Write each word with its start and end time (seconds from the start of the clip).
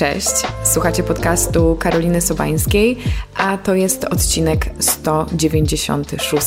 Cześć, 0.00 0.46
słuchacie 0.64 1.02
podcastu 1.02 1.76
Karoliny 1.80 2.20
Sobańskiej, 2.20 2.98
a 3.36 3.58
to 3.58 3.74
jest 3.74 4.04
odcinek 4.04 4.66
196. 4.78 6.46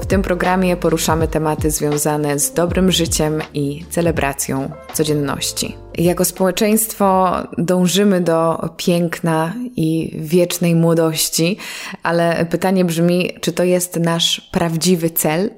W 0.00 0.06
tym 0.06 0.22
programie 0.22 0.76
poruszamy 0.76 1.28
tematy 1.28 1.70
związane 1.70 2.38
z 2.38 2.52
dobrym 2.52 2.92
życiem 2.92 3.42
i 3.54 3.84
celebracją 3.90 4.70
codzienności. 4.92 5.76
Jako 5.98 6.24
społeczeństwo 6.24 7.34
dążymy 7.58 8.20
do 8.20 8.68
piękna 8.76 9.54
i 9.76 10.16
wiecznej 10.18 10.74
młodości, 10.74 11.56
ale 12.02 12.46
pytanie 12.46 12.84
brzmi, 12.84 13.30
czy 13.40 13.52
to 13.52 13.64
jest 13.64 13.96
nasz 13.96 14.40
prawdziwy 14.52 15.10
cel? 15.10 15.50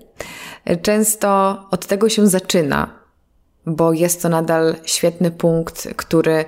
Często 0.83 1.59
od 1.71 1.87
tego 1.87 2.09
się 2.09 2.27
zaczyna, 2.27 2.91
bo 3.67 3.93
jest 3.93 4.23
to 4.23 4.29
nadal 4.29 4.77
świetny 4.85 5.31
punkt, 5.31 5.89
który 5.97 6.45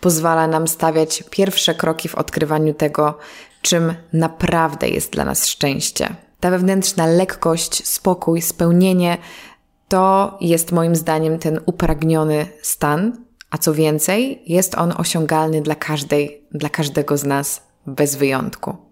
pozwala 0.00 0.46
nam 0.46 0.68
stawiać 0.68 1.24
pierwsze 1.30 1.74
kroki 1.74 2.08
w 2.08 2.14
odkrywaniu 2.14 2.74
tego, 2.74 3.18
czym 3.62 3.94
naprawdę 4.12 4.88
jest 4.88 5.12
dla 5.12 5.24
nas 5.24 5.46
szczęście. 5.46 6.14
Ta 6.40 6.50
wewnętrzna 6.50 7.06
lekkość, 7.06 7.86
spokój, 7.86 8.42
spełnienie 8.42 9.18
to 9.88 10.38
jest 10.40 10.72
moim 10.72 10.96
zdaniem 10.96 11.38
ten 11.38 11.60
upragniony 11.66 12.46
stan, 12.62 13.24
a 13.50 13.58
co 13.58 13.74
więcej, 13.74 14.42
jest 14.46 14.74
on 14.74 14.94
osiągalny 14.96 15.62
dla 15.62 15.74
każdej, 15.74 16.42
dla 16.52 16.68
każdego 16.68 17.16
z 17.16 17.24
nas 17.24 17.62
bez 17.86 18.16
wyjątku. 18.16 18.87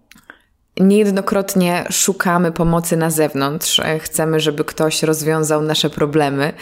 Niejednokrotnie 0.79 1.85
szukamy 1.89 2.51
pomocy 2.51 2.97
na 2.97 3.09
zewnątrz, 3.09 3.81
chcemy, 3.99 4.39
żeby 4.39 4.65
ktoś 4.65 5.03
rozwiązał 5.03 5.61
nasze 5.61 5.89
problemy 5.89 6.53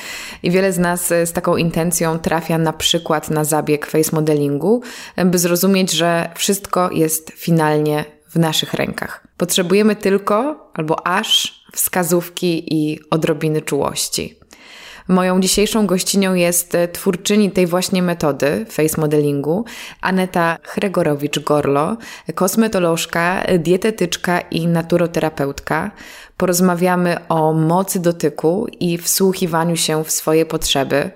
i 0.44 0.52
wiele 0.52 0.74
z 0.74 0.80
nas 0.80 1.08
z 1.08 1.32
taką 1.32 1.58
intencją 1.58 2.20
trafia 2.20 2.58
na 2.58 2.74
przykład 2.74 3.30
na 3.30 3.44
zabieg 3.44 3.86
face 3.86 4.16
modelingu, 4.16 4.82
by 5.26 5.38
zrozumieć, 5.38 5.92
że 5.92 6.30
wszystko 6.36 6.92
jest 6.92 7.32
finalnie 7.36 8.06
w 8.30 8.40
naszych 8.40 8.74
rękach. 8.74 9.28
Potrzebujemy 9.38 9.96
tylko 9.96 10.70
albo 10.74 11.08
aż 11.08 11.62
wskazówki 11.74 12.74
i 12.74 13.00
odrobiny 13.10 13.62
czułości. 13.62 14.40
Moją 15.08 15.40
dzisiejszą 15.40 15.88
gościnią 15.88 16.34
jest 16.34 16.76
e, 16.76 16.88
twórczyni 16.88 17.52
tej 17.52 17.68
właśnie 17.68 18.02
metody 18.04 18.66
face 18.70 19.02
modelingu, 19.02 19.66
Aneta 20.02 20.58
Chregorowicz-Gorlo, 20.64 21.96
kosmetolożka, 22.36 23.44
dietetyczka 23.60 24.40
i 24.40 24.68
naturoterapeutka. 24.68 25.92
Porozmawiamy 26.38 27.28
o 27.28 27.54
mocy 27.54 28.00
dotyku 28.00 28.68
i 28.80 28.98
wsłuchiwaniu 28.98 29.78
się 29.78 30.04
w 30.04 30.12
swoje 30.12 30.46
potrzeby. 30.46 31.12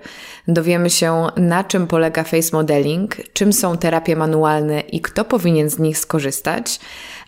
Dowiemy 0.48 0.90
się, 0.90 1.26
na 1.36 1.64
czym 1.64 1.86
polega 1.86 2.24
face 2.24 2.50
modeling, 2.52 3.16
czym 3.32 3.52
są 3.52 3.78
terapie 3.78 4.16
manualne 4.16 4.80
i 4.80 5.00
kto 5.00 5.24
powinien 5.24 5.70
z 5.70 5.78
nich 5.78 5.98
skorzystać. 5.98 6.80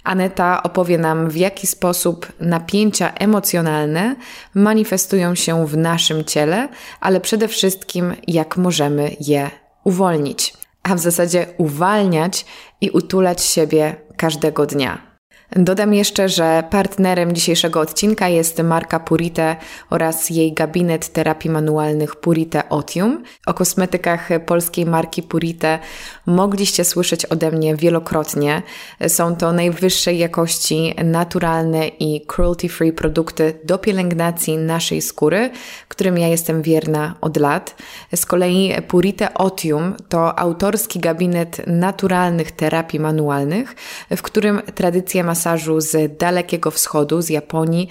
Aneta 0.05 0.62
opowie 0.62 0.98
nam, 0.98 1.31
w 1.31 1.36
jaki 1.36 1.67
sposób 1.67 2.33
napięcia 2.41 3.12
emocjonalne 3.14 4.17
manifestują 4.55 5.34
się 5.34 5.67
w 5.67 5.77
naszym 5.77 6.25
ciele, 6.25 6.69
ale 7.00 7.20
przede 7.20 7.48
wszystkim, 7.48 8.14
jak 8.28 8.56
możemy 8.56 9.17
je 9.20 9.50
uwolnić, 9.84 10.55
a 10.83 10.95
w 10.95 10.98
zasadzie 10.98 11.47
uwalniać 11.58 12.47
i 12.80 12.91
utulać 12.91 13.45
siebie 13.45 13.97
każdego 14.17 14.67
dnia. 14.67 15.12
Dodam 15.56 15.95
jeszcze, 15.95 16.28
że 16.28 16.64
partnerem 16.70 17.34
dzisiejszego 17.34 17.81
odcinka 17.81 18.28
jest 18.28 18.58
marka 18.62 19.00
Purite 19.00 19.56
oraz 19.91 20.31
jej 20.31 20.52
gabinet 20.52 21.08
terapii 21.08 21.51
manualnych 21.51 22.17
Purite 22.17 22.68
Otium. 22.68 23.23
O 23.46 23.55
kosmetykach 23.55 24.29
polskiej 24.46 24.86
marki 24.86 25.23
Purite 25.23 25.79
mogliście 26.27 26.85
słyszeć 26.85 27.27
ode 27.27 27.51
mnie 27.51 27.77
wielokrotnie. 27.77 28.62
Są 29.08 29.36
to 29.36 29.52
najwyższej 29.52 30.18
jakości 30.18 30.95
naturalne 31.05 31.89
i 31.89 32.27
cruelty-free 32.27 32.92
produkty 32.92 33.55
do 33.64 33.79
pielęgnacji 33.79 34.58
naszej 34.58 35.02
skóry, 35.02 35.51
którym 35.89 36.18
ja 36.18 36.29
jestem 36.29 36.62
wierna 36.62 37.14
od 37.20 37.36
lat. 37.36 37.77
Z 38.14 38.27
kolei 38.27 38.74
Purite 38.89 39.35
Otium 39.35 39.95
to 40.08 40.39
autorski 40.39 40.98
gabinet 41.01 41.67
naturalnych 41.67 42.52
terapii 42.52 43.01
manualnych, 43.01 43.74
w 44.17 44.23
którym 44.23 44.62
tradycja 44.74 45.24
ma 45.24 45.35
masażu 45.42 45.80
z 45.80 46.19
Dalekiego 46.19 46.70
Wschodu, 46.70 47.23
z 47.23 47.29
Japonii, 47.29 47.89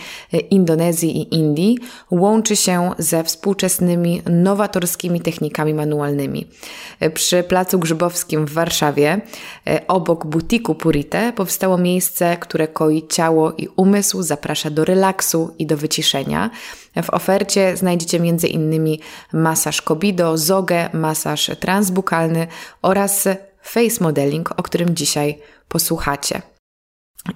Indonezji 0.50 1.18
i 1.18 1.36
Indii 1.36 1.78
łączy 2.12 2.56
się 2.56 2.92
ze 2.98 3.24
współczesnymi, 3.24 4.22
nowatorskimi 4.30 5.22
technikami 5.22 5.74
manualnymi. 5.74 6.48
Przy 7.14 7.44
Placu 7.44 7.80
Grzybowskim 7.80 8.46
w 8.46 8.54
Warszawie, 8.54 9.22
obok 9.88 10.26
butiku 10.26 10.76
Purite, 10.76 11.34
powstało 11.34 11.78
miejsce, 11.78 12.38
które 12.38 12.68
koi 12.68 13.08
ciało 13.08 13.52
i 13.52 13.68
umysł, 13.76 14.22
zaprasza 14.22 14.70
do 14.70 14.86
relaksu 14.86 15.56
i 15.60 15.66
do 15.66 15.78
wyciszenia. 15.78 16.50
W 17.04 17.10
ofercie 17.10 17.78
znajdziecie 17.78 18.18
m.in. 18.18 18.98
masaż 19.34 19.82
Kobido, 19.82 20.38
zogę, 20.38 20.90
masaż 20.94 21.52
transbukalny 21.60 22.48
oraz 22.82 23.28
face 23.64 24.04
modeling, 24.04 24.52
o 24.58 24.64
którym 24.64 24.96
dzisiaj 24.96 25.38
posłuchacie. 25.68 26.51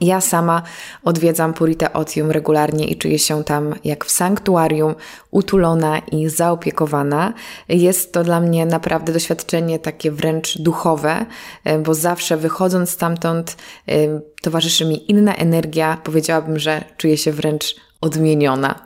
Ja 0.02 0.22
sama 0.22 0.62
odwiedzam 1.04 1.54
Purite 1.54 1.94
Otium 1.94 2.32
regularnie 2.32 2.86
i 2.86 2.98
czuję 2.98 3.20
się 3.20 3.44
tam 3.44 3.76
jak 3.84 4.06
w 4.06 4.12
sanktuarium, 4.12 4.96
utulona 5.32 6.00
i 6.00 6.30
zaopiekowana. 6.30 7.34
Jest 7.70 8.14
to 8.14 8.24
dla 8.24 8.40
mnie 8.40 8.66
naprawdę 8.66 9.14
doświadczenie 9.14 9.80
takie 9.80 10.12
wręcz 10.12 10.58
duchowe, 10.58 11.26
e, 11.64 11.80
bo 11.80 11.94
zawsze 11.94 12.38
wychodząc 12.38 12.90
stamtąd 12.90 13.58
e, 13.88 13.94
towarzyszy 14.42 14.86
mi 14.86 15.12
inna 15.12 15.36
energia. 15.36 15.98
Powiedziałabym, 16.04 16.60
że 16.60 16.84
czuję 16.98 17.18
się 17.18 17.32
wręcz 17.32 17.76
odmieniona. 18.02 18.86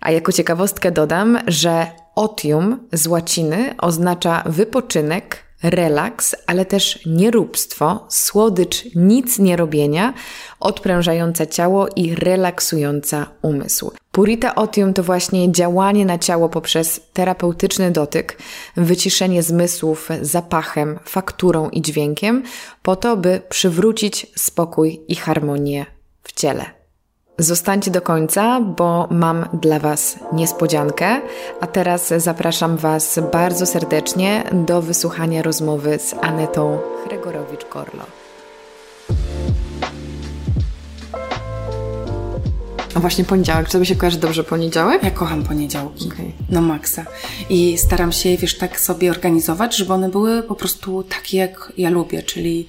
A 0.00 0.10
jako 0.10 0.32
ciekawostkę 0.32 0.92
dodam, 0.92 1.38
że 1.46 1.86
otium 2.14 2.88
z 2.92 3.06
łaciny 3.06 3.74
oznacza 3.78 4.42
wypoczynek, 4.46 5.43
relaks, 5.64 6.36
ale 6.46 6.64
też 6.64 6.98
nieróbstwo, 7.06 8.06
słodycz 8.08 8.84
nic 8.94 9.38
nie 9.38 9.56
robienia, 9.56 10.14
odprężająca 10.60 11.46
ciało 11.46 11.88
i 11.96 12.14
relaksująca 12.14 13.26
umysł. 13.42 13.90
Purita 14.12 14.54
otium 14.54 14.94
to 14.94 15.02
właśnie 15.02 15.52
działanie 15.52 16.06
na 16.06 16.18
ciało 16.18 16.48
poprzez 16.48 17.00
terapeutyczny 17.12 17.90
dotyk, 17.90 18.38
wyciszenie 18.76 19.42
zmysłów 19.42 20.08
zapachem, 20.22 20.98
fakturą 21.04 21.70
i 21.70 21.82
dźwiękiem, 21.82 22.42
po 22.82 22.96
to, 22.96 23.16
by 23.16 23.40
przywrócić 23.48 24.26
spokój 24.36 25.00
i 25.08 25.14
harmonię 25.14 25.86
w 26.22 26.32
ciele. 26.32 26.83
Zostańcie 27.38 27.90
do 27.90 28.02
końca, 28.02 28.60
bo 28.60 29.08
mam 29.10 29.48
dla 29.52 29.78
Was 29.78 30.18
niespodziankę, 30.32 31.20
a 31.60 31.66
teraz 31.66 32.12
zapraszam 32.16 32.76
Was 32.76 33.20
bardzo 33.32 33.66
serdecznie 33.66 34.44
do 34.52 34.82
wysłuchania 34.82 35.42
rozmowy 35.42 35.98
z 35.98 36.14
Anetą 36.20 36.78
Chregorowicz-Korlo. 37.04 38.04
A 42.94 43.00
właśnie 43.00 43.24
poniedziałek, 43.24 43.66
czy 43.66 43.72
Tobie 43.72 43.86
się 43.86 43.96
kojarzy 43.96 44.18
dobrze 44.18 44.44
poniedziałek? 44.44 45.02
Ja 45.02 45.10
kocham 45.10 45.42
poniedziałki, 45.42 46.06
okay. 46.06 46.32
na 46.50 46.60
maksa. 46.60 47.04
I 47.50 47.78
staram 47.78 48.12
się, 48.12 48.36
wiesz, 48.36 48.58
tak 48.58 48.80
sobie 48.80 49.10
organizować, 49.10 49.76
żeby 49.76 49.92
one 49.92 50.08
były 50.08 50.42
po 50.42 50.54
prostu 50.54 51.02
takie, 51.02 51.38
jak 51.38 51.72
ja 51.76 51.90
lubię, 51.90 52.22
czyli 52.22 52.68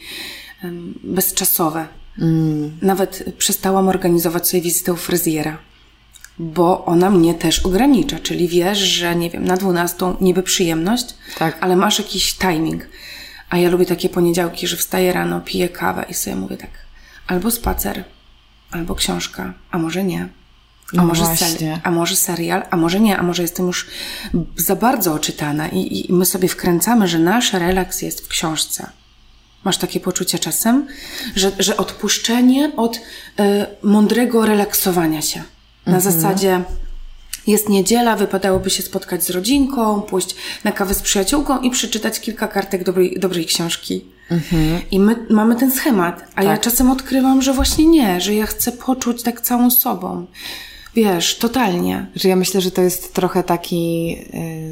um, 0.64 1.00
bezczasowe 1.04 1.88
Mm. 2.20 2.78
Nawet 2.82 3.24
przestałam 3.38 3.88
organizować 3.88 4.48
sobie 4.48 4.64
wizytę 4.64 4.94
u 4.94 4.96
fryzjera, 4.96 5.58
bo 6.40 6.86
ona 6.86 7.10
mnie 7.10 7.34
też 7.34 7.60
ogranicza, 7.60 8.20
czyli 8.20 8.48
wiesz, 8.48 8.78
że 8.78 9.16
nie 9.16 9.30
wiem, 9.30 9.46
na 9.46 9.58
12 9.58 10.14
niby 10.22 10.44
przyjemność, 10.44 11.06
tak. 11.38 11.58
ale 11.62 11.76
masz 11.76 12.00
jakiś 12.00 12.34
timing. 12.34 12.88
A 13.50 13.58
ja 13.58 13.70
lubię 13.70 13.86
takie 13.86 14.10
poniedziałki, 14.10 14.68
że 14.68 14.78
wstaję 14.78 15.14
rano, 15.14 15.42
piję 15.42 15.70
kawę 15.70 16.06
i 16.10 16.14
sobie 16.14 16.36
mówię 16.36 16.58
tak, 16.58 16.70
albo 17.28 17.52
spacer, 17.52 18.04
albo 18.72 18.96
książka, 18.96 19.54
a 19.72 19.78
może 19.78 20.04
nie. 20.04 20.30
A, 20.94 20.98
no 20.98 21.06
może 21.06 21.24
seri- 21.24 21.80
a 21.84 21.92
może 21.92 22.16
serial, 22.16 22.64
a 22.70 22.78
może 22.78 23.00
nie, 23.00 23.18
a 23.18 23.24
może 23.24 23.42
jestem 23.42 23.68
już 23.68 23.88
za 24.58 24.76
bardzo 24.76 25.14
oczytana 25.14 25.68
i, 25.68 26.10
i 26.10 26.14
my 26.14 26.26
sobie 26.26 26.48
wkręcamy, 26.48 27.08
że 27.08 27.20
nasz 27.20 27.54
relaks 27.54 28.02
jest 28.02 28.26
w 28.26 28.28
książce. 28.28 28.90
Masz 29.66 29.78
takie 29.78 30.00
poczucie 30.00 30.40
czasem, 30.40 30.88
że, 31.36 31.52
że 31.60 31.78
odpuszczenie 31.78 32.72
od 32.78 32.96
y, 32.96 33.00
mądrego 33.84 34.46
relaksowania 34.46 35.22
się. 35.22 35.40
Na 35.86 35.96
mhm. 35.98 36.14
zasadzie 36.14 36.64
jest 37.48 37.70
niedziela, 37.70 38.16
wypadałoby 38.16 38.70
się 38.70 38.84
spotkać 38.84 39.24
z 39.24 39.30
rodzinką, 39.30 40.02
pójść 40.02 40.36
na 40.64 40.72
kawę 40.72 40.94
z 40.94 41.02
przyjaciółką 41.02 41.62
i 41.62 41.72
przeczytać 41.72 42.20
kilka 42.20 42.48
kartek 42.48 42.84
dobrej, 42.84 43.20
dobrej 43.20 43.46
książki. 43.46 44.06
Mhm. 44.32 44.82
I 44.92 45.00
my 45.00 45.16
mamy 45.30 45.56
ten 45.56 45.72
schemat, 45.72 46.22
a 46.22 46.36
tak. 46.36 46.46
ja 46.46 46.58
czasem 46.58 46.92
odkrywam, 46.92 47.42
że 47.42 47.54
właśnie 47.54 47.86
nie, 47.86 48.22
że 48.22 48.34
ja 48.34 48.46
chcę 48.46 48.72
poczuć 48.72 49.24
tak 49.24 49.42
całą 49.42 49.72
sobą. 49.72 50.26
Wiesz, 50.96 51.38
totalnie. 51.38 52.06
Że 52.16 52.30
ja 52.30 52.36
myślę, 52.36 52.62
że 52.62 52.72
to 52.72 52.82
jest 52.82 53.14
trochę 53.14 53.44
taki, 53.44 54.18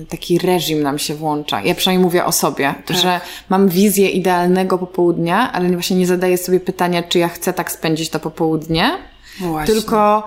y, 0.02 0.06
taki 0.10 0.40
reżim 0.40 0.84
nam 0.84 1.00
się 1.00 1.16
włącza. 1.16 1.62
Ja 1.62 1.76
przynajmniej 1.76 2.06
mówię 2.06 2.26
o 2.26 2.32
sobie, 2.32 2.76
tak. 2.86 2.98
że 2.98 3.22
mam 3.50 3.70
wizję 3.70 4.10
idealnego 4.10 4.78
popołudnia, 4.78 5.52
ale 5.52 5.70
właśnie 5.70 5.98
nie 5.98 6.08
zadaję 6.08 6.38
sobie 6.38 6.60
pytania, 6.60 7.04
czy 7.04 7.20
ja 7.20 7.28
chcę 7.28 7.54
tak 7.54 7.72
spędzić 7.72 8.10
to 8.10 8.20
popołudnie. 8.20 8.92
Właśnie. 9.40 9.76
Tylko 9.76 10.24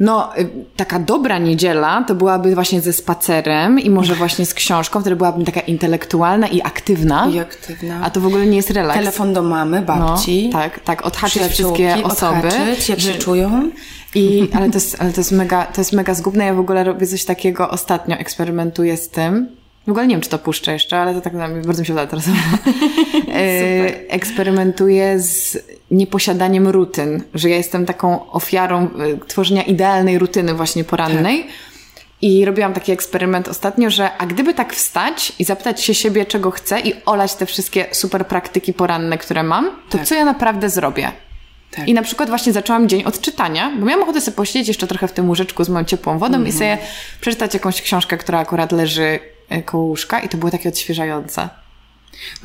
no, 0.00 0.38
y, 0.38 0.48
taka 0.76 0.98
dobra 0.98 1.38
niedziela 1.38 2.04
to 2.04 2.14
byłaby 2.14 2.54
właśnie 2.54 2.80
ze 2.80 2.92
spacerem 2.92 3.78
i 3.78 3.90
może 3.90 4.14
właśnie 4.14 4.46
z 4.46 4.54
książką, 4.54 5.00
wtedy 5.00 5.16
byłabym 5.16 5.44
taka 5.44 5.60
intelektualna 5.60 6.46
i 6.46 6.62
aktywna. 6.62 7.28
I 7.32 7.38
aktywna. 7.38 8.00
A 8.02 8.10
to 8.10 8.20
w 8.20 8.26
ogóle 8.26 8.46
nie 8.46 8.56
jest 8.56 8.70
relaks. 8.70 8.98
Telefon 8.98 9.32
do 9.32 9.42
mamy, 9.42 9.82
babci. 9.82 10.50
No, 10.52 10.58
tak, 10.58 10.80
tak, 10.80 11.06
odhaczyć 11.06 11.42
wszystkie 11.42 11.94
osoby. 12.04 12.48
Odhaczyć, 12.48 12.88
jak 12.88 13.00
się 13.00 13.14
czują. 13.14 13.70
I, 14.14 14.48
ale, 14.54 14.70
to 14.70 14.76
jest, 14.76 14.96
ale 15.00 15.12
to, 15.12 15.20
jest 15.20 15.32
mega, 15.32 15.64
to 15.64 15.80
jest 15.80 15.92
mega 15.92 16.14
zgubne. 16.14 16.44
Ja 16.44 16.54
w 16.54 16.58
ogóle 16.58 16.84
robię 16.84 17.06
coś 17.06 17.24
takiego 17.24 17.70
ostatnio, 17.70 18.16
eksperymentuję 18.16 18.96
z 18.96 19.08
tym. 19.08 19.59
W 19.86 19.90
ogóle 19.90 20.06
nie 20.06 20.14
wiem, 20.14 20.20
czy 20.20 20.30
to 20.30 20.38
puszczę 20.38 20.72
jeszcze, 20.72 20.98
ale 20.98 21.14
to 21.14 21.20
tak 21.20 21.36
bardzo 21.66 21.82
mi 21.82 21.86
się 21.86 21.92
uda 21.92 22.06
teraz. 22.06 22.24
E, 23.34 24.10
eksperymentuję 24.10 25.18
z 25.18 25.58
nieposiadaniem 25.90 26.68
rutyn, 26.68 27.22
że 27.34 27.50
ja 27.50 27.56
jestem 27.56 27.86
taką 27.86 28.30
ofiarą 28.30 28.82
e, 28.82 29.26
tworzenia 29.26 29.62
idealnej 29.62 30.18
rutyny 30.18 30.54
właśnie 30.54 30.84
porannej. 30.84 31.42
Tak. 31.44 31.52
I 32.22 32.44
robiłam 32.44 32.72
taki 32.72 32.92
eksperyment 32.92 33.48
ostatnio, 33.48 33.90
że 33.90 34.16
a 34.18 34.26
gdyby 34.26 34.54
tak 34.54 34.74
wstać 34.74 35.32
i 35.38 35.44
zapytać 35.44 35.82
się 35.82 35.94
siebie, 35.94 36.26
czego 36.26 36.50
chcę 36.50 36.80
i 36.80 36.94
olać 37.06 37.34
te 37.34 37.46
wszystkie 37.46 37.86
super 37.92 38.26
praktyki 38.26 38.72
poranne, 38.72 39.18
które 39.18 39.42
mam, 39.42 39.70
to 39.90 39.98
tak. 39.98 40.06
co 40.06 40.14
ja 40.14 40.24
naprawdę 40.24 40.70
zrobię? 40.70 41.12
Tak. 41.70 41.88
I 41.88 41.94
na 41.94 42.02
przykład 42.02 42.28
właśnie 42.28 42.52
zaczęłam 42.52 42.88
dzień 42.88 43.04
od 43.04 43.20
czytania, 43.20 43.72
bo 43.78 43.86
miałam 43.86 44.02
ochotę 44.02 44.20
sobie 44.20 44.36
posiedzieć 44.36 44.68
jeszcze 44.68 44.86
trochę 44.86 45.08
w 45.08 45.12
tym 45.12 45.28
łóżeczku 45.28 45.64
z 45.64 45.68
moją 45.68 45.84
ciepłą 45.84 46.18
wodą 46.18 46.34
mm 46.36 46.48
-hmm. 46.48 46.50
i 46.50 46.62
mhm. 46.62 46.78
sobie 46.78 46.88
przeczytać 47.20 47.54
jakąś 47.54 47.82
książkę, 47.82 48.18
która 48.18 48.38
akurat 48.38 48.72
leży 48.72 49.18
koło 49.64 49.84
łóżka 49.84 50.20
i 50.20 50.28
to 50.28 50.38
było 50.38 50.50
takie 50.50 50.68
odświeżające. 50.68 51.48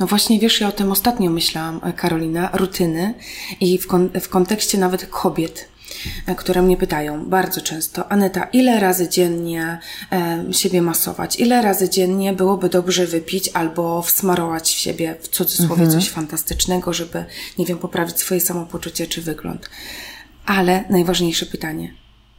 No 0.00 0.06
właśnie, 0.06 0.38
wiesz, 0.38 0.60
ja 0.60 0.68
o 0.68 0.72
tym 0.72 0.92
ostatnio 0.92 1.30
myślałam, 1.30 1.80
e, 1.84 1.92
Karolina, 1.92 2.50
rutyny 2.52 3.14
i 3.60 3.78
w, 3.78 3.86
kon 3.86 4.10
w 4.20 4.28
kontekście 4.28 4.78
nawet 4.78 5.06
kobiet 5.06 5.68
E, 6.26 6.34
które 6.34 6.62
mnie 6.62 6.76
pytają 6.76 7.24
bardzo 7.24 7.60
często, 7.60 8.12
Aneta, 8.12 8.44
ile 8.44 8.80
razy 8.80 9.08
dziennie 9.08 9.78
e, 10.12 10.44
siebie 10.52 10.82
masować? 10.82 11.40
Ile 11.40 11.62
razy 11.62 11.90
dziennie 11.90 12.32
byłoby 12.32 12.68
dobrze 12.68 13.06
wypić 13.06 13.50
albo 13.54 14.02
wsmarować 14.02 14.74
w 14.74 14.78
siebie, 14.78 15.16
w 15.20 15.28
cudzysłowie, 15.28 15.82
mhm. 15.82 16.00
coś 16.00 16.10
fantastycznego, 16.10 16.92
żeby, 16.92 17.24
nie 17.58 17.66
wiem, 17.66 17.78
poprawić 17.78 18.18
swoje 18.18 18.40
samopoczucie 18.40 19.06
czy 19.06 19.22
wygląd? 19.22 19.70
Ale 20.46 20.84
najważniejsze 20.90 21.46
pytanie, 21.46 21.94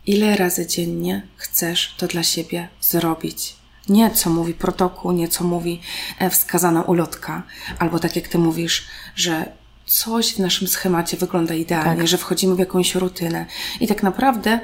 ile 0.06 0.36
razy 0.36 0.68
dziennie 0.68 1.28
chcesz 1.36 1.96
to 1.98 2.08
dla 2.08 2.24
siebie 2.24 2.68
zrobić? 2.81 3.56
Nie 3.89 4.12
co 4.12 4.30
mówi 4.30 4.54
protokół, 4.54 5.12
nie 5.12 5.28
co 5.28 5.44
mówi 5.44 5.81
e, 6.19 6.30
wskazana 6.30 6.81
ulotka, 6.81 7.44
albo 7.80 8.00
tak 8.00 8.16
jak 8.16 8.28
ty 8.28 8.38
mówisz, 8.38 8.88
że 9.16 9.45
coś 9.86 10.36
w 10.36 10.39
naszym 10.39 10.68
schemacie 10.68 11.18
wygląda 11.18 11.54
idealnie, 11.54 11.98
tak. 11.98 12.07
że 12.07 12.18
wchodzimy 12.18 12.56
w 12.56 12.60
jakąś 12.60 12.95
rutynę. 12.95 13.45
I 13.80 13.88
tak 13.88 14.04
naprawdę 14.04 14.60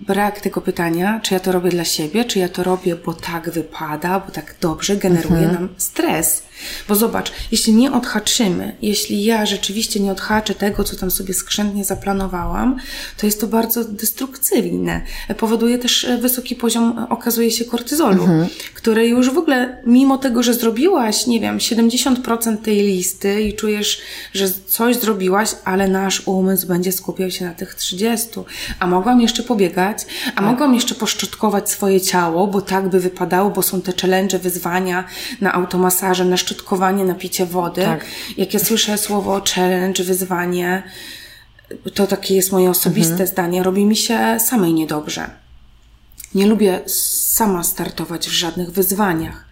brak 0.00 0.40
tego 0.40 0.60
pytania, 0.60 1.20
czy 1.22 1.34
ja 1.34 1.40
to 1.40 1.52
robię 1.52 1.70
dla 1.70 1.84
siebie, 1.84 2.24
czy 2.24 2.38
ja 2.38 2.48
to 2.48 2.62
robię, 2.62 2.96
bo 2.96 3.14
tak 3.14 3.50
wypada, 3.50 4.20
bo 4.20 4.32
tak 4.32 4.54
dobrze 4.60 4.96
generuje 4.96 5.44
mhm. 5.44 5.52
nam 5.54 5.68
stres. 5.76 6.42
Bo 6.88 6.94
zobacz, 6.94 7.32
jeśli 7.52 7.72
nie 7.74 7.92
odhaczymy, 7.92 8.76
jeśli 8.82 9.24
ja 9.24 9.46
rzeczywiście 9.46 10.00
nie 10.00 10.12
odhaczę 10.12 10.54
tego, 10.54 10.84
co 10.84 10.96
tam 10.96 11.10
sobie 11.10 11.34
skrzętnie 11.34 11.84
zaplanowałam, 11.84 12.76
to 13.16 13.26
jest 13.26 13.40
to 13.40 13.46
bardzo 13.46 13.84
destrukcyjne. 13.84 15.02
Powoduje 15.38 15.78
też 15.78 16.04
e, 16.04 16.18
wysoki 16.18 16.56
poziom, 16.56 17.06
okazuje 17.10 17.50
się, 17.50 17.64
kortyzolu, 17.64 18.22
mhm. 18.22 18.46
który 18.74 19.08
już 19.08 19.30
w 19.30 19.38
ogóle, 19.38 19.82
mimo 19.86 20.18
tego, 20.18 20.42
że 20.42 20.54
zrobiłaś, 20.54 21.26
nie 21.26 21.40
wiem, 21.40 21.58
70% 21.58 22.56
tej 22.56 22.76
listy 22.82 23.42
i 23.42 23.54
czujesz, 23.54 24.00
że 24.32 24.48
coś 24.66 24.96
zrobiłaś, 24.96 25.50
ale 25.64 25.88
nasz 25.88 26.22
umysł 26.26 26.66
będzie 26.66 26.92
skupiał 26.92 27.30
się 27.30 27.44
na 27.44 27.54
tych 27.54 27.74
30, 27.74 28.28
a 28.78 28.86
mogłam 28.86 29.20
jeszcze 29.20 29.42
pobiegać, 29.42 29.98
a 30.26 30.32
tak. 30.32 30.44
mogłam 30.44 30.74
jeszcze 30.74 30.94
poszczotkować 30.94 31.70
swoje 31.70 32.00
ciało, 32.00 32.46
bo 32.46 32.60
tak 32.60 32.88
by 32.88 33.00
wypadało, 33.00 33.50
bo 33.50 33.62
są 33.62 33.82
te 33.82 33.92
challenge, 34.00 34.38
wyzwania 34.38 35.04
na 35.40 35.52
automasaże, 35.52 36.24
na 36.24 36.36
szczotkowanie, 36.46 37.04
napicie 37.04 37.46
wody. 37.46 37.82
Tak. 37.82 38.04
Jak 38.36 38.54
ja 38.54 38.60
słyszę 38.60 38.98
słowo 38.98 39.42
challenge, 39.54 40.04
wyzwanie, 40.04 40.82
to 41.94 42.06
takie 42.06 42.34
jest 42.34 42.52
moje 42.52 42.70
osobiste 42.70 43.12
mhm. 43.12 43.28
zdanie, 43.28 43.62
robi 43.62 43.84
mi 43.84 43.96
się 43.96 44.38
samej 44.40 44.74
niedobrze. 44.74 45.30
Nie 46.34 46.46
lubię 46.46 46.80
sama 46.86 47.64
startować 47.64 48.28
w 48.28 48.32
żadnych 48.32 48.70
wyzwaniach 48.70 49.44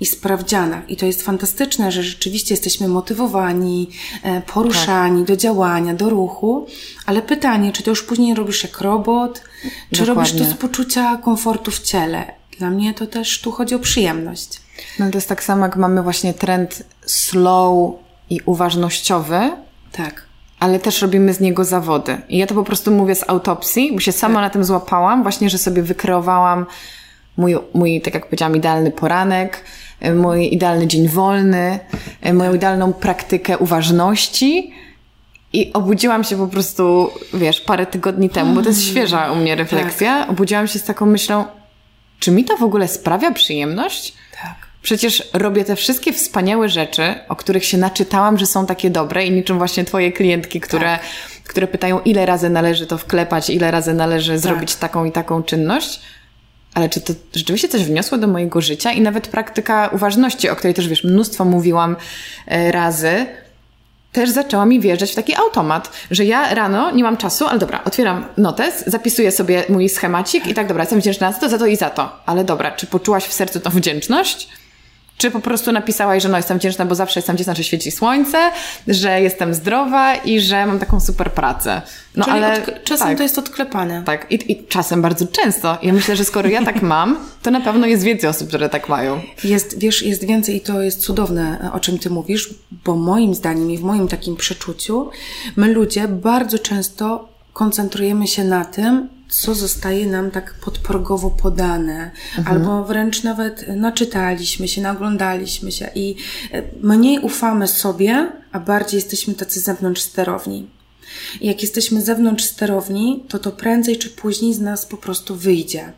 i 0.00 0.06
sprawdzianach. 0.06 0.90
I 0.90 0.96
to 0.96 1.06
jest 1.06 1.22
fantastyczne, 1.22 1.92
że 1.92 2.02
rzeczywiście 2.02 2.54
jesteśmy 2.54 2.88
motywowani, 2.88 3.90
e, 4.22 4.42
poruszani 4.42 5.18
tak. 5.20 5.28
do 5.28 5.36
działania, 5.36 5.94
do 5.94 6.10
ruchu, 6.10 6.66
ale 7.06 7.22
pytanie, 7.22 7.72
czy 7.72 7.82
to 7.82 7.90
już 7.90 8.02
później 8.02 8.34
robisz 8.34 8.62
jak 8.62 8.80
robot, 8.80 9.42
czy 9.92 10.06
Dokładnie. 10.06 10.14
robisz 10.14 10.32
to 10.32 10.56
z 10.56 10.58
poczucia 10.58 11.16
komfortu 11.16 11.70
w 11.70 11.80
ciele? 11.80 12.34
Dla 12.58 12.70
mnie 12.70 12.94
to 12.94 13.06
też 13.06 13.40
tu 13.40 13.52
chodzi 13.52 13.74
o 13.74 13.78
przyjemność. 13.78 14.63
No 14.98 15.10
to 15.10 15.16
jest 15.16 15.28
tak 15.28 15.44
samo, 15.44 15.64
jak 15.64 15.76
mamy 15.76 16.02
właśnie 16.02 16.34
trend 16.34 16.82
slow 17.06 17.94
i 18.30 18.40
uważnościowy. 18.46 19.50
Tak. 19.92 20.22
Ale 20.60 20.78
też 20.78 21.02
robimy 21.02 21.34
z 21.34 21.40
niego 21.40 21.64
zawody. 21.64 22.18
I 22.28 22.38
ja 22.38 22.46
to 22.46 22.54
po 22.54 22.64
prostu 22.64 22.90
mówię 22.90 23.14
z 23.14 23.28
autopsji, 23.28 23.92
bo 23.92 24.00
się 24.00 24.12
sama 24.12 24.34
tak. 24.34 24.42
na 24.42 24.50
tym 24.50 24.64
złapałam, 24.64 25.22
właśnie, 25.22 25.50
że 25.50 25.58
sobie 25.58 25.82
wykreowałam 25.82 26.66
mój, 27.36 27.56
mój, 27.74 28.00
tak 28.00 28.14
jak 28.14 28.26
powiedziałam, 28.26 28.56
idealny 28.56 28.90
poranek, 28.90 29.64
mój 30.14 30.54
idealny 30.54 30.86
dzień 30.86 31.08
wolny, 31.08 31.78
moją 32.32 32.54
idealną 32.54 32.92
praktykę 32.92 33.58
uważności. 33.58 34.74
I 35.52 35.72
obudziłam 35.72 36.24
się 36.24 36.36
po 36.36 36.46
prostu, 36.46 37.10
wiesz, 37.34 37.60
parę 37.60 37.86
tygodni 37.86 38.30
temu, 38.30 38.54
bo 38.54 38.62
to 38.62 38.68
jest 38.68 38.82
świeża 38.82 39.32
u 39.32 39.36
mnie 39.36 39.54
refleksja. 39.54 40.18
Tak. 40.18 40.30
Obudziłam 40.30 40.68
się 40.68 40.78
z 40.78 40.84
taką 40.84 41.06
myślą, 41.06 41.44
czy 42.20 42.30
mi 42.30 42.44
to 42.44 42.56
w 42.56 42.62
ogóle 42.62 42.88
sprawia 42.88 43.30
przyjemność? 43.30 44.14
Tak. 44.42 44.63
Przecież 44.84 45.22
robię 45.32 45.64
te 45.64 45.76
wszystkie 45.76 46.12
wspaniałe 46.12 46.68
rzeczy, 46.68 47.14
o 47.28 47.36
których 47.36 47.64
się 47.64 47.78
naczytałam, 47.78 48.38
że 48.38 48.46
są 48.46 48.66
takie 48.66 48.90
dobre 48.90 49.26
i 49.26 49.30
niczym 49.30 49.58
właśnie 49.58 49.84
twoje 49.84 50.12
klientki, 50.12 50.60
które, 50.60 50.98
tak. 50.98 51.44
które 51.44 51.66
pytają, 51.66 52.00
ile 52.00 52.26
razy 52.26 52.50
należy 52.50 52.86
to 52.86 52.98
wklepać, 52.98 53.50
ile 53.50 53.70
razy 53.70 53.94
należy 53.94 54.32
tak. 54.32 54.40
zrobić 54.40 54.74
taką 54.74 55.04
i 55.04 55.12
taką 55.12 55.42
czynność. 55.42 56.00
Ale 56.74 56.88
czy 56.88 57.00
to 57.00 57.12
rzeczywiście 57.34 57.68
coś 57.68 57.84
wniosło 57.84 58.18
do 58.18 58.26
mojego 58.26 58.60
życia? 58.60 58.92
I 58.92 59.00
nawet 59.00 59.28
praktyka 59.28 59.90
uważności, 59.92 60.48
o 60.48 60.56
której 60.56 60.74
też 60.74 60.88
wiesz, 60.88 61.04
mnóstwo 61.04 61.44
mówiłam 61.44 61.96
e, 62.46 62.72
razy, 62.72 63.26
też 64.12 64.30
zaczęła 64.30 64.66
mi 64.66 64.80
wjeżdżać 64.80 65.12
w 65.12 65.14
taki 65.14 65.34
automat, 65.34 65.90
że 66.10 66.24
ja 66.24 66.54
rano 66.54 66.90
nie 66.90 67.02
mam 67.02 67.16
czasu, 67.16 67.46
ale 67.46 67.58
dobra, 67.58 67.84
otwieram 67.84 68.26
notes, 68.36 68.84
zapisuję 68.86 69.32
sobie 69.32 69.64
mój 69.68 69.88
schemacik 69.88 70.46
i 70.46 70.54
tak, 70.54 70.66
dobra, 70.66 70.82
jestem 70.82 71.00
wdzięczna 71.00 71.32
za 71.32 71.38
to, 71.38 71.48
za 71.48 71.58
to 71.58 71.66
i 71.66 71.76
za 71.76 71.90
to. 71.90 72.12
Ale 72.26 72.44
dobra, 72.44 72.70
czy 72.70 72.86
poczułaś 72.86 73.24
w 73.24 73.32
sercu 73.32 73.60
tą 73.60 73.70
wdzięczność? 73.70 74.48
Czy 75.18 75.30
po 75.30 75.40
prostu 75.40 75.72
napisałaś, 75.72 76.22
że 76.22 76.28
no 76.28 76.36
jestem 76.36 76.58
wdzięczna, 76.58 76.86
bo 76.86 76.94
zawsze 76.94 77.20
jestem 77.20 77.36
wdzięczna, 77.36 77.54
że 77.54 77.64
świeci 77.64 77.90
słońce, 77.90 78.50
że 78.88 79.20
jestem 79.20 79.54
zdrowa 79.54 80.14
i 80.14 80.40
że 80.40 80.66
mam 80.66 80.78
taką 80.78 81.00
super 81.00 81.32
pracę. 81.32 81.82
No 82.16 82.24
Czyli 82.24 82.36
ale 82.36 82.62
czasem 82.84 83.08
tak, 83.08 83.16
to 83.16 83.22
jest 83.22 83.38
odklepane. 83.38 84.02
Tak, 84.04 84.26
I, 84.30 84.52
i 84.52 84.66
czasem 84.66 85.02
bardzo 85.02 85.26
często. 85.26 85.78
Ja 85.82 85.92
myślę, 85.92 86.16
że 86.16 86.24
skoro 86.24 86.48
ja 86.48 86.64
tak 86.64 86.82
mam, 86.92 87.18
to 87.42 87.50
na 87.50 87.60
pewno 87.60 87.86
jest 87.86 88.02
więcej 88.02 88.30
osób, 88.30 88.48
które 88.48 88.68
tak 88.68 88.88
mają. 88.88 89.20
Jest, 89.44 89.78
wiesz, 89.78 90.02
jest 90.02 90.26
więcej 90.26 90.56
i 90.56 90.60
to 90.60 90.82
jest 90.82 91.00
cudowne, 91.00 91.70
o 91.72 91.80
czym 91.80 91.98
ty 91.98 92.10
mówisz, 92.10 92.54
bo 92.84 92.96
moim 92.96 93.34
zdaniem 93.34 93.70
i 93.70 93.78
w 93.78 93.82
moim 93.82 94.08
takim 94.08 94.36
przeczuciu, 94.36 95.10
my 95.56 95.72
ludzie 95.72 96.08
bardzo 96.08 96.58
często 96.58 97.28
koncentrujemy 97.52 98.26
się 98.26 98.44
na 98.44 98.64
tym, 98.64 99.08
co 99.40 99.54
zostaje 99.54 100.06
nam 100.06 100.30
tak 100.30 100.54
podprogowo 100.54 101.30
podane, 101.30 102.10
mhm. 102.38 102.56
albo 102.56 102.84
wręcz 102.84 103.22
nawet 103.22 103.68
naczytaliśmy 103.68 104.68
się, 104.68 104.82
naglądaliśmy 104.82 105.72
się 105.72 105.90
i 105.94 106.16
e, 106.52 106.62
mniej 106.82 107.18
ufamy 107.18 107.68
sobie, 107.68 108.32
a 108.52 108.60
bardziej 108.60 108.98
jesteśmy 108.98 109.34
tacy 109.34 109.60
zewnątrz 109.60 110.02
sterowni. 110.02 110.70
Jak 111.40 111.62
jesteśmy 111.62 112.02
zewnątrz 112.02 112.44
sterowni, 112.44 113.24
to 113.28 113.38
to 113.38 113.52
prędzej 113.52 113.98
czy 113.98 114.10
później 114.10 114.54
z 114.54 114.60
nas 114.60 114.86
po 114.86 114.96
prostu 114.96 115.36
wyjdzie. 115.36 115.92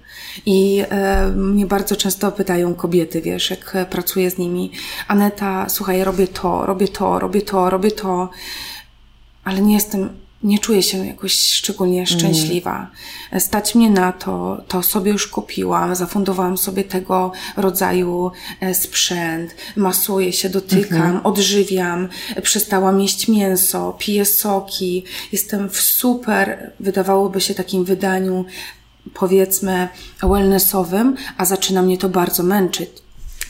I 0.46 0.82
e, 0.90 1.28
mnie 1.28 1.66
bardzo 1.66 1.96
często 1.96 2.32
pytają 2.32 2.74
kobiety, 2.74 3.22
wiesz, 3.22 3.50
jak 3.50 3.76
pracuję 3.90 4.30
z 4.30 4.38
nimi, 4.38 4.70
Aneta, 5.08 5.68
słuchaj, 5.68 6.04
robię 6.04 6.28
to, 6.28 6.66
robię 6.66 6.88
to, 6.88 7.18
robię 7.18 7.42
to, 7.42 7.70
robię 7.70 7.90
to, 7.90 8.30
ale 9.44 9.60
nie 9.60 9.74
jestem 9.74 10.25
nie 10.42 10.58
czuję 10.58 10.82
się 10.82 11.06
jakoś 11.06 11.32
szczególnie 11.32 12.00
mhm. 12.00 12.18
szczęśliwa. 12.18 12.90
Mm. 13.30 13.40
Stać 13.40 13.74
mnie 13.74 13.90
na 13.90 14.12
to, 14.12 14.62
to 14.68 14.82
sobie 14.82 15.12
już 15.12 15.26
kupiłam, 15.26 15.94
zafundowałam 15.94 16.58
sobie 16.58 16.84
tego 16.84 17.32
rodzaju 17.56 18.30
e, 18.60 18.74
sprzęt, 18.74 19.54
masuję 19.76 20.32
się, 20.32 20.48
dotykam, 20.48 21.02
mm 21.02 21.18
-hmm. 21.18 21.26
odżywiam, 21.26 22.08
przestałam 22.42 23.00
jeść 23.00 23.28
mięso, 23.28 23.96
piję 23.98 24.24
soki, 24.24 25.04
jestem 25.32 25.70
w 25.70 25.80
super, 25.80 26.72
wydawałoby 26.80 27.40
się 27.40 27.54
takim 27.54 27.84
wydaniu 27.84 28.44
powiedzmy 29.14 29.88
wellnessowym, 30.22 31.16
a 31.36 31.44
zaczyna 31.44 31.82
mnie 31.82 31.98
to 31.98 32.08
bardzo 32.08 32.42
męczyć. 32.42 33.05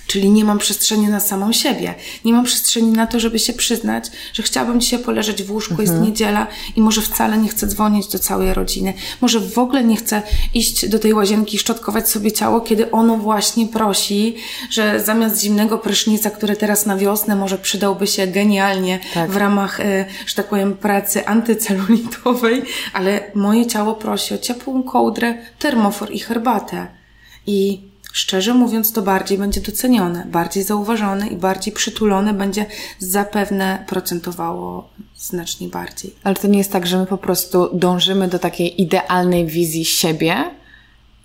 Czyli 0.07 0.31
nie 0.31 0.45
mam 0.45 0.59
przestrzeni 0.59 1.09
na 1.09 1.21
samą 1.21 1.53
siebie. 1.53 1.95
Nie 2.25 2.33
mam 2.33 2.45
przestrzeni 2.45 2.91
na 2.91 3.07
to, 3.07 3.21
żeby 3.21 3.39
się 3.39 3.53
przyznać, 3.53 4.05
że 4.33 4.43
chciałabym 4.43 4.81
dzisiaj 4.81 4.99
poleżeć 4.99 5.43
w 5.43 5.51
łóżku, 5.51 5.73
mhm. 5.73 5.89
jest 5.89 6.09
niedziela 6.09 6.47
i 6.77 6.81
może 6.81 7.03
wcale 7.03 7.39
nie 7.39 7.49
chcę 7.49 7.67
dzwonić 7.67 8.07
do 8.07 8.19
całej 8.19 8.55
rodziny. 8.55 8.95
Może 9.21 9.41
w 9.41 9.59
ogóle 9.59 9.85
nie 9.85 9.97
chcę 9.97 10.23
iść 10.55 10.89
do 10.89 10.99
tej 10.99 11.15
łazienki 11.15 11.57
i 11.57 11.59
szczotkować 11.59 12.09
sobie 12.09 12.33
ciało, 12.33 12.61
kiedy 12.61 12.91
ono 12.91 13.17
właśnie 13.17 13.67
prosi, 13.67 14.37
że 14.71 15.01
zamiast 15.01 15.43
zimnego 15.43 15.79
prysznica, 15.79 16.31
który 16.31 16.57
teraz 16.57 16.87
na 16.87 16.97
wiosnę 16.97 17.37
może 17.37 17.59
przydałby 17.59 18.07
się 18.07 18.27
genialnie 18.27 19.01
tak. 19.15 19.31
w 19.31 19.37
ramach, 19.37 19.81
e, 19.81 20.05
że 20.27 20.35
tak 20.35 20.49
powiem, 20.49 20.75
pracy 20.75 21.27
antycelulitowej, 21.27 22.63
ale 22.93 23.31
moje 23.35 23.67
ciało 23.67 23.95
prosi 23.95 24.35
o 24.35 24.39
ciepłą 24.39 24.83
kołdrę, 24.83 25.35
termofor 25.59 26.13
i 26.13 26.19
herbatę. 26.19 26.87
I 27.47 27.81
Szczerze 28.17 28.55
mówiąc, 28.55 28.93
to 28.93 29.03
bardziej 29.03 29.39
będzie 29.39 29.61
docenione, 29.61 30.25
bardziej 30.27 30.63
zauważone 30.63 31.27
i 31.29 31.37
bardziej 31.37 31.75
przytulone 31.75 32.35
będzie 32.35 32.67
zapewne 32.99 33.85
procentowało 33.89 34.91
znacznie 35.17 35.69
bardziej. 35.69 36.15
Ale 36.25 36.35
to 36.35 36.49
nie 36.49 36.59
jest 36.59 36.73
tak, 36.73 36.87
że 36.87 36.99
my 36.99 37.07
po 37.07 37.19
prostu 37.19 37.71
dążymy 37.73 38.29
do 38.29 38.39
takiej 38.39 38.83
idealnej 38.83 39.47
wizji 39.47 39.85
siebie, 39.85 40.45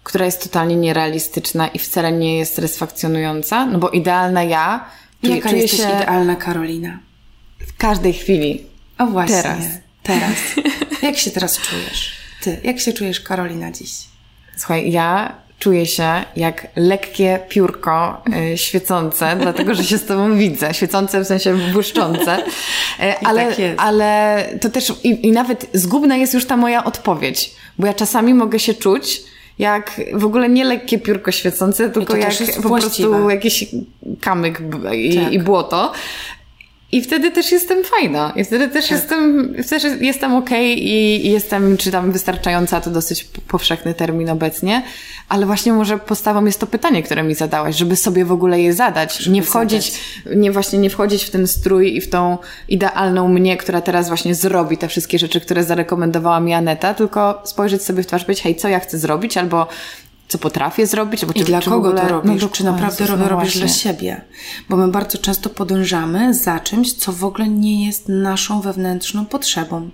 która 0.04 0.26
jest 0.26 0.44
totalnie 0.44 0.76
nierealistyczna 0.76 1.68
i 1.68 1.80
wcale 1.80 2.12
nie 2.12 2.38
jest 2.38 2.56
satysfakcjonująca, 2.56 3.66
no 3.66 3.80
bo 3.80 3.90
idealna 3.90 4.44
ja. 4.44 4.86
Jaka 5.24 5.50
czuję 5.50 5.62
jesteś 5.62 5.80
się 5.80 5.96
idealna 5.96 6.36
Karolina? 6.36 7.00
W 7.68 7.78
każdej 7.78 8.14
chwili. 8.14 8.66
O 8.98 9.06
właśnie. 9.06 9.44
Teraz. 9.44 9.66
Teraz. 10.04 10.38
jak 11.04 11.18
się 11.18 11.32
teraz 11.32 11.58
czujesz? 11.58 12.12
Ty, 12.42 12.62
jak 12.64 12.80
się 12.80 12.94
czujesz 12.94 13.22
Karolina 13.22 13.72
dziś? 13.72 13.92
Słuchaj, 14.58 14.92
ja 14.92 15.42
czuję 15.62 15.86
się 15.86 16.24
jak 16.36 16.68
lekkie 16.76 17.40
piórko 17.50 18.24
y, 18.54 18.58
świecące, 18.58 19.36
dlatego 19.42 19.76
że 19.76 19.84
się 19.84 19.98
z 19.98 20.06
tobą 20.06 20.38
widzę. 20.38 20.74
Świecące 20.74 21.24
w 21.24 21.28
sensie 21.28 21.58
błyszczące. 21.74 22.38
Y, 23.00 23.20
ale, 23.26 23.46
tak 23.46 23.58
ale 23.78 24.44
to 24.62 24.70
też 24.70 24.94
i, 25.04 25.28
i 25.28 25.32
nawet 25.32 25.70
zgubna 25.74 26.18
jest 26.18 26.34
już 26.34 26.46
ta 26.46 26.58
moja 26.58 26.84
odpowiedź, 26.84 27.52
bo 27.80 27.88
ja 27.88 27.94
czasami 27.94 28.34
mogę 28.34 28.60
się 28.60 28.74
czuć, 28.74 29.22
jak 29.60 30.02
w 30.14 30.26
ogóle 30.26 30.50
nie 30.50 30.64
lekkie 30.66 31.00
piórko 31.00 31.32
świecące, 31.32 31.90
tylko 31.90 32.16
jak 32.16 32.34
po 32.64 32.70
prostu 32.70 33.30
jakiś 33.30 33.66
kamyk 34.22 34.62
i, 34.94 35.16
tak. 35.16 35.34
i 35.34 35.40
błoto. 35.40 35.92
I 36.92 37.02
wtedy 37.02 37.32
też 37.32 37.52
jestem 37.52 37.84
fajna. 37.84 38.34
I 38.36 38.44
wtedy 38.44 38.68
też 38.68 38.88
tak. 38.88 38.92
jestem, 38.92 39.54
też 39.70 39.84
jestem 40.02 40.36
okej 40.36 40.74
okay 40.74 40.84
i, 40.84 41.28
i 41.28 41.32
jestem, 41.32 41.78
czy 41.78 41.92
tam 41.92 42.12
wystarczająca, 42.12 42.82
to 42.82 42.90
dosyć 42.92 43.24
powszechny 43.24 43.94
termin 43.94 44.30
obecnie. 44.30 44.84
Ale 45.30 45.46
właśnie 45.46 45.74
może 45.74 46.00
postawą 46.00 46.46
jest 46.46 46.60
to 46.60 46.68
pytanie, 46.68 47.04
które 47.04 47.24
mi 47.24 47.36
zadałaś, 47.36 47.76
żeby 47.76 47.96
sobie 47.96 48.26
w 48.26 48.32
ogóle 48.32 48.62
je 48.62 48.74
zadać. 48.74 49.18
Żeby 49.18 49.36
nie 49.36 49.44
wchodzić, 49.44 49.92
zadać. 49.92 50.38
nie 50.38 50.52
właśnie 50.52 50.80
nie 50.80 50.90
wchodzić 50.90 51.24
w 51.24 51.30
ten 51.30 51.48
strój 51.48 51.96
i 51.96 52.02
w 52.02 52.10
tą 52.10 52.38
idealną 52.70 53.28
mnie, 53.28 53.58
która 53.58 53.82
teraz 53.82 54.08
właśnie 54.08 54.36
zrobi 54.36 54.78
te 54.78 54.88
wszystkie 54.88 55.20
rzeczy, 55.20 55.42
które 55.42 55.64
zarekomendowała 55.64 56.40
mi 56.40 56.54
Aneta, 56.54 56.94
tylko 56.94 57.42
spojrzeć 57.46 57.84
sobie 57.84 58.04
w 58.04 58.08
twarz, 58.08 58.26
powiedzieć, 58.26 58.44
hej, 58.44 58.56
co 58.56 58.68
ja 58.68 58.80
chcę 58.80 58.98
zrobić, 58.98 59.38
albo 59.38 59.68
co 60.32 60.38
potrafię 60.38 60.88
zrobić, 60.88 61.24
albo 61.24 61.34
czy, 61.34 61.40
I 61.40 61.44
dla 61.44 61.62
czy 61.62 61.70
kogo 61.70 61.88
ogóle, 61.88 62.02
to 62.02 62.08
robisz, 62.08 62.42
no, 62.42 62.50
czy 62.50 62.64
naprawdę 62.64 63.06
no 63.18 63.30
robisz 63.30 63.58
dla 63.58 63.68
siebie. 63.68 64.22
Bo 64.70 64.78
my 64.78 64.88
bardzo 64.88 65.18
często 65.18 65.50
podążamy 65.50 66.34
za 66.34 66.60
czymś, 66.60 66.94
co 66.94 67.12
w 67.12 67.24
ogóle 67.24 67.48
nie 67.48 67.86
jest 67.86 68.10
naszą 68.10 68.62
wewnętrzną 68.62 69.26
potrzebą. 69.26 69.90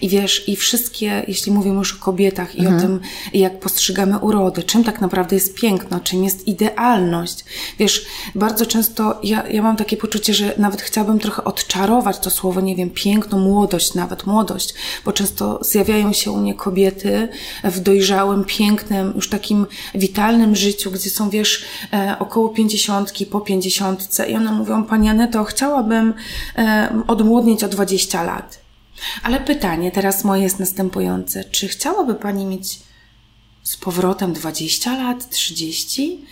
I 0.00 0.08
wiesz, 0.08 0.48
i 0.48 0.56
wszystkie, 0.56 1.24
jeśli 1.28 1.52
mówimy 1.52 1.76
już 1.76 1.94
o 1.94 2.04
kobietach 2.04 2.54
i 2.54 2.58
mhm. 2.58 2.76
o 2.76 2.80
tym, 2.80 3.00
jak 3.32 3.60
postrzegamy 3.60 4.18
urodę, 4.18 4.62
czym 4.62 4.84
tak 4.84 5.00
naprawdę 5.00 5.36
jest 5.36 5.54
piękno, 5.54 6.00
czym 6.00 6.24
jest 6.24 6.48
idealność. 6.48 7.44
Wiesz, 7.78 8.06
bardzo 8.34 8.66
często 8.66 9.20
ja, 9.22 9.48
ja 9.48 9.62
mam 9.62 9.76
takie 9.76 9.96
poczucie, 9.96 10.34
że 10.34 10.54
nawet 10.58 10.82
chciałabym 10.82 11.18
trochę 11.18 11.44
odczarować 11.44 12.18
to 12.18 12.30
słowo, 12.30 12.60
nie 12.60 12.76
wiem, 12.76 12.90
piękno, 12.90 13.38
młodość, 13.38 13.94
nawet 13.94 14.26
młodość, 14.26 14.74
bo 15.04 15.12
często 15.12 15.58
zjawiają 15.62 16.12
się 16.12 16.30
u 16.30 16.36
mnie 16.36 16.54
kobiety 16.54 17.28
w 17.64 17.80
dojrzałym, 17.80 18.44
pięknym, 18.44 19.12
już 19.14 19.28
takim 19.28 19.66
witalnym 19.94 20.56
życiu, 20.56 20.90
gdzie 20.90 21.10
są, 21.10 21.30
wiesz, 21.30 21.64
e, 21.92 22.16
około 22.18 22.48
pięćdziesiątki, 22.48 23.26
po 23.26 23.40
pięćdziesiątce 23.40 24.30
i 24.30 24.36
one 24.36 24.52
mówią, 24.52 24.84
Pani 24.84 25.08
Aneto, 25.08 25.44
chciałabym 25.44 26.14
e, 26.56 27.02
odmłodnieć 27.06 27.64
o 27.64 27.68
20 27.68 28.22
lat. 28.22 28.62
Ale 29.22 29.40
pytanie 29.40 29.90
teraz 29.90 30.24
moje 30.24 30.42
jest 30.42 30.58
następujące. 30.58 31.44
Czy 31.44 31.68
chciałaby 31.68 32.14
Pani 32.14 32.44
mieć 32.44 32.78
z 33.62 33.76
powrotem 33.76 34.32
20 34.32 34.96
lat, 34.96 35.30
30? 35.30 36.24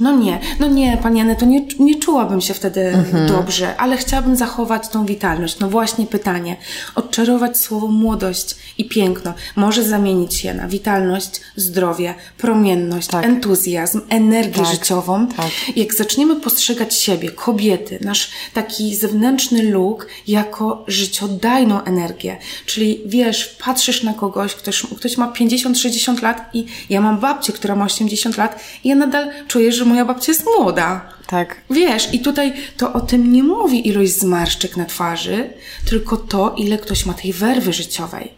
No 0.00 0.16
nie, 0.16 0.40
no 0.60 0.68
nie, 0.68 0.98
Pani 1.02 1.20
Aneto, 1.20 1.46
nie, 1.46 1.66
nie 1.78 1.98
czułabym 1.98 2.40
się 2.40 2.54
wtedy 2.54 2.80
mhm. 2.80 3.28
dobrze, 3.28 3.76
ale 3.76 3.96
chciałabym 3.96 4.36
zachować 4.36 4.88
tą 4.88 5.06
witalność. 5.06 5.58
No 5.58 5.68
właśnie 5.68 6.06
pytanie. 6.06 6.56
Odczarować 6.94 7.58
słowo 7.58 7.86
młodość 7.86 8.56
i 8.78 8.88
piękno 8.88 9.34
może 9.56 9.84
zamienić 9.84 10.34
się 10.34 10.54
na 10.54 10.68
witalność, 10.68 11.40
zdrowie, 11.56 12.14
promienność, 12.38 13.08
tak. 13.08 13.24
entuzjazm, 13.24 14.00
energię 14.08 14.62
tak. 14.62 14.72
życiową. 14.72 15.26
Tak. 15.26 15.46
Jak 15.76 15.94
zaczniemy 15.94 16.36
postrzegać 16.36 16.94
siebie, 16.94 17.30
kobiety, 17.30 17.98
nasz 18.02 18.30
taki 18.54 18.96
zewnętrzny 18.96 19.62
luk 19.62 20.06
jako 20.26 20.84
życiodajną 20.86 21.84
energię. 21.84 22.36
Czyli 22.66 23.02
wiesz, 23.06 23.56
patrzysz 23.64 24.02
na 24.02 24.14
kogoś, 24.14 24.54
ktoś, 24.54 24.82
ktoś 24.96 25.16
ma 25.16 25.32
50-60 25.32 26.22
lat 26.22 26.50
i 26.52 26.66
ja 26.90 27.00
mam 27.00 27.18
babcię, 27.18 27.52
która 27.52 27.76
ma 27.76 27.84
80 27.84 28.36
lat 28.36 28.60
i 28.84 28.88
ja 28.88 28.94
nadal 28.94 29.30
czuję 29.48 29.67
że 29.72 29.84
moja 29.84 30.04
babcia 30.04 30.32
jest 30.32 30.44
młoda. 30.58 31.08
Tak. 31.26 31.56
Wiesz, 31.70 32.14
i 32.14 32.20
tutaj 32.20 32.52
to 32.76 32.92
o 32.92 33.00
tym 33.00 33.32
nie 33.32 33.42
mówi 33.42 33.88
ilość 33.88 34.12
zmarszczek 34.12 34.76
na 34.76 34.84
twarzy, 34.84 35.50
tylko 35.84 36.16
to, 36.16 36.54
ile 36.58 36.78
ktoś 36.78 37.06
ma 37.06 37.14
tej 37.14 37.32
werwy 37.32 37.72
życiowej. 37.72 38.32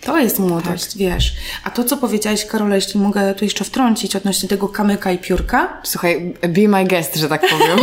To 0.00 0.18
jest 0.18 0.38
młodość, 0.38 0.84
tak. 0.84 0.96
wiesz. 0.96 1.34
A 1.64 1.70
to, 1.70 1.84
co 1.84 1.96
powiedziałaś, 1.96 2.46
Karola, 2.46 2.74
jeśli 2.74 3.00
mogę 3.00 3.34
tu 3.34 3.44
jeszcze 3.44 3.64
wtrącić 3.64 4.16
odnośnie 4.16 4.48
tego 4.48 4.68
kamyka 4.68 5.12
i 5.12 5.18
piórka. 5.18 5.80
Słuchaj, 5.84 6.34
be 6.48 6.68
my 6.68 6.84
guest, 6.84 7.16
że 7.16 7.28
tak 7.28 7.40
powiem. 7.40 7.78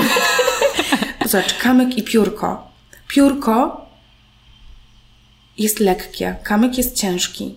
Zobacz, 1.30 1.54
kamyk 1.58 1.98
i 1.98 2.04
piórko. 2.04 2.72
Piórko 3.08 3.86
jest 5.58 5.80
lekkie, 5.80 6.36
kamyk 6.44 6.78
jest 6.78 6.96
ciężki, 6.96 7.56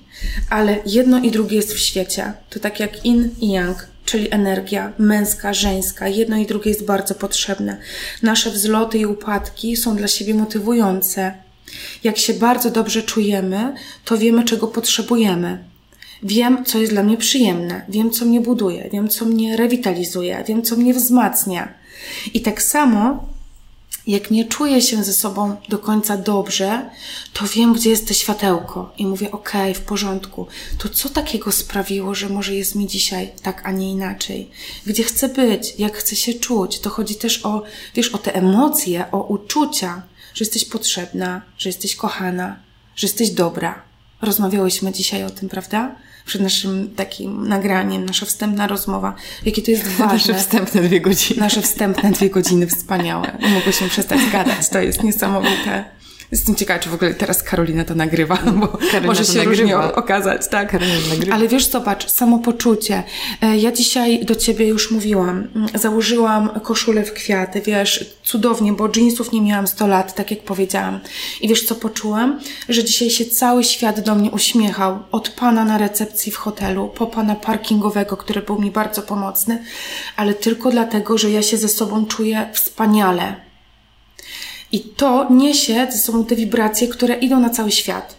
ale 0.51 0.79
jedno 0.87 1.19
i 1.19 1.31
drugie 1.31 1.57
jest 1.57 1.75
w 1.75 1.79
świecie. 1.79 2.33
To 2.51 2.61
tak 2.61 2.81
jak 2.81 3.05
in 3.05 3.35
i 3.41 3.51
yang 3.51 3.87
czyli 4.05 4.35
energia 4.35 4.93
męska, 4.99 5.55
żeńska. 5.55 6.09
Jedno 6.09 6.37
i 6.37 6.47
drugie 6.47 6.71
jest 6.71 6.85
bardzo 6.85 7.15
potrzebne. 7.15 7.77
Nasze 8.23 8.51
wzloty 8.51 8.99
i 8.99 9.07
upadki 9.07 9.77
są 9.77 9.97
dla 9.97 10.09
siebie 10.09 10.35
motywujące. 10.35 11.35
Jak 12.05 12.19
się 12.19 12.35
bardzo 12.35 12.71
dobrze 12.71 13.03
czujemy, 13.03 13.75
to 14.05 14.19
wiemy, 14.19 14.45
czego 14.45 14.67
potrzebujemy. 14.67 15.59
Wiem, 16.23 16.65
co 16.65 16.79
jest 16.79 16.93
dla 16.93 17.03
mnie 17.03 17.17
przyjemne, 17.17 17.83
wiem, 17.89 18.11
co 18.11 18.25
mnie 18.25 18.41
buduje, 18.41 18.89
wiem, 18.93 19.09
co 19.09 19.25
mnie 19.25 19.57
rewitalizuje, 19.57 20.45
wiem, 20.49 20.63
co 20.63 20.77
mnie 20.77 20.95
wzmacnia. 20.95 21.75
I 22.35 22.41
tak 22.41 22.63
samo 22.63 23.29
jak 24.07 24.31
nie 24.31 24.45
czuję 24.45 24.83
się 24.83 25.05
ze 25.05 25.13
sobą 25.13 25.57
do 25.69 25.79
końca 25.79 26.17
dobrze, 26.17 26.91
to 27.33 27.45
wiem, 27.47 27.73
gdzie 27.73 27.91
jest 27.91 28.09
to 28.09 28.15
światełko 28.15 28.93
i 28.99 29.07
mówię, 29.07 29.31
okej, 29.31 29.75
w 29.75 29.81
porządku. 29.81 30.47
To 30.79 30.89
co 30.89 31.09
takiego 31.09 31.53
sprawiło, 31.53 32.15
że 32.15 32.29
może 32.29 32.55
jest 32.55 32.75
mi 32.75 32.87
dzisiaj 32.87 33.33
tak, 33.43 33.63
a 33.67 33.71
nie 33.71 33.91
inaczej? 33.91 34.51
Gdzie 34.87 35.05
chcę 35.05 35.29
być? 35.29 35.75
Jak 35.79 35.97
chcę 35.97 36.17
się 36.17 36.35
czuć? 36.35 36.81
To 36.81 36.91
chodzi 36.91 37.15
też 37.15 37.47
o, 37.47 37.63
wiesz, 37.95 38.09
o 38.09 38.19
te 38.19 38.35
emocje, 38.35 39.11
o 39.11 39.23
uczucia, 39.23 40.03
że 40.35 40.45
jesteś 40.45 40.65
potrzebna, 40.65 41.43
że 41.59 41.69
jesteś 41.69 41.97
kochana, 41.97 42.57
że 42.97 43.07
jesteś 43.07 43.31
dobra. 43.31 43.83
Rozmawiałyśmy 44.23 44.93
dzisiaj 44.93 45.25
o 45.25 45.31
tym, 45.31 45.49
prawda? 45.49 45.97
Przed 46.27 46.43
naszym 46.43 46.95
takim 46.97 47.49
nagraniem, 47.49 48.05
nasza 48.05 48.27
wstępna 48.27 48.67
rozmowa, 48.67 49.15
jakie 49.45 49.63
to 49.63 49.71
jest 49.71 49.89
ważne. 49.99 50.15
Nasze 50.15 50.35
wstępne 50.35 50.83
dwie 50.83 51.01
godziny. 51.01 51.41
Nasze 51.41 51.63
wstępne 51.63 52.11
dwie 52.11 52.31
godziny 52.31 52.67
wspaniałe. 52.67 53.39
Mogłyśmy 53.55 53.89
przestać 53.89 54.21
gadać, 54.33 54.69
to 54.69 54.81
jest 54.81 55.03
niesamowite. 55.03 55.94
Jestem 56.35 56.55
ciekawa, 56.55 56.81
czy 56.81 56.91
w 56.91 56.95
ogóle 56.95 57.15
teraz 57.15 57.43
Karolina 57.43 57.85
to 57.85 57.95
nagrywa, 57.95 58.37
bo 58.61 58.69
Karolina 58.69 59.01
może 59.07 59.25
się 59.25 59.45
różnie 59.45 59.79
okazać, 59.79 60.49
tak? 60.49 60.71
Karolina 60.71 61.09
nagrywa. 61.09 61.35
Ale 61.37 61.49
wiesz, 61.49 61.67
zobacz, 61.67 62.11
samopoczucie. 62.11 63.03
E, 63.43 63.57
ja 63.57 63.73
dzisiaj 63.73 64.25
do 64.25 64.35
ciebie 64.35 64.67
już 64.67 64.91
mówiłam. 64.91 65.49
Mm, 65.57 65.69
założyłam 65.75 66.61
koszulę 66.61 67.05
w 67.05 67.13
kwiaty, 67.13 67.61
wiesz, 67.61 68.15
cudownie, 68.23 68.73
bo 68.73 68.89
jeansów 68.97 69.33
nie 69.33 69.43
miałam 69.43 69.67
100 69.67 69.87
lat, 69.87 70.15
tak 70.15 70.31
jak 70.31 70.43
powiedziałam. 70.43 71.01
I 71.41 71.49
wiesz, 71.49 71.67
co 71.67 71.75
poczułam? 71.75 72.41
Że 72.69 72.85
dzisiaj 72.85 73.11
się 73.11 73.25
cały 73.25 73.65
świat 73.65 74.01
do 74.01 74.15
mnie 74.15 74.31
uśmiechał. 74.31 74.99
Od 75.13 75.29
pana 75.29 75.65
na 75.65 75.79
recepcji 75.79 76.33
w 76.33 76.37
hotelu, 76.37 76.89
po 76.89 77.07
pana 77.07 77.35
parkingowego, 77.35 78.17
który 78.17 78.43
był 78.43 78.61
mi 78.61 78.71
bardzo 78.71 79.03
pomocny, 79.03 79.65
ale 80.17 80.35
tylko 80.35 80.71
dlatego, 80.71 81.19
że 81.19 81.31
ja 81.31 81.43
się 81.43 81.57
ze 81.57 81.69
sobą 81.69 82.07
czuję 82.07 82.49
wspaniale 82.53 83.45
i 84.75 84.81
to 84.81 85.27
niesie 85.31 85.87
ze 85.91 85.99
sobą 85.99 86.25
te 86.25 86.37
wibracje, 86.37 86.89
które 86.89 87.15
idą 87.15 87.41
na 87.41 87.51
cały 87.51 87.71
świat. 87.71 88.17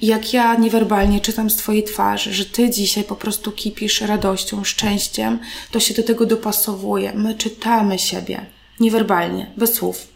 I 0.00 0.06
jak 0.06 0.32
ja 0.32 0.54
niewerbalnie 0.54 1.20
czytam 1.20 1.50
z 1.50 1.56
Twojej 1.56 1.84
twarzy, 1.84 2.34
że 2.34 2.44
Ty 2.44 2.70
dzisiaj 2.70 3.04
po 3.04 3.16
prostu 3.16 3.52
kipisz 3.52 4.00
radością, 4.00 4.64
szczęściem, 4.64 5.38
to 5.70 5.80
się 5.80 5.94
do 5.94 6.02
tego 6.02 6.26
dopasowuje. 6.26 7.12
My 7.14 7.34
czytamy 7.34 7.98
siebie 7.98 8.46
niewerbalnie, 8.80 9.50
bez 9.56 9.74
słów. 9.74 10.06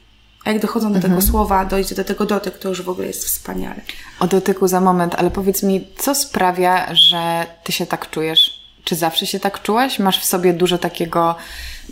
A 0.45 0.51
jak 0.51 0.63
dochodzą 0.63 0.89
do 0.93 0.97
mhm. 0.97 1.15
tego 1.15 1.27
słowa, 1.27 1.65
dojdzie 1.65 1.95
do 1.95 2.05
tego 2.05 2.27
dotyk, 2.27 2.59
to 2.59 2.69
już 2.69 2.83
w 2.83 2.89
ogóle 2.89 3.07
jest 3.07 3.25
wspaniale. 3.25 3.81
O 4.21 4.27
dotyku 4.27 4.69
za 4.69 4.81
moment, 4.81 5.15
ale 5.15 5.31
powiedz 5.31 5.63
mi, 5.63 5.89
co 5.99 6.15
sprawia, 6.15 6.95
że 6.95 7.47
Ty 7.65 7.73
się 7.73 7.87
tak 7.87 8.11
czujesz? 8.11 8.61
Czy 8.85 8.97
zawsze 8.97 9.27
się 9.27 9.41
tak 9.41 9.63
czułaś? 9.63 9.99
Masz 9.99 10.21
w 10.21 10.25
sobie 10.25 10.53
dużo 10.53 10.79
takiego, 10.79 11.37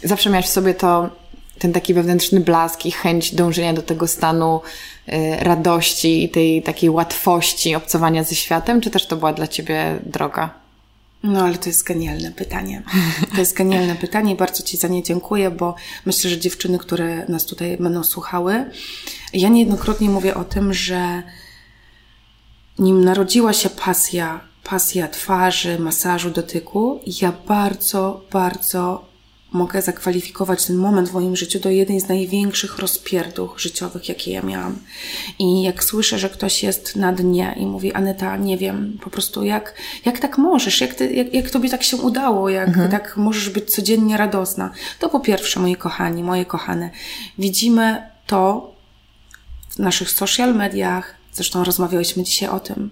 zawsze 0.04 0.30
miałaś 0.30 0.46
w 0.46 0.52
sobie 0.52 0.74
to, 0.74 1.10
ten 1.58 1.72
taki 1.72 1.94
wewnętrzny 1.94 2.40
blask 2.40 2.86
i 2.86 2.90
chęć 2.90 3.34
dążenia 3.34 3.72
do 3.72 3.82
tego 3.82 4.06
stanu 4.06 4.60
y, 5.08 5.12
radości 5.40 6.24
i 6.24 6.28
tej 6.28 6.62
takiej 6.62 6.90
łatwości 6.90 7.74
obcowania 7.74 8.24
ze 8.24 8.34
światem, 8.34 8.80
czy 8.80 8.90
też 8.90 9.06
to 9.06 9.16
była 9.16 9.32
dla 9.32 9.46
Ciebie 9.46 9.98
droga? 10.06 10.68
No, 11.22 11.42
ale 11.42 11.58
to 11.58 11.68
jest 11.68 11.84
genialne 11.84 12.32
pytanie. 12.32 12.82
To 13.34 13.40
jest 13.40 13.56
genialne 13.56 13.94
pytanie 13.94 14.32
i 14.32 14.36
bardzo 14.36 14.62
Ci 14.62 14.76
za 14.76 14.88
nie 14.88 15.02
dziękuję, 15.02 15.50
bo 15.50 15.74
myślę, 16.06 16.30
że 16.30 16.38
dziewczyny, 16.38 16.78
które 16.78 17.26
nas 17.28 17.44
tutaj 17.44 17.76
będą 17.76 18.04
słuchały, 18.04 18.70
ja 19.32 19.48
niejednokrotnie 19.48 20.08
mówię 20.08 20.34
o 20.34 20.44
tym, 20.44 20.74
że 20.74 21.22
nim 22.78 23.04
narodziła 23.04 23.52
się 23.52 23.70
pasja, 23.70 24.40
pasja 24.64 25.08
twarzy, 25.08 25.78
masażu, 25.78 26.30
dotyku, 26.30 27.00
ja 27.22 27.32
bardzo, 27.46 28.24
bardzo 28.32 29.07
mogę 29.52 29.82
zakwalifikować 29.82 30.66
ten 30.66 30.76
moment 30.76 31.08
w 31.08 31.12
moim 31.12 31.36
życiu 31.36 31.60
do 31.60 31.70
jednej 31.70 32.00
z 32.00 32.08
największych 32.08 32.78
rozpierduch 32.78 33.58
życiowych, 33.58 34.08
jakie 34.08 34.32
ja 34.32 34.42
miałam. 34.42 34.78
I 35.38 35.62
jak 35.62 35.84
słyszę, 35.84 36.18
że 36.18 36.30
ktoś 36.30 36.62
jest 36.62 36.96
na 36.96 37.12
dnie 37.12 37.54
i 37.58 37.66
mówi, 37.66 37.92
Aneta, 37.92 38.36
nie 38.36 38.58
wiem, 38.58 38.98
po 39.00 39.10
prostu 39.10 39.44
jak, 39.44 39.74
jak 40.04 40.18
tak 40.18 40.38
możesz, 40.38 40.80
jak, 40.80 40.94
ty, 40.94 41.14
jak, 41.14 41.34
jak 41.34 41.50
tobie 41.50 41.70
tak 41.70 41.82
się 41.82 41.96
udało, 41.96 42.48
jak 42.48 42.68
mhm. 42.68 42.90
tak 42.90 43.16
możesz 43.16 43.50
być 43.50 43.74
codziennie 43.74 44.16
radosna, 44.16 44.70
to 44.98 45.08
po 45.08 45.20
pierwsze, 45.20 45.60
moi 45.60 45.76
kochani, 45.76 46.24
moje 46.24 46.44
kochane, 46.44 46.90
widzimy 47.38 48.02
to 48.26 48.72
w 49.70 49.78
naszych 49.78 50.10
social 50.10 50.54
mediach, 50.54 51.14
zresztą 51.32 51.64
rozmawiałyśmy 51.64 52.22
dzisiaj 52.22 52.48
o 52.48 52.60
tym, 52.60 52.90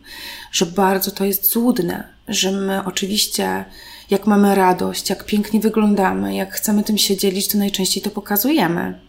że 0.52 0.66
bardzo 0.66 1.10
to 1.10 1.24
jest 1.24 1.50
złudne, 1.50 2.08
że 2.28 2.52
my 2.52 2.84
oczywiście 2.84 3.64
jak 4.10 4.26
mamy 4.26 4.54
radość, 4.54 5.10
jak 5.10 5.24
pięknie 5.24 5.60
wyglądamy, 5.60 6.34
jak 6.34 6.52
chcemy 6.52 6.82
tym 6.82 6.98
się 6.98 7.16
dzielić, 7.16 7.48
to 7.48 7.58
najczęściej 7.58 8.02
to 8.02 8.10
pokazujemy. 8.10 9.06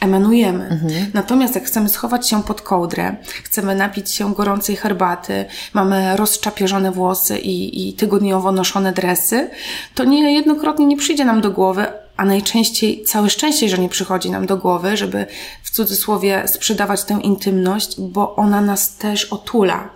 Emanujemy. 0.00 0.64
Mhm. 0.68 1.10
Natomiast 1.14 1.54
jak 1.54 1.64
chcemy 1.64 1.88
schować 1.88 2.28
się 2.28 2.42
pod 2.42 2.60
kołdrę, 2.62 3.16
chcemy 3.44 3.74
napić 3.74 4.10
się 4.10 4.34
gorącej 4.34 4.76
herbaty, 4.76 5.44
mamy 5.74 6.16
rozczapieżone 6.16 6.92
włosy 6.92 7.38
i, 7.38 7.88
i 7.88 7.92
tygodniowo 7.92 8.52
noszone 8.52 8.92
dresy, 8.92 9.50
to 9.94 10.04
niejednokrotnie 10.04 10.86
nie 10.86 10.96
przyjdzie 10.96 11.24
nam 11.24 11.40
do 11.40 11.50
głowy, 11.50 11.86
a 12.16 12.24
najczęściej 12.24 13.02
całe 13.02 13.30
szczęście, 13.30 13.68
że 13.68 13.78
nie 13.78 13.88
przychodzi 13.88 14.30
nam 14.30 14.46
do 14.46 14.56
głowy, 14.56 14.96
żeby 14.96 15.26
w 15.62 15.70
cudzysłowie 15.70 16.42
sprzedawać 16.46 17.04
tę 17.04 17.18
intymność, 17.22 18.00
bo 18.00 18.36
ona 18.36 18.60
nas 18.60 18.96
też 18.96 19.24
otula. 19.24 19.90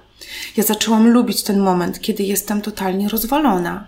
Ja 0.56 0.64
zaczęłam 0.64 1.08
lubić 1.08 1.42
ten 1.42 1.60
moment, 1.60 2.00
kiedy 2.00 2.22
jestem 2.22 2.60
totalnie 2.60 3.08
rozwalona. 3.08 3.86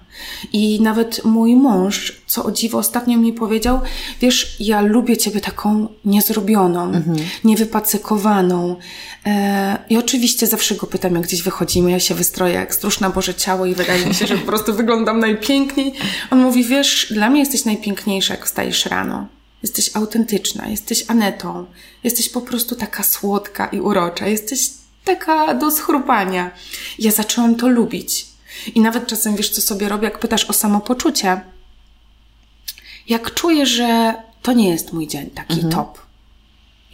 I 0.52 0.80
nawet 0.80 1.24
mój 1.24 1.56
mąż, 1.56 2.22
co 2.26 2.44
o 2.44 2.52
dziwo 2.52 2.78
ostatnio 2.78 3.18
mi 3.18 3.32
powiedział, 3.32 3.80
wiesz, 4.20 4.56
ja 4.60 4.80
lubię 4.80 5.16
ciebie 5.16 5.40
taką 5.40 5.88
niezrobioną, 6.04 6.84
mhm. 6.84 7.16
niewypacykowaną. 7.44 8.76
E, 9.26 9.78
I 9.90 9.96
oczywiście 9.96 10.46
zawsze 10.46 10.74
go 10.74 10.86
pytam, 10.86 11.14
jak 11.14 11.22
gdzieś 11.22 11.42
wychodzimy, 11.42 11.90
ja 11.90 12.00
się 12.00 12.14
wystroję 12.14 12.54
jak 12.54 12.74
stróż 12.74 13.00
na 13.00 13.10
Boże 13.10 13.34
Ciało 13.34 13.66
i 13.66 13.74
wydaje 13.74 14.06
mi 14.06 14.14
się, 14.14 14.26
że 14.26 14.38
po 14.38 14.46
prostu 14.46 14.74
wyglądam 14.74 15.20
najpiękniej. 15.20 15.92
On 16.30 16.38
mówi, 16.38 16.64
wiesz, 16.64 17.06
dla 17.10 17.30
mnie 17.30 17.40
jesteś 17.40 17.64
najpiękniejsza, 17.64 18.34
jak 18.34 18.46
wstajesz 18.46 18.86
rano. 18.86 19.26
Jesteś 19.62 19.90
autentyczna, 19.96 20.68
jesteś 20.68 21.04
Anetą, 21.08 21.66
jesteś 22.04 22.28
po 22.28 22.40
prostu 22.40 22.76
taka 22.76 23.02
słodka 23.02 23.66
i 23.66 23.80
urocza, 23.80 24.26
jesteś 24.26 24.79
taka 25.16 25.54
do 25.54 25.70
schrupania. 25.70 26.50
Ja 26.98 27.10
zaczęłam 27.10 27.54
to 27.54 27.68
lubić. 27.68 28.26
I 28.74 28.80
nawet 28.80 29.06
czasem 29.06 29.36
wiesz, 29.36 29.50
co 29.50 29.60
sobie 29.60 29.88
robię, 29.88 30.04
jak 30.04 30.18
pytasz 30.18 30.44
o 30.44 30.52
samopoczucie. 30.52 31.40
Jak 33.08 33.34
czuję, 33.34 33.66
że 33.66 34.14
to 34.42 34.52
nie 34.52 34.68
jest 34.70 34.92
mój 34.92 35.06
dzień 35.06 35.30
taki 35.30 35.54
mhm. 35.54 35.72
top. 35.72 35.98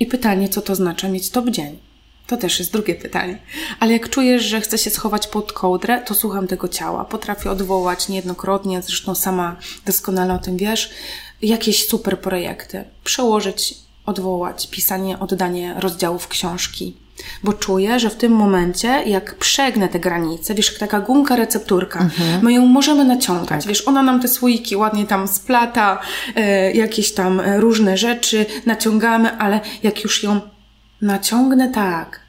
I 0.00 0.06
pytanie, 0.06 0.48
co 0.48 0.62
to 0.62 0.74
znaczy 0.74 1.08
mieć 1.08 1.30
top 1.30 1.50
dzień? 1.50 1.78
To 2.26 2.36
też 2.36 2.58
jest 2.58 2.72
drugie 2.72 2.94
pytanie. 2.94 3.38
Ale 3.80 3.92
jak 3.92 4.10
czujesz, 4.10 4.42
że 4.42 4.60
chcę 4.60 4.78
się 4.78 4.90
schować 4.90 5.26
pod 5.26 5.52
kołdrę, 5.52 6.02
to 6.06 6.14
słucham 6.14 6.46
tego 6.46 6.68
ciała. 6.68 7.04
Potrafię 7.04 7.50
odwołać 7.50 8.08
niejednokrotnie, 8.08 8.82
zresztą 8.82 9.14
sama 9.14 9.56
doskonale 9.86 10.34
o 10.34 10.38
tym 10.38 10.56
wiesz, 10.56 10.90
jakieś 11.42 11.86
super 11.86 12.20
projekty. 12.20 12.84
Przełożyć, 13.04 13.74
odwołać, 14.06 14.68
pisanie, 14.70 15.18
oddanie 15.18 15.74
rozdziałów 15.78 16.28
książki 16.28 17.05
bo 17.42 17.52
czuję, 17.52 18.00
że 18.00 18.10
w 18.10 18.16
tym 18.16 18.32
momencie, 18.32 18.88
jak 18.88 19.34
przegnę 19.34 19.88
te 19.88 20.00
granice, 20.00 20.54
wiesz, 20.54 20.70
jak 20.70 20.78
taka 20.78 21.00
gumka 21.00 21.36
recepturka, 21.36 22.00
mhm. 22.00 22.44
my 22.44 22.52
ją 22.52 22.66
możemy 22.66 23.04
naciągać. 23.04 23.48
Tak. 23.48 23.68
Wiesz, 23.68 23.88
ona 23.88 24.02
nam 24.02 24.20
te 24.20 24.28
słoiki 24.28 24.76
ładnie 24.76 25.06
tam 25.06 25.28
splata, 25.28 25.98
e, 26.36 26.72
jakieś 26.72 27.12
tam 27.12 27.40
e, 27.40 27.60
różne 27.60 27.96
rzeczy 27.96 28.46
naciągamy, 28.66 29.38
ale 29.38 29.60
jak 29.82 30.04
już 30.04 30.22
ją 30.22 30.40
naciągnę 31.02 31.68
tak, 31.68 32.20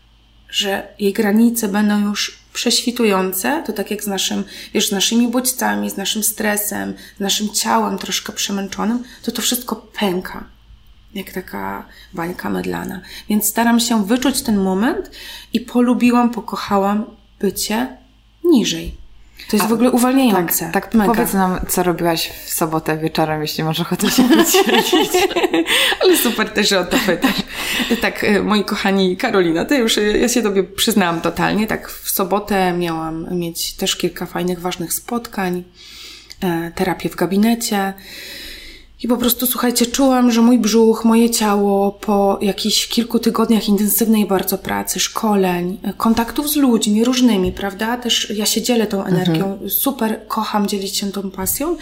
że 0.50 0.88
jej 1.00 1.14
granice 1.14 1.68
będą 1.68 2.10
już 2.10 2.40
prześwitujące, 2.54 3.64
to 3.66 3.74
tak 3.74 3.92
jak 3.92 4.04
z 4.04 4.08
naszym, 4.08 4.44
wiesz, 4.74 4.90
z 4.90 4.92
naszymi 4.92 5.28
bodźcami, 5.28 5.90
z 5.90 5.98
naszym 5.98 6.24
stresem, 6.24 6.94
z 7.18 7.20
naszym 7.20 7.50
ciałem 7.50 7.98
troszkę 7.98 8.34
przemęczonym, 8.34 9.04
to 9.24 9.32
to 9.32 9.42
wszystko 9.42 9.76
pęka 10.00 10.57
jak 11.14 11.32
taka 11.32 11.86
bańka 12.14 12.50
mydlana. 12.50 13.02
Więc 13.30 13.46
staram 13.46 13.80
się 13.80 14.06
wyczuć 14.06 14.42
ten 14.42 14.58
moment 14.58 15.12
i 15.54 15.60
polubiłam, 15.60 16.30
pokochałam 16.30 17.06
bycie 17.40 17.98
niżej. 18.44 19.08
To 19.50 19.56
jest 19.56 19.66
A, 19.66 19.70
w 19.70 19.74
ogóle 19.74 19.92
uwalniające. 19.92 20.66
Tak, 20.66 20.74
tak 20.74 20.94
Mega. 20.94 21.14
powiedz 21.14 21.34
nam, 21.34 21.60
co 21.68 21.84
robiłaś 21.84 22.32
w 22.46 22.54
sobotę 22.54 22.98
wieczorem, 22.98 23.42
jeśli 23.42 23.64
może 23.64 23.82
ochotę 23.82 24.10
się 24.12 24.24
podzielić. 24.24 25.12
Ale 26.04 26.18
super 26.18 26.50
też, 26.50 26.70
że 26.70 26.80
o 26.80 26.86
to 26.86 26.98
pytasz. 27.06 27.44
Tak, 28.02 28.24
e, 28.24 28.42
moi 28.42 28.64
kochani 28.64 29.18
Karolina, 29.18 29.66
to 29.66 29.76
już 29.76 29.98
e, 29.98 30.02
ja 30.02 30.30
się 30.30 30.42
Tobie 30.42 30.64
przyznałam 30.64 31.22
totalnie. 31.22 31.68
Tak, 31.68 31.92
w 31.92 32.10
sobotę 32.10 32.74
miałam 32.74 33.40
mieć 33.40 33.74
też 33.74 33.96
kilka 33.96 34.26
fajnych, 34.26 34.62
ważnych 34.62 34.94
spotkań, 34.94 35.64
e, 36.44 36.72
terapię 36.76 37.10
w 37.10 37.16
gabinecie. 37.16 37.94
I 39.04 39.08
po 39.08 39.18
prostu, 39.18 39.48
słuchajcie, 39.48 39.86
czułam, 39.86 40.32
że 40.32 40.42
mój 40.42 40.60
brzuch, 40.60 41.06
moje 41.06 41.30
ciało 41.30 41.92
po 41.92 42.40
jakichś 42.42 42.88
kilku 42.88 43.20
tygodniach 43.20 43.68
intensywnej 43.68 44.26
bardzo 44.26 44.58
pracy, 44.58 45.00
szkoleń, 45.00 45.78
kontaktów 45.98 46.50
z 46.50 46.56
ludźmi 46.56 47.04
różnymi, 47.04 47.52
prawda? 47.52 47.98
Też 47.98 48.30
ja 48.30 48.46
się 48.46 48.62
dzielę 48.62 48.88
tą 48.88 49.04
energią, 49.04 49.46
mhm. 49.52 49.70
super 49.70 50.28
kocham 50.28 50.68
dzielić 50.68 50.98
się 50.98 51.12
tą 51.12 51.32
pasją, 51.32 51.78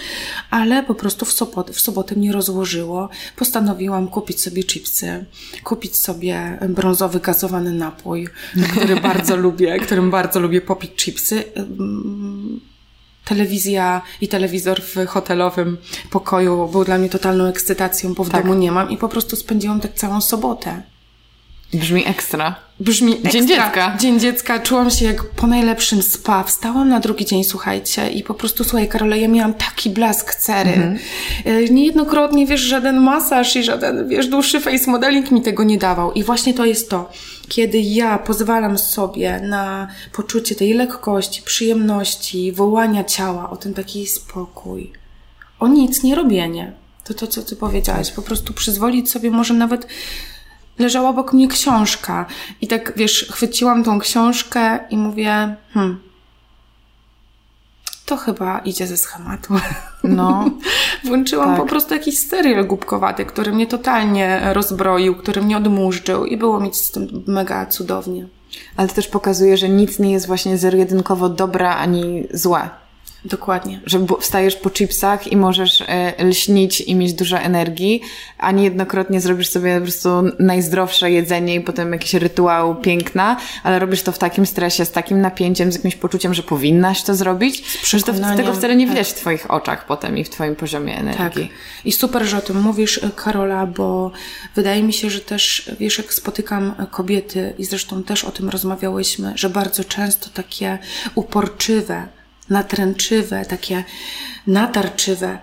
ale 0.50 0.84
po 0.84 0.96
prostu 0.96 1.26
w 1.26 1.32
sobotę, 1.34 1.74
w 1.74 1.80
sobotę 1.80 2.16
mnie 2.16 2.32
rozłożyło. 2.32 3.10
Postanowiłam 3.36 4.08
kupić 4.08 4.42
sobie 4.42 4.64
chipsy, 4.64 5.26
kupić 5.64 5.96
sobie 5.98 6.60
brązowy 6.70 7.20
gazowany 7.20 7.74
napój, 7.74 8.28
który 8.72 8.96
bardzo 9.10 9.36
lubię, 9.36 9.80
którym 9.80 10.12
bardzo 10.12 10.40
lubię 10.40 10.62
popić 10.62 10.92
chipsy 10.96 11.44
telewizja 13.26 14.02
i 14.22 14.28
telewizor 14.28 14.82
w 14.82 15.08
hotelowym 15.08 15.78
pokoju 16.10 16.68
był 16.68 16.86
dla 16.86 16.98
mnie 16.98 17.10
totalną 17.10 17.46
ekscytacją, 17.46 18.14
bo 18.14 18.24
w 18.24 18.30
tak. 18.30 18.44
domu 18.44 18.54
nie 18.54 18.72
mam 18.72 18.90
i 18.90 18.98
po 18.98 19.10
prostu 19.10 19.36
spędziłam 19.36 19.82
tak 19.82 19.94
całą 19.94 20.22
sobotę. 20.22 20.82
Brzmi 21.74 22.08
ekstra. 22.08 22.65
Brzmi 22.80 23.14
ekstra. 23.14 23.32
Dzień 23.32 23.48
dziecka. 23.48 23.98
Dzień 24.00 24.20
dziecka. 24.20 24.60
Czułam 24.60 24.90
się 24.90 25.06
jak 25.06 25.24
po 25.24 25.48
najlepszym 25.48 26.02
spa. 26.02 26.44
Wstałam 26.44 26.90
na 26.90 27.00
drugi 27.00 27.26
dzień, 27.26 27.44
słuchajcie, 27.44 28.10
i 28.10 28.24
po 28.24 28.34
prostu, 28.34 28.64
słuchaj, 28.64 28.88
Karola, 28.88 29.16
ja 29.16 29.28
miałam 29.28 29.54
taki 29.54 29.90
blask 29.90 30.36
cery. 30.36 30.70
Mhm. 30.70 30.98
E, 31.46 31.64
niejednokrotnie, 31.64 32.46
wiesz, 32.48 32.62
żaden 32.62 33.02
masaż 33.02 33.56
i 33.56 33.64
żaden, 33.64 34.08
wiesz, 34.08 34.28
dłuższy 34.28 34.60
face 34.60 34.92
modeling 34.92 35.32
mi 35.32 35.42
tego 35.42 35.64
nie 35.64 35.78
dawał. 35.78 36.14
I 36.14 36.24
właśnie 36.24 36.54
to 36.54 36.66
jest 36.66 36.90
to. 36.90 37.12
Kiedy 37.48 37.80
ja 37.80 38.18
pozwalam 38.18 38.78
sobie 38.78 39.40
na 39.40 39.88
poczucie 40.14 40.56
tej 40.56 40.74
lekkości, 40.74 41.42
przyjemności, 41.42 42.52
wołania 42.52 43.04
ciała, 43.04 43.50
o 43.50 43.58
ten 43.58 43.74
taki 43.74 44.08
spokój, 44.08 44.92
o 45.60 45.68
nic 45.68 46.04
nie 46.04 46.16
robienie. 46.16 46.74
To 47.04 47.14
to, 47.14 47.28
co 47.28 47.42
ty 47.42 47.56
powiedziałaś. 47.56 48.12
Po 48.12 48.22
prostu 48.22 48.54
przyzwolić 48.54 49.12
sobie 49.12 49.32
może 49.32 49.54
nawet 49.54 49.88
leżała 50.80 51.10
obok 51.10 51.34
mnie 51.34 51.48
książka. 51.48 52.26
I 52.62 52.68
tak, 52.68 52.94
wiesz, 52.96 53.28
chwyciłam 53.32 53.84
tą 53.84 54.00
książkę 54.00 54.80
i 54.90 54.98
mówię, 54.98 55.56
hmm, 55.74 56.00
to 58.06 58.18
chyba 58.18 58.60
idzie 58.60 58.88
ze 58.88 58.98
schematu. 58.98 59.54
No. 60.04 60.50
Włączyłam 61.06 61.50
tak. 61.50 61.58
po 61.58 61.66
prostu 61.66 61.94
jakiś 61.94 62.20
serial 62.20 62.66
głupkowaty, 62.66 63.26
który 63.26 63.52
mnie 63.52 63.68
totalnie 63.68 64.42
rozbroił, 64.54 65.16
który 65.16 65.42
mnie 65.42 65.58
odmurzył 65.58 66.26
i 66.26 66.38
było 66.38 66.60
mi 66.60 66.74
z 66.74 66.92
tym 66.92 67.24
mega 67.28 67.66
cudownie. 67.66 68.28
Ale 68.78 68.88
to 68.88 68.94
też 68.94 69.08
pokazuje, 69.08 69.58
że 69.58 69.70
nic 69.70 70.00
nie 70.00 70.12
jest 70.12 70.28
właśnie 70.28 70.58
zero-jedynkowo 70.58 71.30
dobra 71.30 71.76
ani 71.76 72.28
złe. 72.34 72.70
Dokładnie. 73.26 73.80
Że 73.86 74.06
wstajesz 74.20 74.56
po 74.56 74.70
chipsach 74.70 75.32
i 75.32 75.38
możesz 75.38 75.82
e, 75.82 76.24
lśnić 76.24 76.82
i 76.82 76.96
mieć 76.96 77.14
dużo 77.14 77.38
energii, 77.38 78.02
a 78.38 78.52
niejednokrotnie 78.52 79.22
zrobisz 79.22 79.50
sobie 79.50 79.76
po 79.76 79.82
prostu 79.82 80.10
najzdrowsze 80.40 81.12
jedzenie 81.12 81.56
i 81.56 81.62
potem 81.62 81.92
jakiś 81.92 82.14
rytuał 82.14 82.76
piękna, 82.76 83.38
ale 83.64 83.80
robisz 83.80 84.02
to 84.02 84.12
w 84.12 84.18
takim 84.18 84.46
stresie, 84.46 84.86
z 84.86 84.92
takim 84.92 85.22
napięciem, 85.22 85.72
z 85.72 85.76
jakimś 85.76 85.96
poczuciem, 85.96 86.34
że 86.34 86.44
powinnaś 86.44 87.04
to 87.04 87.16
zrobić, 87.16 87.64
że 87.84 88.00
to, 88.00 88.14
tego 88.38 88.54
wcale 88.54 88.76
nie 88.76 88.86
tak. 88.86 88.96
widać 88.96 89.10
w 89.10 89.14
Twoich 89.14 89.52
oczach 89.52 89.86
potem 89.86 90.18
i 90.18 90.24
w 90.24 90.30
Twoim 90.30 90.56
poziomie 90.56 90.98
energii. 90.98 91.48
Tak. 91.48 91.86
I 91.86 91.92
super, 91.92 92.26
że 92.26 92.38
o 92.38 92.42
tym 92.42 92.62
mówisz, 92.62 93.00
Karola, 93.16 93.66
bo 93.66 94.12
wydaje 94.56 94.84
mi 94.84 94.94
się, 94.94 95.10
że 95.10 95.20
też, 95.20 95.72
wiesz, 95.80 95.98
jak 95.98 96.14
spotykam 96.14 96.76
kobiety 96.92 97.54
i 97.58 97.66
zresztą 97.66 98.04
też 98.04 98.24
o 98.24 98.32
tym 98.32 98.50
rozmawiałyśmy, 98.50 99.34
że 99.36 99.50
bardzo 99.50 99.84
często 99.84 100.30
takie 100.34 100.78
uporczywe, 101.16 102.08
natręczywe, 102.50 103.46
takie 103.46 103.84
natarczywe, 104.48 105.40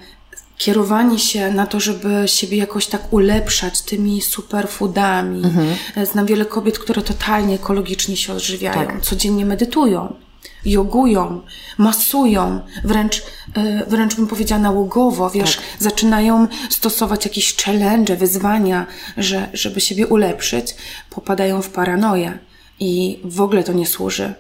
kierowanie 0.58 1.18
się 1.18 1.50
na 1.50 1.66
to, 1.66 1.80
żeby 1.80 2.22
siebie 2.26 2.56
jakoś 2.56 2.86
tak 2.86 3.12
ulepszać 3.12 3.82
tymi 3.82 4.20
superfoodami. 4.20 5.44
Mhm. 5.44 5.66
Znam 6.06 6.26
wiele 6.26 6.44
kobiet, 6.44 6.78
które 6.78 7.02
totalnie 7.02 7.54
ekologicznie 7.54 8.16
się 8.16 8.32
odżywiają, 8.32 8.86
tak. 8.86 9.00
codziennie 9.00 9.46
medytują, 9.46 10.14
jogują, 10.64 11.40
masują, 11.78 12.60
wręcz, 12.84 13.22
e, 13.54 13.86
wręcz 13.86 14.14
bym 14.14 14.26
powiedziała 14.26 14.62
nałogowo, 14.62 15.30
wiesz, 15.30 15.56
tak. 15.56 15.64
zaczynają 15.78 16.48
stosować 16.70 17.24
jakieś 17.24 17.56
challenge, 17.56 18.16
wyzwania, 18.16 18.86
że, 19.16 19.48
żeby 19.52 19.80
siebie 19.80 20.06
ulepszyć, 20.06 20.74
popadają 21.10 21.62
w 21.62 21.68
paranoję 21.68 22.38
i 22.80 23.20
w 23.24 23.40
ogóle 23.40 23.64
to 23.64 23.72
nie 23.72 23.86
służy 23.86 24.34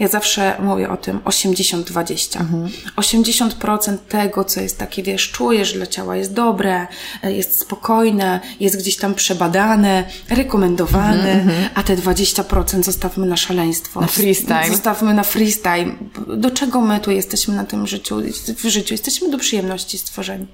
ja 0.00 0.08
zawsze 0.08 0.56
mówię 0.60 0.90
o 0.90 0.96
tym 0.96 1.18
80-20. 1.18 2.40
Mhm. 2.40 2.70
80% 2.96 3.98
tego, 4.08 4.44
co 4.44 4.60
jest 4.60 4.78
takie, 4.78 5.02
wiesz, 5.02 5.30
czujesz, 5.30 5.68
że 5.68 5.74
dla 5.76 5.86
ciała 5.86 6.16
jest 6.16 6.32
dobre, 6.32 6.86
jest 7.22 7.60
spokojne, 7.60 8.40
jest 8.60 8.78
gdzieś 8.78 8.96
tam 8.96 9.14
przebadane, 9.14 10.04
rekomendowane, 10.28 11.32
mhm, 11.32 11.48
mhm. 11.48 11.68
a 11.74 11.82
te 11.82 11.96
20% 11.96 12.82
zostawmy 12.82 13.26
na 13.26 13.36
szaleństwo. 13.36 14.00
Na 14.00 14.06
freestyle. 14.06 14.68
Zostawmy 14.68 15.14
na 15.14 15.22
freestyle. 15.22 15.92
Do 16.36 16.50
czego 16.50 16.80
my 16.80 17.00
tu 17.00 17.10
jesteśmy 17.10 17.54
na 17.54 17.64
tym 17.64 17.86
życiu? 17.86 18.16
W 18.56 18.68
życiu 18.68 18.94
jesteśmy 18.94 19.30
do 19.30 19.38
przyjemności 19.38 19.98
stworzeń, 19.98 20.46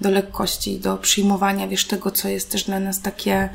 do 0.00 0.10
lekkości, 0.10 0.78
do 0.78 0.96
przyjmowania, 0.96 1.68
wiesz, 1.68 1.84
tego, 1.84 2.10
co 2.10 2.28
jest 2.28 2.50
też 2.50 2.64
dla 2.64 2.80
nas 2.80 3.00
takie, 3.00 3.34
e, 3.34 3.48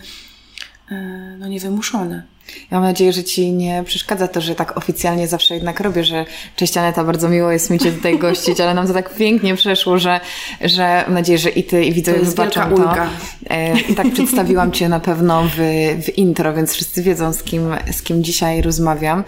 no, 1.38 1.48
niewymuszone. 1.48 2.24
Ja 2.72 2.80
mam 2.80 2.84
nadzieję, 2.84 3.14
że 3.14 3.24
Ci 3.24 3.52
nie 3.52 3.84
przeszkadza 3.86 4.28
to, 4.28 4.42
że 4.42 4.56
tak 4.56 4.78
oficjalnie 4.78 5.28
zawsze 5.28 5.54
jednak 5.54 5.80
robię, 5.80 6.04
że 6.04 6.26
cześć 6.56 6.78
Aneta, 6.78 7.04
bardzo 7.04 7.30
miło 7.30 7.52
jest 7.52 7.70
mi 7.70 7.80
Cię 7.80 7.92
tutaj 7.92 8.20
gościć, 8.28 8.60
ale 8.60 8.74
nam 8.74 8.88
to 8.88 8.94
tak 8.94 9.16
pięknie 9.16 9.56
przeszło, 9.56 9.98
że, 9.98 10.20
że 10.62 11.04
mam 11.08 11.14
nadzieję, 11.14 11.40
że 11.40 11.50
i 11.50 11.64
Ty 11.64 11.86
i 11.86 11.94
widzowie 11.94 12.26
zobaczą 12.26 12.62
to. 12.62 12.76
Ulga. 12.76 13.10
E, 13.50 13.80
I 13.80 13.96
tak 13.96 14.12
przedstawiłam 14.14 14.72
Cię 14.72 14.90
na 14.90 15.00
pewno 15.00 15.44
w, 15.44 15.58
w 16.04 16.18
intro, 16.18 16.54
więc 16.54 16.74
wszyscy 16.74 17.04
wiedzą 17.04 17.34
z 17.34 17.44
kim, 17.44 17.70
z 17.92 18.02
kim 18.02 18.24
dzisiaj 18.24 18.62
rozmawiam. 18.62 19.24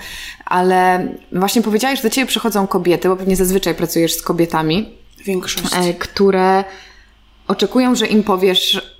Ale 0.46 1.08
właśnie 1.32 1.62
powiedziałaś, 1.62 2.00
że 2.00 2.04
do 2.04 2.10
Ciebie 2.10 2.28
przychodzą 2.28 2.68
kobiety, 2.68 3.10
bo 3.10 3.16
pewnie 3.16 3.36
zazwyczaj 3.36 3.76
pracujesz 3.76 4.14
z 4.14 4.22
kobietami. 4.22 4.90
Większość. 5.26 5.76
E, 5.76 5.94
które 5.94 6.64
oczekują, 7.48 7.96
że 7.96 8.08
im 8.08 8.24
powiesz 8.24 8.91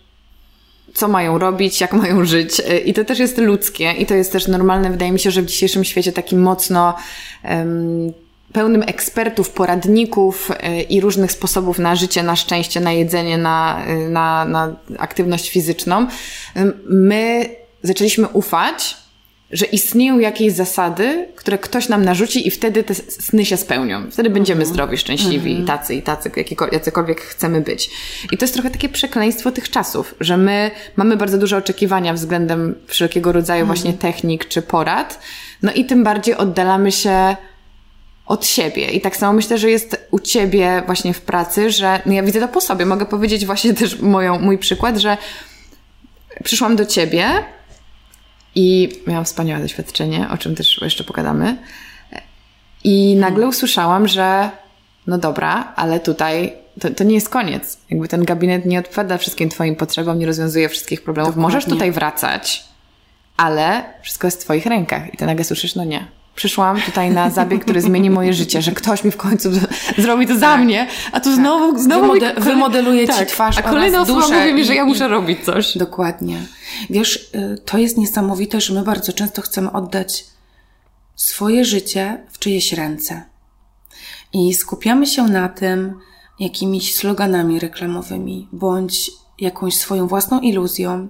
co 0.94 1.08
mają 1.08 1.38
robić, 1.38 1.82
jak 1.82 1.94
mają 1.94 2.26
żyć. 2.26 2.60
Y, 2.60 2.80
I 2.80 2.94
to 2.94 3.06
też 3.06 3.20
jest 3.20 3.38
ludzkie 3.38 3.92
i 3.92 4.06
to 4.06 4.16
jest 4.16 4.32
też 4.32 4.48
normalne. 4.48 4.90
Wydaje 4.92 5.12
mi 5.12 5.20
się, 5.20 5.32
że 5.32 5.42
w 5.42 5.46
dzisiejszym 5.46 5.84
świecie 5.84 6.12
takim 6.12 6.42
mocno 6.42 6.96
um, 7.50 8.14
pełnym 8.54 8.84
ekspertów, 8.88 9.50
poradników 9.50 10.52
y, 10.52 10.82
i 10.82 11.02
różnych 11.02 11.32
sposobów 11.32 11.80
na 11.80 11.96
życie, 11.96 12.24
na 12.24 12.36
szczęście, 12.36 12.80
na 12.80 12.92
jedzenie, 12.92 13.38
na, 13.38 13.86
y, 13.90 14.10
na, 14.10 14.46
na 14.46 14.76
aktywność 14.98 15.50
fizyczną, 15.50 16.08
my 16.86 17.50
zaczęliśmy 17.84 18.28
ufać 18.28 18.98
że 19.52 19.66
istnieją 19.66 20.20
jakieś 20.20 20.54
zasady, 20.54 21.28
które 21.36 21.58
ktoś 21.58 21.90
nam 21.90 22.06
narzuci 22.06 22.48
i 22.48 22.52
wtedy 22.52 22.84
te 22.84 22.96
sny 22.96 23.46
się 23.46 23.58
spełnią. 23.58 24.12
Wtedy 24.12 24.30
będziemy 24.30 24.62
mhm. 24.62 24.74
zdrowi, 24.74 24.98
szczęśliwi 24.98 25.60
i 25.60 25.66
tacy, 25.66 25.96
i 25.96 26.02
tacy, 26.02 26.32
jacykolwiek 26.72 27.22
chcemy 27.22 27.62
być. 27.62 27.90
I 28.32 28.38
to 28.38 28.44
jest 28.44 28.54
trochę 28.54 28.72
takie 28.72 28.90
przekleństwo 28.90 29.52
tych 29.52 29.70
czasów, 29.70 30.16
że 30.20 30.38
my 30.38 30.72
mamy 30.96 31.18
bardzo 31.18 31.38
duże 31.38 31.58
oczekiwania 31.58 32.14
względem 32.14 32.76
wszelkiego 32.88 33.32
rodzaju 33.32 33.62
mhm. 33.62 33.78
właśnie 33.78 33.94
technik 33.94 34.48
czy 34.48 34.62
porad, 34.62 35.20
no 35.62 35.72
i 35.74 35.86
tym 35.86 36.04
bardziej 36.04 36.36
oddalamy 36.36 36.92
się 36.92 37.36
od 38.26 38.46
siebie. 38.46 38.92
I 38.92 39.02
tak 39.02 39.18
samo 39.18 39.34
myślę, 39.34 39.58
że 39.58 39.72
jest 39.72 40.08
u 40.12 40.20
ciebie 40.20 40.84
właśnie 40.86 41.14
w 41.14 41.22
pracy, 41.22 41.72
że 41.72 42.02
no 42.06 42.14
ja 42.14 42.24
widzę 42.24 42.40
to 42.40 42.48
po 42.48 42.62
sobie. 42.62 42.86
Mogę 42.86 43.06
powiedzieć 43.06 43.46
właśnie 43.46 43.74
też 43.74 44.00
moją, 44.00 44.40
mój 44.40 44.58
przykład, 44.58 44.98
że 44.98 45.18
przyszłam 46.44 46.76
do 46.76 46.86
ciebie, 46.86 47.26
i 48.56 48.90
miałam 49.08 49.26
wspaniałe 49.26 49.62
doświadczenie, 49.62 50.30
o 50.30 50.38
czym 50.38 50.56
też 50.56 50.82
jeszcze 50.82 51.04
pogadamy. 51.04 51.58
I 52.84 53.16
nagle 53.16 53.48
usłyszałam, 53.48 54.08
że 54.08 54.50
no 55.08 55.18
dobra, 55.18 55.74
ale 55.76 56.00
tutaj 56.00 56.54
to, 56.80 56.90
to 56.90 57.04
nie 57.04 57.16
jest 57.16 57.30
koniec. 57.30 57.78
Jakby 57.90 58.08
ten 58.08 58.26
gabinet 58.26 58.66
nie 58.66 58.80
odpowiada 58.80 59.18
wszystkim 59.18 59.50
Twoim 59.50 59.76
potrzebom, 59.76 60.20
nie 60.20 60.26
rozwiązuje 60.26 60.70
wszystkich 60.70 61.04
problemów. 61.04 61.36
Dokładnie. 61.36 61.42
Możesz 61.42 61.66
tutaj 61.66 61.92
wracać, 61.92 62.64
ale 63.38 63.84
wszystko 64.02 64.28
jest 64.28 64.42
w 64.42 64.44
Twoich 64.44 64.66
rękach. 64.66 65.14
I 65.14 65.18
ty 65.18 65.26
nagle 65.26 65.44
słyszysz, 65.44 65.76
no 65.76 65.84
nie. 65.84 66.08
Przyszłam 66.36 66.82
tutaj 66.82 67.12
na 67.12 67.30
zabieg, 67.30 67.64
który 67.64 67.82
zmieni 67.82 68.10
moje 68.10 68.34
życie, 68.34 68.62
że 68.62 68.72
ktoś 68.72 69.04
mi 69.04 69.12
w 69.12 69.18
końcu 69.18 69.50
zrobi 69.98 70.28
to 70.28 70.34
za 70.34 70.40
tak. 70.40 70.62
mnie, 70.62 70.88
a 71.12 71.20
tu 71.20 71.36
znowu, 71.36 71.72
tak. 71.72 71.82
znowu 71.82 72.02
Wymode 72.02 72.34
mi... 72.34 72.42
wymodeluje 72.42 73.08
tak. 73.08 73.20
ci 73.20 73.26
twarz 73.26 73.58
A 73.58 73.62
kolejna 73.62 74.02
osoba 74.02 74.28
mówi 74.28 74.54
mi, 74.54 74.66
że 74.66 74.76
ja 74.76 74.86
muszę 74.86 75.06
i... 75.06 75.08
robić 75.08 75.46
coś. 75.46 75.78
Dokładnie. 75.78 76.42
Wiesz, 76.90 77.32
y, 77.36 77.58
to 77.66 77.78
jest 77.78 77.98
niesamowite, 77.98 78.62
że 78.62 78.74
my 78.74 78.84
bardzo 78.84 79.14
często 79.14 79.42
chcemy 79.42 79.72
oddać 79.72 80.26
swoje 81.16 81.66
życie 81.66 82.18
w 82.32 82.40
czyjeś 82.40 82.74
ręce. 82.74 83.24
I 84.34 84.54
skupiamy 84.54 85.08
się 85.08 85.24
na 85.24 85.50
tym 85.50 86.00
jakimiś 86.40 86.96
sloganami 86.96 87.60
reklamowymi, 87.60 88.48
bądź 88.52 89.12
jakąś 89.40 89.78
swoją 89.78 90.08
własną 90.08 90.40
iluzją, 90.40 91.08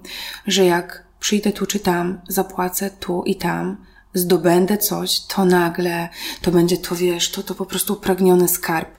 że 0.48 0.66
jak 0.66 1.04
przyjdę 1.20 1.52
tu 1.52 1.66
czy 1.66 1.80
tam, 1.80 2.22
zapłacę 2.28 2.90
tu 3.00 3.24
i 3.26 3.36
tam, 3.36 3.78
zdobędę 4.14 4.78
coś, 4.78 5.20
to 5.20 5.46
nagle 5.46 6.10
to 6.42 6.52
będzie 6.52 6.78
to, 6.78 6.96
wiesz, 6.96 7.32
to, 7.32 7.44
to 7.44 7.56
po 7.56 7.66
prostu 7.66 7.96
pragniony 7.96 8.48
skarb. 8.48 8.90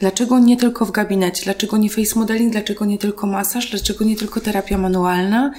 Dlaczego 0.00 0.38
nie 0.38 0.56
tylko 0.56 0.86
w 0.86 0.90
gabinecie? 0.90 1.44
Dlaczego 1.44 1.76
nie 1.76 1.90
face 1.90 2.18
modeling? 2.18 2.52
Dlaczego 2.52 2.84
nie 2.84 2.98
tylko 2.98 3.26
masaż? 3.26 3.70
Dlaczego 3.70 4.04
nie 4.04 4.16
tylko 4.16 4.40
terapia 4.40 4.78
manualna? 4.78 5.52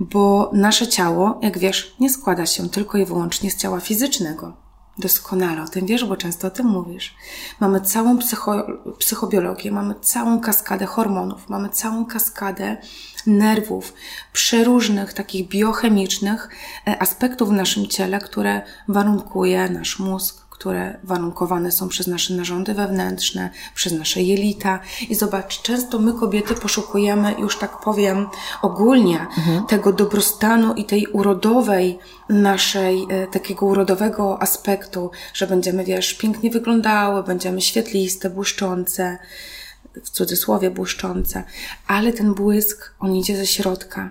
Bo 0.00 0.50
nasze 0.52 0.88
ciało, 0.88 1.38
jak 1.42 1.58
wiesz, 1.58 1.94
nie 2.00 2.10
składa 2.10 2.46
się 2.46 2.68
tylko 2.68 2.98
i 2.98 3.04
wyłącznie 3.04 3.50
z 3.50 3.56
ciała 3.56 3.80
fizycznego. 3.80 4.69
Doskonale 5.00 5.62
o 5.62 5.68
tym 5.68 5.86
wiesz, 5.86 6.04
bo 6.04 6.16
często 6.16 6.46
o 6.48 6.50
tym 6.50 6.66
mówisz. 6.66 7.14
Mamy 7.60 7.80
całą 7.80 8.18
psycho, 8.18 8.66
psychobiologię, 8.98 9.72
mamy 9.72 9.94
całą 10.00 10.40
kaskadę 10.40 10.86
hormonów, 10.86 11.48
mamy 11.48 11.68
całą 11.68 12.06
kaskadę 12.06 12.76
nerwów, 13.26 13.94
przeróżnych 14.32 15.12
takich 15.12 15.48
biochemicznych 15.48 16.48
e, 16.86 17.02
aspektów 17.02 17.48
w 17.48 17.52
naszym 17.52 17.86
ciele, 17.86 18.18
które 18.18 18.62
warunkuje 18.88 19.68
nasz 19.68 19.98
mózg, 19.98 20.39
które 20.60 20.98
warunkowane 21.04 21.72
są 21.72 21.88
przez 21.88 22.06
nasze 22.06 22.34
narządy 22.34 22.74
wewnętrzne, 22.74 23.50
przez 23.74 23.92
nasze 23.92 24.22
jelita. 24.22 24.80
I 25.08 25.14
zobacz, 25.14 25.62
często 25.62 25.98
my 25.98 26.12
kobiety 26.12 26.54
poszukujemy, 26.54 27.34
już 27.38 27.58
tak 27.58 27.80
powiem 27.80 28.26
ogólnie, 28.62 29.20
mhm. 29.20 29.66
tego 29.66 29.92
dobrostanu 29.92 30.74
i 30.74 30.84
tej 30.84 31.06
urodowej 31.06 31.98
naszej, 32.28 33.06
e, 33.10 33.26
takiego 33.26 33.66
urodowego 33.66 34.42
aspektu, 34.42 35.10
że 35.34 35.46
będziemy, 35.46 35.84
wiesz, 35.84 36.14
pięknie 36.14 36.50
wyglądały, 36.50 37.22
będziemy 37.22 37.60
świetliste, 37.60 38.30
błyszczące 38.30 39.18
w 40.04 40.10
cudzysłowie 40.10 40.70
błyszczące, 40.70 41.44
ale 41.86 42.12
ten 42.12 42.34
błysk, 42.34 42.94
on 42.98 43.16
idzie 43.16 43.36
ze 43.36 43.46
środka. 43.46 44.10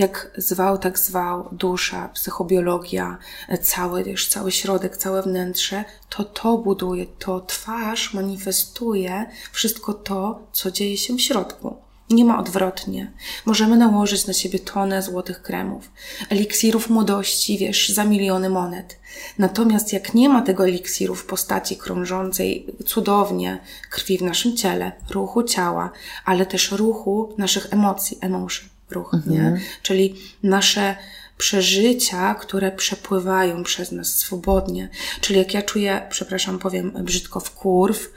Jak 0.00 0.30
zwał, 0.36 0.78
tak 0.78 0.98
zwał, 0.98 1.48
dusza, 1.52 2.08
psychobiologia, 2.08 3.18
cały, 3.62 4.04
wiesz, 4.04 4.28
cały 4.28 4.52
środek, 4.52 4.96
całe 4.96 5.22
wnętrze, 5.22 5.84
to 6.08 6.24
to 6.24 6.58
buduje, 6.58 7.06
to 7.06 7.40
twarz 7.40 8.14
manifestuje 8.14 9.26
wszystko 9.52 9.94
to, 9.94 10.46
co 10.52 10.70
dzieje 10.70 10.96
się 10.98 11.16
w 11.16 11.20
środku. 11.20 11.76
Nie 12.10 12.24
ma 12.24 12.38
odwrotnie. 12.38 13.12
Możemy 13.46 13.76
nałożyć 13.76 14.26
na 14.26 14.32
siebie 14.32 14.58
tonę 14.58 15.02
złotych 15.02 15.42
kremów, 15.42 15.90
eliksirów 16.28 16.90
młodości, 16.90 17.58
wiesz, 17.58 17.88
za 17.88 18.04
miliony 18.04 18.50
monet. 18.50 19.00
Natomiast 19.38 19.92
jak 19.92 20.14
nie 20.14 20.28
ma 20.28 20.42
tego 20.42 20.64
eliksiru 20.64 21.14
w 21.14 21.26
postaci 21.26 21.76
krążącej 21.76 22.66
cudownie 22.86 23.58
krwi 23.90 24.18
w 24.18 24.22
naszym 24.22 24.56
ciele, 24.56 24.92
ruchu 25.10 25.42
ciała, 25.42 25.90
ale 26.24 26.46
też 26.46 26.72
ruchu 26.72 27.34
naszych 27.38 27.66
emocji, 27.70 28.18
emotion, 28.20 28.68
ruch, 28.92 29.14
mhm. 29.14 29.32
nie? 29.32 29.60
Czyli 29.82 30.14
nasze 30.42 30.96
przeżycia, 31.38 32.34
które 32.34 32.72
przepływają 32.72 33.62
przez 33.62 33.92
nas 33.92 34.08
swobodnie. 34.16 34.88
Czyli 35.20 35.38
jak 35.38 35.54
ja 35.54 35.62
czuję, 35.62 36.06
przepraszam, 36.10 36.58
powiem 36.58 36.92
brzydko 37.04 37.40
w 37.40 37.50
kurw, 37.50 38.12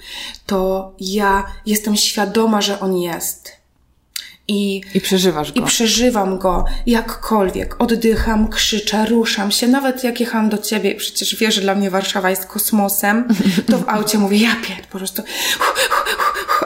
to 0.46 0.94
ja 1.00 1.46
jestem 1.66 1.96
świadoma, 1.96 2.62
że 2.62 2.80
on 2.80 2.98
jest 2.98 3.63
i, 4.48 4.82
I 4.94 5.02
przeżywasz 5.02 5.52
go. 5.52 5.60
I 5.60 5.64
przeżywam 5.64 6.38
go 6.38 6.66
jakkolwiek. 6.86 7.76
Oddycham, 7.80 8.48
krzyczę, 8.48 9.06
ruszam 9.06 9.52
się. 9.52 9.68
Nawet 9.68 10.04
jak 10.04 10.20
jechałam 10.20 10.50
do 10.50 10.58
ciebie, 10.58 10.96
przecież 10.96 11.36
wiesz, 11.36 11.56
że 11.56 11.62
dla 11.62 11.76
mnie 11.76 11.90
Warszawa 11.90 12.30
jest 12.30 12.46
kosmosem, 12.46 13.28
to 13.72 13.78
w 13.78 13.90
aucie 13.90 14.18
mówię, 14.18 14.38
ja 14.38 14.56
pierd, 14.68 14.88
po 14.88 14.98
prostu. 14.98 15.22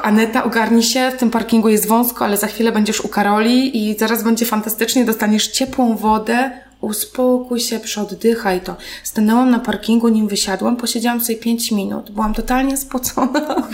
Aneta, 0.03 0.43
ogarnij 0.43 0.83
się, 0.83 1.11
w 1.11 1.19
tym 1.19 1.29
parkingu 1.31 1.69
jest 1.69 1.87
wąsko, 1.87 2.25
ale 2.25 2.37
za 2.37 2.47
chwilę 2.47 2.71
będziesz 2.71 3.01
u 3.01 3.07
Karoli 3.07 3.89
i 3.89 3.97
zaraz 3.97 4.23
będzie 4.23 4.45
fantastycznie, 4.45 5.05
dostaniesz 5.05 5.47
ciepłą 5.47 5.97
wodę, 5.97 6.51
uspokój 6.81 7.59
się, 7.59 7.79
przeoddychaj 7.79 8.61
to. 8.61 8.75
Stanęłam 9.03 9.49
na 9.49 9.59
parkingu, 9.59 10.07
nim 10.07 10.27
wysiadłam, 10.27 10.77
posiedziałam 10.77 11.21
sobie 11.21 11.39
5 11.39 11.71
minut. 11.71 12.11
Byłam 12.11 12.33
totalnie 12.33 12.77
spocona. 12.77 13.67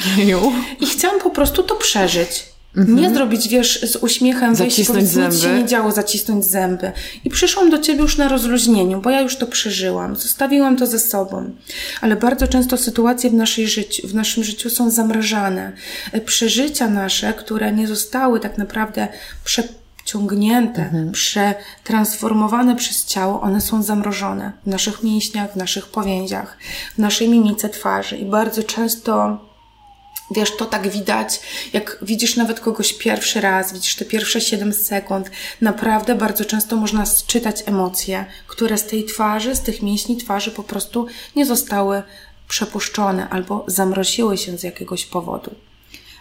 I 0.79 0.85
chciałam 0.85 1.19
po 1.19 1.29
prostu 1.29 1.63
to 1.63 1.75
przeżyć. 1.75 2.52
Mhm. 2.77 2.97
Nie 2.97 3.13
zrobić, 3.13 3.47
wiesz, 3.47 3.81
z 3.91 3.95
uśmiechem 3.95 4.55
zacisnąć 4.55 4.99
wyjść, 4.99 5.13
zęby. 5.13 5.35
nic 5.35 5.43
się 5.43 5.53
nie 5.53 5.65
działo, 5.65 5.91
zacisnąć 5.91 6.45
zęby. 6.45 6.91
I 7.25 7.29
przyszłam 7.29 7.69
do 7.69 7.79
ciebie 7.79 8.01
już 8.01 8.17
na 8.17 8.27
rozluźnieniu, 8.27 9.01
bo 9.01 9.09
ja 9.09 9.21
już 9.21 9.35
to 9.35 9.47
przeżyłam. 9.47 10.15
Zostawiłam 10.15 10.77
to 10.77 10.87
ze 10.87 10.99
sobą. 10.99 11.51
Ale 12.01 12.15
bardzo 12.15 12.47
często 12.47 12.77
sytuacje 12.77 13.29
w, 13.29 13.33
naszej 13.33 13.67
życiu, 13.67 14.07
w 14.07 14.15
naszym 14.15 14.43
życiu 14.43 14.69
są 14.69 14.89
zamrażane. 14.89 15.71
E, 16.11 16.21
przeżycia 16.21 16.89
nasze, 16.89 17.33
które 17.33 17.71
nie 17.71 17.87
zostały 17.87 18.39
tak 18.39 18.57
naprawdę 18.57 19.07
przeciągnięte, 19.43 20.81
mhm. 20.81 21.11
przetransformowane 21.11 22.75
przez 22.75 23.05
ciało, 23.05 23.41
one 23.41 23.61
są 23.61 23.83
zamrożone 23.83 24.51
w 24.63 24.67
naszych 24.67 25.03
mięśniach, 25.03 25.53
w 25.53 25.55
naszych 25.55 25.87
powięziach, 25.87 26.57
w 26.95 26.97
naszej 26.97 27.29
mimice 27.29 27.69
twarzy. 27.69 28.17
I 28.17 28.25
bardzo 28.25 28.63
często 28.63 29.39
Wiesz, 30.31 30.55
to 30.57 30.65
tak 30.65 30.89
widać, 30.89 31.39
jak 31.73 31.97
widzisz 32.01 32.35
nawet 32.35 32.59
kogoś 32.59 32.93
pierwszy 32.93 33.41
raz, 33.41 33.73
widzisz 33.73 33.95
te 33.95 34.05
pierwsze 34.05 34.41
7 34.41 34.73
sekund. 34.73 35.31
Naprawdę 35.61 36.15
bardzo 36.15 36.45
często 36.45 36.75
można 36.75 37.03
czytać 37.27 37.63
emocje, 37.65 38.25
które 38.47 38.77
z 38.77 38.85
tej 38.85 39.05
twarzy, 39.05 39.55
z 39.55 39.61
tych 39.61 39.81
mięśni 39.81 40.17
twarzy 40.17 40.51
po 40.51 40.63
prostu 40.63 41.07
nie 41.35 41.45
zostały 41.45 42.03
przepuszczone 42.47 43.29
albo 43.29 43.63
zamroziły 43.67 44.37
się 44.37 44.57
z 44.57 44.63
jakiegoś 44.63 45.05
powodu. 45.05 45.55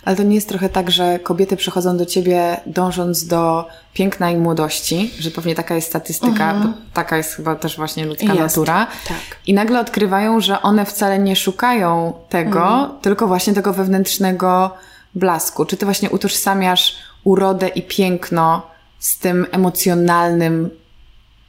Ale 0.05 0.17
to 0.17 0.23
nie 0.23 0.35
jest 0.35 0.49
trochę 0.49 0.69
tak, 0.69 0.91
że 0.91 1.19
kobiety 1.19 1.57
przychodzą 1.57 1.97
do 1.97 2.07
ciebie 2.07 2.61
dążąc 2.67 3.27
do 3.27 3.69
piękna 3.93 4.31
i 4.31 4.37
młodości, 4.37 5.11
że 5.19 5.31
pewnie 5.31 5.55
taka 5.55 5.75
jest 5.75 5.89
statystyka, 5.89 6.51
mhm. 6.51 6.63
bo 6.63 6.79
taka 6.93 7.17
jest 7.17 7.35
chyba 7.35 7.55
też 7.57 7.77
właśnie 7.77 8.05
ludzka 8.05 8.27
jest. 8.27 8.39
natura. 8.39 8.87
Tak. 9.09 9.17
I 9.47 9.55
nagle 9.55 9.81
odkrywają, 9.81 10.41
że 10.41 10.63
one 10.63 10.85
wcale 10.85 11.19
nie 11.19 11.37
szukają 11.37 12.13
tego, 12.29 12.65
mhm. 12.65 13.01
tylko 13.01 13.27
właśnie 13.27 13.53
tego 13.53 13.73
wewnętrznego 13.73 14.71
blasku. 15.15 15.65
Czy 15.65 15.77
ty 15.77 15.87
właśnie 15.87 16.11
utożsamiasz 16.11 16.97
urodę 17.25 17.69
i 17.69 17.83
piękno 17.83 18.63
z 18.99 19.19
tym 19.19 19.47
emocjonalnym 19.53 20.71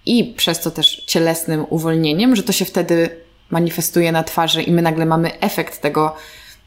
i 0.06 0.34
przez 0.38 0.60
to 0.60 0.72
też 0.72 1.04
cielesnym 1.08 1.66
uwolnieniem, 1.70 2.36
że 2.36 2.44
to 2.44 2.52
się 2.52 2.66
wtedy 2.66 3.10
manifestuje 3.50 4.12
na 4.12 4.24
twarzy 4.24 4.64
i 4.64 4.72
my 4.72 4.82
nagle 4.82 5.06
mamy 5.06 5.40
efekt 5.40 5.82
tego 5.82 6.16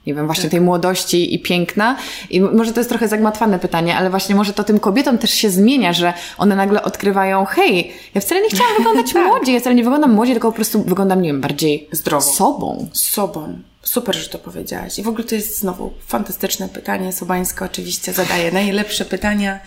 nie 0.07 0.15
wiem, 0.15 0.27
właśnie 0.27 0.43
tak. 0.43 0.51
tej 0.51 0.61
młodości 0.61 1.35
i 1.35 1.39
piękna. 1.39 1.97
I 2.31 2.41
może 2.41 2.73
to 2.73 2.81
jest 2.81 2.91
trochę 2.91 3.09
zagmatwane 3.09 3.59
pytanie, 3.59 3.97
ale 3.97 4.11
właśnie 4.11 4.35
może 4.35 4.53
to 4.53 4.65
tym 4.65 4.81
kobietom 4.81 5.19
też 5.19 5.31
się 5.31 5.51
zmienia, 5.51 5.93
że 5.93 6.15
one 6.39 6.57
nagle 6.57 6.83
odkrywają, 6.83 7.45
hej, 7.45 7.93
ja 8.15 8.21
wcale 8.21 8.43
nie 8.43 8.49
chciałam 8.49 8.77
wyglądać 8.79 9.13
tak. 9.13 9.27
młodziej, 9.27 9.55
ja 9.55 9.61
wcale 9.61 9.77
nie 9.77 9.85
wyglądam 9.85 10.13
młodziej, 10.13 10.35
tylko 10.35 10.49
po 10.49 10.57
prostu 10.57 10.83
wyglądam, 10.83 11.23
nie 11.23 11.29
wiem, 11.29 11.41
bardziej 11.41 11.89
zdrowo. 11.93 12.33
Sobą. 12.33 12.89
Sobą. 12.93 13.59
Super, 13.83 14.17
że 14.17 14.29
to 14.29 14.39
powiedziałaś. 14.39 14.99
I 14.99 15.03
w 15.03 15.09
ogóle 15.09 15.25
to 15.25 15.35
jest 15.35 15.59
znowu 15.59 15.93
fantastyczne 16.07 16.69
pytanie. 16.69 17.13
Sobańska 17.13 17.65
oczywiście 17.65 18.13
zadaje 18.13 18.53
najlepsze 18.53 19.05
pytania, 19.05 19.61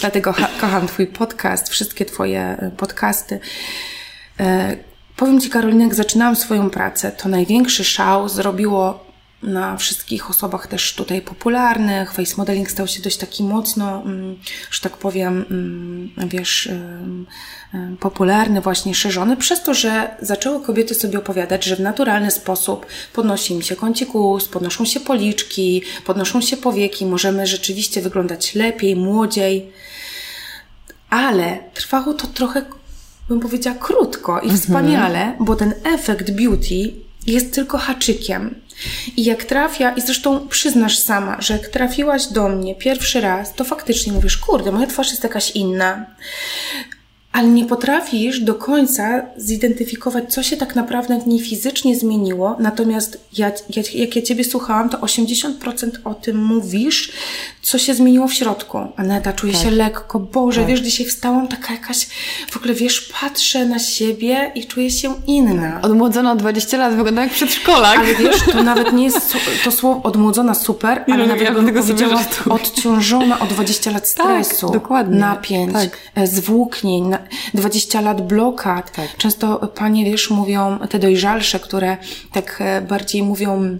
dlatego 0.00 0.34
kocham 0.60 0.86
Twój 0.86 1.06
podcast, 1.06 1.68
wszystkie 1.68 2.04
Twoje 2.04 2.40
e, 2.40 2.70
podcasty. 2.76 3.40
E, 4.40 4.76
powiem 5.16 5.40
Ci, 5.40 5.50
Karolina, 5.50 5.84
jak 5.84 5.94
zaczynałam 5.94 6.36
swoją 6.36 6.70
pracę, 6.70 7.12
to 7.12 7.28
największy 7.28 7.84
szał 7.84 8.28
zrobiło 8.28 9.07
na 9.42 9.76
wszystkich 9.76 10.30
osobach 10.30 10.66
też 10.66 10.94
tutaj 10.94 11.22
popularnych. 11.22 12.12
Face 12.12 12.34
modeling 12.36 12.70
stał 12.70 12.86
się 12.86 13.02
dość 13.02 13.16
taki 13.16 13.42
mocno, 13.42 14.02
mm, 14.02 14.38
że 14.70 14.80
tak 14.80 14.96
powiem, 14.96 15.44
mm, 15.50 16.28
wiesz, 16.28 16.68
popularny, 18.00 18.60
właśnie 18.60 18.94
szerzony, 18.94 19.36
przez 19.36 19.62
to, 19.62 19.74
że 19.74 20.16
zaczęły 20.20 20.62
kobiety 20.62 20.94
sobie 20.94 21.18
opowiadać, 21.18 21.64
że 21.64 21.76
w 21.76 21.80
naturalny 21.80 22.30
sposób 22.30 22.86
podnosi 23.12 23.54
im 23.54 23.62
się 23.62 23.76
kącikus, 23.76 24.48
podnoszą 24.48 24.84
się 24.84 25.00
policzki, 25.00 25.82
podnoszą 26.04 26.40
się 26.40 26.56
powieki, 26.56 27.06
możemy 27.06 27.46
rzeczywiście 27.46 28.02
wyglądać 28.02 28.54
lepiej, 28.54 28.96
młodziej. 28.96 29.72
Ale 31.10 31.58
trwało 31.74 32.14
to 32.14 32.26
trochę, 32.26 32.64
bym 33.28 33.40
powiedziała, 33.40 33.76
krótko 33.80 34.32
i 34.40 34.42
mhm. 34.42 34.60
wspaniale, 34.60 35.36
bo 35.40 35.56
ten 35.56 35.74
efekt 35.84 36.30
beauty 36.30 36.92
jest 37.26 37.54
tylko 37.54 37.78
haczykiem. 37.78 38.54
I 39.16 39.24
jak 39.24 39.44
trafia, 39.44 39.90
i 39.90 40.00
zresztą 40.00 40.48
przyznasz 40.48 40.98
sama, 40.98 41.40
że 41.40 41.54
jak 41.54 41.68
trafiłaś 41.68 42.26
do 42.26 42.48
mnie 42.48 42.74
pierwszy 42.74 43.20
raz, 43.20 43.54
to 43.54 43.64
faktycznie 43.64 44.12
mówisz, 44.12 44.38
kurde, 44.38 44.72
moja 44.72 44.86
twarz 44.86 45.10
jest 45.10 45.22
jakaś 45.22 45.50
inna 45.50 46.06
ale 47.38 47.48
nie 47.48 47.64
potrafisz 47.64 48.40
do 48.40 48.54
końca 48.54 49.22
zidentyfikować, 49.36 50.34
co 50.34 50.42
się 50.42 50.56
tak 50.56 50.76
naprawdę 50.76 51.20
w 51.20 51.26
niej 51.26 51.40
fizycznie 51.40 51.96
zmieniło. 51.96 52.56
Natomiast 52.58 53.20
ja, 53.38 53.52
ja, 53.76 53.82
jak 53.94 54.16
ja 54.16 54.22
Ciebie 54.22 54.44
słuchałam, 54.44 54.88
to 54.88 54.98
80% 54.98 55.90
o 56.04 56.14
tym 56.14 56.44
mówisz, 56.44 57.12
co 57.62 57.78
się 57.78 57.94
zmieniło 57.94 58.28
w 58.28 58.34
środku. 58.34 58.78
Aneta, 58.96 59.32
czuję 59.32 59.52
tak. 59.52 59.62
się 59.62 59.70
lekko. 59.70 60.20
Boże, 60.20 60.60
tak. 60.60 60.70
wiesz, 60.70 60.80
dzisiaj 60.80 61.06
wstałam 61.06 61.48
taka 61.48 61.72
jakaś, 61.72 62.06
w 62.50 62.56
ogóle 62.56 62.74
wiesz, 62.74 63.12
patrzę 63.20 63.66
na 63.66 63.78
siebie 63.78 64.52
i 64.54 64.66
czuję 64.66 64.90
się 64.90 65.14
inna. 65.26 65.80
Odmłodzona 65.82 66.32
o 66.32 66.36
20 66.36 66.76
lat, 66.76 66.94
wygląda 66.94 67.22
jak 67.22 67.32
przedszkolak. 67.32 67.98
Ale 67.98 68.14
wiesz, 68.14 68.42
to 68.52 68.62
nawet 68.62 68.92
nie 68.92 69.04
jest 69.04 69.36
to 69.64 69.70
słowo 69.70 70.02
odmłodzona 70.02 70.54
super, 70.54 71.04
ale 71.08 71.16
no, 71.16 71.26
nawet 71.26 71.42
ja 71.42 71.52
bym 71.52 71.74
powiedziała 71.74 72.24
odciążona 72.50 73.40
o 73.40 73.46
20 73.46 73.90
lat 73.90 74.14
tak, 74.14 74.44
stresu, 74.44 74.66
tak, 74.66 74.82
dokładnie. 74.82 75.18
napięć, 75.18 75.72
tak. 75.72 75.98
E, 76.14 76.26
zwłóknień, 76.26 77.14
20 77.54 78.00
lat 78.00 78.26
blokad. 78.26 78.92
Tak. 78.92 79.16
Często 79.16 79.68
panie, 79.74 80.04
wiesz, 80.04 80.30
mówią, 80.30 80.78
te 80.78 80.98
dojrzalsze, 80.98 81.60
które 81.60 81.96
tak 82.32 82.56
e, 82.60 82.80
bardziej 82.80 83.22
mówią 83.22 83.78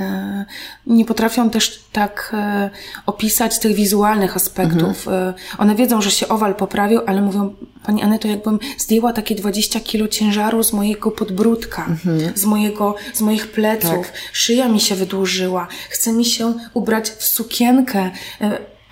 e, 0.00 0.44
nie 0.86 1.04
potrafią 1.04 1.50
też 1.50 1.84
tak 1.92 2.32
e, 2.34 2.70
opisać 3.06 3.58
tych 3.58 3.76
wizualnych 3.76 4.36
aspektów. 4.36 5.08
Mhm. 5.08 5.34
One 5.58 5.74
wiedzą, 5.74 6.02
że 6.02 6.10
się 6.10 6.28
owal 6.28 6.54
poprawił, 6.54 7.00
ale 7.06 7.22
mówią, 7.22 7.54
Pani 7.86 8.02
Aneto, 8.02 8.28
jakbym 8.28 8.58
zdjęła 8.78 9.12
takie 9.12 9.34
20 9.34 9.80
kilo 9.80 10.08
ciężaru 10.08 10.62
z 10.62 10.72
mojego 10.72 11.10
podbródka, 11.10 11.86
mhm. 11.86 12.32
z, 12.34 12.44
mojego, 12.44 12.94
z 13.14 13.20
moich 13.20 13.52
pleców. 13.52 13.90
Tak. 13.90 14.12
Szyja 14.32 14.68
mi 14.68 14.80
się 14.80 14.94
wydłużyła. 14.94 15.68
Chce 15.88 16.12
mi 16.12 16.24
się 16.24 16.54
ubrać 16.74 17.10
w 17.10 17.24
sukienkę. 17.24 18.10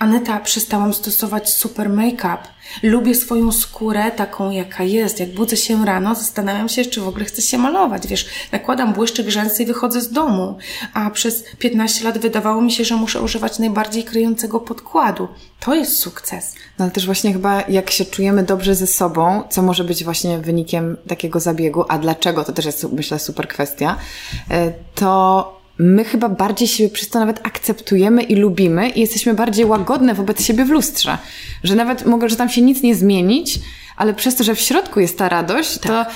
Aneta, 0.05 0.41
przestałam 0.41 0.95
stosować 0.95 1.53
super 1.53 1.91
make-up. 1.91 2.39
Lubię 2.83 3.15
swoją 3.15 3.53
skórę 3.53 4.11
taką, 4.11 4.51
jaka 4.51 4.85
jest. 4.85 5.21
Jak 5.21 5.35
budzę 5.35 5.57
się 5.57 5.85
rano, 5.85 6.15
zastanawiam 6.15 6.69
się, 6.69 6.85
czy 6.85 7.01
w 7.01 7.09
ogóle 7.09 7.25
chcę 7.25 7.43
się 7.43 7.59
malować. 7.59 8.07
Wiesz, 8.07 8.27
nakładam 8.53 8.93
błyszczyk 8.93 9.29
rzęsy 9.29 9.63
i 9.63 9.67
wychodzę 9.67 10.01
z 10.01 10.13
domu. 10.13 10.59
A 10.95 11.11
przez 11.11 11.45
15 11.59 12.05
lat 12.05 12.19
wydawało 12.19 12.63
mi 12.63 12.73
się, 12.73 12.85
że 12.85 12.97
muszę 12.97 13.23
używać 13.23 13.59
najbardziej 13.59 14.05
kryjącego 14.05 14.61
podkładu. 14.61 15.29
To 15.61 15.75
jest 15.75 15.99
sukces. 15.99 16.55
No 16.79 16.85
ale 16.85 16.93
też 16.93 17.07
właśnie 17.07 17.33
chyba 17.33 17.63
jak 17.69 17.91
się 17.91 18.05
czujemy 18.05 18.43
dobrze 18.43 18.75
ze 18.75 18.87
sobą, 18.87 19.43
co 19.51 19.63
może 19.63 19.85
być 19.85 20.05
właśnie 20.05 20.39
wynikiem 20.39 20.97
takiego 21.09 21.41
zabiegu, 21.41 21.85
a 21.89 21.99
dlaczego, 21.99 22.45
to 22.45 22.53
też 22.53 22.65
jest 22.65 22.93
myślę 22.93 23.19
super 23.19 23.49
kwestia, 23.49 23.97
e, 24.51 24.73
to 24.95 25.64
my 25.79 26.05
chyba 26.05 26.29
bardziej 26.29 26.69
siebie 26.69 26.91
przez 26.91 27.09
to 27.09 27.19
nawet 27.19 27.47
akceptujemy 27.47 28.23
i 28.23 28.35
lubimy 28.35 28.89
i 28.89 29.01
jesteśmy 29.01 29.35
bardziej 29.35 29.65
łagodne 29.65 30.15
wobec 30.15 30.45
siebie 30.45 30.65
w 30.65 30.71
lustrze. 30.71 31.19
Że 31.65 31.75
nawet 31.75 32.07
mogę, 32.07 32.29
że 32.29 32.37
tam 32.37 32.49
się 32.49 32.63
nic 32.63 32.83
nie 32.83 32.95
zmienić, 32.95 33.61
ale 33.97 34.15
przez 34.15 34.37
to, 34.37 34.45
że 34.45 34.55
w 34.55 34.61
środku 34.61 35.01
jest 35.01 35.19
ta 35.19 35.29
radość, 35.29 35.79
tak. 35.79 35.83
to 35.83 36.13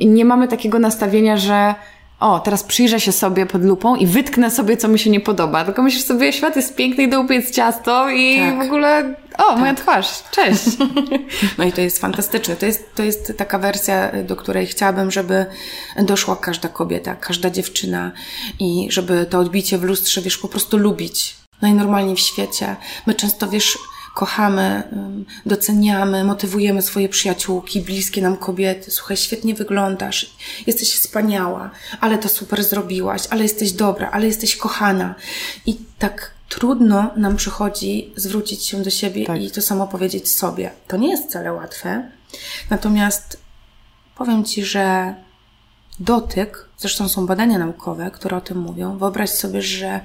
nie 0.00 0.24
mamy 0.24 0.48
takiego 0.48 0.78
nastawienia, 0.78 1.36
że 1.36 1.74
o, 2.22 2.40
teraz 2.40 2.62
przyjrzę 2.62 3.00
się 3.00 3.12
sobie 3.12 3.46
pod 3.46 3.64
lupą 3.64 3.96
i 3.96 4.06
wytknę 4.06 4.50
sobie, 4.50 4.76
co 4.76 4.88
mi 4.88 4.98
się 4.98 5.10
nie 5.10 5.20
podoba. 5.20 5.64
Tylko 5.64 5.82
myślisz 5.82 6.04
sobie, 6.04 6.32
świat 6.32 6.56
jest 6.56 6.76
piękny, 6.76 7.04
idę 7.04 7.20
upiec 7.20 7.50
ciasto 7.50 8.10
i 8.10 8.38
tak. 8.38 8.58
w 8.58 8.60
ogóle, 8.60 9.14
o, 9.38 9.48
tak. 9.48 9.58
moja 9.58 9.74
twarz, 9.74 10.22
cześć. 10.30 10.64
No 11.58 11.64
i 11.64 11.72
to 11.72 11.80
jest 11.80 11.98
fantastyczne. 11.98 12.56
To 12.56 12.66
jest, 12.66 12.94
to 12.94 13.02
jest 13.02 13.32
taka 13.36 13.58
wersja, 13.58 14.12
do 14.24 14.36
której 14.36 14.66
chciałabym, 14.66 15.10
żeby 15.10 15.46
doszła 15.98 16.36
każda 16.36 16.68
kobieta, 16.68 17.14
każda 17.14 17.50
dziewczyna 17.50 18.12
i 18.60 18.86
żeby 18.90 19.26
to 19.30 19.38
odbicie 19.38 19.78
w 19.78 19.82
lustrze, 19.82 20.20
wiesz, 20.20 20.38
po 20.38 20.48
prostu 20.48 20.78
lubić. 20.78 21.36
Najnormalniej 21.62 22.16
w 22.16 22.20
świecie. 22.20 22.76
My 23.06 23.14
często, 23.14 23.48
wiesz, 23.48 23.78
kochamy, 24.14 24.82
doceniamy, 25.46 26.24
motywujemy 26.24 26.82
swoje 26.82 27.08
przyjaciółki, 27.08 27.80
bliskie 27.80 28.22
nam 28.22 28.36
kobiety. 28.36 28.90
Słuchaj, 28.90 29.16
świetnie 29.16 29.54
wyglądasz, 29.54 30.36
jesteś 30.66 30.94
wspaniała, 30.94 31.70
ale 32.00 32.18
to 32.18 32.28
super 32.28 32.64
zrobiłaś, 32.64 33.22
ale 33.30 33.42
jesteś 33.42 33.72
dobra, 33.72 34.10
ale 34.10 34.26
jesteś 34.26 34.56
kochana. 34.56 35.14
I 35.66 35.76
tak 35.98 36.30
trudno 36.48 37.10
nam 37.16 37.36
przychodzi 37.36 38.12
zwrócić 38.16 38.64
się 38.64 38.82
do 38.82 38.90
siebie 38.90 39.26
tak. 39.26 39.42
i 39.42 39.50
to 39.50 39.62
samo 39.62 39.86
powiedzieć 39.86 40.30
sobie. 40.30 40.70
To 40.88 40.96
nie 40.96 41.10
jest 41.10 41.28
wcale 41.28 41.52
łatwe. 41.52 42.10
Natomiast 42.70 43.40
powiem 44.16 44.44
Ci, 44.44 44.64
że 44.64 45.14
dotyk, 46.00 46.68
zresztą 46.78 47.08
są 47.08 47.26
badania 47.26 47.58
naukowe, 47.58 48.10
które 48.10 48.36
o 48.36 48.40
tym 48.40 48.58
mówią. 48.58 48.98
Wyobraź 48.98 49.30
sobie, 49.30 49.62
że 49.62 50.00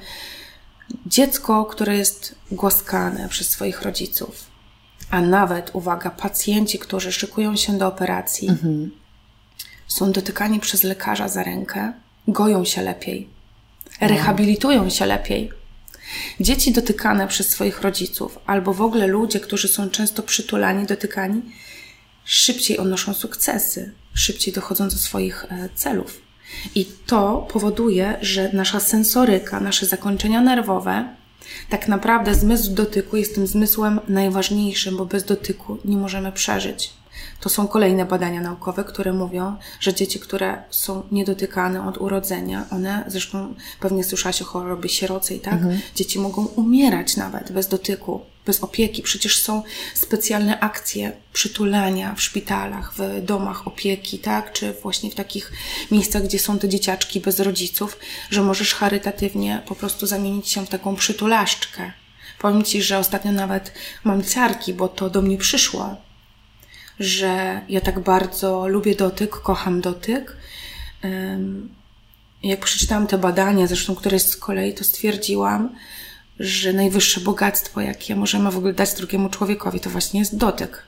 dziecko, 1.06 1.66
które 1.66 1.98
jest 1.98 2.36
głaskane 2.52 3.30
przez 3.30 3.50
swoich 3.50 3.82
rodziców, 3.82 4.46
a 5.10 5.22
nawet, 5.22 5.70
uwaga, 5.74 6.10
pacjenci, 6.10 6.80
którzy 6.80 7.12
szykują 7.12 7.56
się 7.56 7.78
do 7.78 7.88
operacji, 7.88 8.50
mhm. 8.50 8.92
są 9.88 10.12
dotykani 10.12 10.60
przez 10.60 10.84
lekarza 10.84 11.28
za 11.28 11.44
rękę, 11.44 11.94
goją 12.28 12.66
się 12.66 12.82
lepiej, 12.82 13.30
rehabilitują 14.02 14.90
się 14.90 15.06
lepiej. 15.06 15.52
Dzieci 16.40 16.72
dotykane 16.72 17.28
przez 17.28 17.50
swoich 17.50 17.82
rodziców, 17.82 18.40
albo 18.46 18.74
w 18.74 18.82
ogóle 18.82 19.08
ludzie, 19.08 19.40
którzy 19.40 19.68
są 19.68 19.90
często 19.90 20.24
przytulani, 20.24 20.86
dotykani, 20.86 21.42
szybciej 22.26 22.78
odnoszą 22.78 23.14
sukcesy, 23.14 23.94
szybciej 24.14 24.54
dochodzą 24.54 24.90
do 24.90 24.96
swoich 24.96 25.46
e, 25.50 25.70
celów. 25.76 26.27
I 26.76 26.86
to 26.86 27.48
powoduje, 27.52 28.18
że 28.22 28.54
nasza 28.54 28.80
sensoryka, 28.80 29.60
nasze 29.60 29.86
zakończenia 29.86 30.42
nerwowe, 30.42 31.16
tak 31.70 31.88
naprawdę 31.88 32.36
zmysł 32.36 32.74
dotyku 32.74 33.18
jest 33.18 33.36
tym 33.36 33.48
zmysłem 33.48 34.00
najważniejszym, 34.08 34.98
bo 34.98 35.06
bez 35.06 35.24
dotyku 35.24 35.78
nie 35.86 35.98
możemy 35.98 36.32
przeżyć. 36.32 36.94
To 37.40 37.50
są 37.50 37.68
kolejne 37.68 38.06
badania 38.06 38.42
naukowe, 38.42 38.84
które 38.84 39.14
mówią, 39.14 39.56
że 39.80 39.94
dzieci, 39.94 40.20
które 40.20 40.64
są 40.70 41.04
niedotykane 41.12 41.88
od 41.88 41.98
urodzenia, 41.98 42.66
one, 42.72 43.04
zresztą 43.08 43.54
pewnie 43.80 44.04
słyszałaś 44.04 44.42
o 44.42 44.46
chorobie 44.46 44.90
sierocej, 44.90 45.40
tak? 45.40 45.54
Mhm. 45.54 45.80
Dzieci 45.96 46.20
mogą 46.20 46.46
umierać 46.46 47.18
nawet 47.18 47.52
bez 47.52 47.68
dotyku, 47.68 48.22
bez 48.48 48.64
opieki. 48.64 49.02
Przecież 49.02 49.42
są 49.42 49.64
specjalne 49.94 50.60
akcje 50.60 51.12
przytulania 51.34 52.16
w 52.16 52.22
szpitalach, 52.22 52.94
w 52.94 53.26
domach 53.26 53.68
opieki, 53.68 54.20
tak? 54.20 54.54
Czy 54.54 54.74
właśnie 54.74 55.12
w 55.12 55.16
takich 55.16 55.52
miejscach, 55.92 56.24
gdzie 56.24 56.40
są 56.40 56.60
te 56.60 56.70
dzieciaczki 56.70 57.20
bez 57.20 57.40
rodziców, 57.40 57.98
że 58.30 58.42
możesz 58.42 58.74
charytatywnie 58.74 59.62
po 59.66 59.76
prostu 59.76 60.08
zamienić 60.08 60.50
się 60.50 60.66
w 60.66 60.70
taką 60.70 60.96
przytulaszczkę. 60.96 61.92
Powiem 62.40 62.64
Ci, 62.64 62.82
że 62.82 62.98
ostatnio 62.98 63.32
nawet 63.32 63.74
mam 64.04 64.24
ciarki, 64.24 64.74
bo 64.74 64.88
to 64.88 65.10
do 65.10 65.22
mnie 65.22 65.38
przyszło 65.38 66.08
że 67.00 67.62
ja 67.70 67.82
tak 67.82 68.00
bardzo 68.00 68.68
lubię 68.68 68.96
dotyk, 68.96 69.32
kocham 69.32 69.82
dotyk. 69.82 70.38
Jak 72.44 72.60
przeczytałam 72.60 73.08
te 73.08 73.18
badania, 73.18 73.68
zresztą 73.68 73.96
któreś 73.96 74.22
z 74.22 74.38
kolei, 74.38 74.74
to 74.74 74.84
stwierdziłam, 74.84 75.76
że 76.40 76.74
najwyższe 76.74 77.22
bogactwo, 77.22 77.82
jakie 77.82 78.16
możemy 78.16 78.52
w 78.52 78.58
ogóle 78.58 78.74
dać 78.74 78.94
drugiemu 78.94 79.30
człowiekowi, 79.30 79.80
to 79.80 79.90
właśnie 79.90 80.20
jest 80.20 80.38
dotyk. 80.38 80.84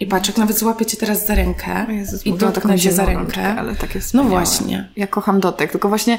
I 0.00 0.06
patrz, 0.06 0.28
jak 0.28 0.38
nawet 0.38 0.58
złapię 0.58 0.86
cię 0.86 0.96
teraz 0.96 1.26
za 1.26 1.34
rękę 1.34 1.86
Jezus, 1.88 2.26
i 2.26 2.32
dotknę 2.32 2.78
cię 2.78 2.92
za 2.92 3.04
rękę. 3.04 3.54
ale 3.58 3.76
tak 3.76 3.94
jest 3.94 4.14
No 4.14 4.24
właśnie. 4.24 4.88
Ja 4.96 5.06
kocham 5.06 5.40
dotyk, 5.40 5.72
tylko 5.72 5.88
właśnie 5.88 6.18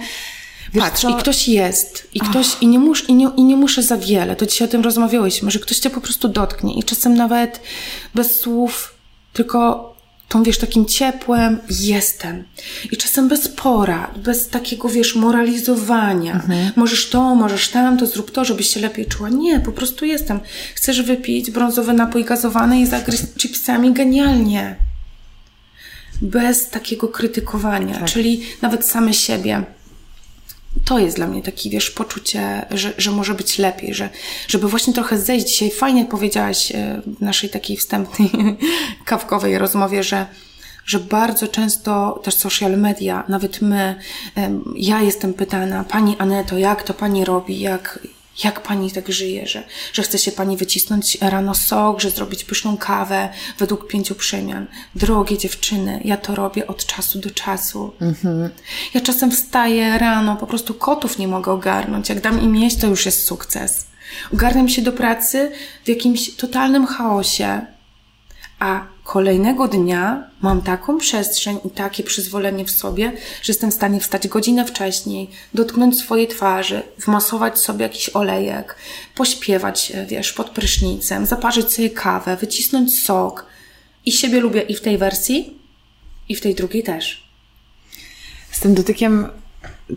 Wiesz 0.74 0.84
Patrz, 0.84 1.02
co? 1.02 1.10
i 1.10 1.16
ktoś 1.16 1.48
jest, 1.48 2.08
i 2.14 2.20
ktoś, 2.20 2.48
i 2.62 2.68
nie, 2.68 2.80
mus, 2.80 3.10
i, 3.10 3.14
nie, 3.14 3.30
i 3.38 3.44
nie 3.44 3.56
muszę 3.56 3.84
za 3.84 3.98
wiele, 3.98 4.36
to 4.36 4.46
dzisiaj 4.46 4.68
o 4.68 4.72
tym 4.72 4.82
rozmawiałyśmy, 4.82 5.52
że 5.52 5.60
ktoś 5.60 5.78
cię 5.78 5.90
po 5.90 6.02
prostu 6.02 6.28
dotknie 6.28 6.74
i 6.74 6.84
czasem 6.84 7.14
nawet 7.16 7.60
bez 8.16 8.40
słów 8.40 8.96
tylko 9.34 9.95
tą, 10.30 10.44
wiesz, 10.44 10.58
takim 10.58 10.86
ciepłem 10.86 11.60
jestem. 11.70 12.44
I 12.92 12.98
czasem 12.98 13.28
bez 13.28 13.48
pora, 13.48 14.12
bez 14.24 14.50
takiego, 14.50 14.90
wiesz, 14.90 15.16
moralizowania. 15.16 16.34
Mhm. 16.34 16.72
Możesz 16.76 17.10
to, 17.10 17.36
możesz 17.36 17.70
tamto, 17.70 18.06
zrób 18.06 18.32
to, 18.32 18.46
żebyś 18.46 18.70
się 18.70 18.80
lepiej 18.80 19.06
czuła. 19.06 19.30
Nie, 19.30 19.60
po 19.60 19.72
prostu 19.72 20.06
jestem. 20.06 20.40
Chcesz 20.76 21.02
wypić 21.02 21.52
brązowy 21.52 21.94
napój 21.94 22.26
gazowany 22.26 22.80
i 22.82 22.86
zagryźć 22.86 23.24
chipsami? 23.38 23.94
Genialnie. 23.94 24.76
Bez 26.22 26.70
takiego 26.70 27.08
krytykowania, 27.08 28.00
tak. 28.00 28.10
czyli 28.10 28.42
nawet 28.62 28.86
same 28.86 29.14
siebie 29.14 29.64
to 30.86 31.00
jest 31.00 31.16
dla 31.16 31.28
mnie 31.28 31.42
taki, 31.42 31.70
wiesz, 31.70 31.92
poczucie, 31.92 32.66
że, 32.72 32.94
że 32.98 33.12
może 33.12 33.34
być 33.34 33.58
lepiej, 33.58 33.94
że, 33.94 34.10
żeby 34.48 34.68
właśnie 34.68 34.94
trochę 34.94 35.18
zejść. 35.18 35.48
Dzisiaj 35.48 35.72
fajnie 35.72 36.06
powiedziałaś 36.06 36.72
e, 36.72 37.02
w 37.08 37.22
naszej 37.22 37.50
takiej 37.50 37.78
wstępnej, 37.78 38.30
kawkowej 39.06 39.58
rozmowie, 39.58 40.04
że, 40.04 40.26
że 40.86 41.00
bardzo 41.00 41.48
często 41.48 42.22
też 42.24 42.36
social 42.36 42.78
media, 42.78 43.24
nawet 43.28 43.62
my, 43.62 43.96
ja 44.76 45.02
jestem 45.02 45.34
pytana, 45.34 45.84
Pani 45.84 46.16
Aneto, 46.20 46.58
jak 46.58 46.84
to 46.84 46.94
Pani 46.94 47.26
robi, 47.26 47.60
jak, 47.60 48.00
jak 48.44 48.64
pani 48.64 48.92
tak 48.92 49.12
żyje, 49.12 49.48
że, 49.48 49.64
że 49.94 50.04
chce 50.04 50.18
się 50.18 50.32
pani 50.32 50.58
wycisnąć 50.58 51.18
rano 51.22 51.56
sok, 51.56 52.02
że 52.02 52.10
zrobić 52.10 52.44
pyszną 52.44 52.78
kawę 52.78 53.30
według 53.60 53.88
pięciu 53.88 54.16
przemian. 54.16 54.68
Drogie 54.96 55.38
dziewczyny, 55.38 56.02
ja 56.06 56.18
to 56.18 56.36
robię 56.36 56.68
od 56.68 56.86
czasu 56.86 57.20
do 57.20 57.32
czasu. 57.32 57.94
Mhm. 58.02 58.50
Ja 58.94 59.02
czasem 59.02 59.32
wstaję 59.32 59.98
rano, 59.98 60.36
po 60.36 60.48
prostu 60.48 60.74
kotów 60.74 61.18
nie 61.18 61.28
mogę 61.28 61.52
ogarnąć. 61.52 62.10
Jak 62.10 62.22
dam 62.22 62.42
im 62.42 62.56
jeść, 62.56 62.78
to 62.78 62.88
już 62.88 63.06
jest 63.06 63.24
sukces. 63.28 63.86
Ogarniam 64.34 64.70
się 64.70 64.82
do 64.82 64.92
pracy 64.92 65.52
w 65.86 65.90
jakimś 65.90 66.36
totalnym 66.36 66.88
chaosie, 66.88 67.62
a 68.60 68.95
kolejnego 69.06 69.68
dnia 69.68 70.24
mam 70.42 70.62
taką 70.62 70.98
przestrzeń 70.98 71.60
i 71.66 71.70
takie 71.70 72.04
przyzwolenie 72.04 72.66
w 72.66 72.72
sobie, 72.72 73.12
że 73.42 73.54
jestem 73.54 73.72
w 73.72 73.74
stanie 73.74 74.00
wstać 74.00 74.28
godzinę 74.28 74.66
wcześniej, 74.66 75.30
dotknąć 75.54 76.00
swojej 76.00 76.28
twarzy, 76.28 76.82
wmasować 76.98 77.60
sobie 77.60 77.84
jakiś 77.84 78.10
olejek, 78.10 78.76
pośpiewać, 79.16 79.94
wiesz, 80.08 80.34
pod 80.34 80.50
prysznicem, 80.50 81.26
zaparzyć 81.26 81.74
sobie 81.74 81.90
kawę, 81.90 82.38
wycisnąć 82.38 83.04
sok. 83.04 83.46
I 84.06 84.12
siebie 84.12 84.40
lubię 84.40 84.62
i 84.62 84.76
w 84.76 84.82
tej 84.82 84.98
wersji, 84.98 85.60
i 86.30 86.36
w 86.36 86.42
tej 86.42 86.56
drugiej 86.56 86.84
też. 86.84 87.30
Z 88.52 88.60
tym 88.60 88.74
dotykiem 88.74 89.28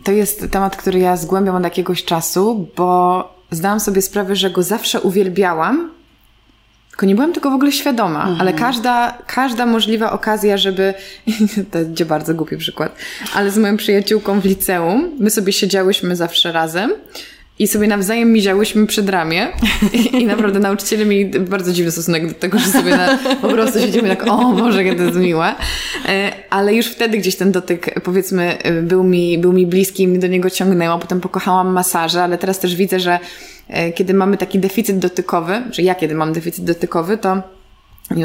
to 0.03 0.11
jest 0.11 0.45
temat, 0.51 0.75
który 0.75 0.99
ja 0.99 1.17
zgłębiam 1.17 1.55
od 1.55 1.63
jakiegoś 1.63 2.03
czasu, 2.03 2.67
bo 2.77 3.23
zdałam 3.51 3.79
sobie 3.79 4.01
sprawę, 4.01 4.35
że 4.35 4.49
go 4.49 4.63
zawsze 4.63 5.01
uwielbiałam, 5.01 5.98
tylko 6.99 7.07
nie 7.07 7.15
byłam 7.15 7.33
tego 7.33 7.51
w 7.51 7.53
ogóle 7.53 7.71
świadoma, 7.71 8.21
mhm. 8.21 8.41
ale 8.41 8.53
każda, 8.53 9.17
każda 9.27 9.65
możliwa 9.65 10.11
okazja, 10.11 10.57
żeby. 10.57 10.93
to 11.71 11.77
będzie 11.79 12.05
bardzo 12.05 12.33
głupi 12.33 12.57
przykład, 12.57 12.95
ale 13.33 13.51
z 13.51 13.57
moją 13.57 13.77
przyjaciółką 13.77 14.39
w 14.39 14.45
liceum, 14.45 15.09
my 15.19 15.29
sobie 15.29 15.53
siedziałyśmy 15.53 16.15
zawsze 16.15 16.51
razem 16.51 16.91
i 17.59 17.67
sobie 17.67 17.87
nawzajem 17.87 18.33
miziałyśmy 18.33 18.87
przed 18.87 19.09
ramię 19.09 19.47
I, 19.93 20.21
i 20.21 20.25
naprawdę 20.25 20.59
nauczyciele 20.59 21.05
mieli 21.05 21.39
bardzo 21.39 21.73
dziwny 21.73 21.91
stosunek 21.91 22.27
do 22.27 22.33
tego, 22.33 22.59
że 22.59 22.65
sobie 22.65 22.97
na, 22.97 23.17
po 23.41 23.47
prostu 23.47 23.79
siedzimy 23.79 24.09
tak, 24.09 24.27
o 24.27 24.53
Boże, 24.53 24.83
jak 24.83 24.97
to 24.97 25.03
jest 25.03 25.17
miłe. 25.17 25.55
E, 26.05 26.31
ale 26.49 26.73
już 26.73 26.87
wtedy 26.87 27.17
gdzieś 27.17 27.35
ten 27.35 27.51
dotyk, 27.51 28.01
powiedzmy, 28.03 28.57
był 28.83 29.03
mi, 29.03 29.37
był 29.37 29.53
mi 29.53 29.65
bliski 29.67 30.03
i 30.03 30.07
mnie 30.07 30.19
do 30.19 30.27
niego 30.27 30.49
ciągnęło. 30.49 30.99
Potem 30.99 31.21
pokochałam 31.21 31.73
masaże, 31.73 32.23
ale 32.23 32.37
teraz 32.37 32.59
też 32.59 32.75
widzę, 32.75 32.99
że 32.99 33.19
E, 33.19 33.58
kiedy 33.95 34.13
mamy 34.13 34.37
taki 34.37 34.59
deficyt 34.59 34.99
dotykowy, 34.99 35.61
że 35.71 35.81
ja 35.81 35.95
kiedy 35.95 36.15
mam 36.15 36.33
deficyt 36.33 36.65
dotykowy, 36.65 37.17
to 37.17 37.58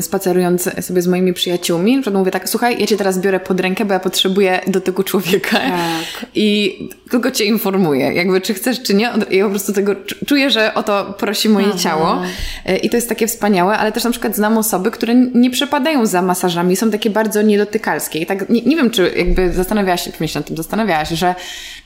spacerując 0.00 0.70
sobie 0.80 1.02
z 1.02 1.06
moimi 1.06 1.32
przyjaciółmi, 1.32 2.02
że 2.04 2.10
mówię 2.10 2.30
tak, 2.30 2.48
słuchaj, 2.48 2.76
ja 2.80 2.86
cię 2.86 2.96
teraz 2.96 3.18
biorę 3.18 3.40
pod 3.40 3.60
rękę, 3.60 3.84
bo 3.84 3.92
ja 3.92 4.00
potrzebuję 4.00 4.60
dotyku 4.66 5.02
człowieka. 5.02 5.58
Tak. 5.58 6.26
I 6.34 6.78
tylko 7.10 7.30
cię 7.30 7.44
informuję, 7.44 8.12
jakby 8.14 8.40
czy 8.40 8.54
chcesz, 8.54 8.82
czy 8.82 8.94
nie. 8.94 9.12
I 9.30 9.40
po 9.40 9.50
prostu 9.50 9.72
tego 9.72 9.94
czuję, 10.26 10.50
że 10.50 10.74
o 10.74 10.82
to 10.82 11.14
prosi 11.18 11.48
moje 11.48 11.66
Aha. 11.68 11.78
ciało. 11.78 12.22
E, 12.66 12.76
I 12.76 12.90
to 12.90 12.96
jest 12.96 13.08
takie 13.08 13.26
wspaniałe, 13.26 13.78
ale 13.78 13.92
też 13.92 14.04
na 14.04 14.10
przykład 14.10 14.36
znam 14.36 14.58
osoby, 14.58 14.90
które 14.90 15.14
nie 15.14 15.50
przepadają 15.50 16.06
za 16.06 16.22
masażami, 16.22 16.76
są 16.76 16.90
takie 16.90 17.10
bardzo 17.10 17.42
niedotykalskie. 17.42 18.18
I 18.18 18.26
tak 18.26 18.50
nie, 18.50 18.62
nie 18.62 18.76
wiem, 18.76 18.90
czy 18.90 19.12
jakby 19.16 19.52
zastanawiałaś 19.52 20.04
się, 20.04 20.12
czy 20.12 20.28
się 20.28 20.38
nad 20.38 20.46
tym 20.46 20.56
zastanawiałaś, 20.56 21.08
że 21.08 21.34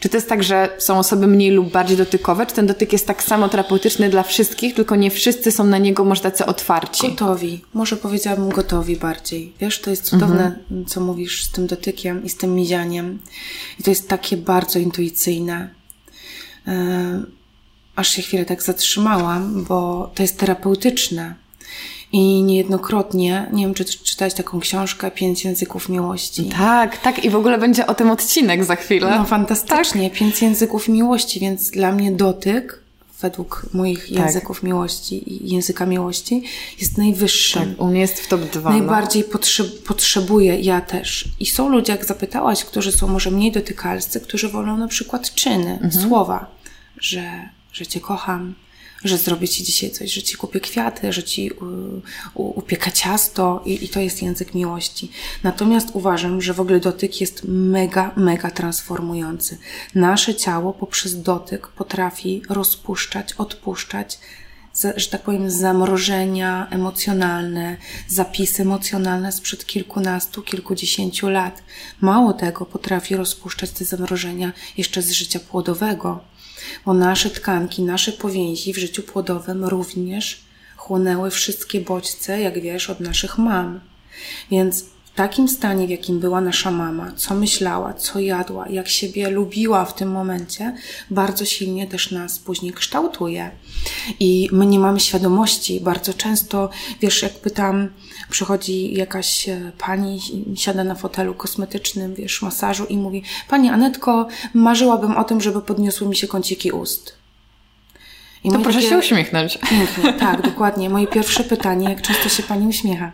czy 0.01 0.09
to 0.09 0.17
jest 0.17 0.29
tak, 0.29 0.43
że 0.43 0.69
są 0.79 0.99
osoby 0.99 1.27
mniej 1.27 1.51
lub 1.51 1.73
bardziej 1.73 1.97
dotykowe, 1.97 2.47
czy 2.47 2.55
ten 2.55 2.67
dotyk 2.67 2.93
jest 2.93 3.07
tak 3.07 3.23
samo 3.23 3.49
terapeutyczny 3.49 4.09
dla 4.09 4.23
wszystkich, 4.23 4.75
tylko 4.75 4.97
nie 4.97 5.11
wszyscy 5.11 5.53
są 5.53 5.65
na 5.65 5.79
niego 5.79 6.05
może 6.05 6.21
tacy 6.21 6.47
otwarci. 6.47 7.09
Gotowi. 7.09 7.61
Może 7.75 7.88
może 7.91 8.03
powiedziałabym 8.03 8.49
gotowi 8.49 8.97
bardziej. 8.97 9.53
Wiesz, 9.61 9.81
to 9.81 9.91
jest 9.91 10.03
cudowne, 10.03 10.45
mhm. 10.45 10.87
co 10.87 11.01
mówisz 11.01 11.45
z 11.45 11.53
tym 11.53 11.67
dotykiem 11.67 12.25
i 12.25 12.29
z 12.29 12.37
tym 12.37 12.55
mizianiem. 12.55 13.19
I 13.81 13.83
to 13.83 13.91
jest 13.91 14.09
takie 14.09 14.37
bardzo 14.37 14.79
intuicyjne. 14.79 15.71
Yy, 16.67 16.73
aż 17.97 18.09
się 18.09 18.23
chwilę 18.23 18.45
tak 18.45 18.63
zatrzymałam, 18.63 19.65
bo 19.65 20.11
to 20.15 20.23
jest 20.23 20.39
terapeutyczne. 20.39 21.35
I 22.13 22.43
niejednokrotnie, 22.43 23.49
nie 23.53 23.65
wiem, 23.65 23.75
czy 23.75 23.85
czytałeś 23.85 24.35
taką 24.35 24.61
książkę, 24.61 25.11
Pięć 25.11 25.45
języków 25.45 25.89
miłości. 25.89 26.45
Tak, 26.45 26.97
tak. 26.97 27.25
I 27.25 27.31
w 27.31 27.37
ogóle 27.37 27.59
będzie 27.59 27.87
o 27.87 27.95
tym 27.95 28.11
odcinek 28.11 28.65
za 28.65 28.77
chwilę. 28.77 29.15
No 29.19 29.25
fantastycznie. 29.25 30.11
Tak. 30.11 30.19
Pięć 30.19 30.43
języków 30.43 30.89
miłości, 30.89 31.41
więc 31.41 31.71
dla 31.71 31.93
mnie 31.93 32.13
dotyk 32.13 32.88
według 33.21 33.67
moich 33.75 34.09
tak. 34.09 34.11
języków 34.11 34.63
miłości 34.63 35.33
i 35.33 35.55
języka 35.55 35.87
miłości 35.87 36.43
jest 36.81 36.99
najwyższy. 36.99 37.59
Tak, 37.59 37.69
u 37.81 37.87
mnie 37.87 38.01
jest 38.01 38.21
w 38.21 38.29
top 38.29 38.41
2. 38.41 38.71
Najbardziej 38.71 39.23
no. 39.23 39.33
potrzeb, 39.33 39.67
potrzebuję, 39.87 40.61
ja 40.61 40.81
też. 40.81 41.29
I 41.41 41.47
są 41.47 41.69
ludzie, 41.69 41.93
jak 41.93 42.05
zapytałaś, 42.05 42.65
którzy 42.65 42.93
są 42.93 43.09
może 43.09 43.31
mniej 43.31 43.53
dotykalscy, 43.53 44.21
którzy 44.21 44.49
wolą 44.49 44.77
na 44.77 44.89
przykład 44.89 45.35
czyny, 45.35 45.73
mhm. 45.83 45.93
słowa, 45.93 46.47
że, 47.01 47.49
że 47.73 47.87
cię 47.87 48.01
kocham, 48.01 48.55
że 49.05 49.19
zrobię 49.19 49.49
ci 49.49 49.65
dzisiaj 49.65 49.91
coś, 49.91 50.13
że 50.13 50.23
ci 50.23 50.37
kupię 50.37 50.61
kwiaty, 50.61 51.13
że 51.13 51.23
ci 51.23 51.51
upiekę 52.35 52.93
ciasto 52.93 53.63
i, 53.65 53.85
i 53.85 53.89
to 53.89 54.01
jest 54.01 54.23
język 54.23 54.55
miłości. 54.55 55.11
Natomiast 55.43 55.89
uważam, 55.93 56.43
że 56.43 56.55
w 56.55 56.61
ogóle 56.61 56.81
dotyk 56.81 57.21
jest 57.21 57.43
mega, 57.49 58.13
mega 58.17 58.51
transformujący. 58.51 59.59
Nasze 59.95 60.35
ciało 60.35 60.73
poprzez 60.73 61.23
dotyk 61.23 61.69
potrafi 61.69 62.43
rozpuszczać, 62.49 63.33
odpuszczać, 63.33 64.19
że 64.97 65.09
tak 65.11 65.23
powiem, 65.23 65.51
zamrożenia 65.51 66.67
emocjonalne, 66.71 67.77
zapisy 68.09 68.63
emocjonalne 68.63 69.33
sprzed 69.33 69.67
kilkunastu, 69.67 70.43
kilkudziesięciu 70.43 71.29
lat. 71.29 71.63
Mało 72.01 72.33
tego, 72.33 72.67
potrafi 72.67 73.17
rozpuszczać 73.17 73.71
te 73.71 73.85
zamrożenia 73.85 74.53
jeszcze 74.77 75.03
z 75.03 75.11
życia 75.11 75.41
płodowego 75.41 76.21
bo 76.87 76.95
nasze 76.95 77.31
tkanki, 77.31 77.83
nasze 77.83 78.13
powięzi 78.13 78.73
w 78.73 78.79
życiu 78.79 79.03
płodowym 79.03 79.65
również 79.65 80.49
chłonęły 80.77 81.31
wszystkie 81.31 81.81
bodźce, 81.81 82.41
jak 82.41 82.61
wiesz, 82.61 82.91
od 82.91 83.01
naszych 83.01 83.39
mam. 83.39 83.81
Więc 84.51 84.85
w 84.85 85.15
takim 85.15 85.49
stanie, 85.49 85.87
w 85.87 85.91
jakim 85.91 86.21
była 86.21 86.41
nasza 86.41 86.71
mama, 86.71 87.13
co 87.17 87.35
myślała, 87.35 87.95
co 87.95 88.21
jadła, 88.21 88.69
jak 88.69 88.89
siebie 88.89 89.31
lubiła 89.31 89.85
w 89.85 89.95
tym 89.95 90.11
momencie, 90.11 90.75
bardzo 91.11 91.45
silnie 91.45 91.87
też 91.87 92.11
nas 92.11 92.39
później 92.39 92.73
kształtuje. 92.73 93.51
I 94.21 94.49
my 94.53 94.67
nie 94.67 94.79
mamy 94.79 95.01
świadomości. 95.01 95.81
Bardzo 95.81 96.15
często, 96.15 96.71
wiesz, 97.01 97.23
jak 97.23 97.33
pytam, 97.33 97.89
przychodzi 98.31 98.95
jakaś 98.95 99.49
e, 99.49 99.73
pani, 99.79 100.21
siada 100.55 100.85
na 100.85 100.95
fotelu 100.95 101.35
kosmetycznym, 101.35 102.15
wiesz, 102.15 102.43
masażu 102.43 102.85
i 102.85 102.97
mówi, 102.97 103.23
Pani 103.49 103.69
Anetko, 103.69 104.29
marzyłabym 104.55 105.17
o 105.17 105.25
tym, 105.25 105.41
żeby 105.41 105.63
podniosły 105.63 106.09
mi 106.09 106.17
się 106.17 106.29
kąciki 106.29 106.73
ust. 106.73 107.15
I 108.45 108.51
to 108.51 108.59
proszę 108.59 108.79
takie... 108.79 108.91
się 108.91 108.99
uśmiechnąć. 108.99 109.59
Pięknie, 109.71 110.13
tak, 110.13 110.43
dokładnie. 110.43 110.91
Moje 110.91 111.07
pierwsze 111.07 111.45
pytanie, 111.45 111.89
jak 111.89 112.03
często 112.03 112.29
się 112.29 112.43
Pani 112.43 112.67
uśmiecha? 112.67 113.13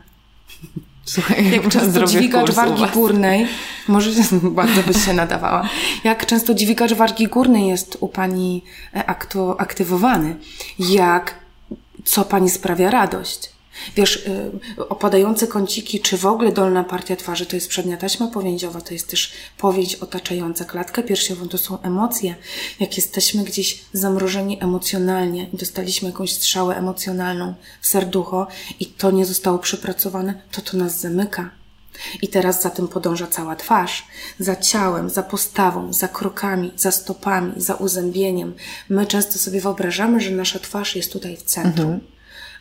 Słuchaj, 1.04 1.50
jak 1.50 1.68
często 1.68 2.04
dźwigacz 2.04 2.50
wargi 2.50 2.86
górnej, 2.94 3.46
może 3.88 4.10
bardzo 4.42 4.82
byś 4.82 5.04
się 5.04 5.12
nadawała, 5.12 5.68
jak 6.04 6.26
często 6.26 6.54
dźwigacz 6.54 6.92
wargi 6.92 7.28
górnej 7.28 7.66
jest 7.66 7.96
u 8.00 8.08
Pani 8.08 8.64
e, 8.96 9.06
aktu, 9.06 9.54
aktywowany, 9.58 10.36
jak, 10.78 11.34
co 12.04 12.24
Pani 12.24 12.50
sprawia 12.50 12.90
radość. 12.90 13.53
Wiesz, 13.96 14.16
y, 14.16 14.88
opadające 14.88 15.46
kąciki, 15.46 16.00
czy 16.00 16.18
w 16.18 16.26
ogóle 16.26 16.52
dolna 16.52 16.84
partia 16.84 17.16
twarzy, 17.16 17.46
to 17.46 17.56
jest 17.56 17.68
przednia 17.68 17.96
taśma 17.96 18.26
powięziowa, 18.26 18.80
to 18.80 18.94
jest 18.94 19.08
też 19.08 19.32
powięź 19.58 19.94
otaczająca 19.94 20.64
klatkę 20.64 21.02
piersiową, 21.02 21.48
to 21.48 21.58
są 21.58 21.82
emocje. 21.82 22.34
Jak 22.80 22.96
jesteśmy 22.96 23.44
gdzieś 23.44 23.84
zamrożeni 23.92 24.62
emocjonalnie 24.62 25.48
i 25.52 25.56
dostaliśmy 25.56 26.08
jakąś 26.08 26.32
strzałę 26.32 26.76
emocjonalną 26.76 27.54
w 27.80 27.86
serducho 27.86 28.46
i 28.80 28.86
to 28.86 29.10
nie 29.10 29.26
zostało 29.26 29.58
przepracowane, 29.58 30.42
to 30.52 30.62
to 30.62 30.76
nas 30.76 31.00
zamyka. 31.00 31.50
I 32.22 32.28
teraz 32.28 32.62
za 32.62 32.70
tym 32.70 32.88
podąża 32.88 33.26
cała 33.26 33.56
twarz. 33.56 34.06
Za 34.38 34.56
ciałem, 34.56 35.10
za 35.10 35.22
postawą, 35.22 35.92
za 35.92 36.08
krokami, 36.08 36.72
za 36.76 36.92
stopami, 36.92 37.52
za 37.56 37.74
uzębieniem. 37.74 38.54
My 38.88 39.06
często 39.06 39.38
sobie 39.38 39.60
wyobrażamy, 39.60 40.20
że 40.20 40.30
nasza 40.30 40.58
twarz 40.58 40.96
jest 40.96 41.12
tutaj 41.12 41.36
w 41.36 41.42
centrum. 41.42 41.86
Mhm 41.86 42.13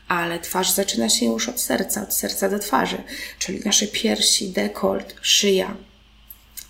ale 0.08 0.40
twarz 0.40 0.72
zaczyna 0.72 1.10
się 1.10 1.26
już 1.26 1.50
od 1.50 1.62
serca, 1.62 2.02
od 2.02 2.14
serca 2.14 2.50
do 2.50 2.60
twarzy, 2.60 2.98
czyli 3.40 3.60
nasze 3.66 3.88
piersi, 3.88 4.50
dekolt, 4.50 5.16
szyja. 5.22 5.76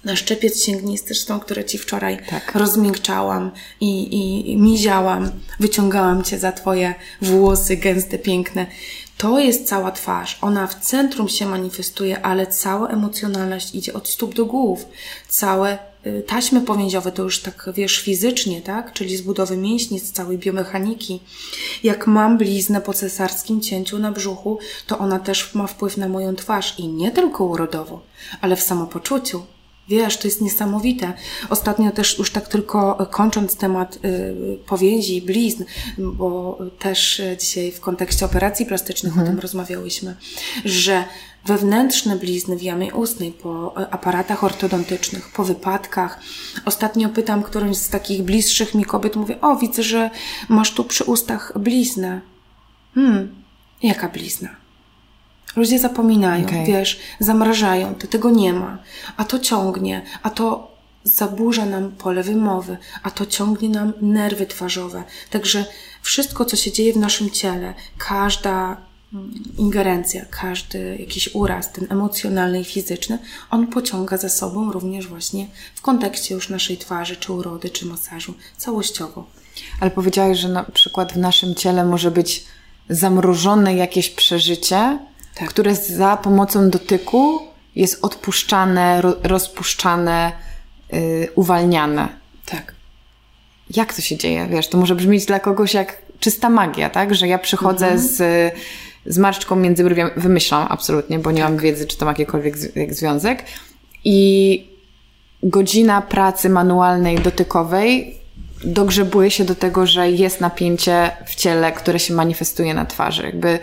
Na 0.04 0.16
szczepiec 0.16 0.64
sięgnisty, 0.64 1.08
zresztą, 1.08 1.40
które 1.40 1.66
Ci 1.66 1.78
wczoraj 1.78 2.20
tak. 2.30 2.56
rozmiękczałam 2.56 3.52
i, 3.82 4.04
i, 4.04 4.52
i 4.52 4.58
miziałam, 4.58 5.32
wyciągałam 5.60 6.24
Cię 6.24 6.40
za 6.40 6.52
Twoje 6.52 6.94
włosy 7.22 7.78
gęste, 7.78 8.20
piękne. 8.20 8.66
To 9.18 9.40
jest 9.40 9.68
cała 9.68 9.92
twarz. 9.92 10.38
Ona 10.42 10.68
w 10.68 10.76
centrum 10.76 11.30
się 11.30 11.46
manifestuje, 11.46 12.22
ale 12.22 12.48
cała 12.48 12.90
emocjonalność 12.90 13.76
idzie 13.76 13.94
od 13.94 14.10
stóp 14.10 14.36
do 14.36 14.46
głów. 14.46 14.86
Całe 15.30 15.93
taśmy 16.28 16.62
powięziowe 16.62 17.12
to 17.12 17.24
już 17.24 17.40
tak, 17.40 17.70
wiesz, 17.74 18.00
fizycznie, 18.00 18.62
tak? 18.62 18.94
Czyli 18.94 19.18
z 19.18 19.22
budowy 19.22 19.58
mięśni, 19.58 20.00
z 20.00 20.12
całej 20.12 20.38
biomechaniki. 20.38 21.20
Jak 21.84 22.08
mam 22.08 22.38
bliznę 22.38 22.82
po 22.82 22.94
cesarskim 22.94 23.62
cięciu 23.62 24.00
na 24.00 24.12
brzuchu, 24.12 24.60
to 24.88 25.00
ona 25.00 25.20
też 25.20 25.56
ma 25.56 25.68
wpływ 25.68 25.98
na 25.98 26.08
moją 26.08 26.36
twarz 26.36 26.80
i 26.80 26.88
nie 26.88 27.12
tylko 27.12 27.46
urodowo, 27.46 28.02
ale 28.42 28.56
w 28.56 28.62
samopoczuciu. 28.62 29.46
Wiesz, 29.90 30.18
to 30.18 30.28
jest 30.28 30.42
niesamowite. 30.42 31.14
Ostatnio 31.50 31.92
też 31.92 32.18
już 32.18 32.32
tak 32.32 32.48
tylko 32.48 33.08
kończąc 33.12 33.56
temat 33.56 34.00
y, 34.06 34.60
powięzi, 34.66 35.22
blizn, 35.22 35.64
bo 35.98 36.58
też 36.80 37.22
dzisiaj 37.40 37.72
w 37.72 37.80
kontekście 37.80 38.26
operacji 38.26 38.66
plastycznych 38.66 39.14
mhm. 39.14 39.28
o 39.28 39.32
tym 39.32 39.40
rozmawiałyśmy, 39.40 40.16
że 40.66 41.04
wewnętrzne 41.46 42.16
blizny 42.16 42.58
w 42.58 42.62
jamie 42.62 42.94
ustnej 42.94 43.32
po 43.32 43.78
aparatach 43.92 44.44
ortodontycznych, 44.44 45.30
po 45.30 45.44
wypadkach. 45.44 46.20
Ostatnio 46.66 47.10
pytam 47.10 47.44
którąś 47.44 47.78
z 47.78 47.90
takich 47.90 48.24
bliższych 48.24 48.76
mi 48.76 48.86
kobiet, 48.86 49.16
mówię, 49.16 49.42
o 49.42 49.56
widzę, 49.56 49.84
że 49.84 50.10
masz 50.50 50.72
tu 50.72 50.84
przy 50.84 51.04
ustach 51.04 51.54
bliznę. 51.56 52.22
Hmm, 52.96 53.36
jaka 53.84 54.10
blizna? 54.10 54.50
Ludzie 55.56 55.80
zapominają, 55.80 56.46
okay. 56.46 56.66
wiesz, 56.66 57.00
zamrażają, 57.20 57.96
to 57.96 58.08
tego 58.08 58.30
nie 58.30 58.54
ma, 58.54 58.78
a 59.18 59.24
to 59.24 59.40
ciągnie, 59.40 60.02
a 60.24 60.30
to 60.30 60.74
zaburza 61.04 61.66
nam 61.66 61.92
pole 61.92 62.24
wymowy, 62.24 62.78
a 63.04 63.12
to 63.12 63.26
ciągnie 63.26 63.70
nam 63.70 63.94
nerwy 64.02 64.46
twarzowe. 64.46 65.04
Także 65.30 65.66
wszystko, 66.02 66.46
co 66.46 66.56
się 66.56 66.72
dzieje 66.72 66.94
w 66.94 66.98
naszym 66.98 67.30
ciele, 67.30 67.74
każda 67.98 68.78
ingerencja, 69.58 70.26
każdy 70.30 70.98
jakiś 71.00 71.30
uraz, 71.36 71.72
ten 71.72 71.88
emocjonalny 71.90 72.62
i 72.62 72.64
fizyczny, 72.64 73.20
on 73.50 73.68
pociąga 73.68 74.18
za 74.18 74.30
sobą 74.30 74.72
również 74.72 75.08
właśnie 75.08 75.48
w 75.76 75.82
kontekście 75.82 76.36
już 76.36 76.50
naszej 76.50 76.78
twarzy, 76.78 77.16
czy 77.16 77.34
urody, 77.34 77.70
czy 77.70 77.86
masażu 77.86 78.34
całościowo. 78.58 79.26
Ale 79.80 79.92
powiedziałeś, 79.92 80.40
że 80.40 80.50
na 80.50 80.64
przykład 80.64 81.14
w 81.14 81.18
naszym 81.18 81.56
ciele 81.56 81.86
może 81.86 82.12
być 82.12 82.46
zamrożone 82.90 83.76
jakieś 83.76 84.10
przeżycie, 84.10 85.00
tak. 85.36 85.50
które 85.50 85.76
za 85.76 86.18
pomocą 86.18 86.70
dotyku 86.70 87.40
jest 87.76 88.06
odpuszczane, 88.06 89.02
ro, 89.02 89.16
rozpuszczane, 89.24 90.32
yy, 90.92 91.30
uwalniane. 91.36 92.10
Tak. 92.46 92.76
Jak 93.76 93.94
to 93.94 94.02
się 94.02 94.18
dzieje? 94.18 94.48
Wiesz, 94.48 94.68
to 94.68 94.78
może 94.78 94.96
brzmieć 94.96 95.26
dla 95.26 95.40
kogoś 95.40 95.74
jak 95.74 96.02
czysta 96.20 96.50
magia, 96.50 96.90
tak? 96.90 97.16
Że 97.16 97.28
ja 97.28 97.40
przychodzę 97.40 97.88
mhm. 97.88 98.08
z, 98.08 98.54
z 99.06 99.18
marszczką 99.18 99.56
między 99.56 99.84
brwiami, 99.84 100.12
wymyślam 100.18 100.68
absolutnie, 100.70 101.20
bo 101.20 101.32
nie 101.32 101.42
tak. 101.42 101.50
mam 101.50 101.60
wiedzy, 101.60 101.88
czy 101.88 101.98
to 101.98 102.06
ma 102.06 102.12
jakikolwiek 102.12 102.58
związek. 102.90 103.44
I 104.04 104.68
godzina 105.44 106.02
pracy 106.02 106.50
manualnej, 106.50 107.20
dotykowej 107.20 108.18
dogrzebuje 108.64 109.32
się 109.32 109.46
do 109.46 109.56
tego, 109.56 109.86
że 109.86 110.12
jest 110.12 110.42
napięcie 110.42 111.12
w 111.26 111.36
ciele, 111.36 111.72
które 111.72 112.00
się 112.00 112.14
manifestuje 112.14 112.74
na 112.74 112.86
twarzy. 112.86 113.24
Jakby 113.24 113.60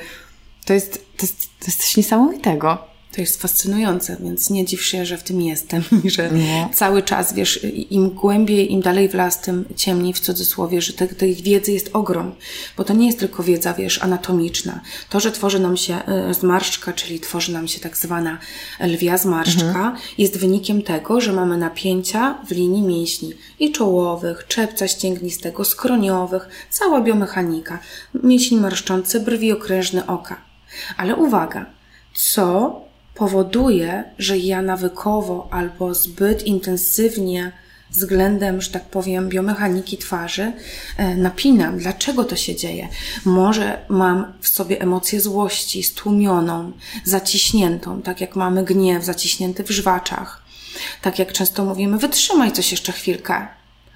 to 0.65 0.73
jest, 0.73 0.93
to 0.93 1.27
jest, 1.27 1.41
to 1.41 1.67
jest 1.67 1.81
coś 1.81 1.97
niesamowitego. 1.97 2.90
To 3.13 3.21
jest 3.21 3.43
fascynujące, 3.43 4.17
więc 4.21 4.51
nie 4.51 4.65
dziw 4.65 4.83
się, 4.85 5.07
że 5.07 5.19
w 5.19 5.23
tym 5.23 5.43
jestem 5.43 5.83
i 6.05 6.11
że 6.11 6.31
nie. 6.31 6.69
cały 6.75 7.03
czas, 7.03 7.33
wiesz, 7.33 7.67
im 7.91 8.11
głębiej, 8.11 8.73
im 8.73 8.81
dalej 8.81 9.09
w 9.09 9.15
las, 9.15 9.41
tym 9.41 9.65
ciemniej 9.77 10.13
w 10.13 10.21
cudzysłowie, 10.21 10.83
że 10.83 10.93
tej, 10.93 11.09
tej 11.09 11.35
wiedzy 11.35 11.73
jest 11.73 11.91
ogrom, 11.93 12.33
bo 12.77 12.85
to 12.85 12.95
nie 12.95 13.07
jest 13.07 13.19
tylko 13.19 13.43
wiedza, 13.43 13.75
wiesz, 13.75 14.03
anatomiczna. 14.03 14.81
To, 15.09 15.21
że 15.21 15.33
tworzy 15.33 15.59
nam 15.59 15.77
się 15.77 15.95
e, 15.95 16.35
zmarszczka, 16.35 16.93
czyli 16.93 17.21
tworzy 17.21 17.53
nam 17.53 17.69
się 17.69 17.81
tak 17.81 17.97
zwana 17.97 18.39
lwia 18.81 19.19
zmarszczka, 19.19 19.67
mhm. 19.67 19.97
jest 20.19 20.39
wynikiem 20.39 20.83
tego, 20.83 21.21
że 21.21 21.33
mamy 21.33 21.57
napięcia 21.57 22.39
w 22.49 22.51
linii 22.51 22.83
mięśni 22.83 23.33
i 23.59 23.73
czołowych, 23.73 24.45
czepca 24.49 24.89
ścięgnistego, 24.89 25.65
skroniowych, 25.65 26.49
cała 26.71 27.01
biomechanika, 27.01 27.79
mięsień 28.15 28.61
marszczący, 28.61 29.21
brwi 29.21 29.53
okrężne 29.53 30.07
oka. 30.07 30.37
Ale 30.97 31.17
uwaga, 31.17 31.67
co 32.15 32.90
powoduje, 33.21 34.05
że 34.19 34.39
ja 34.39 34.63
nawykowo 34.63 35.49
albo 35.51 35.95
zbyt 35.95 36.47
intensywnie 36.47 37.53
względem, 37.91 38.61
że 38.61 38.71
tak 38.71 38.85
powiem, 38.85 39.29
biomechaniki 39.29 39.99
twarzy 39.99 40.53
e, 40.97 41.17
napinam. 41.17 41.79
Dlaczego 41.79 42.25
to 42.25 42.37
się 42.37 42.57
dzieje? 42.57 42.89
Może 43.25 43.85
mam 43.89 44.33
w 44.41 44.49
sobie 44.49 44.81
emocję 44.81 45.21
złości 45.21 45.83
stłumioną, 45.83 46.73
zaciśniętą, 47.05 48.03
tak 48.03 48.21
jak 48.21 48.37
mamy 48.37 48.65
gniew 48.65 49.05
zaciśnięty 49.05 49.65
w 49.65 49.71
żwaczach. 49.71 50.43
Tak 51.03 51.19
jak 51.19 51.33
często 51.33 51.65
mówimy, 51.65 51.99
wytrzymaj 51.99 52.53
coś 52.53 52.71
jeszcze 52.71 52.93
chwilkę. 52.93 53.47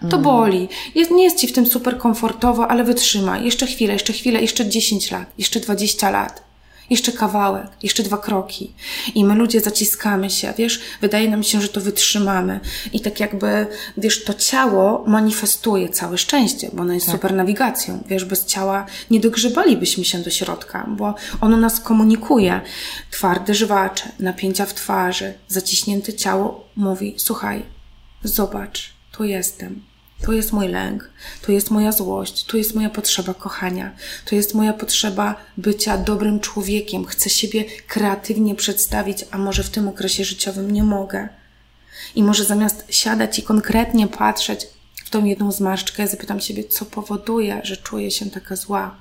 To 0.01 0.17
mm. 0.17 0.23
boli. 0.23 0.69
Jest, 0.95 1.11
nie 1.11 1.25
jest 1.25 1.39
ci 1.39 1.47
w 1.47 1.53
tym 1.53 1.67
super 1.67 1.99
komfortowo, 1.99 2.69
ale 2.69 2.85
wytrzymaj. 2.85 3.45
Jeszcze 3.45 3.67
chwilę, 3.67 3.93
jeszcze 3.93 4.13
chwilę, 4.13 4.41
jeszcze 4.41 4.69
10 4.69 5.11
lat, 5.11 5.29
jeszcze 5.39 5.61
20 5.61 6.11
lat. 6.11 6.54
Jeszcze 6.91 7.13
kawałek, 7.13 7.67
jeszcze 7.83 8.03
dwa 8.03 8.17
kroki. 8.19 8.73
I 9.15 9.25
my 9.25 9.35
ludzie 9.35 9.61
zaciskamy 9.61 10.31
się, 10.31 10.55
wiesz, 10.59 10.81
wydaje 11.01 11.31
nam 11.31 11.43
się, 11.43 11.61
że 11.61 11.69
to 11.69 11.81
wytrzymamy. 11.81 12.61
I 12.93 13.01
tak 13.01 13.21
jakby, 13.21 13.67
wiesz, 13.97 14.25
to 14.25 14.35
ciało 14.35 15.05
manifestuje 15.07 15.89
całe 15.89 16.19
szczęście, 16.19 16.71
bo 16.73 16.83
ono 16.83 16.95
jest 16.95 17.07
tak. 17.07 17.15
super 17.15 17.35
nawigacją. 17.35 18.03
Wiesz, 18.07 18.25
bez 18.25 18.47
ciała 18.47 18.87
nie 19.11 19.21
dogrzebalibyśmy 19.21 20.05
się 20.05 20.19
do 20.19 20.31
środka, 20.31 20.87
bo 20.89 21.15
ono 21.41 21.57
nas 21.57 21.81
komunikuje. 21.81 22.61
Twarde 23.11 23.55
żwacze, 23.55 24.09
napięcia 24.21 24.67
w 24.67 24.75
twarzy, 24.75 25.35
zaciśnięte 25.49 26.15
ciało 26.15 26.69
mówi, 26.77 27.15
słuchaj, 27.17 27.63
zobacz, 28.25 28.93
tu 29.13 29.25
jestem, 29.25 29.94
to 30.27 30.33
jest 30.33 30.53
mój 30.53 30.69
lęk, 30.69 31.11
to 31.43 31.53
jest 31.53 31.71
moja 31.71 31.93
złość, 31.93 32.45
to 32.45 32.57
jest 32.57 32.75
moja 32.75 32.91
potrzeba 32.91 33.35
kochania, 33.35 33.93
to 34.25 34.35
jest 34.35 34.55
moja 34.55 34.73
potrzeba 34.73 35.35
bycia 35.57 35.99
dobrym 35.99 36.41
człowiekiem. 36.41 37.05
Chcę 37.05 37.31
siebie 37.31 37.65
kreatywnie 37.89 38.55
przedstawić, 38.55 39.25
a 39.31 39.39
może 39.39 39.63
w 39.63 39.71
tym 39.71 39.89
okresie 39.89 40.25
życiowym 40.25 40.71
nie 40.71 40.85
mogę. 40.85 41.29
I 42.15 42.23
może 42.23 42.45
zamiast 42.45 42.85
siadać 42.91 43.39
i 43.39 43.43
konkretnie 43.43 44.09
patrzeć 44.09 44.67
w 45.05 45.11
tą 45.11 45.25
jedną 45.25 45.53
zmarszczkę, 45.53 46.07
zapytam 46.07 46.41
siebie, 46.41 46.65
co 46.65 46.85
powoduje, 46.85 47.61
że 47.65 47.77
czuję 47.77 48.11
się 48.11 48.31
taka 48.31 48.57
zła. 48.57 48.97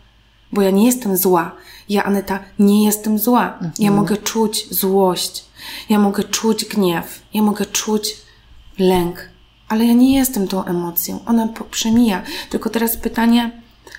Bo 0.51 0.61
ja 0.61 0.71
nie 0.71 0.85
jestem 0.85 1.17
zła. 1.17 1.55
Ja, 1.89 2.03
Aneta, 2.03 2.39
nie 2.59 2.85
jestem 2.85 3.19
zła. 3.19 3.59
Ja 3.61 3.89
mhm. 3.89 3.93
mogę 3.93 4.17
czuć 4.17 4.67
złość. 4.73 5.45
Ja 5.89 5.99
mogę 5.99 6.23
czuć 6.23 6.65
gniew. 6.65 7.21
Ja 7.33 7.41
mogę 7.41 7.65
czuć 7.65 8.17
lęk 8.79 9.32
ale 9.73 9.85
ja 9.85 9.93
nie 9.93 10.15
jestem 10.15 10.47
tą 10.47 10.65
emocją. 10.65 11.19
Ona 11.25 11.49
przemija. 11.71 12.23
Tylko 12.49 12.69
teraz 12.69 12.97
pytanie, 12.97 13.51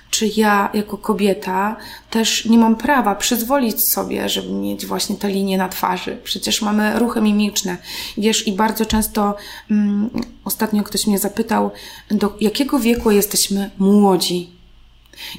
czy 0.09 0.27
ja 0.35 0.69
jako 0.73 0.97
kobieta 0.97 1.75
też 2.09 2.45
nie 2.45 2.57
mam 2.57 2.75
prawa 2.75 3.15
przyzwolić 3.15 3.81
sobie, 3.81 4.29
żeby 4.29 4.53
mieć 4.53 4.85
właśnie 4.85 5.15
te 5.15 5.27
linie 5.27 5.57
na 5.57 5.69
twarzy. 5.69 6.17
Przecież 6.23 6.61
mamy 6.61 6.99
ruchy 6.99 7.21
mimiczne. 7.21 7.77
Wiesz, 8.17 8.47
i 8.47 8.53
bardzo 8.53 8.85
często 8.85 9.35
um, 9.69 10.09
ostatnio 10.45 10.83
ktoś 10.83 11.07
mnie 11.07 11.19
zapytał, 11.19 11.71
do 12.11 12.37
jakiego 12.41 12.79
wieku 12.79 13.11
jesteśmy 13.11 13.69
młodzi? 13.77 14.49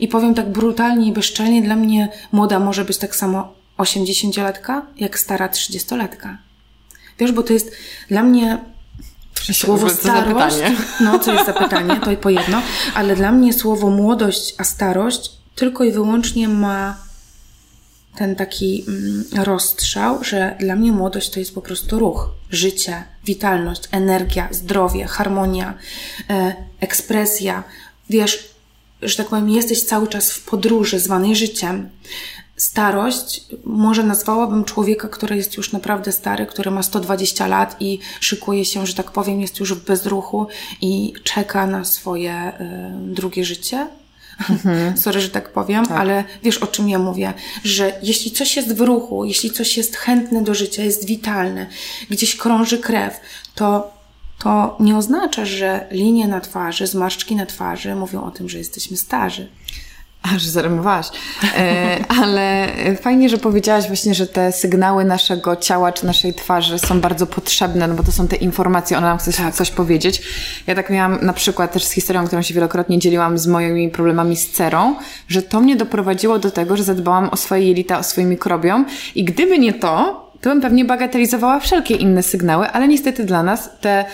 I 0.00 0.08
powiem 0.08 0.34
tak 0.34 0.52
brutalnie 0.52 1.08
i 1.08 1.12
bezczelnie, 1.12 1.62
dla 1.62 1.76
mnie 1.76 2.08
młoda 2.32 2.58
może 2.58 2.84
być 2.84 2.98
tak 2.98 3.16
samo 3.16 3.52
80-latka, 3.78 4.82
jak 4.96 5.18
stara 5.18 5.48
30-latka. 5.48 6.36
Wiesz, 7.18 7.32
bo 7.32 7.42
to 7.42 7.52
jest 7.52 7.72
dla 8.08 8.22
mnie 8.22 8.75
Słowo 9.52 9.90
starość, 9.90 10.56
no 11.00 11.18
to 11.18 11.32
jest 11.32 11.46
zapytanie, 11.46 12.00
to 12.04 12.10
i 12.10 12.16
po 12.16 12.30
jedno, 12.30 12.62
ale 12.94 13.16
dla 13.16 13.32
mnie 13.32 13.52
słowo 13.52 13.90
młodość, 13.90 14.54
a 14.58 14.64
starość 14.64 15.30
tylko 15.54 15.84
i 15.84 15.92
wyłącznie 15.92 16.48
ma 16.48 16.96
ten 18.16 18.36
taki 18.36 18.84
mm, 18.88 19.24
rozstrzał, 19.44 20.24
że 20.24 20.56
dla 20.60 20.76
mnie 20.76 20.92
młodość 20.92 21.30
to 21.30 21.38
jest 21.38 21.54
po 21.54 21.62
prostu 21.62 21.98
ruch, 21.98 22.30
życie, 22.50 23.04
witalność, 23.24 23.82
energia, 23.90 24.48
zdrowie, 24.50 25.06
harmonia, 25.06 25.74
e, 26.30 26.54
ekspresja. 26.80 27.64
Wiesz, 28.10 28.48
że 29.02 29.16
tak 29.16 29.28
powiem, 29.28 29.50
jesteś 29.50 29.82
cały 29.82 30.08
czas 30.08 30.32
w 30.32 30.44
podróży 30.44 31.00
zwanej 31.00 31.36
życiem 31.36 31.88
starość, 32.56 33.46
może 33.64 34.02
nazwałabym 34.02 34.64
człowieka, 34.64 35.08
który 35.08 35.36
jest 35.36 35.56
już 35.56 35.72
naprawdę 35.72 36.12
stary, 36.12 36.46
który 36.46 36.70
ma 36.70 36.82
120 36.82 37.46
lat 37.46 37.76
i 37.80 37.98
szykuje 38.20 38.64
się, 38.64 38.86
że 38.86 38.94
tak 38.94 39.10
powiem, 39.10 39.40
jest 39.40 39.60
już 39.60 39.74
w 39.74 39.84
bezruchu 39.84 40.46
i 40.80 41.12
czeka 41.24 41.66
na 41.66 41.84
swoje 41.84 42.52
y, 42.60 43.14
drugie 43.14 43.44
życie. 43.44 43.88
Mhm. 44.50 44.96
Sorry, 45.02 45.20
że 45.20 45.28
tak 45.28 45.52
powiem, 45.52 45.86
tak. 45.86 45.98
ale 45.98 46.24
wiesz 46.42 46.58
o 46.58 46.66
czym 46.66 46.88
ja 46.88 46.98
mówię, 46.98 47.34
że 47.64 47.92
jeśli 48.02 48.30
coś 48.30 48.56
jest 48.56 48.74
w 48.74 48.80
ruchu, 48.80 49.24
jeśli 49.24 49.50
coś 49.50 49.76
jest 49.76 49.96
chętne 49.96 50.42
do 50.42 50.54
życia, 50.54 50.82
jest 50.82 51.06
witalne, 51.06 51.66
gdzieś 52.10 52.36
krąży 52.36 52.78
krew, 52.78 53.20
to 53.54 53.96
to 54.38 54.76
nie 54.80 54.96
oznacza, 54.96 55.44
że 55.44 55.86
linie 55.90 56.28
na 56.28 56.40
twarzy, 56.40 56.86
zmarszczki 56.86 57.36
na 57.36 57.46
twarzy 57.46 57.94
mówią 57.94 58.24
o 58.24 58.30
tym, 58.30 58.48
że 58.48 58.58
jesteśmy 58.58 58.96
starzy. 58.96 59.48
Aż 60.36 60.44
zarymowałaś. 60.44 61.06
E, 61.56 61.98
ale 62.20 62.68
fajnie, 63.02 63.28
że 63.28 63.38
powiedziałaś 63.38 63.86
właśnie, 63.86 64.14
że 64.14 64.26
te 64.26 64.52
sygnały 64.52 65.04
naszego 65.04 65.56
ciała 65.56 65.92
czy 65.92 66.06
naszej 66.06 66.34
twarzy 66.34 66.78
są 66.78 67.00
bardzo 67.00 67.26
potrzebne, 67.26 67.88
no 67.88 67.94
bo 67.94 68.02
to 68.02 68.12
są 68.12 68.28
te 68.28 68.36
informacje, 68.36 68.98
ona 68.98 69.06
nam 69.06 69.18
chce 69.18 69.32
tak. 69.32 69.54
coś 69.54 69.70
powiedzieć. 69.70 70.22
Ja 70.66 70.74
tak 70.74 70.90
miałam 70.90 71.18
na 71.22 71.32
przykład 71.32 71.72
też 71.72 71.84
z 71.84 71.90
historią, 71.90 72.26
którą 72.26 72.42
się 72.42 72.54
wielokrotnie 72.54 72.98
dzieliłam 72.98 73.38
z 73.38 73.46
moimi 73.46 73.90
problemami 73.90 74.36
z 74.36 74.50
cerą, 74.50 74.96
że 75.28 75.42
to 75.42 75.60
mnie 75.60 75.76
doprowadziło 75.76 76.38
do 76.38 76.50
tego, 76.50 76.76
że 76.76 76.84
zadbałam 76.84 77.28
o 77.28 77.36
swoje 77.36 77.68
jelita, 77.68 77.98
o 77.98 78.02
swoim 78.02 78.28
mikrobiom 78.28 78.86
i 79.14 79.24
gdyby 79.24 79.58
nie 79.58 79.72
to, 79.72 80.26
to 80.40 80.50
bym 80.50 80.60
pewnie 80.60 80.84
bagatelizowała 80.84 81.60
wszelkie 81.60 81.94
inne 81.94 82.22
sygnały, 82.22 82.68
ale 82.70 82.88
niestety 82.88 83.24
dla 83.24 83.42
nas 83.42 83.70
te 83.80 84.04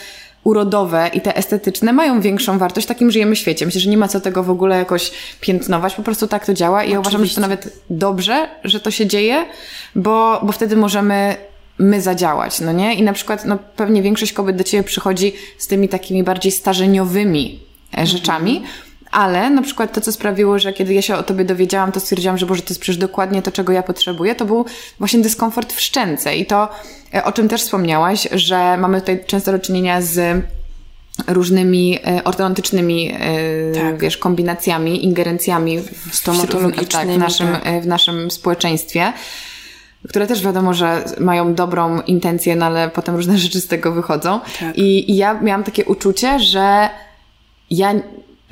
urodowe 0.45 1.11
i 1.15 1.21
te 1.21 1.37
estetyczne 1.37 1.93
mają 1.93 2.21
większą 2.21 2.59
wartość 2.59 2.87
takim 2.87 3.11
żyjemy 3.11 3.37
świecie. 3.37 3.67
Myślę, 3.67 3.81
że 3.81 3.91
nie 3.91 3.97
ma 3.97 4.09
co 4.09 4.21
tego 4.21 4.43
w 4.43 4.51
ogóle 4.51 4.77
jakoś 4.77 5.13
piętnować, 5.41 5.95
po 5.95 6.03
prostu 6.03 6.29
tak 6.29 6.47
to 6.47 6.55
działa 6.55 6.85
i 6.85 6.91
ja 6.91 7.01
uważam, 7.01 7.25
że 7.25 7.35
to 7.35 7.41
nawet 7.41 7.83
dobrze, 7.91 8.49
że 8.65 8.81
to 8.81 8.91
się 8.91 9.07
dzieje, 9.07 9.47
bo, 9.95 10.41
bo 10.43 10.53
wtedy 10.53 10.77
możemy 10.77 11.37
my 11.79 12.01
zadziałać, 12.01 12.61
no 12.61 12.73
nie? 12.73 12.95
I 12.95 13.03
na 13.03 13.13
przykład, 13.13 13.45
no 13.45 13.59
pewnie 13.77 14.03
większość 14.03 14.33
kobiet 14.33 14.57
do 14.57 14.65
ciebie 14.65 14.83
przychodzi 14.83 15.33
z 15.59 15.67
tymi 15.67 15.89
takimi 15.89 16.23
bardziej 16.23 16.53
starzeniowymi 16.53 17.61
e, 17.99 18.07
rzeczami, 18.07 18.57
mhm 18.57 18.92
ale 19.13 19.51
na 19.51 19.63
przykład 19.63 19.93
to, 19.93 20.01
co 20.01 20.13
sprawiło, 20.13 20.59
że 20.59 20.73
kiedy 20.73 20.95
ja 20.95 21.03
się 21.03 21.17
o 21.17 21.23
tobie 21.23 21.45
dowiedziałam, 21.45 21.93
to 21.93 22.01
stwierdziłam, 22.01 22.39
że 22.39 22.47
Boże, 22.47 22.63
to 22.63 22.69
jest 22.69 22.81
przecież 22.81 22.97
dokładnie 22.97 23.43
to, 23.43 23.53
czego 23.53 23.73
ja 23.73 23.83
potrzebuję, 23.83 24.35
to 24.35 24.45
był 24.45 24.65
właśnie 24.99 25.21
dyskomfort 25.21 25.73
w 25.73 25.81
szczęce. 25.81 26.37
I 26.37 26.47
to, 26.47 26.69
e, 27.15 27.25
o 27.25 27.33
czym 27.33 27.49
też 27.49 27.63
wspomniałaś, 27.63 28.29
że 28.33 28.77
mamy 28.77 29.01
tutaj 29.01 29.25
często 29.27 29.53
do 29.53 29.59
czynienia 29.59 30.03
z 30.03 30.45
różnymi 31.27 31.99
e, 32.07 32.25
ortodontycznymi, 32.25 33.13
e, 33.13 33.73
tak. 33.75 33.99
wiesz, 33.99 34.17
kombinacjami, 34.17 35.05
ingerencjami 35.05 35.79
w, 35.79 36.15
stomatologicznymi 36.15 37.07
tak, 37.07 37.17
w, 37.17 37.19
naszym, 37.19 37.49
tak. 37.53 37.83
w 37.83 37.87
naszym 37.87 38.31
społeczeństwie 38.31 39.13
które 40.09 40.27
też 40.27 40.43
wiadomo, 40.43 40.75
że 40.75 41.05
mają 41.21 41.55
dobrą 41.55 42.01
intencję, 42.01 42.57
no 42.57 42.67
ale 42.67 42.91
potem 42.91 43.17
różne 43.17 43.39
rzeczy 43.45 43.61
z 43.61 43.67
tego 43.67 43.93
wychodzą. 43.93 44.41
Tak. 44.61 44.79
I, 44.79 45.11
I 45.11 45.17
ja 45.17 45.41
miałam 45.41 45.65
takie 45.65 45.85
uczucie, 45.85 46.41
że 46.41 46.89
ja 47.71 47.95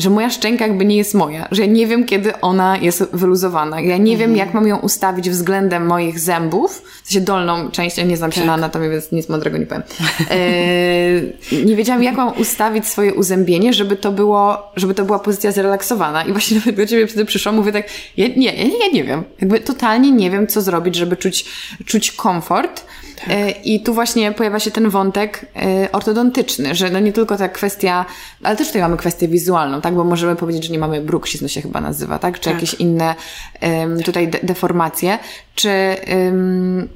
że 0.00 0.10
moja 0.10 0.30
szczęka 0.30 0.66
jakby 0.66 0.84
nie 0.84 0.96
jest 0.96 1.14
moja, 1.14 1.48
że 1.50 1.62
ja 1.62 1.72
nie 1.72 1.86
wiem, 1.86 2.04
kiedy 2.04 2.40
ona 2.40 2.76
jest 2.76 3.04
wyluzowana. 3.12 3.80
Ja 3.80 3.96
nie 3.96 4.16
wiem, 4.16 4.30
mhm. 4.30 4.36
jak 4.46 4.54
mam 4.54 4.66
ją 4.66 4.78
ustawić 4.78 5.30
względem 5.30 5.86
moich 5.86 6.20
zębów, 6.20 6.82
w 7.04 7.08
sensie 7.08 7.20
dolną 7.20 7.70
część, 7.70 7.98
ja 7.98 8.04
nie 8.04 8.16
znam 8.16 8.32
się 8.32 8.40
tak. 8.40 8.46
na 8.46 8.54
anatomii, 8.54 8.90
więc 8.90 9.12
nic 9.12 9.28
mądrego 9.28 9.58
nie 9.58 9.66
powiem. 9.66 9.82
E, 10.30 11.64
nie 11.64 11.76
wiedziałam, 11.76 12.02
jak 12.02 12.16
mam 12.16 12.38
ustawić 12.38 12.86
swoje 12.86 13.14
uzębienie, 13.14 13.72
żeby 13.72 13.96
to 13.96 14.12
było, 14.12 14.72
żeby 14.76 14.94
to 14.94 15.04
była 15.04 15.18
pozycja 15.18 15.52
zrelaksowana. 15.52 16.24
I 16.24 16.32
właśnie 16.32 16.56
nawet 16.56 16.76
do 16.80 16.86
ciebie 16.86 17.06
wtedy 17.06 17.24
przyszłam, 17.24 17.54
mówię 17.54 17.72
tak, 17.72 17.86
ja, 18.16 18.28
nie, 18.36 18.46
ja, 18.46 18.64
ja 18.64 18.92
nie 18.92 19.04
wiem. 19.04 19.24
Jakby 19.40 19.60
totalnie 19.60 20.10
nie 20.10 20.30
wiem, 20.30 20.46
co 20.46 20.62
zrobić, 20.62 20.96
żeby 20.96 21.16
czuć, 21.16 21.44
czuć 21.86 22.12
komfort. 22.12 22.84
Tak. 23.20 23.30
E, 23.30 23.50
I 23.50 23.80
tu 23.80 23.94
właśnie 23.94 24.32
pojawia 24.32 24.60
się 24.60 24.70
ten 24.70 24.90
wątek 24.90 25.46
e, 25.56 25.92
ortodontyczny, 25.92 26.74
że 26.74 26.90
no 26.90 27.00
nie 27.00 27.12
tylko 27.12 27.36
ta 27.36 27.48
kwestia, 27.48 28.06
ale 28.42 28.56
też 28.56 28.66
tutaj 28.66 28.82
mamy 28.82 28.96
kwestię 28.96 29.28
wizualną, 29.28 29.80
tak? 29.80 29.94
Bo 29.94 30.04
możemy 30.04 30.36
powiedzieć, 30.36 30.64
że 30.64 30.72
nie 30.72 30.78
mamy 30.78 31.00
bruksizm, 31.00 31.48
się 31.48 31.62
chyba 31.62 31.80
nazywa, 31.80 32.18
tak? 32.18 32.40
Czy 32.40 32.44
tak. 32.44 32.54
jakieś 32.54 32.74
inne 32.74 33.14
um, 33.62 34.02
tutaj 34.02 34.28
de 34.28 34.38
deformacje, 34.42 35.18
czy 35.54 35.96
um, 36.08 36.88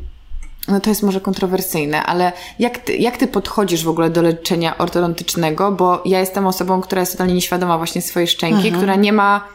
no 0.68 0.80
to 0.80 0.90
jest 0.90 1.02
może 1.02 1.20
kontrowersyjne, 1.20 2.02
ale 2.02 2.32
jak 2.58 2.78
ty, 2.78 2.96
jak 2.96 3.16
ty 3.16 3.26
podchodzisz 3.26 3.84
w 3.84 3.88
ogóle 3.88 4.10
do 4.10 4.22
leczenia 4.22 4.78
ortodontycznego? 4.78 5.72
Bo 5.72 6.02
ja 6.04 6.20
jestem 6.20 6.46
osobą, 6.46 6.80
która 6.80 7.00
jest 7.00 7.12
totalnie 7.12 7.34
nieświadoma 7.34 7.78
właśnie 7.78 8.02
swojej 8.02 8.28
szczęki, 8.28 8.56
mhm. 8.56 8.76
która 8.76 8.94
nie 8.94 9.12
ma 9.12 9.48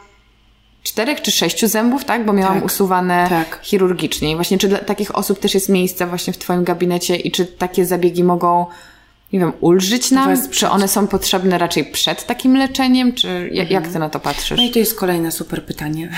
czterech 0.83 1.21
czy 1.21 1.31
sześciu 1.31 1.67
zębów, 1.67 2.05
tak? 2.05 2.25
Bo 2.25 2.33
miałam 2.33 2.55
tak, 2.55 2.65
usuwane 2.65 3.25
tak. 3.29 3.59
chirurgicznie. 3.63 4.31
I 4.31 4.35
właśnie 4.35 4.57
czy 4.57 4.67
dla 4.67 4.77
takich 4.77 5.15
osób 5.15 5.39
też 5.39 5.53
jest 5.53 5.69
miejsce 5.69 6.07
właśnie 6.07 6.33
w 6.33 6.37
Twoim 6.37 6.63
gabinecie 6.63 7.15
i 7.15 7.31
czy 7.31 7.45
takie 7.45 7.85
zabiegi 7.85 8.23
mogą 8.23 8.65
nie 9.33 9.39
wiem, 9.39 9.53
ulżyć 9.59 10.11
nam? 10.11 10.29
Wesprzeć. 10.29 10.59
Czy 10.59 10.69
one 10.69 10.87
są 10.87 11.07
potrzebne 11.07 11.57
raczej 11.57 11.85
przed 11.85 12.25
takim 12.25 12.57
leczeniem? 12.57 13.13
Czy 13.13 13.27
mhm. 13.27 13.67
jak 13.69 13.87
ty 13.87 13.99
na 13.99 14.09
to 14.09 14.19
patrzysz? 14.19 14.57
No 14.57 14.63
i 14.63 14.71
to 14.71 14.79
jest 14.79 14.99
kolejne 14.99 15.31
super 15.31 15.65
pytanie. 15.65 16.09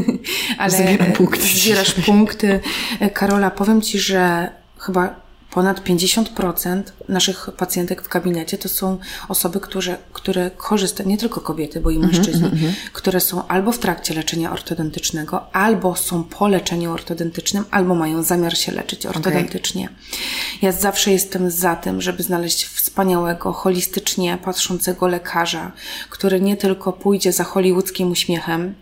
Ale 0.58 0.70
Zbieram 0.70 1.12
punkty. 1.12 1.42
Zbierasz 1.42 1.94
punkty. 1.94 2.60
Karola, 3.14 3.50
powiem 3.50 3.82
Ci, 3.82 3.98
że 3.98 4.50
chyba 4.78 5.29
ponad 5.50 5.80
50% 5.84 6.82
naszych 7.08 7.48
pacjentek 7.56 8.02
w 8.02 8.08
gabinecie 8.08 8.58
to 8.58 8.68
są 8.68 8.98
osoby, 9.28 9.60
które, 9.60 9.96
które 10.12 10.50
korzystają, 10.50 11.08
nie 11.08 11.18
tylko 11.18 11.40
kobiety, 11.40 11.80
bo 11.80 11.90
i 11.90 11.96
mhm, 11.96 12.14
mężczyźni, 12.14 12.46
mm 12.46 12.58
-hmm. 12.58 12.72
które 12.92 13.20
są 13.20 13.46
albo 13.46 13.72
w 13.72 13.78
trakcie 13.78 14.14
leczenia 14.14 14.52
ortodontycznego, 14.52 15.52
albo 15.52 15.96
są 15.96 16.24
po 16.24 16.48
leczeniu 16.48 16.92
ortodontycznym, 16.92 17.64
albo 17.70 17.94
mają 17.94 18.22
zamiar 18.22 18.56
się 18.58 18.72
leczyć 18.72 19.06
ortodontycznie. 19.06 19.84
Okay. 19.84 19.96
Ja 20.62 20.72
zawsze 20.72 21.12
jestem 21.12 21.50
za 21.50 21.76
tym, 21.76 22.00
żeby 22.00 22.22
znaleźć 22.22 22.66
wspaniałego, 22.66 23.52
holistycznie 23.52 24.38
patrzącego 24.44 25.08
lekarza, 25.08 25.72
który 26.10 26.40
nie 26.40 26.56
tylko 26.56 26.92
pójdzie 26.92 27.32
za 27.32 27.44
hollywoodzkim 27.44 28.10
uśmiechem, 28.10 28.74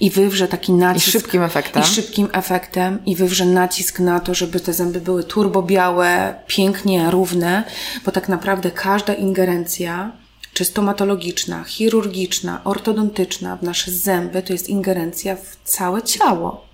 i 0.00 0.10
wywrze 0.10 0.48
taki 0.48 0.72
nacisk. 0.72 1.08
I 1.08 1.10
szybkim 1.10 1.42
efektem. 1.42 1.82
I 1.82 1.86
szybkim 1.86 2.28
efektem. 2.32 2.98
I 3.06 3.16
wywrze 3.16 3.46
nacisk 3.46 4.00
na 4.00 4.20
to, 4.20 4.34
żeby 4.34 4.60
te 4.60 4.72
zęby 4.72 5.00
były 5.00 5.24
turbo 5.24 5.62
białe, 5.62 6.34
pięknie 6.46 7.10
równe, 7.10 7.64
bo 8.04 8.12
tak 8.12 8.28
naprawdę 8.28 8.70
każda 8.70 9.14
ingerencja 9.14 10.12
czy 10.52 10.64
stomatologiczna, 10.64 11.64
chirurgiczna, 11.64 12.64
ortodontyczna 12.64 13.56
w 13.56 13.62
nasze 13.62 13.90
zęby 13.90 14.42
to 14.42 14.52
jest 14.52 14.68
ingerencja 14.68 15.36
w 15.36 15.56
całe 15.64 16.02
ciało. 16.02 16.66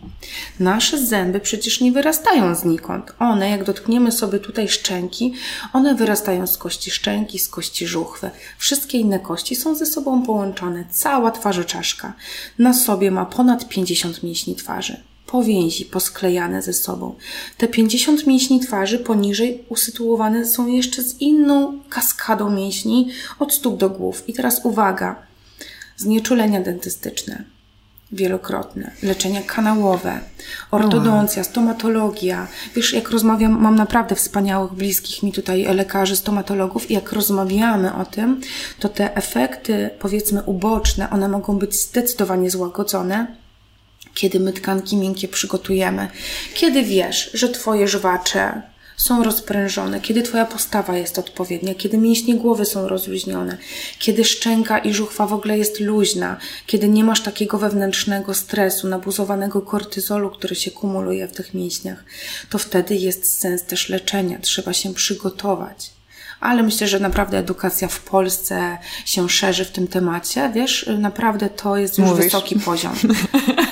Nasze 0.60 0.98
zęby 1.06 1.40
przecież 1.40 1.80
nie 1.80 1.92
wyrastają 1.92 2.54
znikąd. 2.54 3.12
One, 3.18 3.50
jak 3.50 3.64
dotkniemy 3.64 4.12
sobie 4.12 4.38
tutaj 4.38 4.68
szczęki, 4.68 5.34
one 5.72 5.94
wyrastają 5.94 6.46
z 6.46 6.58
kości 6.58 6.90
szczęki, 6.90 7.38
z 7.38 7.48
kości 7.48 7.86
żuchwy. 7.86 8.30
Wszystkie 8.58 8.98
inne 8.98 9.20
kości 9.20 9.56
są 9.56 9.74
ze 9.74 9.86
sobą 9.86 10.22
połączone. 10.22 10.84
Cała 10.90 11.30
twarzoczaszka 11.30 12.12
na 12.58 12.74
sobie 12.74 13.10
ma 13.10 13.26
ponad 13.26 13.68
50 13.68 14.22
mięśni 14.22 14.56
twarzy 14.56 15.07
powięzi 15.30 15.84
posklejane 15.84 16.62
ze 16.62 16.72
sobą. 16.72 17.14
Te 17.58 17.68
50 17.68 18.26
mięśni 18.26 18.60
twarzy 18.60 18.98
poniżej 18.98 19.64
usytuowane 19.68 20.46
są 20.46 20.66
jeszcze 20.66 21.02
z 21.02 21.20
inną 21.20 21.80
kaskadą 21.88 22.50
mięśni 22.50 23.10
od 23.38 23.54
stóp 23.54 23.76
do 23.76 23.90
głów. 23.90 24.28
I 24.28 24.32
teraz 24.32 24.60
uwaga, 24.64 25.22
znieczulenia 25.96 26.60
dentystyczne 26.60 27.44
wielokrotne, 28.12 28.90
leczenia 29.02 29.42
kanałowe, 29.42 30.20
ortodoncja, 30.70 31.44
stomatologia. 31.44 32.46
Wiesz, 32.74 32.92
jak 32.92 33.10
rozmawiam, 33.10 33.60
mam 33.60 33.74
naprawdę 33.74 34.14
wspaniałych, 34.14 34.72
bliskich 34.72 35.22
mi 35.22 35.32
tutaj 35.32 35.64
lekarzy, 35.74 36.16
stomatologów 36.16 36.90
i 36.90 36.94
jak 36.94 37.12
rozmawiamy 37.12 37.94
o 37.94 38.04
tym, 38.04 38.40
to 38.78 38.88
te 38.88 39.16
efekty, 39.16 39.90
powiedzmy, 39.98 40.42
uboczne, 40.42 41.10
one 41.10 41.28
mogą 41.28 41.58
być 41.58 41.82
zdecydowanie 41.82 42.50
złagodzone 42.50 43.26
kiedy 44.18 44.40
my 44.40 44.52
tkanki 44.52 44.96
miękkie 44.96 45.28
przygotujemy, 45.28 46.08
kiedy 46.54 46.82
wiesz, 46.82 47.30
że 47.34 47.48
Twoje 47.48 47.88
żwacze 47.88 48.62
są 48.96 49.24
rozprężone, 49.24 50.00
kiedy 50.00 50.22
Twoja 50.22 50.46
postawa 50.46 50.96
jest 50.96 51.18
odpowiednia, 51.18 51.74
kiedy 51.74 51.98
mięśnie 51.98 52.34
głowy 52.34 52.64
są 52.64 52.88
rozluźnione, 52.88 53.58
kiedy 53.98 54.24
szczęka 54.24 54.78
i 54.78 54.94
żuchwa 54.94 55.26
w 55.26 55.32
ogóle 55.32 55.58
jest 55.58 55.80
luźna, 55.80 56.38
kiedy 56.66 56.88
nie 56.88 57.04
masz 57.04 57.22
takiego 57.22 57.58
wewnętrznego 57.58 58.34
stresu, 58.34 58.88
nabuzowanego 58.88 59.62
kortyzolu, 59.62 60.30
który 60.30 60.54
się 60.54 60.70
kumuluje 60.70 61.28
w 61.28 61.32
tych 61.32 61.54
mięśniach, 61.54 62.04
to 62.50 62.58
wtedy 62.58 62.94
jest 62.96 63.38
sens 63.38 63.64
też 63.64 63.88
leczenia. 63.88 64.38
Trzeba 64.38 64.72
się 64.72 64.94
przygotować 64.94 65.97
ale 66.40 66.62
myślę, 66.62 66.88
że 66.88 67.00
naprawdę 67.00 67.38
edukacja 67.38 67.88
w 67.88 68.00
Polsce 68.00 68.78
się 69.04 69.28
szerzy 69.28 69.64
w 69.64 69.70
tym 69.70 69.86
temacie. 69.86 70.50
Wiesz, 70.54 70.90
naprawdę 70.98 71.50
to 71.50 71.76
jest 71.76 71.98
już 71.98 72.08
Mówisz? 72.08 72.24
wysoki 72.24 72.56
poziom. 72.70 72.92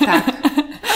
tak. 0.06 0.36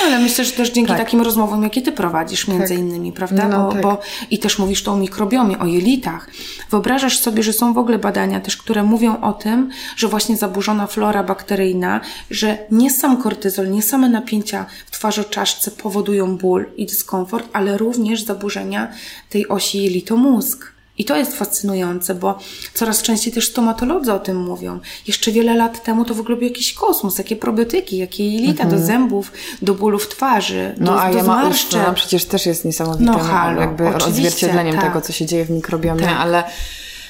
Ale 0.07 0.19
myślę, 0.19 0.45
że 0.45 0.53
też 0.53 0.71
dzięki 0.71 0.89
tak. 0.89 0.99
takim 0.99 1.21
rozmowom, 1.21 1.63
jakie 1.63 1.83
ty 1.83 1.93
prowadzisz 1.93 2.49
między 2.49 2.69
tak. 2.69 2.79
innymi, 2.79 3.13
prawda? 3.13 3.49
No, 3.49 3.65
bo, 3.65 3.73
tak. 3.73 3.83
bo, 3.83 4.01
I 4.31 4.39
też 4.39 4.59
mówisz 4.59 4.83
to 4.83 4.93
o 4.93 4.97
mikrobiomie, 4.97 5.59
o 5.59 5.67
jelitach. 5.67 6.29
Wyobrażasz 6.71 7.19
sobie, 7.19 7.43
że 7.43 7.53
są 7.53 7.75
w 7.75 7.79
ogóle 7.79 7.99
badania 7.99 8.41
też, 8.41 8.57
które 8.57 8.83
mówią 8.83 9.21
o 9.21 9.33
tym, 9.33 9.71
że 9.97 10.09
właśnie 10.09 10.37
zaburzona 10.37 10.87
flora 10.87 11.23
bakteryjna, 11.23 12.01
że 12.31 12.59
nie 12.71 12.91
sam 12.91 13.23
kortyzol, 13.23 13.71
nie 13.71 13.83
same 13.83 14.09
napięcia 14.09 14.67
w 14.87 14.91
twarzoczaszce 14.91 15.71
powodują 15.71 16.37
ból 16.37 16.67
i 16.77 16.87
dyskomfort, 16.87 17.49
ale 17.53 17.79
również 17.79 18.23
zaburzenia 18.23 18.89
tej 19.31 19.49
osi 19.49 19.83
jelito-mózg. 19.83 20.80
I 21.01 21.05
to 21.05 21.17
jest 21.17 21.37
fascynujące, 21.37 22.15
bo 22.15 22.39
coraz 22.75 23.03
częściej 23.03 23.33
też 23.33 23.49
stomatolodzy 23.49 24.13
o 24.13 24.19
tym 24.19 24.37
mówią. 24.37 24.81
Jeszcze 25.07 25.33
wiele 25.33 25.57
lat 25.57 25.85
temu 25.85 26.05
to 26.05 26.15
w 26.15 26.21
ogóle 26.21 26.37
był 26.37 26.45
jakiś 26.49 26.75
kosmos, 26.75 27.19
jakie 27.19 27.37
probiotyki, 27.37 27.97
jakie 27.97 28.31
jelita 28.31 28.65
mhm. 28.65 28.71
do 28.71 28.87
zębów, 28.87 29.33
do 29.63 29.75
bólów 29.75 30.09
twarzy, 30.09 30.75
no, 30.79 30.93
do, 30.93 31.03
a 31.03 31.11
do 31.11 31.17
ja 31.17 31.25
zmarszczek. 31.25 31.83
No, 31.87 31.95
przecież 31.95 32.25
też 32.25 32.47
jest 32.47 32.65
niesamowitym 32.65 33.07
no, 33.07 33.19
halo, 33.19 33.61
jakby 33.61 33.89
odzwierciedleniem 33.89 34.75
tak. 34.75 34.85
tego, 34.85 35.01
co 35.01 35.13
się 35.13 35.27
dzieje 35.27 35.45
w 35.45 35.51
mikrobiomie, 35.51 36.05
tak. 36.05 36.17
ale 36.19 36.45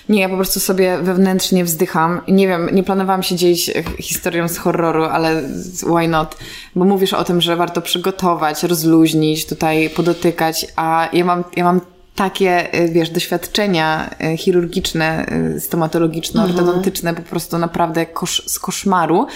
nie, 0.08 0.20
ja 0.20 0.28
po 0.28 0.36
prostu 0.36 0.60
sobie 0.60 0.98
wewnętrznie 1.02 1.64
wzdycham. 1.64 2.20
Nie 2.28 2.48
wiem, 2.48 2.68
nie 2.72 2.82
planowałam 2.82 3.22
się 3.22 3.36
dzielić 3.36 3.70
historią 3.98 4.48
z 4.48 4.58
horroru, 4.58 5.04
ale 5.04 5.42
why 5.82 6.08
not? 6.08 6.36
Bo 6.76 6.84
mówisz 6.84 7.12
o 7.12 7.24
tym, 7.24 7.40
że 7.40 7.56
warto 7.56 7.82
przygotować, 7.82 8.62
rozluźnić, 8.62 9.46
tutaj 9.46 9.90
podotykać, 9.90 10.66
a 10.76 11.08
ja 11.12 11.24
mam, 11.24 11.44
ja 11.56 11.64
mam 11.64 11.80
takie, 12.14 12.74
y, 12.74 12.88
wiesz, 12.88 13.10
doświadczenia 13.10 14.10
y, 14.34 14.36
chirurgiczne, 14.36 15.26
y, 15.56 15.60
stomatologiczne, 15.60 16.42
mhm. 16.42 16.58
ortodontyczne 16.58 17.14
po 17.14 17.22
prostu 17.22 17.58
naprawdę 17.58 18.06
kosz, 18.06 18.42
z 18.46 18.58
koszmaru, 18.58 19.26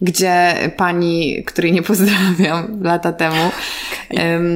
gdzie 0.00 0.54
pani, 0.76 1.44
której 1.44 1.72
nie 1.72 1.82
pozdrawiam 1.92 2.82
lata 2.82 3.12
temu, 3.12 3.50
um, 4.10 4.50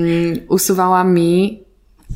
usuwała 0.48 1.04
mi 1.04 1.62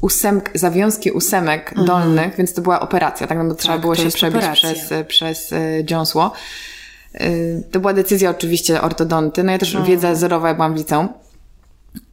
ósemk, 0.00 0.50
zawiązki 0.54 1.10
ósemek 1.10 1.68
mhm. 1.68 1.86
dolnych, 1.86 2.36
więc 2.36 2.54
to 2.54 2.62
była 2.62 2.80
operacja, 2.80 3.26
tak, 3.26 3.38
no 3.38 3.44
bo 3.44 3.54
trzeba 3.54 3.74
tak, 3.74 3.80
było 3.80 3.94
się 3.94 4.08
przebić 4.08 4.36
operacja. 4.36 4.72
przez, 4.72 5.06
przez 5.08 5.54
dziąsło. 5.84 6.32
To 7.70 7.80
była 7.80 7.92
decyzja 7.92 8.30
oczywiście 8.30 8.80
ortodonty, 8.80 9.44
no 9.44 9.52
ja 9.52 9.58
też 9.58 9.74
mhm. 9.74 9.90
wiedza 9.90 10.14
zerowa, 10.14 10.48
jak 10.48 10.56
byłam 10.56 10.74
w 10.74 10.76
liceum, 10.76 11.08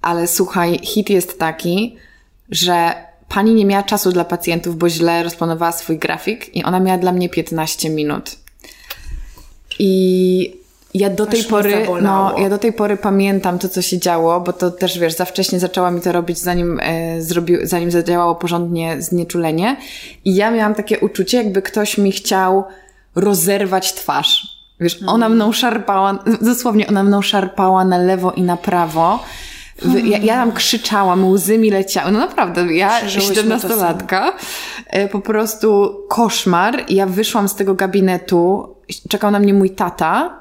ale 0.02 0.28
słuchaj, 0.28 0.80
hit 0.84 1.10
jest 1.10 1.40
taki, 1.40 1.98
że 2.52 2.94
pani 3.30 3.54
nie 3.54 3.66
miała 3.66 3.84
czasu 3.84 4.12
dla 4.12 4.26
pacjentów, 4.26 4.78
bo 4.78 4.90
źle 4.90 5.24
rozplanowała 5.24 5.72
swój 5.72 5.98
grafik 5.98 6.56
i 6.56 6.64
ona 6.64 6.80
miała 6.80 6.98
dla 6.98 7.12
mnie 7.12 7.30
15 7.30 7.90
minut. 7.90 8.36
I 9.80 10.60
ja 10.94 11.10
do 11.10 11.26
tej 11.26 11.44
pory, 11.44 11.88
no, 12.02 12.36
ja 12.38 12.50
do 12.50 12.58
tej 12.58 12.74
pory 12.74 12.98
pamiętam 12.98 13.60
to, 13.60 13.70
co 13.70 13.82
się 13.82 14.00
działo, 14.00 14.42
bo 14.42 14.54
to 14.54 14.72
też, 14.72 15.00
wiesz, 15.00 15.14
za 15.14 15.26
wcześnie 15.26 15.60
zaczęła 15.60 15.92
mi 15.92 16.02
to 16.02 16.12
robić, 16.12 16.40
zanim, 16.40 16.80
e, 16.84 17.22
zrobił, 17.22 17.60
zanim 17.64 17.92
zadziałało 17.92 18.36
porządnie 18.36 19.02
znieczulenie. 19.02 19.78
I 20.26 20.36
ja 20.36 20.52
miałam 20.52 20.76
takie 20.76 21.00
uczucie, 21.00 21.38
jakby 21.38 21.62
ktoś 21.62 21.98
mi 21.98 22.12
chciał 22.12 22.64
rozerwać 23.16 23.94
twarz. 23.94 24.60
Wiesz, 24.80 25.00
ona 25.02 25.14
mhm. 25.14 25.34
mną 25.34 25.52
szarpała, 25.52 26.24
dosłownie 26.42 26.88
ona 26.88 27.04
mną 27.04 27.22
szarpała 27.22 27.86
na 27.86 27.98
lewo 27.98 28.32
i 28.32 28.42
na 28.42 28.58
prawo. 28.58 29.24
Ja, 30.04 30.18
ja 30.18 30.34
tam 30.34 30.52
krzyczałam, 30.52 31.26
łzy 31.32 31.58
mi 31.58 31.72
leciały. 31.72 32.12
No 32.12 32.20
naprawdę, 32.20 32.74
ja, 32.74 33.02
17-latka, 33.06 34.32
e, 34.88 35.08
po 35.08 35.20
prostu 35.20 35.98
koszmar. 36.10 36.84
Ja 36.90 37.06
wyszłam 37.06 37.50
z 37.50 37.56
tego 37.56 37.76
gabinetu, 37.76 38.76
czekał 39.10 39.32
na 39.32 39.40
mnie 39.40 39.54
mój 39.54 39.70
tata. 39.70 40.40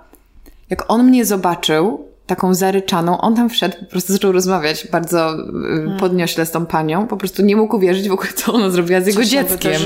Jak 0.70 0.90
on 0.90 1.04
mnie 1.04 1.24
zobaczył, 1.24 2.08
taką 2.26 2.54
zaryczaną, 2.54 3.20
on 3.20 3.36
tam 3.36 3.50
wszedł, 3.50 3.76
po 3.80 3.86
prostu 3.86 4.12
zaczął 4.12 4.32
rozmawiać 4.32 4.86
bardzo 4.92 5.32
e, 5.32 5.36
hmm. 5.36 5.98
podniośle 5.98 6.46
z 6.46 6.50
tą 6.50 6.66
panią. 6.66 7.06
Po 7.06 7.16
prostu 7.16 7.42
nie 7.42 7.56
mógł 7.56 7.76
uwierzyć 7.76 8.08
w 8.08 8.12
ogóle, 8.12 8.32
co 8.32 8.52
ona 8.52 8.70
zrobiła 8.70 9.00
z 9.00 9.06
jego 9.06 9.24
dzieckiem. 9.24 9.82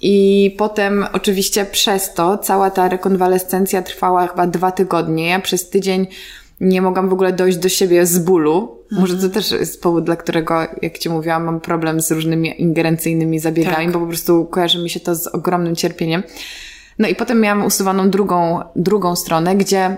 I 0.00 0.54
potem 0.58 1.06
oczywiście 1.12 1.64
przez 1.64 2.14
to 2.14 2.38
cała 2.38 2.70
ta 2.70 2.88
rekonwalescencja 2.88 3.82
trwała 3.82 4.26
chyba 4.26 4.46
dwa 4.46 4.72
tygodnie. 4.72 5.28
Ja 5.28 5.40
przez 5.40 5.70
tydzień 5.70 6.06
nie 6.62 6.82
mogłam 6.82 7.08
w 7.08 7.12
ogóle 7.12 7.32
dojść 7.32 7.58
do 7.58 7.68
siebie 7.68 8.06
z 8.06 8.18
bólu. 8.18 8.78
Może 8.90 9.16
to 9.16 9.28
też 9.28 9.50
jest 9.50 9.82
powód, 9.82 10.04
dla 10.04 10.16
którego, 10.16 10.54
jak 10.82 10.98
Ci 10.98 11.10
mówiłam, 11.10 11.44
mam 11.44 11.60
problem 11.60 12.00
z 12.00 12.10
różnymi 12.10 12.62
ingerencyjnymi 12.62 13.38
zabiegami, 13.38 13.84
tak. 13.84 13.92
bo 13.92 14.00
po 14.00 14.06
prostu 14.06 14.44
kojarzy 14.44 14.82
mi 14.82 14.90
się 14.90 15.00
to 15.00 15.14
z 15.14 15.26
ogromnym 15.26 15.76
cierpieniem. 15.76 16.22
No 16.98 17.08
i 17.08 17.14
potem 17.14 17.40
miałam 17.40 17.66
usuwaną 17.66 18.10
drugą, 18.10 18.60
drugą 18.76 19.16
stronę, 19.16 19.56
gdzie 19.56 19.96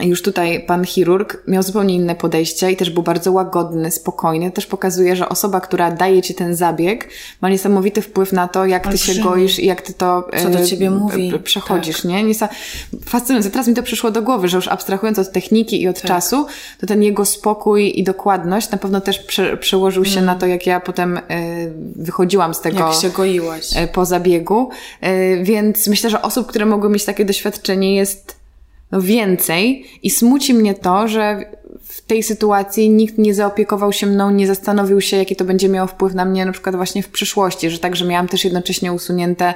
już 0.00 0.22
tutaj 0.22 0.66
pan 0.66 0.84
chirurg 0.84 1.42
miał 1.46 1.62
zupełnie 1.62 1.94
inne 1.94 2.14
podejście 2.14 2.72
i 2.72 2.76
też 2.76 2.90
był 2.90 3.02
bardzo 3.02 3.32
łagodny, 3.32 3.90
spokojny. 3.90 4.50
Też 4.50 4.66
pokazuje, 4.66 5.16
że 5.16 5.28
osoba, 5.28 5.60
która 5.60 5.90
daje 5.90 6.22
ci 6.22 6.34
ten 6.34 6.56
zabieg, 6.56 7.08
ma 7.40 7.48
niesamowity 7.48 8.02
wpływ 8.02 8.32
na 8.32 8.48
to, 8.48 8.66
jak 8.66 8.88
ty 8.88 8.98
się 8.98 9.14
goisz 9.22 9.58
i 9.58 9.66
jak 9.66 9.82
ty 9.82 9.92
to 9.92 10.28
Co 10.42 10.50
do 10.50 10.66
ciebie 10.66 10.90
mówi. 10.90 11.32
przechodzisz, 11.44 11.96
tak. 11.96 12.04
nie? 12.04 12.22
Niesa 12.22 12.48
fascynujące. 13.04 13.50
Teraz 13.50 13.68
mi 13.68 13.74
to 13.74 13.82
przyszło 13.82 14.10
do 14.10 14.22
głowy, 14.22 14.48
że 14.48 14.56
już 14.56 14.68
abstrahując 14.68 15.18
od 15.18 15.32
techniki 15.32 15.82
i 15.82 15.88
od 15.88 15.96
tak. 16.00 16.04
czasu, 16.04 16.46
to 16.80 16.86
ten 16.86 17.02
jego 17.02 17.24
spokój 17.24 18.00
i 18.00 18.04
dokładność 18.04 18.70
na 18.70 18.78
pewno 18.78 19.00
też 19.00 19.18
prze, 19.18 19.56
przełożył 19.56 20.04
się 20.04 20.20
mm. 20.20 20.24
na 20.24 20.34
to, 20.34 20.46
jak 20.46 20.66
ja 20.66 20.80
potem 20.80 21.16
y, 21.16 21.22
wychodziłam 21.96 22.54
z 22.54 22.60
tego. 22.60 22.78
Jak 22.78 22.94
się 22.94 23.10
goiłaś. 23.10 23.70
Po 23.92 24.04
zabiegu. 24.04 24.70
Więc 25.42 25.86
myślę, 25.86 26.10
że 26.10 26.22
osób, 26.22 26.46
które 26.46 26.66
mogły 26.66 26.90
mieć 26.90 27.04
takie 27.04 27.24
doświadczenie 27.24 27.96
jest 27.96 28.37
no 28.92 29.00
więcej 29.00 29.84
i 30.02 30.10
smuci 30.10 30.54
mnie 30.54 30.74
to, 30.74 31.08
że 31.08 31.44
w 31.82 32.02
tej 32.02 32.22
sytuacji 32.22 32.90
nikt 32.90 33.18
nie 33.18 33.34
zaopiekował 33.34 33.92
się 33.92 34.06
mną, 34.06 34.30
nie 34.30 34.46
zastanowił 34.46 35.00
się, 35.00 35.16
jaki 35.16 35.36
to 35.36 35.44
będzie 35.44 35.68
miało 35.68 35.86
wpływ 35.86 36.14
na 36.14 36.24
mnie 36.24 36.46
na 36.46 36.52
przykład 36.52 36.76
właśnie 36.76 37.02
w 37.02 37.08
przyszłości, 37.08 37.70
że 37.70 37.78
także 37.78 38.04
miałam 38.04 38.28
też 38.28 38.44
jednocześnie 38.44 38.92
usunięte 38.92 39.54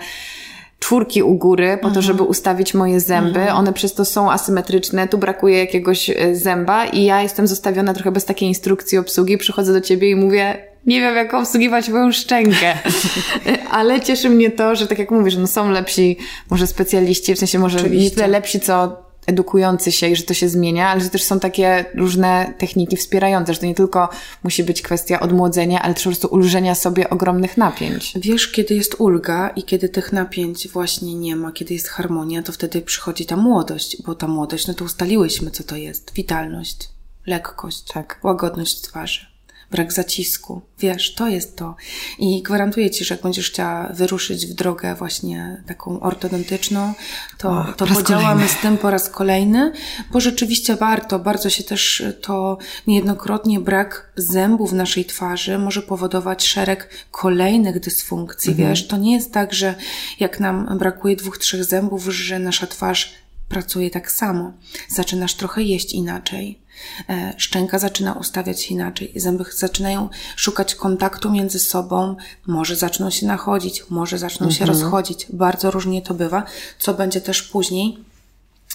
czwórki 0.78 1.22
u 1.22 1.35
góry 1.35 1.66
po 1.66 1.89
mhm. 1.89 1.95
to, 1.95 2.03
żeby 2.03 2.22
ustawić 2.22 2.74
moje 2.74 3.01
zęby. 3.01 3.41
Mhm. 3.41 3.57
One 3.57 3.72
przez 3.72 3.95
to 3.95 4.05
są 4.05 4.33
asymetryczne, 4.33 5.09
tu 5.09 5.18
brakuje 5.18 5.59
jakiegoś 5.59 6.11
e, 6.11 6.35
zęba 6.35 6.87
i 6.87 7.05
ja 7.05 7.22
jestem 7.22 7.47
zostawiona 7.47 7.95
trochę 7.95 8.12
bez 8.12 8.24
takiej 8.24 8.49
instrukcji 8.49 8.99
obsługi. 8.99 9.39
Przychodzę 9.39 9.72
do 9.72 9.80
ciebie 9.80 10.11
i 10.11 10.16
mówię, 10.16 10.66
nie 10.87 11.01
wiem, 11.01 11.16
jak 11.16 11.35
obsługiwać 11.35 11.89
moją 11.89 12.12
szczękę. 12.12 12.78
Ale 13.70 14.01
cieszy 14.01 14.30
mnie 14.30 14.51
to, 14.51 14.74
że 14.74 14.87
tak 14.87 14.99
jak 14.99 15.11
mówisz, 15.11 15.37
no 15.37 15.47
są 15.47 15.70
lepsi 15.70 16.16
może 16.51 16.66
specjaliści, 16.66 17.35
w 17.35 17.39
sensie 17.39 17.59
może 17.59 17.78
Oczywiście. 17.78 18.26
lepsi, 18.26 18.61
co 18.61 19.03
edukujący 19.27 19.93
się 19.93 20.09
i 20.09 20.16
że 20.16 20.23
to 20.23 20.35
się 20.35 20.49
zmienia, 20.49 20.89
ale 20.89 21.01
że 21.01 21.11
też 21.11 21.23
są 21.23 21.41
takie 21.41 21.85
różne 21.95 22.55
techniki 22.59 22.97
wspierające, 22.97 23.55
że 23.55 23.61
to 23.61 23.66
nie 23.66 23.75
tylko 23.75 24.09
musi 24.43 24.64
być 24.64 24.83
kwestia 24.83 25.20
odmłodzenia, 25.20 25.83
ale 25.83 25.95
też 25.95 26.03
po 26.03 26.11
prostu 26.11 26.29
ulżenia 26.29 26.75
sobie 26.75 27.11
ogromnych 27.11 27.57
napięć. 27.57 28.12
Wiesz, 28.16 28.49
kiedy 28.49 28.75
jest 28.75 28.95
ulga 28.99 29.49
i 29.49 29.62
kiedy 29.62 29.89
tych 29.89 30.12
napięć 30.12 30.68
właśnie 30.68 31.14
nie 31.14 31.37
ma, 31.37 31.53
kiedy 31.53 31.75
jest 31.75 31.89
harmonia, 31.89 32.43
to 32.43 32.53
wtedy 32.53 32.81
przychodzi 32.81 33.27
ta 33.27 33.37
młodość, 33.37 34.03
bo 34.03 34.14
ta 34.14 34.29
młodość, 34.29 34.66
no 34.66 34.75
to 34.75 34.85
ustaliłyśmy, 34.85 35.51
co 35.51 35.64
to 35.64 35.77
jest. 35.77 36.12
Witalność, 36.14 36.89
lekkość, 37.27 37.83
tak. 37.93 38.20
łagodność 38.23 38.81
twarzy 38.81 39.32
brak 39.73 39.93
zacisku. 39.93 40.62
Wiesz, 40.79 41.14
to 41.14 41.29
jest 41.29 41.57
to. 41.57 41.77
I 42.18 42.43
gwarantuję 42.43 42.91
Ci, 42.91 43.05
że 43.05 43.14
jak 43.14 43.23
będziesz 43.23 43.51
chciała 43.51 43.89
wyruszyć 43.89 44.47
w 44.47 44.55
drogę 44.55 44.95
właśnie 44.95 45.62
taką 45.66 46.01
ortodontyczną, 46.01 46.95
to, 47.39 47.51
o, 47.51 47.73
to 47.77 47.87
podziałamy 47.87 48.33
kolejny. 48.33 48.49
z 48.49 48.62
tym 48.62 48.79
po 48.79 48.91
raz 48.91 49.11
kolejny, 49.11 49.73
bo 50.12 50.20
rzeczywiście 50.20 50.77
warto. 50.77 51.18
Bardzo 51.18 51.51
się 51.51 51.64
też 51.64 52.05
to 52.20 52.59
niejednokrotnie 52.87 53.61
brak 53.61 54.12
zębów 54.16 54.70
w 54.70 54.75
naszej 54.75 55.05
twarzy 55.05 55.59
może 55.59 55.83
powodować 55.83 56.47
szereg 56.47 56.89
kolejnych 57.11 57.81
dysfunkcji. 57.81 58.51
Mhm. 58.51 58.68
Wiesz, 58.68 58.87
to 58.87 58.97
nie 58.97 59.12
jest 59.12 59.33
tak, 59.33 59.55
że 59.55 59.75
jak 60.20 60.41
nam 60.41 60.79
brakuje 60.79 61.16
dwóch, 61.16 61.39
trzech 61.39 61.64
zębów, 61.64 62.05
że 62.05 62.39
nasza 62.39 62.66
twarz 62.66 63.14
pracuje 63.49 63.91
tak 63.91 64.12
samo. 64.12 64.53
Zaczynasz 64.89 65.35
trochę 65.35 65.62
jeść 65.62 65.93
inaczej 65.93 66.62
szczęka 67.37 67.79
zaczyna 67.79 68.12
ustawiać 68.12 68.62
się 68.62 68.75
inaczej, 68.75 69.12
zęby 69.16 69.45
zaczynają 69.57 70.09
szukać 70.37 70.75
kontaktu 70.75 71.31
między 71.31 71.59
sobą, 71.59 72.16
może 72.47 72.77
zaczną 72.77 73.11
się 73.11 73.27
nachodzić, 73.27 73.85
może 73.91 74.18
zaczną 74.18 74.47
mhm. 74.47 74.59
się 74.59 74.66
rozchodzić. 74.66 75.27
Bardzo 75.31 75.70
różnie 75.70 76.03
to 76.03 76.14
bywa, 76.14 76.45
co 76.79 76.95
będzie 76.95 77.20
też 77.20 77.43
później 77.43 77.99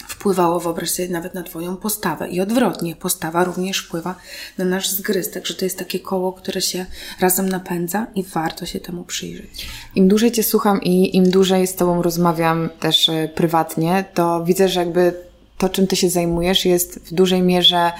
wpływało, 0.08 0.60
wyobraź 0.60 0.90
sobie, 0.90 1.10
nawet 1.10 1.34
na 1.34 1.44
Twoją 1.44 1.78
postawę. 1.78 2.30
I 2.30 2.42
odwrotnie, 2.42 2.96
postawa 2.96 3.44
również 3.44 3.78
wpływa 3.78 4.16
na 4.58 4.66
nasz 4.66 4.90
zgryz. 4.90 5.32
Także 5.32 5.54
to 5.54 5.66
jest 5.66 5.78
takie 5.78 6.00
koło, 6.00 6.34
które 6.34 6.62
się 6.62 6.86
razem 7.20 7.50
napędza 7.50 8.08
i 8.16 8.24
warto 8.24 8.66
się 8.66 8.80
temu 8.80 9.04
przyjrzeć. 9.04 9.68
Im 9.96 10.08
dłużej 10.08 10.32
Cię 10.32 10.44
słucham 10.44 10.82
i 10.82 11.16
im 11.18 11.30
dłużej 11.30 11.68
z 11.68 11.76
Tobą 11.76 12.02
rozmawiam 12.02 12.70
też 12.80 13.10
e, 13.10 13.30
prywatnie, 13.36 14.06
to 14.14 14.44
widzę, 14.44 14.70
że 14.70 14.80
jakby 14.80 15.27
to, 15.58 15.70
czym 15.70 15.88
ty 15.88 15.96
się 15.96 16.10
zajmujesz, 16.10 16.66
jest 16.66 17.00
w 17.10 17.14
dużej 17.14 17.42
mierze 17.42 17.92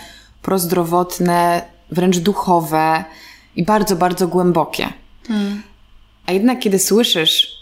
prozdrowotne, 0.42 1.62
wręcz 1.92 2.18
duchowe 2.18 3.04
i 3.56 3.64
bardzo, 3.64 3.96
bardzo 3.96 4.28
głębokie. 4.28 4.88
Hmm. 5.28 5.64
A 6.26 6.32
jednak, 6.32 6.60
kiedy 6.60 6.80
słyszysz 6.80 7.58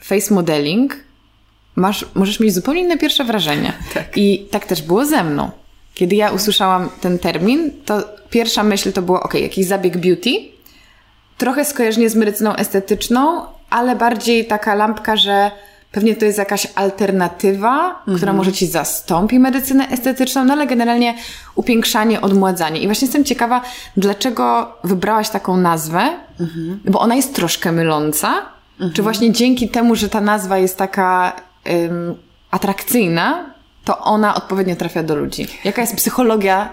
face 0.00 0.34
modeling, 0.34 0.96
masz, 1.76 2.06
możesz 2.14 2.40
mieć 2.40 2.54
zupełnie 2.54 2.80
inne 2.80 2.98
pierwsze 2.98 3.24
wrażenie. 3.24 3.72
Tak. 3.94 4.16
I 4.16 4.46
tak 4.50 4.66
też 4.66 4.82
było 4.82 5.04
ze 5.06 5.24
mną. 5.24 5.50
Kiedy 5.94 6.16
ja 6.16 6.30
usłyszałam 6.30 6.88
ten 7.00 7.18
termin, 7.18 7.70
to 7.84 8.02
pierwsza 8.30 8.62
myśl 8.62 8.92
to 8.92 9.02
było, 9.02 9.22
ok, 9.22 9.34
jakiś 9.34 9.66
zabieg 9.66 9.96
beauty, 9.96 10.30
trochę 11.38 11.64
skojarzenie 11.64 12.10
z 12.10 12.14
medycyną 12.14 12.56
estetyczną, 12.56 13.46
ale 13.70 13.96
bardziej 13.96 14.46
taka 14.46 14.74
lampka, 14.74 15.16
że 15.16 15.50
Pewnie 15.96 16.16
to 16.16 16.24
jest 16.24 16.38
jakaś 16.38 16.68
alternatywa, 16.74 18.02
która 18.02 18.14
mhm. 18.14 18.36
może 18.36 18.52
ci 18.52 18.66
zastąpi 18.66 19.38
medycynę 19.38 19.88
estetyczną, 19.88 20.44
no 20.44 20.52
ale 20.52 20.66
generalnie 20.66 21.14
upiększanie, 21.54 22.20
odmładzanie. 22.20 22.80
I 22.80 22.86
właśnie 22.86 23.06
jestem 23.06 23.24
ciekawa, 23.24 23.62
dlaczego 23.96 24.72
wybrałaś 24.84 25.28
taką 25.28 25.56
nazwę, 25.56 26.10
mhm. 26.40 26.80
bo 26.84 27.00
ona 27.00 27.14
jest 27.14 27.34
troszkę 27.34 27.72
myląca. 27.72 28.42
Mhm. 28.72 28.92
Czy 28.92 29.02
właśnie 29.02 29.32
dzięki 29.32 29.68
temu, 29.68 29.94
że 29.94 30.08
ta 30.08 30.20
nazwa 30.20 30.58
jest 30.58 30.76
taka 30.76 31.32
ym, 31.70 32.14
atrakcyjna, 32.50 33.54
to 33.84 33.98
ona 33.98 34.34
odpowiednio 34.34 34.76
trafia 34.76 35.02
do 35.02 35.16
ludzi? 35.16 35.46
Jaka 35.64 35.80
jest 35.80 35.96
psychologia 35.96 36.70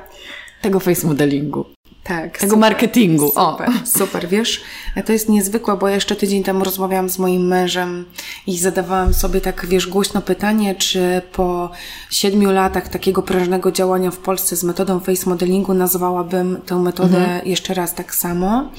tego 0.61 0.79
face 0.79 1.07
modelingu? 1.07 1.65
Tak. 2.03 2.37
Tego 2.37 2.55
super, 2.55 2.59
marketingu. 2.59 3.27
Super, 3.27 3.69
o. 3.69 3.87
super. 3.99 4.27
Wiesz, 4.27 4.61
to 5.05 5.13
jest 5.13 5.29
niezwykłe, 5.29 5.77
bo 5.77 5.87
jeszcze 5.87 6.15
tydzień 6.15 6.43
temu 6.43 6.63
rozmawiałam 6.63 7.09
z 7.09 7.19
moim 7.19 7.47
mężem 7.47 8.05
i 8.47 8.57
zadawałam 8.57 9.13
sobie 9.13 9.41
tak, 9.41 9.65
wiesz, 9.65 9.87
głośno 9.87 10.21
pytanie, 10.21 10.75
czy 10.75 11.21
po 11.31 11.71
siedmiu 12.11 12.51
latach 12.51 12.87
takiego 12.89 13.21
prężnego 13.21 13.71
działania 13.71 14.11
w 14.11 14.17
Polsce 14.17 14.55
z 14.55 14.63
metodą 14.63 14.99
face 14.99 15.29
modelingu 15.29 15.73
nazwałabym 15.73 16.61
tę 16.65 16.75
metodę 16.75 17.17
mhm. 17.17 17.47
jeszcze 17.47 17.73
raz 17.73 17.93
tak 17.93 18.15
samo. 18.15 18.71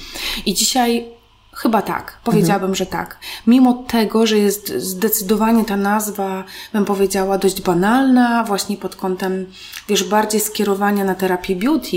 I 0.47 0.55
dzisiaj 0.55 1.14
Chyba 1.55 1.83
tak. 1.83 2.19
Powiedziałabym, 2.25 2.71
mhm. 2.71 2.75
że 2.75 2.87
tak. 2.87 3.19
Mimo 3.47 3.73
tego, 3.73 4.27
że 4.27 4.39
jest 4.39 4.73
zdecydowanie 4.77 5.65
ta 5.65 5.77
nazwa, 5.77 6.45
bym 6.73 6.85
powiedziała, 6.85 7.39
dość 7.39 7.63
banalna, 7.63 8.45
właśnie 8.45 8.77
pod 8.77 8.97
kątem, 8.97 9.47
wiesz, 9.89 10.05
bardziej 10.05 10.41
skierowania 10.41 11.05
na 11.05 11.15
terapię 11.15 11.57
beauty. 11.57 11.97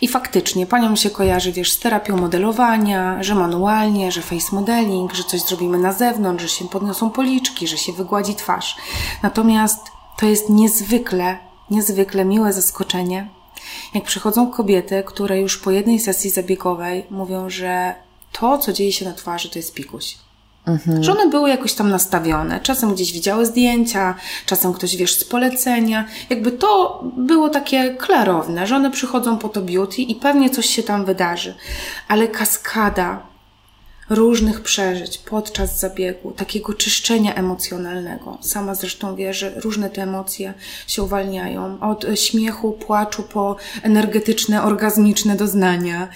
I 0.00 0.08
faktycznie, 0.08 0.66
panią 0.66 0.96
się 0.96 1.10
kojarzy, 1.10 1.52
wiesz, 1.52 1.72
z 1.72 1.78
terapią 1.78 2.16
modelowania, 2.16 3.22
że 3.22 3.34
manualnie, 3.34 4.12
że 4.12 4.22
face 4.22 4.56
modeling, 4.56 5.14
że 5.14 5.24
coś 5.24 5.40
zrobimy 5.40 5.78
na 5.78 5.92
zewnątrz, 5.92 6.42
że 6.42 6.48
się 6.48 6.68
podniosą 6.68 7.10
policzki, 7.10 7.68
że 7.68 7.78
się 7.78 7.92
wygładzi 7.92 8.34
twarz. 8.34 8.76
Natomiast 9.22 9.80
to 10.18 10.26
jest 10.26 10.50
niezwykle, 10.50 11.38
niezwykle 11.70 12.24
miłe 12.24 12.52
zaskoczenie, 12.52 13.28
jak 13.94 14.04
przychodzą 14.04 14.50
kobiety, 14.50 15.02
które 15.06 15.40
już 15.40 15.58
po 15.58 15.70
jednej 15.70 16.00
sesji 16.00 16.30
zabiegowej 16.30 17.06
mówią, 17.10 17.50
że 17.50 17.94
to, 18.32 18.58
co 18.58 18.72
dzieje 18.72 18.92
się 18.92 19.04
na 19.04 19.12
twarzy, 19.12 19.50
to 19.50 19.58
jest 19.58 19.74
pikuś. 19.74 20.14
Mhm. 20.66 21.04
Że 21.04 21.12
one 21.12 21.30
były 21.30 21.48
jakoś 21.48 21.74
tam 21.74 21.90
nastawione. 21.90 22.60
Czasem 22.60 22.94
gdzieś 22.94 23.12
widziały 23.12 23.46
zdjęcia, 23.46 24.14
czasem 24.46 24.72
ktoś 24.72 24.96
wiesz 24.96 25.14
z 25.14 25.24
polecenia. 25.24 26.04
Jakby 26.30 26.52
to 26.52 27.00
było 27.16 27.48
takie 27.48 27.94
klarowne, 27.94 28.66
że 28.66 28.76
one 28.76 28.90
przychodzą 28.90 29.38
po 29.38 29.48
to 29.48 29.62
beauty 29.62 30.02
i 30.02 30.14
pewnie 30.14 30.50
coś 30.50 30.66
się 30.66 30.82
tam 30.82 31.04
wydarzy. 31.04 31.54
Ale 32.08 32.28
kaskada 32.28 33.22
różnych 34.10 34.60
przeżyć 34.60 35.18
podczas 35.18 35.80
zabiegu, 35.80 36.30
takiego 36.30 36.74
czyszczenia 36.74 37.34
emocjonalnego. 37.34 38.38
Sama 38.40 38.74
zresztą 38.74 39.16
wie, 39.16 39.34
że 39.34 39.60
różne 39.60 39.90
te 39.90 40.02
emocje 40.02 40.54
się 40.86 41.02
uwalniają. 41.02 41.80
Od 41.80 42.06
śmiechu, 42.14 42.72
płaczu 42.72 43.22
po 43.22 43.56
energetyczne, 43.82 44.62
orgazmiczne 44.62 45.36
doznania. 45.36 46.08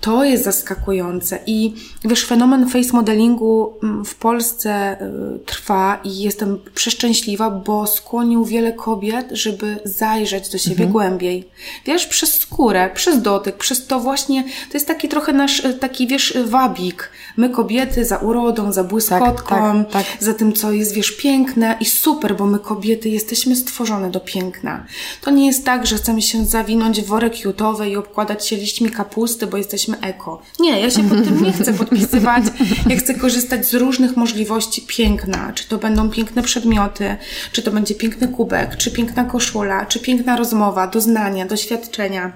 To 0.00 0.24
jest 0.24 0.44
zaskakujące 0.44 1.38
i 1.46 1.74
wiesz, 2.04 2.26
fenomen 2.26 2.68
face 2.68 2.92
modelingu 2.92 3.72
mm, 3.82 4.04
w 4.04 4.14
Polsce 4.14 4.96
y, 5.36 5.38
trwa 5.38 6.00
i 6.04 6.18
jestem 6.18 6.58
przeszczęśliwa, 6.74 7.50
bo 7.50 7.86
skłonił 7.86 8.44
wiele 8.44 8.72
kobiet, 8.72 9.26
żeby 9.32 9.76
zajrzeć 9.84 10.48
do 10.48 10.58
siebie 10.58 10.84
mhm. 10.84 10.92
głębiej. 10.92 11.48
Wiesz, 11.86 12.06
przez 12.06 12.40
skórę, 12.40 12.90
przez 12.94 13.22
dotyk, 13.22 13.56
przez 13.56 13.86
to 13.86 14.00
właśnie, 14.00 14.42
to 14.42 14.74
jest 14.74 14.86
taki 14.86 15.08
trochę 15.08 15.32
nasz, 15.32 15.64
y, 15.64 15.74
taki 15.74 16.06
wiesz, 16.06 16.38
wabik. 16.44 17.10
My 17.36 17.50
kobiety 17.50 18.04
za 18.04 18.16
urodą, 18.16 18.72
za 18.72 18.84
błyskotką, 18.84 19.84
tak, 19.84 19.92
tak, 19.92 20.06
tak. 20.06 20.22
za 20.22 20.34
tym, 20.34 20.52
co 20.52 20.72
jest, 20.72 20.92
wiesz, 20.92 21.12
piękne 21.12 21.76
i 21.80 21.84
super, 21.84 22.36
bo 22.36 22.46
my 22.46 22.58
kobiety 22.58 23.08
jesteśmy 23.08 23.56
stworzone 23.56 24.10
do 24.10 24.20
piękna. 24.20 24.86
To 25.20 25.30
nie 25.30 25.46
jest 25.46 25.64
tak, 25.64 25.86
że 25.86 25.96
chcemy 25.96 26.22
się 26.22 26.44
zawinąć 26.44 27.00
w 27.00 27.06
worek 27.06 27.40
jutowy 27.40 27.88
i 27.88 27.96
obkładać 27.96 28.46
się 28.46 28.56
liśćmi 28.56 28.90
kapusty, 28.90 29.46
bo 29.46 29.56
jesteśmy 29.56 29.89
jesteśmy 29.90 30.08
eko. 30.08 30.42
Nie, 30.60 30.80
ja 30.80 30.90
się 30.90 31.08
pod 31.08 31.24
tym 31.24 31.44
nie 31.44 31.52
chcę 31.52 31.74
podpisywać. 31.74 32.44
Ja 32.88 32.96
chcę 32.96 33.14
korzystać 33.14 33.66
z 33.66 33.74
różnych 33.74 34.16
możliwości 34.16 34.82
piękna. 34.82 35.52
Czy 35.54 35.68
to 35.68 35.78
będą 35.78 36.10
piękne 36.10 36.42
przedmioty, 36.42 37.16
czy 37.52 37.62
to 37.62 37.70
będzie 37.70 37.94
piękny 37.94 38.28
kubek, 38.28 38.76
czy 38.76 38.90
piękna 38.90 39.24
koszula, 39.24 39.86
czy 39.86 40.00
piękna 40.00 40.36
rozmowa, 40.36 40.86
doznania, 40.86 41.46
doświadczenia 41.46 42.32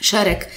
szereg. 0.00 0.48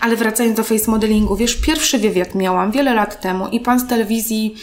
Ale 0.00 0.16
wracając 0.16 0.56
do 0.56 0.64
face 0.64 0.90
modelingu, 0.90 1.36
wiesz, 1.36 1.56
pierwszy 1.56 1.98
wywiad 1.98 2.34
miałam 2.34 2.70
wiele 2.70 2.94
lat 2.94 3.20
temu 3.20 3.48
i 3.48 3.60
pan 3.60 3.80
z 3.80 3.86
telewizji 3.86 4.54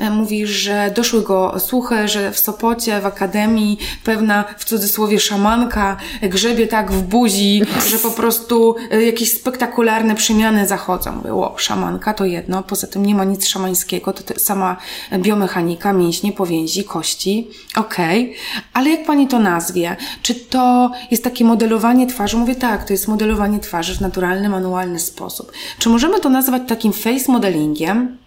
e, 0.00 0.10
mówi, 0.10 0.46
że 0.46 0.92
doszły 0.96 1.22
go 1.22 1.54
słuchy, 1.60 2.08
że 2.08 2.32
w 2.32 2.38
Sopocie, 2.38 3.00
w 3.00 3.06
akademii 3.06 3.78
pewna, 4.04 4.44
w 4.58 4.64
cudzysłowie, 4.64 5.20
szamanka 5.20 5.96
grzebie 6.22 6.66
tak 6.66 6.92
w 6.92 7.02
buzi, 7.02 7.62
że 7.90 7.98
po 7.98 8.10
prostu 8.10 8.76
e, 8.90 9.02
jakieś 9.02 9.32
spektakularne 9.32 10.14
przemiany 10.14 10.66
zachodzą. 10.66 11.12
Mówię, 11.12 11.34
o, 11.34 11.54
szamanka 11.58 12.14
to 12.14 12.24
jedno, 12.24 12.62
poza 12.62 12.86
tym 12.86 13.06
nie 13.06 13.14
ma 13.14 13.24
nic 13.24 13.46
szamańskiego, 13.46 14.12
to 14.12 14.40
sama 14.40 14.76
biomechanika, 15.18 15.92
mięśnie, 15.92 16.32
powięzi, 16.32 16.84
kości, 16.84 17.48
okej, 17.76 18.22
okay. 18.24 18.34
ale 18.72 18.90
jak 18.90 19.06
pani 19.06 19.28
to 19.28 19.38
nazwie? 19.38 19.96
Czy 20.22 20.34
to 20.34 20.90
jest 21.10 21.24
takie 21.24 21.44
modelowanie 21.44 22.06
twarzy? 22.06 22.36
Mówię, 22.36 22.54
tak, 22.54 22.84
to 22.84 22.92
jest 22.92 23.08
modelowanie 23.08 23.58
twarzy 23.58 23.77
twarzy 23.78 23.94
w 23.94 24.00
naturalny, 24.00 24.48
manualny 24.48 24.98
sposób. 25.00 25.52
Czy 25.78 25.88
możemy 25.88 26.20
to 26.20 26.28
nazwać 26.28 26.62
takim 26.68 26.92
face 26.92 27.32
modelingiem? 27.32 28.18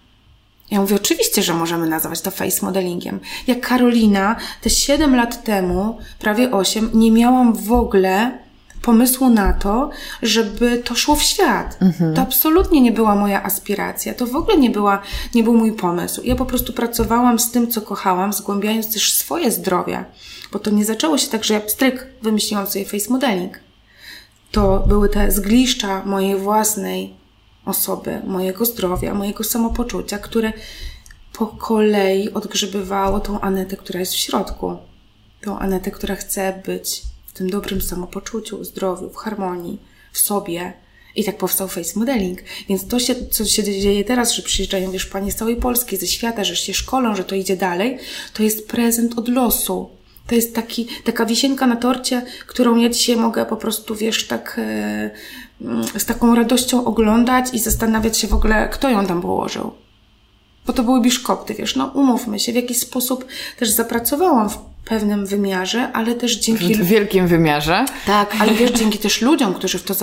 Ja 0.70 0.80
mówię, 0.80 0.96
oczywiście, 0.96 1.42
że 1.42 1.54
możemy 1.54 1.86
nazwać 1.86 2.20
to 2.20 2.30
face 2.30 2.66
modelingiem. 2.66 3.20
Jak 3.46 3.60
Karolina, 3.60 4.36
te 4.62 4.70
7 4.70 5.16
lat 5.16 5.44
temu, 5.44 5.98
prawie 6.18 6.50
8, 6.50 6.90
nie 6.94 7.10
miałam 7.10 7.54
w 7.54 7.72
ogóle 7.72 8.38
pomysłu 8.82 9.30
na 9.30 9.52
to, 9.52 9.90
żeby 10.22 10.82
to 10.84 10.94
szło 10.94 11.16
w 11.16 11.22
świat. 11.22 11.78
Mhm. 11.80 12.14
To 12.14 12.22
absolutnie 12.22 12.80
nie 12.80 12.92
była 12.92 13.14
moja 13.14 13.42
aspiracja. 13.42 14.14
To 14.14 14.26
w 14.26 14.36
ogóle 14.36 14.56
nie, 14.56 14.70
była, 14.70 15.02
nie 15.34 15.42
był 15.44 15.54
mój 15.54 15.72
pomysł. 15.72 16.22
Ja 16.24 16.36
po 16.36 16.46
prostu 16.46 16.72
pracowałam 16.72 17.38
z 17.38 17.50
tym, 17.50 17.70
co 17.70 17.80
kochałam, 17.80 18.32
zgłębiając 18.32 18.92
też 18.92 19.14
swoje 19.14 19.50
zdrowie. 19.50 20.04
Bo 20.52 20.58
to 20.58 20.70
nie 20.70 20.84
zaczęło 20.84 21.18
się 21.18 21.28
tak, 21.28 21.44
że 21.44 21.54
ja 21.54 21.60
pstryk 21.60 22.06
wymyśliłam 22.22 22.66
sobie 22.66 22.84
face 22.84 23.10
modeling 23.10 23.71
to 24.52 24.84
były 24.88 25.08
te 25.08 25.30
zgliszcza 25.30 26.04
mojej 26.04 26.36
własnej 26.36 27.14
osoby, 27.64 28.20
mojego 28.26 28.64
zdrowia, 28.64 29.14
mojego 29.14 29.44
samopoczucia, 29.44 30.18
które 30.18 30.52
po 31.32 31.46
kolei 31.46 32.32
odgrzebywało 32.32 33.20
tą 33.20 33.40
Anetę, 33.40 33.76
która 33.76 34.00
jest 34.00 34.12
w 34.12 34.18
środku. 34.18 34.76
Tą 35.40 35.58
Anetę, 35.58 35.90
która 35.90 36.14
chce 36.14 36.62
być 36.66 37.02
w 37.26 37.32
tym 37.32 37.50
dobrym 37.50 37.82
samopoczuciu, 37.82 38.64
zdrowiu, 38.64 39.10
w 39.10 39.16
harmonii, 39.16 39.78
w 40.12 40.18
sobie. 40.18 40.72
I 41.16 41.24
tak 41.24 41.38
powstał 41.38 41.68
face 41.68 41.98
modeling. 41.98 42.38
Więc 42.68 42.88
to, 42.88 42.98
się, 42.98 43.14
co 43.26 43.44
się 43.44 43.64
dzieje 43.64 44.04
teraz, 44.04 44.32
że 44.32 44.42
przyjeżdżają, 44.42 44.90
wiesz, 44.90 45.06
panie 45.06 45.32
z 45.32 45.36
całej 45.36 45.56
Polski, 45.56 45.96
ze 45.96 46.06
świata, 46.06 46.44
że 46.44 46.56
się 46.56 46.74
szkolą, 46.74 47.16
że 47.16 47.24
to 47.24 47.34
idzie 47.34 47.56
dalej, 47.56 47.98
to 48.34 48.42
jest 48.42 48.68
prezent 48.68 49.18
od 49.18 49.28
losu 49.28 49.90
to 50.26 50.34
jest 50.34 50.54
taki, 50.54 50.88
taka 51.04 51.26
wisienka 51.26 51.66
na 51.66 51.76
torcie, 51.76 52.22
którą 52.46 52.76
ja 52.76 52.88
dzisiaj 52.88 53.16
mogę 53.16 53.46
po 53.46 53.56
prostu, 53.56 53.94
wiesz, 53.94 54.26
tak 54.26 54.56
e, 54.58 55.10
mm, 55.60 55.84
z 55.98 56.04
taką 56.04 56.34
radością 56.34 56.84
oglądać 56.84 57.54
i 57.54 57.58
zastanawiać 57.58 58.18
się 58.18 58.28
w 58.28 58.34
ogóle, 58.34 58.68
kto 58.68 58.90
ją 58.90 59.06
tam 59.06 59.22
położył. 59.22 59.72
Bo 60.66 60.72
to 60.72 60.82
były 60.82 61.00
biszkopty, 61.00 61.54
wiesz, 61.54 61.76
no 61.76 61.86
umówmy 61.86 62.40
się, 62.40 62.52
w 62.52 62.56
jakiś 62.56 62.78
sposób 62.78 63.24
też 63.58 63.70
zapracowałam 63.70 64.50
w 64.50 64.58
pewnym 64.92 65.26
wymiarze, 65.26 65.92
ale 65.92 66.14
też 66.14 66.36
dzięki... 66.36 66.74
W 66.74 66.86
wielkim 66.86 67.26
wymiarze. 67.26 67.84
Tak, 68.06 68.36
ale 68.40 68.54
wiesz, 68.54 68.70
dzięki 68.70 68.98
też 68.98 69.22
ludziom, 69.22 69.54
którzy 69.54 69.78
w 69.78 69.82
to 69.82 69.94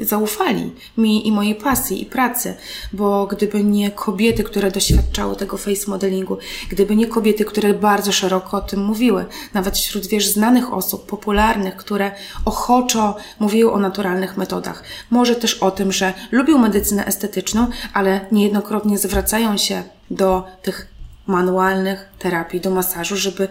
zaufali, 0.00 0.72
mi 0.98 1.28
i 1.28 1.32
mojej 1.32 1.54
pasji 1.54 2.02
i 2.02 2.06
pracy, 2.06 2.54
bo 2.92 3.26
gdyby 3.26 3.64
nie 3.64 3.90
kobiety, 3.90 4.44
które 4.44 4.70
doświadczały 4.70 5.36
tego 5.36 5.56
face 5.56 5.90
modelingu, 5.90 6.38
gdyby 6.70 6.96
nie 6.96 7.06
kobiety, 7.06 7.44
które 7.44 7.74
bardzo 7.74 8.12
szeroko 8.12 8.56
o 8.56 8.60
tym 8.60 8.84
mówiły, 8.84 9.24
nawet 9.54 9.78
wśród, 9.78 10.06
wiesz, 10.06 10.28
znanych 10.28 10.72
osób, 10.72 11.06
popularnych, 11.06 11.76
które 11.76 12.12
ochoczo 12.44 13.16
mówiły 13.40 13.72
o 13.72 13.78
naturalnych 13.78 14.36
metodach, 14.36 14.82
może 15.10 15.36
też 15.36 15.54
o 15.54 15.70
tym, 15.70 15.92
że 15.92 16.12
lubią 16.30 16.58
medycynę 16.58 17.06
estetyczną, 17.06 17.66
ale 17.92 18.20
niejednokrotnie 18.32 18.98
zwracają 18.98 19.56
się 19.56 19.82
do 20.10 20.44
tych 20.62 20.93
manualnych 21.26 22.08
terapii, 22.18 22.60
do 22.60 22.70
masażu, 22.70 23.16
żeby 23.16 23.48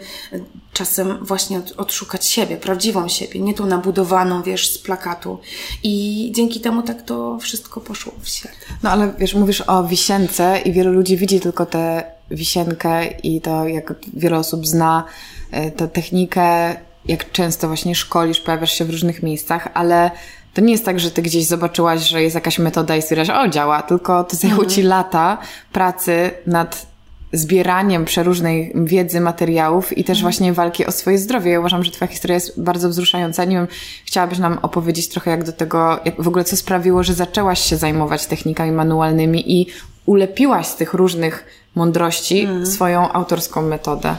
czasem 0.73 1.17
właśnie 1.25 1.61
odszukać 1.77 2.27
siebie, 2.27 2.57
prawdziwą 2.57 3.07
siebie, 3.07 3.39
nie 3.39 3.53
tą 3.53 3.65
nabudowaną, 3.65 4.43
wiesz, 4.43 4.69
z 4.69 4.77
plakatu. 4.77 5.39
I 5.83 6.31
dzięki 6.35 6.59
temu 6.59 6.81
tak 6.81 7.01
to 7.01 7.39
wszystko 7.39 7.81
poszło 7.81 8.13
w 8.21 8.29
świat. 8.29 8.55
No 8.83 8.89
ale 8.89 9.13
wiesz, 9.19 9.33
mówisz 9.33 9.63
o 9.67 9.83
wisience 9.83 10.59
i 10.65 10.71
wielu 10.71 10.91
ludzi 10.91 11.17
widzi 11.17 11.39
tylko 11.39 11.65
tę 11.65 12.03
wisienkę 12.31 13.07
i 13.07 13.41
to, 13.41 13.67
jak 13.67 13.93
wiele 14.13 14.37
osób 14.37 14.67
zna 14.67 15.03
e, 15.51 15.71
tę 15.71 15.87
technikę, 15.87 16.75
jak 17.05 17.31
często 17.31 17.67
właśnie 17.67 17.95
szkolisz, 17.95 18.39
pojawiasz 18.39 18.73
się 18.73 18.85
w 18.85 18.89
różnych 18.89 19.23
miejscach, 19.23 19.67
ale 19.73 20.11
to 20.53 20.61
nie 20.61 20.71
jest 20.71 20.85
tak, 20.85 20.99
że 20.99 21.11
ty 21.11 21.21
gdzieś 21.21 21.45
zobaczyłaś, 21.45 22.01
że 22.01 22.23
jest 22.23 22.35
jakaś 22.35 22.59
metoda 22.59 22.95
i 22.95 23.01
stwierdziłaś, 23.01 23.45
o 23.45 23.49
działa, 23.49 23.81
tylko 23.81 24.23
to 24.23 24.35
zajęło 24.35 24.63
mhm. 24.63 24.75
ci 24.75 24.81
lata 24.81 25.37
pracy 25.71 26.31
nad 26.47 26.92
zbieraniem 27.33 28.05
przeróżnej 28.05 28.71
wiedzy, 28.75 29.19
materiałów 29.19 29.97
i 29.97 30.03
też 30.03 30.17
mhm. 30.17 30.31
właśnie 30.31 30.53
walki 30.53 30.85
o 30.85 30.91
swoje 30.91 31.17
zdrowie. 31.17 31.51
Ja 31.51 31.59
uważam, 31.59 31.83
że 31.83 31.91
Twoja 31.91 32.11
historia 32.11 32.35
jest 32.35 32.61
bardzo 32.61 32.89
wzruszająca. 32.89 33.45
Nie 33.45 33.55
wiem, 33.55 33.67
chciałabyś 34.05 34.39
nam 34.39 34.59
opowiedzieć 34.61 35.09
trochę 35.09 35.31
jak 35.31 35.43
do 35.43 35.51
tego, 35.51 35.99
jak 36.05 36.21
w 36.21 36.27
ogóle 36.27 36.43
co 36.43 36.57
sprawiło, 36.57 37.03
że 37.03 37.13
zaczęłaś 37.13 37.59
się 37.59 37.77
zajmować 37.77 38.25
technikami 38.25 38.71
manualnymi 38.71 39.53
i 39.61 39.67
ulepiłaś 40.05 40.67
z 40.67 40.75
tych 40.75 40.93
różnych 40.93 41.45
mądrości 41.75 42.39
mhm. 42.39 42.65
swoją 42.65 43.11
autorską 43.11 43.61
metodę. 43.61 44.15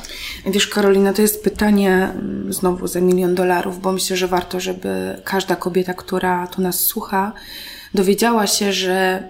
Wiesz, 0.47 0.67
Karolina, 0.67 1.13
to 1.13 1.23
jest 1.23 1.45
pytanie 1.45 1.91
mm, 1.91 2.53
znowu 2.53 2.87
za 2.87 3.01
milion 3.01 3.35
dolarów, 3.35 3.81
bo 3.81 3.93
myślę, 3.93 4.17
że 4.17 4.29
warto, 4.29 4.61
żeby 4.61 5.21
każda 5.25 5.57
kobieta, 5.57 5.95
która 5.95 6.47
tu 6.47 6.63
nas 6.63 6.81
słucha, 6.81 7.33
dowiedziała 7.95 8.47
się, 8.47 8.73
że 8.73 9.23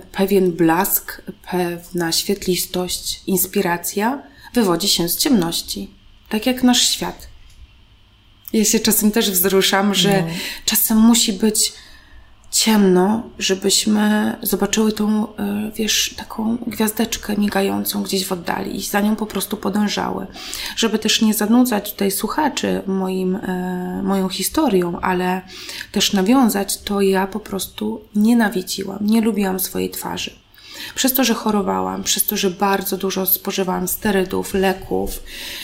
pewien 0.00 0.52
blask, 0.52 1.22
pewna 1.50 2.12
świetlistość, 2.12 3.20
inspiracja 3.26 4.22
wywodzi 4.54 4.88
się 4.88 5.08
z 5.08 5.16
ciemności. 5.16 5.90
Tak 6.28 6.46
jak 6.46 6.62
nasz 6.62 6.88
świat. 6.88 7.28
Ja 8.52 8.64
się 8.64 8.80
czasem 8.80 9.12
też 9.12 9.30
wzruszam, 9.30 9.94
że 9.94 10.22
no. 10.22 10.28
czasem 10.64 10.98
musi 10.98 11.32
być 11.32 11.72
ciemno, 12.52 13.22
żebyśmy 13.38 14.36
zobaczyły 14.42 14.92
tą, 14.92 15.36
e, 15.36 15.70
wiesz, 15.76 16.14
taką 16.16 16.56
gwiazdeczkę 16.66 17.36
migającą 17.36 18.02
gdzieś 18.02 18.26
w 18.26 18.32
oddali 18.32 18.76
i 18.76 18.82
za 18.82 19.00
nią 19.00 19.16
po 19.16 19.26
prostu 19.26 19.56
podążały. 19.56 20.26
Żeby 20.76 20.98
też 20.98 21.22
nie 21.22 21.34
zanudzać 21.34 21.92
tutaj 21.92 22.10
słuchaczy 22.10 22.82
moim, 22.86 23.36
e, 23.36 24.02
moją 24.02 24.28
historią, 24.28 25.00
ale 25.00 25.42
też 25.92 26.12
nawiązać, 26.12 26.78
to 26.82 27.00
ja 27.00 27.26
po 27.26 27.40
prostu 27.40 28.00
nienawidziłam, 28.14 28.98
nie 29.00 29.20
lubiłam 29.20 29.60
swojej 29.60 29.90
twarzy. 29.90 30.41
Przez 30.94 31.12
to, 31.12 31.24
że 31.24 31.34
chorowałam, 31.34 32.02
przez 32.02 32.26
to, 32.26 32.36
że 32.36 32.50
bardzo 32.50 32.96
dużo 32.96 33.26
spożywałam 33.26 33.88
sterydów, 33.88 34.54
leków 34.54 35.22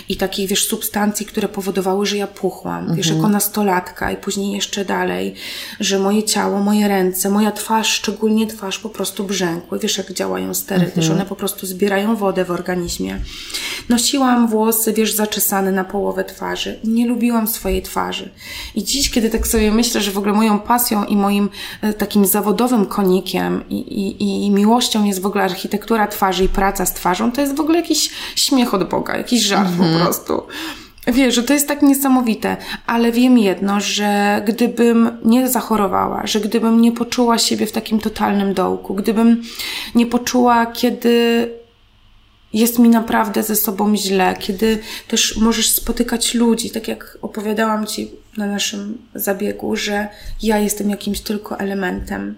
i 0.09 0.16
takich, 0.16 0.49
wiesz, 0.49 0.68
substancji, 0.68 1.26
które 1.26 1.49
powodowały, 1.49 2.07
że 2.07 2.16
ja 2.16 2.26
puchłam, 2.26 2.79
mhm. 2.79 2.97
wiesz, 2.97 3.09
jako 3.09 3.29
nastolatka 3.29 4.12
i 4.12 4.16
później 4.16 4.53
jeszcze 4.53 4.85
dalej, 4.85 5.35
że 5.81 5.99
moje 5.99 6.22
ciało, 6.22 6.61
moje 6.61 6.89
ręce, 6.89 7.31
moja 7.31 7.53
twarz, 7.53 7.89
szczególnie 7.89 8.47
twarz 8.47 8.79
po 8.79 8.89
prostu 8.89 9.24
brzękły. 9.24 9.79
Wiesz, 9.79 9.99
jak 9.99 10.12
działają 10.12 10.55
sterydy, 10.55 10.87
mhm. 10.87 11.07
że 11.07 11.12
one 11.12 11.26
po 11.26 11.37
prostu 11.37 11.66
zbierają 11.66 12.16
wodę 12.16 12.45
w 12.45 12.51
organizmie. 12.51 13.20
Nosiłam 13.89 14.49
włosy, 14.49 14.93
wiesz, 14.93 15.14
zaczesane 15.14 15.72
na 15.72 15.85
połowę 15.85 16.24
twarzy. 16.24 16.81
Nie 16.85 17.07
lubiłam 17.07 17.49
swojej 17.49 17.83
twarzy. 17.83 18.31
I 18.74 18.85
dziś, 18.85 19.11
kiedy 19.11 19.31
tak 19.31 19.47
sobie 19.47 19.72
myślę, 19.72 20.01
że 20.01 20.11
w 20.11 20.18
ogóle 20.18 20.33
moją 20.33 20.59
pasją 20.59 21.05
i 21.05 21.16
moim 21.16 21.49
e, 21.83 21.93
takim 21.93 22.26
zawodowym 22.26 22.87
konikiem 22.87 23.64
i, 23.68 23.74
i, 23.74 24.47
i 24.47 24.51
miłością 24.51 25.05
jest 25.05 25.18
w 25.21 25.27
ogóle 25.27 25.45
architektura 25.45 26.07
twarzy 26.07 26.45
i 26.45 26.49
praca 26.49 26.87
z 26.87 26.95
twarzą, 26.95 27.33
to 27.33 27.41
jest 27.41 27.57
w 27.57 27.61
ogóle 27.61 27.79
jakiś 27.81 28.11
śmiech 28.37 28.75
od 28.75 28.89
Boga, 28.89 29.16
jakiś 29.16 29.43
żart 29.43 29.69
po 29.79 29.85
mhm. 29.85 30.05
prostu. 30.05 30.43
Wiesz, 31.07 31.35
że 31.35 31.43
to 31.43 31.53
jest 31.53 31.69
tak 31.69 31.83
niesamowite, 31.83 32.57
ale 32.87 33.12
wiem 33.12 33.39
jedno, 33.39 33.81
że 33.81 34.43
gdybym 34.47 35.11
nie 35.25 35.49
zachorowała, 35.49 36.27
że 36.27 36.41
gdybym 36.41 36.81
nie 36.81 36.93
poczuła 36.93 37.39
siebie 37.39 37.66
w 37.66 37.73
takim 37.73 37.99
totalnym 37.99 38.55
dołku, 38.55 38.95
gdybym 38.95 39.43
nie 39.95 40.07
poczuła, 40.07 40.66
kiedy 40.66 41.49
jest 42.53 42.79
mi 42.79 42.89
naprawdę 42.89 43.43
ze 43.43 43.57
sobą 43.57 43.97
źle, 43.97 44.37
kiedy 44.39 44.79
też 45.09 45.37
możesz 45.37 45.71
spotykać 45.71 46.35
ludzi, 46.35 46.71
tak 46.71 46.89
jak 46.89 47.19
opowiadałam 47.23 47.87
Ci 47.87 48.11
na 48.37 48.47
naszym 48.47 48.99
zabiegu, 49.14 49.77
że 49.77 50.09
ja 50.43 50.59
jestem 50.59 50.91
jakimś 50.91 51.21
tylko 51.21 51.59
elementem 51.59 52.35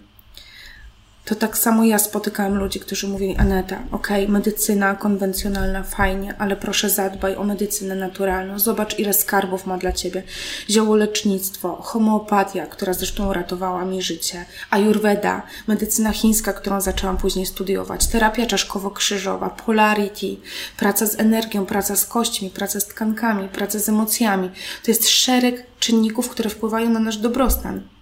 to 1.30 1.36
tak 1.36 1.58
samo 1.58 1.84
ja 1.84 1.98
spotykałam 1.98 2.54
ludzi, 2.54 2.80
którzy 2.80 3.08
mówili, 3.08 3.36
Aneta, 3.36 3.82
okej, 3.92 4.22
okay, 4.24 4.32
medycyna 4.32 4.94
konwencjonalna, 4.94 5.82
fajnie, 5.82 6.34
ale 6.38 6.56
proszę 6.56 6.90
zadbaj 6.90 7.36
o 7.36 7.44
medycynę 7.44 7.94
naturalną. 7.94 8.58
Zobacz, 8.58 8.98
ile 8.98 9.12
skarbów 9.12 9.66
ma 9.66 9.78
dla 9.78 9.92
ciebie. 9.92 10.22
Ziołolecznictwo, 10.70 11.76
homeopatia, 11.82 12.66
która 12.66 12.92
zresztą 12.92 13.28
uratowała 13.28 13.84
mi 13.84 14.02
życie, 14.02 14.44
ayurveda, 14.70 15.42
medycyna 15.66 16.12
chińska, 16.12 16.52
którą 16.52 16.80
zaczęłam 16.80 17.16
później 17.16 17.46
studiować, 17.46 18.06
terapia 18.06 18.46
czaszkowo-krzyżowa, 18.46 19.50
polarity, 19.50 20.36
praca 20.76 21.06
z 21.06 21.20
energią, 21.20 21.66
praca 21.66 21.96
z 21.96 22.06
kośćmi, 22.06 22.50
praca 22.50 22.80
z 22.80 22.86
tkankami, 22.86 23.48
praca 23.48 23.78
z 23.78 23.88
emocjami. 23.88 24.50
To 24.84 24.90
jest 24.90 25.08
szereg 25.08 25.66
czynników, 25.78 26.28
które 26.28 26.50
wpływają 26.50 26.90
na 26.90 27.00
nasz 27.00 27.16
dobrostan. 27.16 27.99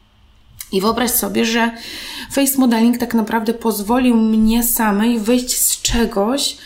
I 0.72 0.80
wyobraź 0.80 1.10
sobie, 1.10 1.44
że 1.44 1.70
face 2.32 2.58
modeling 2.58 2.98
tak 2.98 3.14
naprawdę 3.14 3.54
pozwolił 3.54 4.16
mnie 4.16 4.64
samej 4.64 5.18
wyjść 5.18 5.56
z 5.56 5.82
czegoś, 5.82 6.56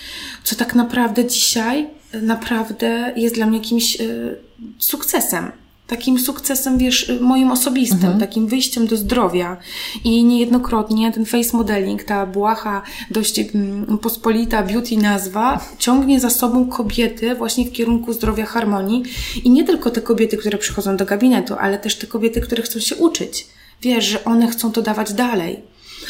co 0.45 0.57
tak 0.57 0.75
naprawdę 0.75 1.25
dzisiaj 1.25 1.87
naprawdę 2.23 3.13
jest 3.17 3.35
dla 3.35 3.47
mnie 3.47 3.59
jakimś 3.59 4.01
y, 4.01 4.37
sukcesem. 4.79 5.53
Takim 5.87 6.19
sukcesem, 6.19 6.79
wiesz, 6.79 7.13
moim 7.21 7.51
osobistym, 7.51 7.99
mhm. 7.99 8.21
takim 8.21 8.47
wyjściem 8.47 8.87
do 8.87 8.97
zdrowia. 8.97 9.57
I 10.05 10.25
niejednokrotnie 10.25 11.13
ten 11.13 11.27
face 11.27 11.57
modeling, 11.57 12.05
ta 12.05 12.27
błaha, 12.27 12.83
dość 13.11 13.39
mm, 13.39 13.99
pospolita 13.99 14.63
beauty 14.63 14.97
nazwa, 14.97 15.61
ciągnie 15.79 16.21
za 16.21 16.31
sobą 16.31 16.69
kobiety 16.69 17.35
właśnie 17.35 17.65
w 17.65 17.73
kierunku 17.73 18.13
zdrowia, 18.13 18.47
harmonii. 18.47 19.03
I 19.45 19.51
nie 19.51 19.65
tylko 19.65 19.91
te 19.91 20.01
kobiety, 20.01 20.37
które 20.37 20.59
przychodzą 20.59 20.97
do 20.97 21.05
gabinetu, 21.05 21.55
ale 21.61 21.79
też 21.79 21.97
te 21.97 22.07
kobiety, 22.07 22.41
które 22.41 22.63
chcą 22.63 22.81
się 22.81 22.97
uczyć 22.97 23.47
wiesz, 23.83 24.05
że 24.05 24.25
one 24.25 24.49
chcą 24.49 24.73
to 24.73 24.83
dawać 24.83 25.13
dalej. 25.13 25.61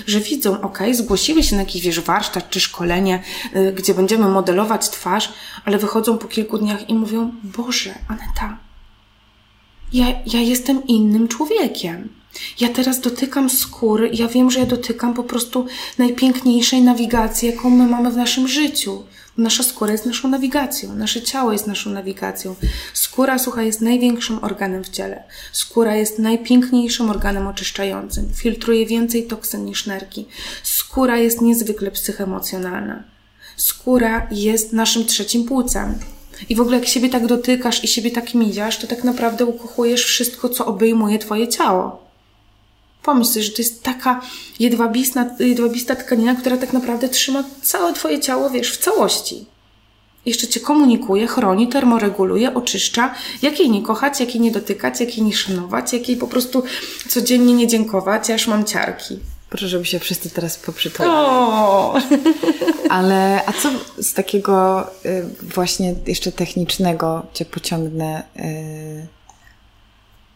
Że 0.07 0.21
widzą, 0.21 0.61
ok, 0.61 0.79
zgłosiły 0.93 1.43
się 1.43 1.57
na 1.57 1.63
jakiś, 1.63 1.83
wiesz, 1.83 2.01
warsztat 2.01 2.51
czy 2.51 2.61
szkolenie, 2.61 3.23
yy, 3.55 3.73
gdzie 3.73 3.95
będziemy 3.95 4.29
modelować 4.29 4.91
twarz, 4.91 5.33
ale 5.65 5.79
wychodzą 5.79 6.19
po 6.19 6.29
kilku 6.29 6.59
dniach 6.59 6.89
i 6.89 6.95
mówią, 6.95 7.33
Boże, 7.43 7.95
Aneta, 8.09 8.59
ja, 9.93 10.07
ja 10.27 10.41
jestem 10.41 10.87
innym 10.87 11.29
człowiekiem. 11.29 12.09
Ja 12.61 12.69
teraz 12.69 13.01
dotykam 13.01 13.51
skóry 13.51 14.11
ja 14.13 14.29
wiem, 14.29 14.51
że 14.51 14.61
ja 14.61 14.67
dotykam 14.67 15.15
po 15.15 15.25
prostu 15.25 15.67
najpiękniejszej 15.99 16.83
nawigacji, 16.83 17.49
jaką 17.49 17.71
my 17.71 17.87
mamy 17.87 18.11
w 18.11 18.17
naszym 18.17 18.49
życiu. 18.49 19.03
Nasza 19.39 19.63
skóra 19.63 19.93
jest 19.93 20.07
naszą 20.07 20.29
nawigacją, 20.29 20.95
nasze 20.95 21.23
ciało 21.23 21.53
jest 21.53 21.67
naszą 21.67 21.91
nawigacją. 21.91 22.55
Skóra, 22.95 23.39
słuchaj, 23.39 23.67
jest 23.67 23.81
największym 23.81 24.45
organem 24.45 24.85
w 24.85 24.89
ciele. 24.89 25.23
Skóra 25.53 25.97
jest 25.97 26.19
najpiękniejszym 26.19 27.11
organem 27.11 27.47
oczyszczającym. 27.47 28.33
Filtruje 28.35 28.87
więcej 28.87 29.27
toksyn 29.27 29.65
niż 29.65 29.87
nerki. 29.87 30.27
Skóra 30.63 31.17
jest 31.17 31.41
niezwykle 31.41 31.91
psychemocjonalna. 31.91 33.05
Skóra 33.57 34.27
jest 34.31 34.73
naszym 34.73 35.07
trzecim 35.07 35.45
płucem. 35.45 35.99
I 36.49 36.55
w 36.57 36.61
ogóle 36.61 36.79
jak 36.79 36.89
siebie 36.89 37.09
tak 37.09 37.27
dotykasz 37.27 37.85
i 37.85 37.89
siebie 37.89 38.11
tak 38.11 38.35
midziasz, 38.35 38.79
to 38.79 38.87
tak 38.87 39.05
naprawdę 39.05 39.47
ukochujesz 39.47 40.05
wszystko, 40.05 40.49
co 40.49 40.67
obejmuje 40.67 41.19
twoje 41.19 41.49
ciało. 41.49 42.12
Pomyśl 43.03 43.31
sobie, 43.31 43.43
że 43.43 43.51
to 43.53 43.63
jest 43.63 43.83
taka 43.83 44.21
jedwabista, 44.61 45.27
jedwabista 45.39 45.97
tkanina, 45.97 46.35
która 46.35 46.57
tak 46.57 46.73
naprawdę 46.73 47.09
trzyma 47.09 47.45
całe 47.63 47.93
Twoje 47.93 48.21
ciało, 48.21 48.51
wiesz, 48.51 48.73
w 48.73 48.79
całości. 48.79 49.47
Jeszcze 50.27 50.47
Cię 50.47 50.61
komunikuje, 50.61 51.27
chroni, 51.27 51.69
termoreguluje, 51.69 52.55
oczyszcza, 52.55 53.15
jakiej 53.43 53.71
nie 53.71 53.83
kochać, 53.83 54.21
jakiej 54.21 54.41
nie 54.41 54.51
dotykać, 54.51 55.01
jakiej 55.01 55.25
nie 55.25 55.33
szanować, 55.33 55.93
jakiej 55.93 56.17
po 56.17 56.27
prostu 56.27 56.63
codziennie 57.09 57.55
nie 57.55 57.67
dziękować, 57.67 58.31
aż 58.31 58.47
mam 58.47 58.65
ciarki. 58.65 59.19
Proszę, 59.51 59.69
żeby 59.69 59.85
się 59.85 59.99
wszyscy 59.99 60.31
teraz 60.31 60.59
poprzytulali. 60.59 62.03
Ale 62.91 63.41
a 63.47 63.53
co 63.53 63.71
z 63.99 64.15
takiego 64.15 64.87
y, 65.07 65.25
właśnie 65.43 65.95
jeszcze 66.07 66.33
technicznego 66.33 67.27
Cię 67.33 67.45
pociągnę 67.45 68.23
y, 68.37 69.07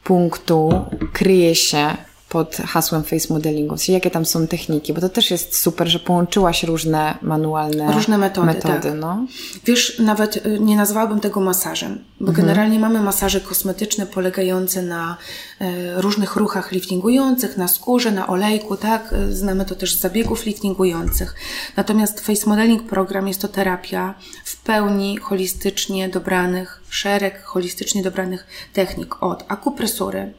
punktu 0.05 0.85
kryje 1.13 1.55
się 1.55 1.97
pod 2.37 2.57
hasłem 2.57 3.05
face 3.05 3.35
modelingu? 3.35 3.75
Jakie 3.89 4.11
tam 4.11 4.27
są 4.27 4.47
techniki? 4.47 4.93
Bo 4.93 5.01
to 5.01 5.09
też 5.09 5.31
jest 5.31 5.57
super, 5.57 5.89
że 5.89 5.99
połączyłaś 5.99 6.63
różne 6.63 7.19
manualne 7.23 7.93
różne 7.93 8.19
metody. 8.19 8.47
metody 8.47 8.91
tak. 8.91 9.01
no. 9.01 9.27
Wiesz, 9.65 9.99
nawet 9.99 10.47
y, 10.47 10.61
nie 10.61 10.77
nazwałabym 10.77 11.21
tego 11.21 11.41
masażem, 11.41 12.05
bo 12.21 12.29
mhm. 12.29 12.47
generalnie 12.47 12.79
mamy 12.79 13.01
masaże 13.01 13.41
kosmetyczne 13.41 14.07
polegające 14.07 14.83
na 14.83 15.17
e, 15.61 16.01
różnych 16.01 16.37
ruchach 16.37 16.73
liftingujących, 16.73 17.57
na 17.57 17.69
skórze, 17.69 18.11
na 18.13 18.27
olejku, 18.27 18.77
tak? 18.77 19.15
Znamy 19.31 19.65
to 19.65 19.75
też 19.75 19.95
z 19.95 20.01
zabiegów 20.01 20.47
liftingujących. 20.47 21.35
Natomiast 21.77 22.21
face 22.21 22.47
modeling 22.47 22.83
program 22.83 23.29
jest 23.29 23.41
to 23.41 23.49
terapia 23.49 24.15
w 24.45 24.57
pełni 24.57 25.17
holistycznie 25.17 26.09
dobranych, 26.09 26.83
szereg 26.89 27.43
holistycznie 27.43 28.03
dobranych 28.03 28.47
technik 28.73 29.23
od 29.23 29.45
akupresury, 29.49 30.33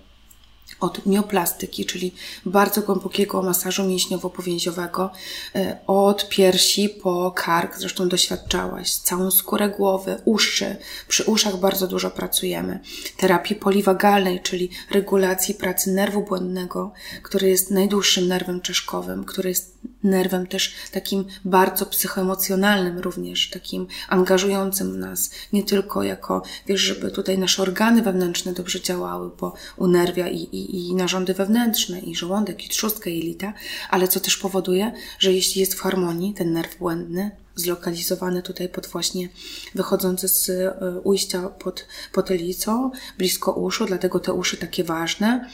od 0.79 1.05
mioplastyki, 1.05 1.85
czyli 1.85 2.15
bardzo 2.45 2.81
głębokiego 2.81 3.41
masażu 3.41 3.83
mięśniowo-powięziowego, 3.83 5.09
e, 5.55 5.79
od 5.87 6.29
piersi 6.29 6.89
po 6.89 7.31
kark, 7.31 7.77
zresztą 7.77 8.09
doświadczałaś, 8.09 8.91
całą 8.91 9.31
skórę 9.31 9.69
głowy, 9.69 10.21
uszy. 10.25 10.75
Przy 11.07 11.23
uszach 11.23 11.57
bardzo 11.57 11.87
dużo 11.87 12.11
pracujemy. 12.11 12.79
Terapii 13.17 13.55
poliwagalnej, 13.55 14.41
czyli 14.41 14.69
regulacji 14.91 15.55
pracy 15.55 15.91
nerwu 15.91 16.21
błędnego, 16.21 16.91
który 17.23 17.49
jest 17.49 17.71
najdłuższym 17.71 18.27
nerwem 18.27 18.61
czaszkowym, 18.61 19.25
który 19.25 19.49
jest 19.49 19.76
nerwem 20.03 20.47
też 20.47 20.75
takim 20.91 21.25
bardzo 21.45 21.85
psychoemocjonalnym 21.85 22.99
również, 22.99 23.49
takim 23.49 23.87
angażującym 24.09 24.99
nas, 24.99 25.31
nie 25.53 25.63
tylko 25.63 26.03
jako, 26.03 26.43
wiesz, 26.67 26.81
żeby 26.81 27.11
tutaj 27.11 27.37
nasze 27.37 27.61
organy 27.61 28.01
wewnętrzne 28.01 28.53
dobrze 28.53 28.81
działały, 28.81 29.31
bo 29.39 29.53
unerwia 29.77 30.27
i, 30.27 30.37
i 30.37 30.67
i, 30.87 30.95
narządy 30.95 31.33
wewnętrzne, 31.33 31.99
i 31.99 32.15
żołądek, 32.15 32.65
i 32.65 32.69
trzustkę 32.69 33.09
jelita, 33.09 33.53
ale 33.89 34.07
co 34.07 34.19
też 34.19 34.37
powoduje, 34.37 34.91
że 35.19 35.33
jeśli 35.33 35.61
jest 35.61 35.73
w 35.73 35.81
harmonii 35.81 36.33
ten 36.33 36.53
nerw 36.53 36.77
błędny, 36.77 37.31
zlokalizowany 37.55 38.41
tutaj 38.41 38.69
pod 38.69 38.87
właśnie 38.87 39.29
wychodzący 39.75 40.27
z 40.27 40.49
e, 40.49 40.73
ujścia 41.03 41.49
pod 41.49 41.85
potylicą, 42.13 42.91
blisko 43.17 43.51
uszu, 43.51 43.85
dlatego 43.85 44.19
te 44.19 44.33
uszy 44.33 44.57
takie 44.57 44.83
ważne, 44.83 45.49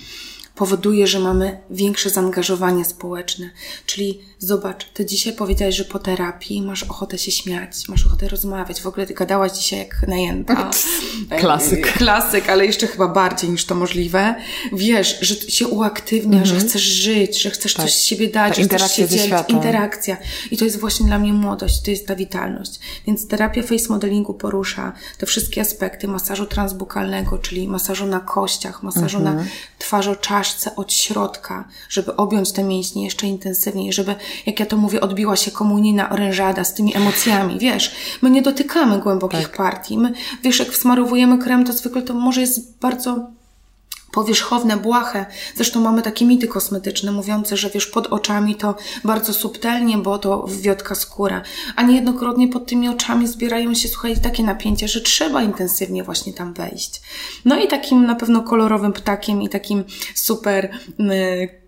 powoduje, 0.55 1.07
że 1.07 1.19
mamy 1.19 1.57
większe 1.69 2.09
zaangażowanie 2.09 2.85
społeczne. 2.85 3.49
Czyli 3.85 4.21
zobacz, 4.39 4.85
ty 4.93 5.05
dzisiaj 5.05 5.33
powiedziałeś, 5.33 5.75
że 5.75 5.85
po 5.85 5.99
terapii 5.99 6.61
masz 6.61 6.83
ochotę 6.83 7.17
się 7.17 7.31
śmiać, 7.31 7.87
masz 7.87 8.05
ochotę 8.05 8.27
rozmawiać. 8.27 8.81
W 8.81 8.87
ogóle 8.87 9.05
ty 9.05 9.13
gadałaś 9.13 9.51
dzisiaj 9.51 9.79
jak 9.79 10.07
najęta. 10.07 10.55
Klasyk. 11.39 11.93
Klasyk, 11.93 12.49
ale 12.49 12.65
jeszcze 12.65 12.87
chyba 12.87 13.07
bardziej 13.07 13.49
niż 13.49 13.65
to 13.65 13.75
możliwe. 13.75 14.35
Wiesz, 14.73 15.17
że 15.21 15.35
się 15.35 15.67
uaktywnia, 15.67 16.39
mhm. 16.39 16.45
że 16.45 16.67
chcesz 16.67 16.81
żyć, 16.81 17.41
że 17.41 17.49
chcesz 17.49 17.73
tak. 17.73 17.85
coś 17.85 17.95
z 17.95 18.01
siebie 18.01 18.27
dać, 18.27 18.57
że 18.57 18.63
chcesz 18.63 18.91
się 18.91 19.07
dzielić. 19.07 19.33
Interakcja. 19.47 20.17
I 20.51 20.57
to 20.57 20.65
jest 20.65 20.79
właśnie 20.79 21.05
dla 21.05 21.19
mnie 21.19 21.33
młodość, 21.33 21.81
to 21.81 21.91
jest 21.91 22.07
ta 22.07 22.15
witalność. 22.15 22.79
Więc 23.07 23.27
terapia 23.27 23.63
face 23.63 23.89
modelingu 23.89 24.33
porusza 24.33 24.93
te 25.17 25.25
wszystkie 25.25 25.61
aspekty 25.61 26.07
masażu 26.07 26.45
transbukalnego, 26.45 27.37
czyli 27.37 27.67
masażu 27.67 28.05
na 28.05 28.19
kościach, 28.19 28.83
masażu 28.83 29.17
mhm. 29.17 29.37
na 29.37 29.43
od 30.75 30.93
środka, 30.93 31.67
żeby 31.89 32.15
objąć 32.15 32.51
te 32.51 32.63
mięśnie 32.63 33.03
jeszcze 33.03 33.27
intensywniej, 33.27 33.93
żeby 33.93 34.15
jak 34.45 34.59
ja 34.59 34.65
to 34.65 34.77
mówię, 34.77 35.01
odbiła 35.01 35.35
się 35.35 35.51
komunijna 35.51 36.09
orężada 36.09 36.63
z 36.63 36.73
tymi 36.73 36.95
emocjami, 36.95 37.59
wiesz. 37.59 37.95
My 38.21 38.29
nie 38.29 38.41
dotykamy 38.41 38.99
głębokich 38.99 39.47
tak. 39.47 39.57
partii. 39.57 39.97
My, 39.97 40.13
wiesz, 40.43 40.59
jak 40.59 40.69
wsmarowujemy 40.69 41.37
krem, 41.37 41.65
to 41.65 41.73
zwykle 41.73 42.01
to 42.01 42.13
może 42.13 42.41
jest 42.41 42.79
bardzo 42.79 43.27
powierzchowne, 44.13 44.77
błahe. 44.77 45.25
Zresztą 45.55 45.81
mamy 45.81 46.01
takie 46.01 46.25
mity 46.25 46.47
kosmetyczne 46.47 47.11
mówiące, 47.11 47.57
że 47.57 47.69
wiesz, 47.69 47.87
pod 47.87 48.07
oczami 48.07 48.55
to 48.55 48.75
bardzo 49.03 49.33
subtelnie, 49.33 49.97
bo 49.97 50.17
to 50.17 50.45
wiotka 50.61 50.95
skóra. 50.95 51.41
A 51.75 51.83
niejednokrotnie 51.83 52.47
pod 52.47 52.65
tymi 52.65 52.89
oczami 52.89 53.27
zbierają 53.27 53.73
się, 53.73 53.87
słuchaj, 53.87 54.17
takie 54.17 54.43
napięcia, 54.43 54.87
że 54.87 55.01
trzeba 55.01 55.43
intensywnie 55.43 56.03
właśnie 56.03 56.33
tam 56.33 56.53
wejść. 56.53 57.01
No 57.45 57.59
i 57.59 57.67
takim 57.67 58.05
na 58.05 58.15
pewno 58.15 58.41
kolorowym 58.41 58.93
ptakiem 58.93 59.41
i 59.41 59.49
takim 59.49 59.83
super 60.15 60.69
yy, 60.99 61.07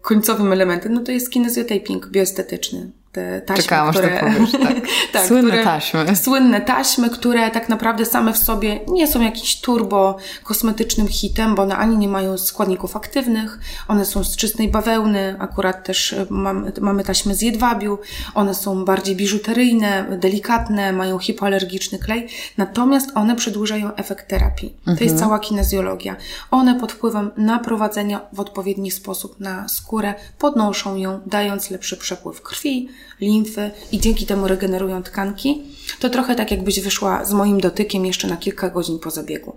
końcowym 0.02 0.52
elementem, 0.54 0.93
no 0.93 1.02
to 1.02 1.12
jest 1.12 1.32
kinezjotaping 1.32 2.08
bioestetyczny 2.08 2.91
te 3.16 3.41
taśmy, 3.41 3.63
Czekałam, 3.63 3.93
które... 3.93 4.09
Tak 4.09 4.34
powiesz, 4.34 4.51
tak. 4.51 4.76
tak 5.13 5.28
słynne 5.28 5.49
które, 5.49 5.63
taśmy. 5.63 6.16
Słynne 6.16 6.61
taśmy, 6.61 7.09
które 7.09 7.51
tak 7.51 7.70
naprawdę 7.70 8.05
same 8.05 8.34
w 8.34 8.38
sobie 8.38 8.80
nie 8.88 9.07
są 9.07 9.22
jakimś 9.22 9.61
turbo 9.61 10.18
kosmetycznym 10.43 11.07
hitem, 11.07 11.55
bo 11.55 11.61
one 11.61 11.78
ani 11.78 11.97
nie 11.97 12.07
mają 12.07 12.38
składników 12.38 12.95
aktywnych, 12.95 13.59
one 13.88 14.05
są 14.05 14.24
z 14.24 14.36
czystej 14.36 14.68
bawełny, 14.68 15.36
akurat 15.39 15.84
też 15.84 16.16
mamy, 16.30 16.72
mamy 16.82 17.03
taśmy 17.03 17.36
z 17.36 17.41
jedwabiu, 17.41 17.99
one 18.34 18.53
są 18.53 18.86
bardziej 18.86 19.16
biżuteryjne, 19.16 20.18
delikatne, 20.20 20.93
mają 20.93 21.20
hipoalergiczny 21.20 21.99
klej, 21.99 22.28
natomiast 22.57 23.11
one 23.16 23.36
przedłużają 23.36 23.95
efekt 23.95 24.28
terapii. 24.28 24.70
To 24.86 24.91
mhm. 24.91 25.09
jest 25.09 25.20
cała 25.20 25.39
kinezjologia. 25.39 26.16
One 26.51 26.80
pod 26.80 26.91
wpływem 26.91 27.32
naprowadzenia 27.38 28.22
w 28.34 28.39
odpowiedni 28.39 28.91
sposób 28.91 29.39
na 29.39 29.68
skórę 29.68 30.13
podnoszą 30.39 30.95
ją, 30.95 31.20
dając 31.26 31.70
lepszy 31.70 31.97
przepływ 31.97 32.41
krwi, 32.41 32.89
limfy 33.22 33.72
i 33.91 33.99
dzięki 33.99 34.26
temu 34.26 34.47
regenerują 34.47 35.03
tkanki. 35.03 35.62
To 35.99 36.10
trochę 36.10 36.36
tak 36.36 36.51
jakbyś 36.51 36.80
wyszła 36.80 37.26
z 37.26 37.34
moim 37.34 37.62
dotykiem 37.62 38.06
jeszcze 38.06 38.28
na 38.28 38.38
kilka 38.38 38.70
godzin 38.70 38.99
po 38.99 39.12
zabiegu 39.12 39.56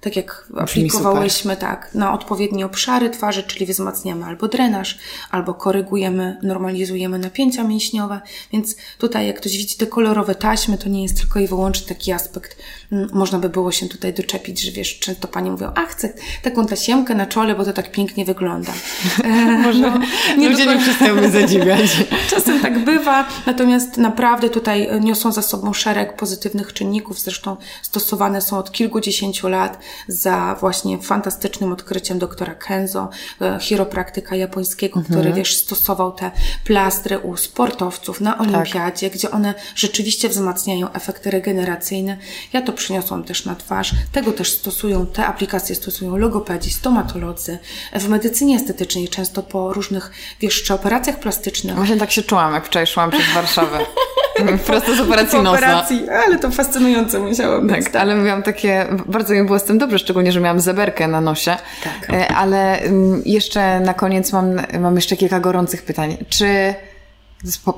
tak 0.00 0.16
jak 0.16 0.46
aplikowałyśmy 0.56 1.56
tak, 1.56 1.94
na 1.94 2.12
odpowiednie 2.12 2.66
obszary 2.66 3.10
twarzy, 3.10 3.42
czyli 3.42 3.66
wzmacniamy 3.66 4.24
albo 4.24 4.48
drenaż, 4.48 4.98
albo 5.30 5.54
korygujemy, 5.54 6.38
normalizujemy 6.42 7.18
napięcia 7.18 7.64
mięśniowe. 7.64 8.20
Więc 8.52 8.76
tutaj, 8.98 9.26
jak 9.26 9.36
ktoś 9.36 9.56
widzi 9.56 9.76
te 9.76 9.86
kolorowe 9.86 10.34
taśmy, 10.34 10.78
to 10.78 10.88
nie 10.88 11.02
jest 11.02 11.16
tylko 11.20 11.40
i 11.40 11.46
wyłącznie 11.46 11.88
taki 11.88 12.12
aspekt. 12.12 12.56
Mm, 12.92 13.08
można 13.12 13.38
by 13.38 13.48
było 13.48 13.72
się 13.72 13.88
tutaj 13.88 14.14
doczepić, 14.14 14.62
że 14.62 14.72
wiesz, 14.72 14.98
często 14.98 15.28
pani 15.28 15.50
mówią, 15.50 15.72
a 15.74 15.86
chcę 15.86 16.12
taką 16.42 16.66
tasiemkę 16.66 17.14
na 17.14 17.26
czole, 17.26 17.54
bo 17.54 17.64
to 17.64 17.72
tak 17.72 17.90
pięknie 17.90 18.24
wygląda. 18.24 18.72
E, 19.24 19.58
Może 19.58 19.80
no, 19.80 19.98
nie 20.38 20.48
ludzie 20.48 20.66
nie 20.66 20.78
przestają 20.78 21.30
zadziwiać. 21.30 21.80
Czasem 22.30 22.60
tak 22.60 22.84
bywa, 22.84 23.28
natomiast 23.46 23.96
naprawdę 23.96 24.50
tutaj 24.50 25.00
niosą 25.00 25.32
za 25.32 25.42
sobą 25.42 25.72
szereg 25.72 26.16
pozytywnych 26.16 26.72
czynników, 26.72 27.20
zresztą 27.20 27.56
stosowane 27.82 28.40
są 28.40 28.58
od 28.58 28.72
kilkudziesięciu 28.72 29.48
lat 29.48 29.78
za 30.08 30.56
właśnie 30.60 30.98
fantastycznym 30.98 31.72
odkryciem 31.72 32.18
doktora 32.18 32.54
Kenzo, 32.54 33.08
e, 33.40 33.58
chiropraktyka 33.60 34.36
japońskiego, 34.36 35.00
mhm. 35.00 35.20
który 35.20 35.34
wiesz, 35.34 35.56
stosował 35.56 36.12
te 36.12 36.30
plastry 36.64 37.18
u 37.18 37.36
sportowców 37.36 38.20
na 38.20 38.38
olimpiadzie, 38.38 39.10
tak. 39.10 39.18
gdzie 39.18 39.30
one 39.30 39.54
rzeczywiście 39.74 40.28
wzmacniają 40.28 40.92
efekty 40.92 41.30
regeneracyjne. 41.30 42.16
Ja 42.52 42.62
to 42.62 42.72
przyniosłam 42.80 43.24
też 43.24 43.44
na 43.44 43.54
twarz. 43.54 43.92
Tego 44.12 44.32
też 44.32 44.52
stosują, 44.52 45.06
te 45.06 45.26
aplikacje 45.26 45.74
stosują 45.74 46.16
logopedzi, 46.16 46.70
stomatolodzy. 46.70 47.58
W 47.94 48.08
medycynie 48.08 48.56
estetycznej 48.56 49.08
często 49.08 49.42
po 49.42 49.72
różnych, 49.72 50.10
wiesz, 50.40 50.62
czy 50.62 50.74
operacjach 50.74 51.20
plastycznych. 51.20 51.76
Właśnie 51.76 51.96
tak 51.96 52.10
się 52.10 52.22
czułam, 52.22 52.54
jak 52.54 52.66
wczoraj 52.66 52.86
szłam 52.86 53.10
przez 53.10 53.34
Warszawę. 53.34 53.78
Prosto 54.66 54.96
z 54.96 55.00
operacji 55.00 55.38
nosa. 55.38 55.58
operacji, 55.58 56.08
ale 56.08 56.38
to 56.38 56.50
fascynujące 56.50 57.18
musiało 57.18 57.60
być. 57.62 57.84
Tak, 57.84 57.96
ale 57.96 58.14
miałam 58.14 58.42
takie, 58.42 58.86
bardzo 59.06 59.34
mi 59.34 59.44
było 59.44 59.58
z 59.58 59.64
tym 59.64 59.78
dobrze, 59.78 59.98
szczególnie, 59.98 60.32
że 60.32 60.40
miałam 60.40 60.60
zeberkę 60.60 61.08
na 61.08 61.20
nosie. 61.20 61.56
Tak. 61.84 62.10
E, 62.10 62.28
ale 62.28 62.78
mm, 62.78 63.22
jeszcze 63.24 63.80
na 63.80 63.94
koniec 63.94 64.32
mam, 64.32 64.60
mam 64.80 64.96
jeszcze 64.96 65.16
kilka 65.16 65.40
gorących 65.40 65.82
pytań. 65.82 66.16
Czy, 66.28 66.74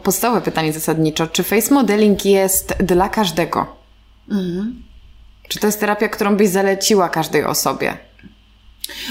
podstawowe 0.03 0.41
pytanie 0.41 0.73
zasadniczo, 0.73 1.27
czy 1.27 1.43
face 1.43 1.75
modeling 1.75 2.25
jest 2.25 2.75
dla 2.79 3.09
każdego? 3.09 3.67
Mhm. 4.31 4.83
Czy 5.49 5.61
to 5.61 5.67
jest 5.67 5.81
terapia, 5.81 6.09
którą 6.09 6.37
byś 6.37 6.49
zaleciła 6.49 7.09
każdej 7.09 7.45
osobie? 7.45 7.97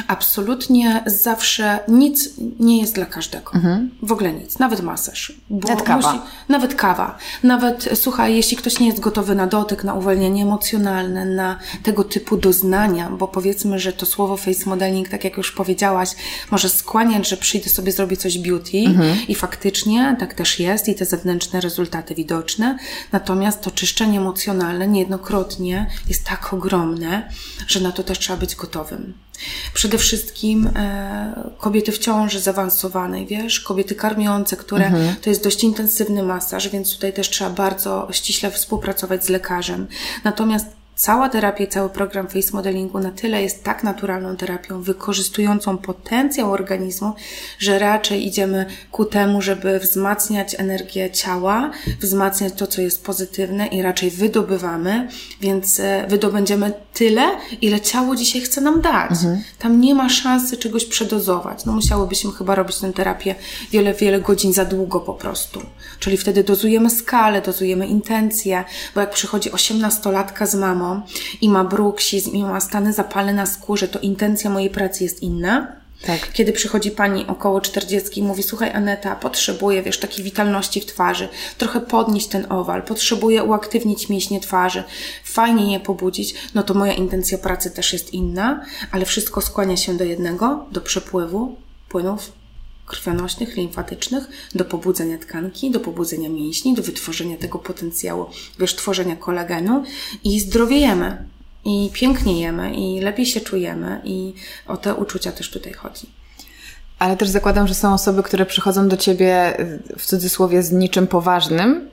Absolutnie 0.07 1.03
zawsze 1.05 1.79
nic 1.87 2.29
nie 2.59 2.81
jest 2.81 2.95
dla 2.95 3.05
każdego. 3.05 3.51
Mhm. 3.53 3.91
W 4.01 4.11
ogóle 4.11 4.33
nic. 4.33 4.59
Nawet 4.59 4.81
masaż. 4.81 5.33
nawet 5.49 5.81
kawa. 5.81 6.13
Musi, 6.13 6.23
nawet 6.49 6.75
kawa. 6.75 7.17
Nawet, 7.43 7.89
słuchaj, 7.93 8.35
jeśli 8.35 8.57
ktoś 8.57 8.79
nie 8.79 8.87
jest 8.87 8.99
gotowy 8.99 9.35
na 9.35 9.47
dotyk, 9.47 9.83
na 9.83 9.93
uwolnienie 9.93 10.43
emocjonalne, 10.43 11.25
na 11.25 11.59
tego 11.83 12.03
typu 12.03 12.37
doznania, 12.37 13.09
bo 13.09 13.27
powiedzmy, 13.27 13.79
że 13.79 13.93
to 13.93 14.05
słowo 14.05 14.37
face 14.37 14.69
modeling, 14.69 15.09
tak 15.09 15.23
jak 15.23 15.37
już 15.37 15.51
powiedziałaś, 15.51 16.09
może 16.51 16.69
skłaniać, 16.69 17.29
że 17.29 17.37
przyjdę 17.37 17.69
sobie 17.69 17.91
zrobić 17.91 18.21
coś 18.21 18.37
beauty 18.37 18.77
mhm. 18.77 19.17
i 19.27 19.35
faktycznie 19.35 20.15
tak 20.19 20.33
też 20.33 20.59
jest 20.59 20.87
i 20.87 20.95
te 20.95 21.05
zewnętrzne 21.05 21.61
rezultaty 21.61 22.15
widoczne. 22.15 22.77
Natomiast 23.11 23.61
to 23.61 23.71
czyszczenie 23.71 24.17
emocjonalne 24.19 24.87
niejednokrotnie 24.87 25.87
jest 26.09 26.25
tak 26.25 26.53
ogromne, 26.53 27.29
że 27.67 27.79
na 27.79 27.91
to 27.91 28.03
też 28.03 28.19
trzeba 28.19 28.39
być 28.39 28.55
gotowym. 28.55 29.13
Przede 29.73 29.97
wszystkim 29.97 30.69
e, 30.75 31.51
kobiety 31.57 31.91
w 31.91 31.97
ciąży 31.97 32.39
zaawansowanej, 32.39 33.25
wiesz, 33.25 33.59
kobiety 33.59 33.95
karmiące, 33.95 34.57
które 34.57 34.85
mhm. 34.85 35.15
to 35.21 35.29
jest 35.29 35.43
dość 35.43 35.63
intensywny 35.63 36.23
masaż, 36.23 36.69
więc 36.69 36.93
tutaj 36.93 37.13
też 37.13 37.29
trzeba 37.29 37.49
bardzo 37.49 38.07
ściśle 38.11 38.51
współpracować 38.51 39.25
z 39.25 39.29
lekarzem. 39.29 39.87
Natomiast 40.23 40.80
Cała 41.01 41.29
terapia, 41.29 41.67
cały 41.67 41.89
program 41.89 42.27
face 42.27 42.51
modelingu 42.53 42.99
na 42.99 43.11
tyle 43.11 43.41
jest 43.41 43.63
tak 43.63 43.83
naturalną 43.83 44.37
terapią, 44.37 44.81
wykorzystującą 44.81 45.77
potencjał 45.77 46.51
organizmu, 46.51 47.13
że 47.59 47.79
raczej 47.79 48.27
idziemy 48.27 48.65
ku 48.91 49.05
temu, 49.05 49.41
żeby 49.41 49.79
wzmacniać 49.79 50.55
energię 50.59 51.11
ciała, 51.11 51.71
wzmacniać 52.01 52.53
to, 52.53 52.67
co 52.67 52.81
jest 52.81 53.05
pozytywne 53.05 53.67
i 53.67 53.81
raczej 53.81 54.11
wydobywamy, 54.11 55.07
więc 55.41 55.79
e, 55.79 56.05
wydobędziemy 56.09 56.73
tyle, 56.93 57.23
ile 57.61 57.81
ciało 57.81 58.15
dzisiaj 58.15 58.41
chce 58.41 58.61
nam 58.61 58.81
dać. 58.81 59.11
Mhm. 59.11 59.43
Tam 59.59 59.81
nie 59.81 59.95
ma 59.95 60.09
szansy 60.09 60.57
czegoś 60.57 60.85
przedozować. 60.85 61.65
No 61.65 61.73
musiałybyśmy 61.73 62.31
chyba 62.31 62.55
robić 62.55 62.77
tę 62.77 62.93
terapię 62.93 63.35
wiele, 63.71 63.93
wiele 63.93 64.19
godzin 64.19 64.53
za 64.53 64.65
długo 64.65 64.99
po 64.99 65.13
prostu. 65.13 65.61
Czyli 65.99 66.17
wtedy 66.17 66.43
dozujemy 66.43 66.89
skalę, 66.89 67.41
dozujemy 67.41 67.87
intencje, 67.87 68.63
bo 68.95 69.01
jak 69.01 69.11
przychodzi 69.11 69.51
osiemnastolatka 69.51 70.45
z 70.45 70.55
mamą, 70.55 70.90
i 71.41 71.49
ma 71.49 71.63
bruksizm 71.63 72.35
i 72.35 72.43
ma 72.43 72.59
stany 72.59 72.93
zapalne 72.93 73.33
na 73.33 73.45
skórze, 73.45 73.87
to 73.87 73.99
intencja 73.99 74.49
mojej 74.49 74.69
pracy 74.69 75.03
jest 75.03 75.23
inna. 75.23 75.81
Tak. 76.05 76.33
Kiedy 76.33 76.53
przychodzi 76.53 76.91
pani 76.91 77.27
około 77.27 77.61
40 77.61 78.19
i 78.19 78.23
mówi, 78.23 78.43
słuchaj 78.43 78.71
Aneta, 78.73 79.15
potrzebuję, 79.15 79.83
wiesz, 79.83 79.99
takiej 79.99 80.23
witalności 80.25 80.81
w 80.81 80.85
twarzy, 80.85 81.27
trochę 81.57 81.81
podnieść 81.81 82.27
ten 82.27 82.51
owal, 82.51 82.83
potrzebuję 82.83 83.43
uaktywnić 83.43 84.09
mięśnie 84.09 84.39
twarzy, 84.39 84.83
fajnie 85.23 85.73
je 85.73 85.79
pobudzić, 85.79 86.35
no 86.55 86.63
to 86.63 86.73
moja 86.73 86.93
intencja 86.93 87.37
pracy 87.37 87.71
też 87.71 87.93
jest 87.93 88.13
inna, 88.13 88.65
ale 88.91 89.05
wszystko 89.05 89.41
skłania 89.41 89.77
się 89.77 89.97
do 89.97 90.03
jednego, 90.03 90.65
do 90.71 90.81
przepływu 90.81 91.55
płynów 91.89 92.40
krwionośnych, 92.91 93.55
limfatycznych, 93.57 94.23
do 94.55 94.65
pobudzenia 94.65 95.17
tkanki, 95.17 95.71
do 95.71 95.79
pobudzenia 95.79 96.29
mięśni, 96.29 96.75
do 96.75 96.83
wytworzenia 96.83 97.37
tego 97.37 97.59
potencjału, 97.59 98.25
wiesz, 98.59 98.75
tworzenia 98.75 99.15
kolagenu 99.15 99.83
i 100.23 100.39
zdrowiejemy. 100.39 101.25
I 101.65 101.89
pięknie 101.93 102.41
jemy, 102.41 102.75
i 102.75 102.99
lepiej 102.99 103.25
się 103.25 103.41
czujemy, 103.41 104.01
i 104.03 104.33
o 104.67 104.77
te 104.77 104.95
uczucia 104.95 105.31
też 105.31 105.49
tutaj 105.49 105.73
chodzi. 105.73 106.09
Ale 106.99 107.17
też 107.17 107.29
zakładam, 107.29 107.67
że 107.67 107.73
są 107.73 107.93
osoby, 107.93 108.23
które 108.23 108.45
przychodzą 108.45 108.87
do 108.87 108.97
ciebie 108.97 109.57
w 109.97 110.05
cudzysłowie 110.05 110.63
z 110.63 110.71
niczym 110.71 111.07
poważnym, 111.07 111.89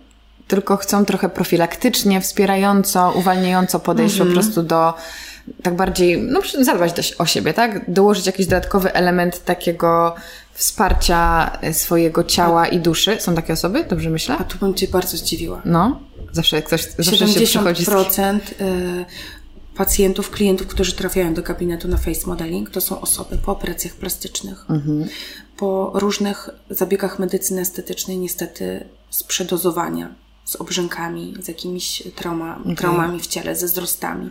tylko 0.49 0.76
chcą 0.76 1.05
trochę 1.05 1.28
profilaktycznie, 1.28 2.20
wspierająco, 2.20 3.12
uwalniająco 3.16 3.80
podejść 3.80 4.14
mm 4.14 4.26
-hmm. 4.26 4.30
po 4.30 4.40
prostu 4.40 4.62
do 4.62 4.94
tak 5.62 5.76
bardziej, 5.76 6.22
no 6.22 6.40
zadbać 6.61 7.14
o 7.18 7.26
siebie, 7.26 7.55
tak? 7.55 7.90
Dołożyć 7.90 8.26
jakiś 8.26 8.46
dodatkowy 8.46 8.92
element 8.92 9.44
takiego 9.44 10.14
wsparcia 10.53 11.51
e, 11.61 11.74
swojego 11.74 12.24
ciała 12.24 12.66
i 12.66 12.80
duszy. 12.80 13.16
Są 13.20 13.34
takie 13.34 13.53
osoby? 13.53 13.84
Dobrze 13.84 14.11
myślę? 14.11 14.36
A 14.38 14.44
tu 14.44 14.59
bym 14.59 14.74
Cię 14.74 14.88
bardzo 14.88 15.16
zdziwiła. 15.16 15.62
No, 15.64 16.01
zawsze 16.32 16.62
ktoś 16.62 16.82
zawsze 16.99 17.24
70% 17.24 17.38
się 17.38 17.46
przychodzi 17.46 17.84
z... 17.84 17.88
E, 17.88 18.34
pacjentów, 19.76 20.30
klientów, 20.30 20.66
którzy 20.66 20.92
trafiają 20.92 21.34
do 21.34 21.42
gabinetu 21.42 21.88
na 21.88 21.96
face 21.96 22.26
modeling, 22.26 22.70
to 22.70 22.80
są 22.80 23.01
osoby 23.01 23.38
po 23.38 23.53
operacjach 23.53 23.94
plastycznych, 23.94 24.64
mhm. 24.70 25.09
po 25.57 25.92
różnych 25.94 26.51
zabiegach 26.70 27.18
medycyny 27.18 27.61
estetycznej, 27.61 28.18
niestety 28.18 28.84
z 29.11 29.22
przedozowania 29.22 30.14
z 30.49 30.57
obrzękami, 30.57 31.34
z 31.40 31.49
jakimiś 31.49 32.03
trauma, 32.16 32.61
traumami 32.76 33.20
w 33.20 33.26
ciele, 33.26 33.57
ze 33.57 33.66
wzrostami. 33.66 34.30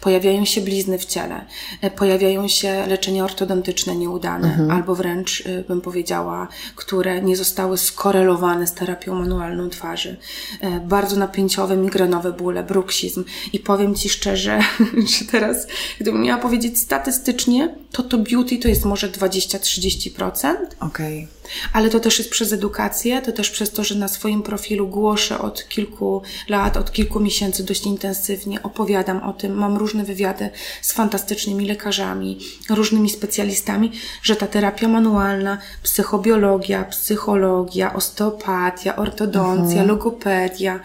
Pojawiają 0.00 0.44
się 0.44 0.60
blizny 0.60 0.98
w 0.98 1.04
ciele, 1.04 1.46
e, 1.80 1.90
pojawiają 1.90 2.48
się 2.48 2.86
leczenia 2.86 3.24
ortodontyczne 3.24 3.96
nieudane, 3.96 4.48
mhm. 4.48 4.70
albo 4.70 4.94
wręcz 4.94 5.42
e, 5.46 5.62
bym 5.62 5.80
powiedziała, 5.80 6.48
które 6.76 7.22
nie 7.22 7.36
zostały 7.36 7.78
skorelowane 7.78 8.66
z 8.66 8.72
terapią 8.72 9.14
manualną 9.14 9.70
twarzy. 9.70 10.16
E, 10.60 10.80
bardzo 10.80 11.16
napięciowe, 11.16 11.76
migrenowe 11.76 12.32
bóle, 12.32 12.62
bruksizm. 12.62 13.24
I 13.52 13.58
powiem 13.58 13.94
Ci 13.94 14.08
szczerze, 14.08 14.60
że 15.18 15.24
teraz, 15.24 15.66
gdybym 16.00 16.22
miała 16.22 16.42
powiedzieć 16.42 16.78
statystycznie, 16.78 17.74
to 17.92 18.02
to 18.02 18.18
beauty 18.18 18.58
to 18.58 18.68
jest 18.68 18.84
może 18.84 19.08
20-30%. 19.08 20.54
Okej. 20.80 21.24
Okay 21.24 21.37
Ale 21.72 21.90
to 21.90 22.00
też 22.00 22.18
jest 22.18 22.30
przez 22.30 22.52
edukację, 22.52 23.22
to 23.22 23.32
też 23.32 23.50
przez 23.50 23.70
to, 23.70 23.84
że 23.84 23.94
na 23.94 24.08
swoim 24.08 24.42
profilu 24.42 24.88
głoszę 24.88 25.38
od 25.38 25.68
kilku 25.68 26.22
lat, 26.48 26.76
od 26.76 26.92
kilku 26.92 27.20
miesięcy 27.20 27.64
dość 27.64 27.86
intensywnie, 27.86 28.62
opowiadam 28.62 29.22
o 29.22 29.32
tym, 29.32 29.54
mam 29.54 29.76
różne 29.76 30.04
wywiady 30.04 30.50
z 30.82 30.92
fantastycznymi 30.92 31.66
lekarzami, 31.66 32.38
różnymi 32.70 33.10
specjalistami, 33.10 33.92
że 34.22 34.36
ta 34.36 34.46
terapia 34.46 34.88
manualna, 34.88 35.58
psychobiologia, 35.82 36.84
psychologia, 36.84 37.94
osteopatia, 37.94 38.96
ortodoncja, 38.96 39.80
mhm. 39.80 39.88
logopedia, 39.88 40.80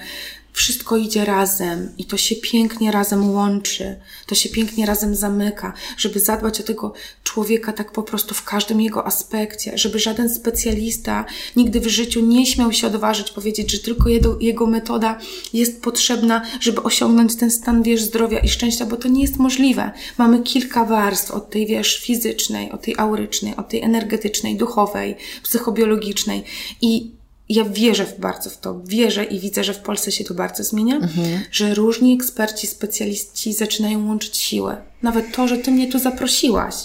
wszystko 0.54 0.98
idzie 0.98 1.26
razem 1.26 1.92
i 1.98 2.06
to 2.06 2.18
się 2.18 2.36
pięknie 2.36 2.92
razem 2.92 3.32
łączy, 3.32 3.96
to 4.26 4.36
się 4.36 4.50
pięknie 4.50 4.86
razem 4.86 5.16
zamyka, 5.16 5.74
żeby 5.98 6.20
zadbać 6.20 6.60
o 6.60 6.64
tego 6.64 6.94
człowieka 7.24 7.74
tak 7.74 7.92
po 7.92 8.04
prostu 8.04 8.36
w 8.36 8.44
każdym 8.44 8.82
jego 8.82 9.08
aspekcie, 9.08 9.78
żeby 9.78 10.00
żaden 10.00 10.30
specjalista 10.30 11.26
nigdy 11.56 11.80
w 11.80 11.88
życiu 11.88 12.26
nie 12.26 12.46
śmiał 12.46 12.74
się 12.74 12.88
odważyć 12.88 13.32
powiedzieć, 13.32 13.72
że 13.72 13.80
tylko 13.80 14.10
jego, 14.10 14.38
jego 14.40 14.68
metoda 14.68 15.20
jest 15.54 15.82
potrzebna, 15.82 16.46
żeby 16.60 16.84
osiągnąć 16.84 17.36
ten 17.36 17.52
stan, 17.52 17.84
wiesz, 17.84 18.02
zdrowia 18.02 18.40
i 18.40 18.50
szczęścia, 18.50 18.86
bo 18.86 18.98
to 18.98 19.08
nie 19.08 19.22
jest 19.22 19.38
możliwe. 19.38 19.92
Mamy 20.18 20.44
kilka 20.44 20.86
warstw 20.86 21.32
od 21.32 21.50
tej, 21.50 21.68
wiesz, 21.68 22.00
fizycznej, 22.00 22.72
od 22.72 22.82
tej 22.82 22.96
aurycznej, 22.98 23.56
od 23.56 23.70
tej 23.70 23.82
energetycznej, 23.82 24.56
duchowej, 24.56 25.16
psychobiologicznej 25.44 26.44
i 26.82 27.12
ja 27.50 27.66
wierzę 27.66 28.06
w 28.06 28.20
bardzo 28.20 28.50
w 28.50 28.58
to, 28.58 28.82
wierzę 28.86 29.24
i 29.24 29.40
widzę, 29.40 29.64
że 29.64 29.74
w 29.74 29.80
Polsce 29.80 30.12
się 30.12 30.24
to 30.24 30.34
bardzo 30.34 30.64
zmienia, 30.64 30.96
mhm. 30.96 31.40
że 31.52 31.74
różni 31.74 32.14
eksperci, 32.14 32.68
specjaliści 32.68 33.54
zaczynają 33.54 34.08
łączyć 34.08 34.38
siłę. 34.38 34.82
Nawet 35.02 35.36
to, 35.36 35.48
że 35.48 35.58
ty 35.58 35.72
mnie 35.72 35.92
tu 35.92 36.00
zaprosiłaś. 36.00 36.76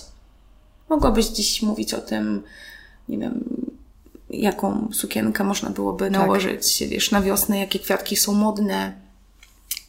Mogłabyś 0.88 1.26
dziś 1.26 1.62
mówić 1.62 1.94
o 1.94 2.00
tym, 2.00 2.42
nie 3.08 3.18
wiem, 3.18 3.44
jaką 4.30 4.88
sukienkę 4.92 5.44
można 5.44 5.70
byłoby 5.70 6.04
tak. 6.04 6.12
nałożyć, 6.12 6.84
wiesz, 6.88 7.10
na 7.10 7.22
wiosnę, 7.22 7.58
jakie 7.58 7.78
kwiatki 7.78 8.16
są 8.16 8.34
modne, 8.34 9.07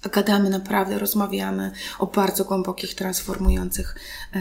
gadamy 0.07 0.49
naprawdę, 0.49 0.99
rozmawiamy 0.99 1.71
o 1.99 2.07
bardzo 2.07 2.45
głębokich, 2.45 2.95
transformujących, 2.95 3.95
e, 4.33 4.39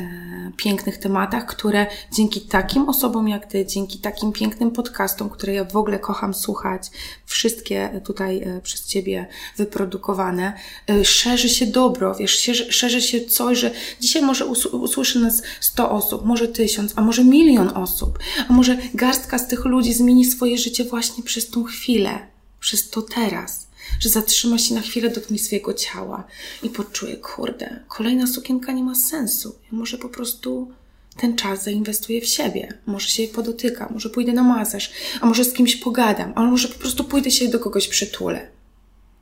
pięknych 0.56 0.98
tematach, 0.98 1.46
które 1.46 1.86
dzięki 2.12 2.40
takim 2.40 2.88
osobom 2.88 3.28
jak 3.28 3.46
Ty, 3.46 3.66
dzięki 3.66 3.98
takim 3.98 4.32
pięknym 4.32 4.70
podcastom, 4.70 5.30
które 5.30 5.54
ja 5.54 5.64
w 5.64 5.76
ogóle 5.76 5.98
kocham 5.98 6.34
słuchać, 6.34 6.90
wszystkie 7.26 8.00
tutaj 8.04 8.42
e, 8.42 8.60
przez 8.60 8.86
Ciebie 8.86 9.26
wyprodukowane, 9.56 10.52
e, 10.88 11.04
szerzy 11.04 11.48
się 11.48 11.66
dobro, 11.66 12.14
wiesz, 12.14 12.38
szerzy, 12.38 12.72
szerzy 12.72 13.02
się 13.02 13.24
coś, 13.24 13.58
że 13.58 13.70
dzisiaj 14.00 14.22
może 14.22 14.46
usłyszy 14.72 15.20
nas 15.20 15.42
100 15.60 15.90
osób, 15.90 16.24
może 16.24 16.48
tysiąc, 16.48 16.92
a 16.96 17.00
może 17.00 17.24
milion 17.24 17.76
osób, 17.76 18.18
a 18.48 18.52
może 18.52 18.78
garstka 18.94 19.38
z 19.38 19.48
tych 19.48 19.64
ludzi 19.64 19.94
zmieni 19.94 20.24
swoje 20.24 20.58
życie 20.58 20.84
właśnie 20.84 21.24
przez 21.24 21.50
tą 21.50 21.64
chwilę, 21.64 22.18
przez 22.60 22.90
to 22.90 23.02
teraz 23.02 23.67
że 24.00 24.08
zatrzyma 24.08 24.58
się 24.58 24.74
na 24.74 24.80
chwilę, 24.80 25.10
dotknie 25.10 25.38
swojego 25.38 25.74
ciała 25.74 26.24
i 26.62 26.70
poczuje, 26.70 27.16
kurde, 27.16 27.80
kolejna 27.88 28.26
sukienka 28.26 28.72
nie 28.72 28.82
ma 28.82 28.94
sensu. 28.94 29.58
Ja 29.72 29.78
może 29.78 29.98
po 29.98 30.08
prostu 30.08 30.72
ten 31.16 31.36
czas 31.36 31.64
zainwestuję 31.64 32.20
w 32.20 32.26
siebie. 32.26 32.68
Może 32.86 33.08
się 33.08 33.28
podotyka, 33.28 33.88
może 33.90 34.10
pójdę 34.10 34.32
na 34.32 34.42
masaż, 34.42 34.90
a 35.20 35.26
może 35.26 35.44
z 35.44 35.52
kimś 35.52 35.76
pogadam, 35.76 36.32
a 36.36 36.42
może 36.42 36.68
po 36.68 36.78
prostu 36.78 37.04
pójdę 37.04 37.30
się 37.30 37.48
do 37.48 37.58
kogoś 37.58 37.88
przytulę. 37.88 38.48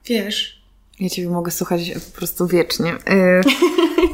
Wiesz? 0.07 0.63
Ja 1.01 1.11
Ciebie 1.11 1.29
mogę 1.29 1.51
słuchać 1.51 1.81
po 2.13 2.19
prostu 2.19 2.47
wiecznie. 2.47 2.87
Yy, 2.87 3.43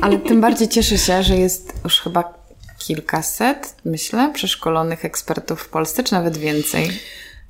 ale 0.00 0.18
tym 0.18 0.40
bardziej 0.40 0.68
cieszę 0.68 0.98
się, 0.98 1.22
że 1.22 1.36
jest 1.36 1.72
już 1.84 2.00
chyba 2.00 2.34
kilkaset, 2.78 3.76
myślę, 3.84 4.30
przeszkolonych 4.34 5.04
ekspertów 5.04 5.60
w 5.60 5.68
Polsce, 5.68 6.04
czy 6.04 6.12
nawet 6.12 6.36
więcej. 6.36 6.90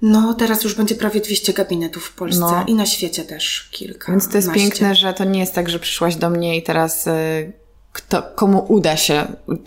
No, 0.02 0.34
teraz 0.34 0.64
już 0.64 0.74
będzie 0.74 0.94
prawie 0.94 1.20
200 1.20 1.52
gabinetów 1.52 2.04
w 2.04 2.14
Polsce 2.14 2.40
no. 2.40 2.64
i 2.66 2.74
na 2.74 2.86
świecie 2.86 3.24
też 3.24 3.68
kilka. 3.70 4.12
Więc 4.12 4.28
to 4.28 4.36
jest 4.36 4.52
piękne, 4.52 4.94
że 4.94 5.12
to 5.12 5.24
nie 5.24 5.40
jest 5.40 5.54
tak, 5.54 5.68
że 5.68 5.78
przyszłaś 5.78 6.16
do 6.16 6.30
mnie 6.30 6.56
i 6.56 6.62
teraz 6.62 7.06
y, 7.06 7.52
kto, 7.92 8.22
komu 8.22 8.66
uda 8.68 8.96
się 8.96 9.26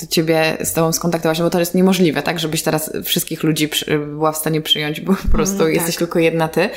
ciebie 0.09 0.57
z 0.63 0.73
tobą 0.73 0.91
skontaktować, 0.91 1.41
bo 1.41 1.49
to 1.49 1.59
jest 1.59 1.75
niemożliwe, 1.75 2.21
tak, 2.21 2.39
żebyś 2.39 2.63
teraz 2.63 2.91
wszystkich 3.03 3.43
ludzi 3.43 3.67
przy, 3.67 3.99
była 3.99 4.31
w 4.31 4.37
stanie 4.37 4.61
przyjąć, 4.61 5.01
bo 5.01 5.13
po 5.13 5.27
prostu 5.27 5.61
mm, 5.61 5.73
jesteś 5.73 5.95
tak. 5.95 5.99
tylko 5.99 6.19
jedna 6.19 6.47
ty, 6.47 6.69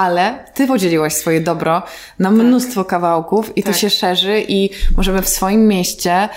ale 0.00 0.44
ty 0.54 0.66
podzieliłaś 0.66 1.12
swoje 1.12 1.40
dobro 1.40 1.82
na 2.18 2.28
tak. 2.28 2.38
mnóstwo 2.38 2.84
kawałków 2.84 3.56
i 3.56 3.62
tak. 3.62 3.72
to 3.72 3.78
się 3.78 3.90
szerzy 3.90 4.44
i 4.48 4.70
możemy 4.96 5.22
w 5.22 5.28
swoim 5.28 5.68
mieście 5.68 6.28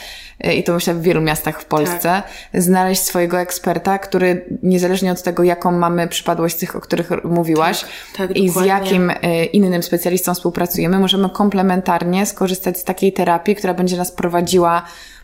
i 0.56 0.64
to 0.64 0.73
myślę 0.73 0.94
w 0.94 1.02
wielu 1.02 1.22
miastach 1.22 1.61
w 1.61 1.65
Polsce, 1.65 2.23
tak. 2.52 2.61
znaleźć 2.61 3.02
swojego 3.02 3.40
eksperta, 3.40 3.99
który 3.99 4.45
niezależnie 4.64 5.11
od 5.11 5.23
tego, 5.23 5.44
jaką 5.44 5.72
mamy 5.72 6.07
przypadłość 6.07 6.56
tych, 6.56 6.76
o 6.76 6.81
których 6.81 7.10
mówiłaś 7.23 7.81
tak, 7.81 8.27
tak, 8.27 8.38
i 8.38 8.49
z 8.49 8.65
jakim 8.65 9.10
e, 9.10 9.45
innym 9.45 9.84
specjalistą 9.84 10.34
współpracujemy, 10.34 10.99
możemy 10.99 11.30
komplementarnie 11.30 12.26
skorzystać 12.26 12.77
z 12.77 12.84
takiej 12.84 13.14
terapii, 13.14 13.56
która 13.56 13.73
będzie 13.73 13.98
nas 13.98 14.11
prowadziła 14.11 14.84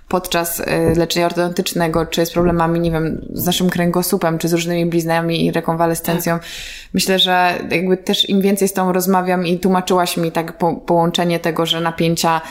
podczas 0.09 0.59
e, 0.59 0.95
leczenia 0.95 1.25
ortodontycznego, 1.25 2.05
czy 2.05 2.25
z 2.25 2.31
problemami, 2.31 2.79
nie 2.79 2.91
wiem, 2.91 3.25
z 3.33 3.45
naszym 3.45 3.69
kręgosłupem, 3.69 4.37
czy 4.37 4.47
z 4.47 4.53
różnymi 4.53 4.85
bliznami 4.85 5.45
i 5.45 5.51
rekonwalescencją. 5.51 6.39
Tak. 6.39 6.47
Myślę, 6.93 7.19
że 7.19 7.53
jakby 7.71 7.97
też 7.97 8.29
im 8.29 8.41
więcej 8.41 8.67
z 8.67 8.73
tą 8.73 8.91
rozmawiam 8.91 9.47
i 9.47 9.59
tłumaczyłaś 9.59 10.17
mi 10.17 10.31
tak 10.31 10.57
po, 10.57 10.73
połączenie 10.75 11.39
tego, 11.39 11.65
że 11.65 11.81
napięcia 11.81 12.41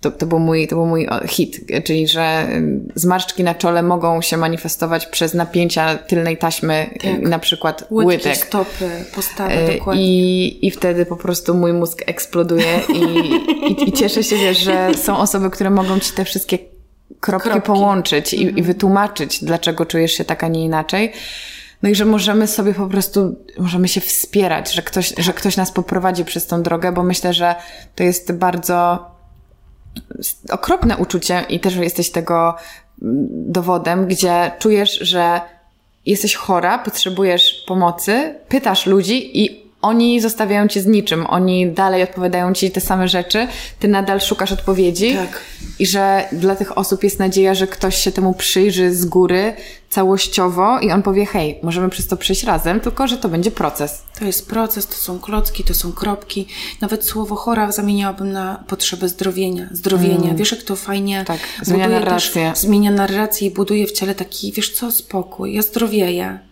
to, 0.00 0.10
to, 0.10 0.26
był 0.26 0.38
mój, 0.38 0.68
to 0.68 0.76
był 0.76 0.86
mój 0.86 1.08
hit, 1.26 1.60
czyli 1.84 2.08
że 2.08 2.46
zmarszczki 2.94 3.44
na 3.44 3.54
czole 3.54 3.82
mogą 3.82 4.22
się 4.22 4.36
manifestować 4.36 5.06
przez 5.06 5.34
napięcia 5.34 5.96
tylnej 5.96 6.36
taśmy, 6.36 6.90
tak. 7.02 7.20
na 7.20 7.38
przykład 7.38 7.84
Łydki, 7.90 8.08
łydek. 8.08 8.36
stopy, 8.36 8.90
postawy, 9.14 9.52
e, 9.52 9.78
dokładnie. 9.78 10.02
I, 10.02 10.66
I 10.66 10.70
wtedy 10.70 11.06
po 11.06 11.16
prostu 11.16 11.54
mój 11.54 11.72
mózg 11.72 12.02
eksploduje 12.06 12.80
i, 12.88 13.18
i, 13.70 13.88
i 13.88 13.92
cieszę 13.92 14.24
się, 14.24 14.36
wiesz, 14.36 14.58
że 14.58 14.94
są 14.94 15.18
osoby, 15.18 15.50
które 15.50 15.70
mogą 15.70 15.98
ci 15.98 16.12
te 16.12 16.24
wszystkie 16.24 16.58
kropki, 17.20 17.48
kropki. 17.48 17.66
połączyć 17.66 18.32
i, 18.32 18.42
i 18.42 18.48
mhm. 18.48 18.66
wytłumaczyć, 18.66 19.44
dlaczego 19.44 19.86
czujesz 19.86 20.12
się 20.12 20.24
tak, 20.24 20.44
a 20.44 20.48
nie 20.48 20.64
inaczej. 20.64 21.12
No 21.82 21.88
i 21.88 21.94
że 21.94 22.04
możemy 22.04 22.46
sobie 22.46 22.74
po 22.74 22.86
prostu, 22.86 23.36
możemy 23.58 23.88
się 23.88 24.00
wspierać, 24.00 24.72
że 24.72 24.82
ktoś, 24.82 25.14
że 25.18 25.32
ktoś 25.32 25.56
nas 25.56 25.72
poprowadzi 25.72 26.24
przez 26.24 26.46
tą 26.46 26.62
drogę, 26.62 26.92
bo 26.92 27.02
myślę, 27.02 27.32
że 27.32 27.54
to 27.94 28.02
jest 28.02 28.32
bardzo 28.32 29.06
okropne 30.50 30.96
uczucie 30.96 31.44
i 31.48 31.60
też 31.60 31.76
jesteś 31.76 32.10
tego 32.10 32.54
mm, 33.02 33.26
dowodem, 33.52 34.06
gdzie 34.06 34.50
czujesz, 34.58 34.98
że 34.98 35.40
jesteś 36.06 36.34
chora, 36.34 36.78
potrzebujesz 36.78 37.64
pomocy, 37.66 38.34
pytasz 38.48 38.86
ludzi 38.86 39.44
i 39.44 39.69
oni 39.82 40.20
zostawiają 40.20 40.68
cię 40.68 40.80
z 40.80 40.86
niczym. 40.86 41.26
Oni 41.26 41.70
dalej 41.70 42.02
odpowiadają 42.02 42.52
ci 42.52 42.70
te 42.70 42.80
same 42.80 43.08
rzeczy, 43.08 43.48
ty 43.78 43.88
nadal 43.88 44.20
szukasz 44.20 44.52
odpowiedzi. 44.52 45.14
Tak. 45.14 45.40
I 45.78 45.86
że 45.86 46.28
dla 46.32 46.56
tych 46.56 46.78
osób 46.78 47.04
jest 47.04 47.18
nadzieja, 47.18 47.54
że 47.54 47.66
ktoś 47.66 47.96
się 47.96 48.12
temu 48.12 48.34
przyjrzy 48.34 48.94
z 48.94 49.06
góry 49.06 49.52
całościowo 49.90 50.80
i 50.80 50.90
on 50.90 51.02
powie: 51.02 51.26
Hej, 51.26 51.58
możemy 51.62 51.88
przez 51.88 52.06
to 52.06 52.16
przejść 52.16 52.44
razem, 52.44 52.80
tylko 52.80 53.08
że 53.08 53.18
to 53.18 53.28
będzie 53.28 53.50
proces. 53.50 54.02
To 54.18 54.24
jest 54.24 54.48
proces, 54.48 54.86
to 54.86 54.94
są 54.94 55.18
klocki, 55.18 55.64
to 55.64 55.74
są 55.74 55.92
kropki. 55.92 56.46
Nawet 56.80 57.04
słowo 57.04 57.36
chora 57.36 57.72
zamieniałabym 57.72 58.32
na 58.32 58.64
potrzebę 58.66 59.08
zdrowienia. 59.08 59.68
Zdrowienia. 59.72 60.24
Mm. 60.24 60.36
Wiesz, 60.36 60.52
jak 60.52 60.62
to 60.62 60.76
fajnie 60.76 61.24
tak, 61.26 61.38
zmienia 61.62 61.88
narrację. 61.88 62.50
Też, 62.50 62.58
zmienia 62.58 62.90
narrację 62.90 63.48
i 63.48 63.50
buduje 63.50 63.86
w 63.86 63.92
ciele 63.92 64.14
taki, 64.14 64.52
wiesz 64.52 64.72
co, 64.72 64.90
spokój. 64.90 65.54
Ja 65.54 65.62
zdrowieję 65.62 66.49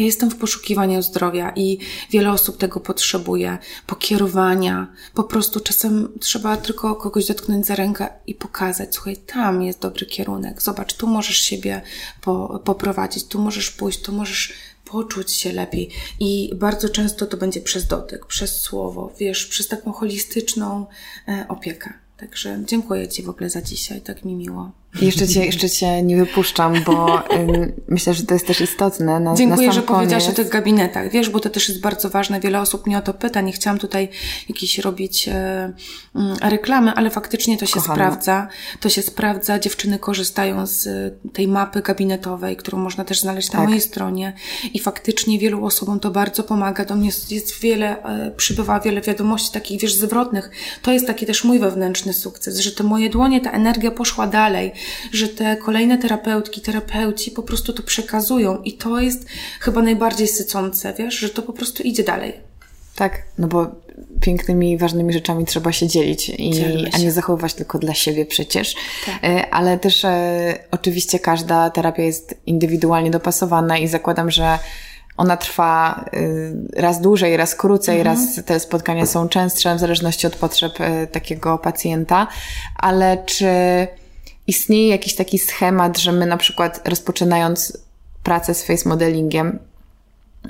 ja 0.00 0.06
jestem 0.06 0.30
w 0.30 0.36
poszukiwaniu 0.36 1.02
zdrowia 1.02 1.52
i 1.56 1.78
wiele 2.10 2.32
osób 2.32 2.56
tego 2.56 2.80
potrzebuje. 2.80 3.58
Pokierowania. 3.86 4.86
Po 5.14 5.24
prostu 5.24 5.60
czasem 5.60 6.08
trzeba 6.20 6.56
tylko 6.56 6.96
kogoś 6.96 7.26
dotknąć 7.26 7.66
za 7.66 7.74
rękę 7.74 8.08
i 8.26 8.34
pokazać, 8.34 8.94
słuchaj, 8.94 9.16
tam 9.16 9.62
jest 9.62 9.80
dobry 9.80 10.06
kierunek. 10.06 10.62
Zobacz, 10.62 10.94
tu 10.94 11.06
możesz 11.06 11.36
siebie 11.36 11.82
po, 12.20 12.60
poprowadzić, 12.64 13.24
tu 13.24 13.40
możesz 13.40 13.70
pójść, 13.70 14.02
tu 14.02 14.12
możesz 14.12 14.52
poczuć 14.84 15.32
się 15.32 15.52
lepiej. 15.52 15.90
I 16.20 16.50
bardzo 16.54 16.88
często 16.88 17.26
to 17.26 17.36
będzie 17.36 17.60
przez 17.60 17.86
dotyk, 17.86 18.26
przez 18.26 18.62
słowo, 18.62 19.12
wiesz, 19.18 19.46
przez 19.46 19.68
taką 19.68 19.92
holistyczną 19.92 20.86
e, 21.28 21.44
opiekę. 21.48 21.92
Także 22.16 22.62
dziękuję 22.64 23.08
Ci 23.08 23.22
w 23.22 23.28
ogóle 23.28 23.50
za 23.50 23.62
dzisiaj, 23.62 24.00
tak 24.00 24.24
mi 24.24 24.34
miło. 24.34 24.79
Jeszcze 25.02 25.28
cię, 25.28 25.46
jeszcze 25.46 25.70
cię 25.70 26.02
nie 26.02 26.16
wypuszczam, 26.16 26.74
bo 26.86 27.18
y, 27.34 27.72
myślę, 27.88 28.14
że 28.14 28.22
to 28.26 28.34
jest 28.34 28.46
też 28.46 28.60
istotne. 28.60 29.20
Na, 29.20 29.34
Dziękuję, 29.34 29.66
na 29.66 29.72
że 29.72 29.82
koniec. 29.82 29.98
powiedziałaś 29.98 30.28
o 30.28 30.32
tych 30.32 30.48
gabinetach. 30.48 31.10
Wiesz, 31.10 31.30
bo 31.30 31.40
to 31.40 31.50
też 31.50 31.68
jest 31.68 31.80
bardzo 31.80 32.10
ważne. 32.10 32.40
Wiele 32.40 32.60
osób 32.60 32.86
mnie 32.86 32.98
o 32.98 33.00
to 33.00 33.14
pyta. 33.14 33.40
Nie 33.40 33.52
chciałam 33.52 33.78
tutaj 33.78 34.08
jakieś 34.48 34.78
robić 34.78 35.28
e, 35.28 35.32
e, 35.34 36.50
reklamy, 36.50 36.92
ale 36.92 37.10
faktycznie 37.10 37.58
to 37.58 37.66
się 37.66 37.74
Kochana. 37.74 37.94
sprawdza. 37.94 38.48
To 38.80 38.88
się 38.88 39.02
sprawdza. 39.02 39.58
Dziewczyny 39.58 39.98
korzystają 39.98 40.66
z 40.66 40.88
tej 41.32 41.48
mapy 41.48 41.82
gabinetowej, 41.82 42.56
którą 42.56 42.78
można 42.78 43.04
też 43.04 43.20
znaleźć 43.20 43.52
na 43.52 43.58
tak. 43.58 43.68
mojej 43.68 43.80
stronie. 43.80 44.32
I 44.74 44.78
faktycznie 44.80 45.38
wielu 45.38 45.64
osobom 45.64 46.00
to 46.00 46.10
bardzo 46.10 46.42
pomaga. 46.42 46.84
Do 46.84 46.96
mnie 46.96 47.10
jest 47.30 47.60
wiele, 47.60 48.02
e, 48.02 48.30
przybywa 48.30 48.80
wiele 48.80 49.00
wiadomości 49.00 49.52
takich, 49.52 49.80
wiesz, 49.80 49.94
zwrotnych. 49.94 50.50
To 50.82 50.92
jest 50.92 51.06
taki 51.06 51.26
też 51.26 51.44
mój 51.44 51.58
wewnętrzny 51.58 52.12
sukces, 52.12 52.58
że 52.58 52.72
te 52.72 52.84
moje 52.84 53.10
dłonie, 53.10 53.40
ta 53.40 53.50
energia 53.50 53.90
poszła 53.90 54.26
dalej 54.26 54.72
że 55.12 55.28
te 55.28 55.56
kolejne 55.56 55.98
terapeutki, 55.98 56.60
terapeuci 56.60 57.30
po 57.30 57.42
prostu 57.42 57.72
to 57.72 57.82
przekazują 57.82 58.62
i 58.62 58.72
to 58.72 59.00
jest 59.00 59.26
chyba 59.60 59.82
najbardziej 59.82 60.28
sycące, 60.28 60.94
wiesz, 60.98 61.18
że 61.18 61.28
to 61.28 61.42
po 61.42 61.52
prostu 61.52 61.82
idzie 61.82 62.02
dalej. 62.02 62.32
Tak, 62.96 63.22
no 63.38 63.48
bo 63.48 63.66
pięknymi, 64.20 64.78
ważnymi 64.78 65.12
rzeczami 65.12 65.44
trzeba 65.44 65.72
się 65.72 65.86
dzielić, 65.86 66.28
i, 66.28 66.52
a 66.92 66.98
nie 66.98 67.12
zachowywać 67.12 67.54
tylko 67.54 67.78
dla 67.78 67.94
siebie 67.94 68.26
przecież. 68.26 68.74
Tak. 69.06 69.24
E, 69.24 69.54
ale 69.54 69.78
też 69.78 70.04
e, 70.04 70.54
oczywiście 70.70 71.18
każda 71.18 71.70
terapia 71.70 72.02
jest 72.02 72.34
indywidualnie 72.46 73.10
dopasowana 73.10 73.78
i 73.78 73.88
zakładam, 73.88 74.30
że 74.30 74.58
ona 75.16 75.36
trwa 75.36 76.04
e, 76.76 76.80
raz 76.80 77.00
dłużej, 77.00 77.36
raz 77.36 77.54
krócej, 77.54 77.98
mhm. 77.98 78.16
raz 78.16 78.44
te 78.44 78.60
spotkania 78.60 79.06
są 79.06 79.28
częstsze, 79.28 79.74
w 79.74 79.78
zależności 79.78 80.26
od 80.26 80.36
potrzeb 80.36 80.80
e, 80.80 81.06
takiego 81.06 81.58
pacjenta. 81.58 82.26
Ale 82.76 83.22
czy 83.26 83.46
istnieje 84.50 84.88
jakiś 84.88 85.14
taki 85.14 85.38
schemat, 85.38 85.98
że 85.98 86.12
my 86.12 86.26
na 86.26 86.36
przykład 86.36 86.88
rozpoczynając 86.88 87.78
pracę 88.22 88.54
z 88.54 88.64
face 88.64 88.88
modelingiem, 88.88 89.58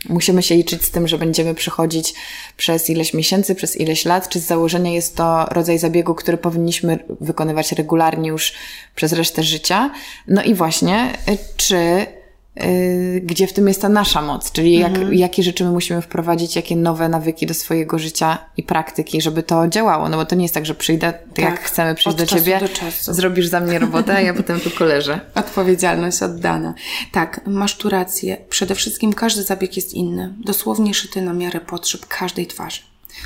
musimy 0.08 0.42
się 0.42 0.54
liczyć 0.54 0.84
z 0.84 0.90
tym, 0.90 1.08
że 1.08 1.18
będziemy 1.18 1.54
przechodzić 1.54 2.14
przez 2.56 2.90
ileś 2.90 3.14
miesięcy, 3.14 3.54
przez 3.54 3.76
ileś 3.76 4.04
lat, 4.04 4.28
czy 4.28 4.40
z 4.40 4.46
założenia 4.46 4.90
jest 4.90 5.16
to 5.16 5.44
rodzaj 5.44 5.78
zabiegu, 5.78 6.14
który 6.14 6.36
powinniśmy 6.38 6.98
wykonywać 7.20 7.72
regularnie 7.72 8.28
już 8.28 8.52
przez 8.94 9.12
resztę 9.12 9.42
życia. 9.42 9.90
No 10.28 10.42
i 10.42 10.54
właśnie, 10.54 11.12
czy 11.56 12.06
gdzie 13.22 13.46
w 13.46 13.52
tym 13.52 13.68
jest 13.68 13.82
ta 13.82 13.88
nasza 13.88 14.22
moc, 14.22 14.52
czyli 14.52 14.74
jak, 14.74 14.92
mhm. 14.92 15.14
jakie 15.14 15.42
rzeczy 15.42 15.64
my 15.64 15.70
musimy 15.70 16.02
wprowadzić, 16.02 16.56
jakie 16.56 16.76
nowe 16.76 17.08
nawyki 17.08 17.46
do 17.46 17.54
swojego 17.54 17.98
życia 17.98 18.38
i 18.56 18.62
praktyki, 18.62 19.20
żeby 19.20 19.42
to 19.42 19.68
działało. 19.68 20.08
No 20.08 20.16
bo 20.16 20.24
to 20.24 20.34
nie 20.34 20.42
jest 20.42 20.54
tak, 20.54 20.66
że 20.66 20.74
przyjdę, 20.74 21.12
tak, 21.12 21.44
jak 21.44 21.60
chcemy 21.60 21.94
przyjść 21.94 22.18
do 22.18 22.26
ciebie, 22.26 22.60
do 23.06 23.14
zrobisz 23.14 23.46
za 23.46 23.60
mnie 23.60 23.78
robotę, 23.78 24.14
a 24.14 24.20
ja 24.20 24.34
potem 24.34 24.60
tu 24.60 24.70
koleżę. 24.70 25.20
Odpowiedzialność 25.34 26.22
oddana. 26.22 26.74
Tak, 27.12 27.40
masz 27.46 27.76
tu 27.76 27.88
rację. 27.88 28.36
Przede 28.48 28.74
wszystkim 28.74 29.12
każdy 29.12 29.42
zabieg 29.42 29.76
jest 29.76 29.94
inny. 29.94 30.34
Dosłownie 30.44 30.94
szyty 30.94 31.22
na 31.22 31.32
miarę 31.32 31.60
potrzeb 31.60 32.06
każdej 32.06 32.46
twarzy. 32.46 32.80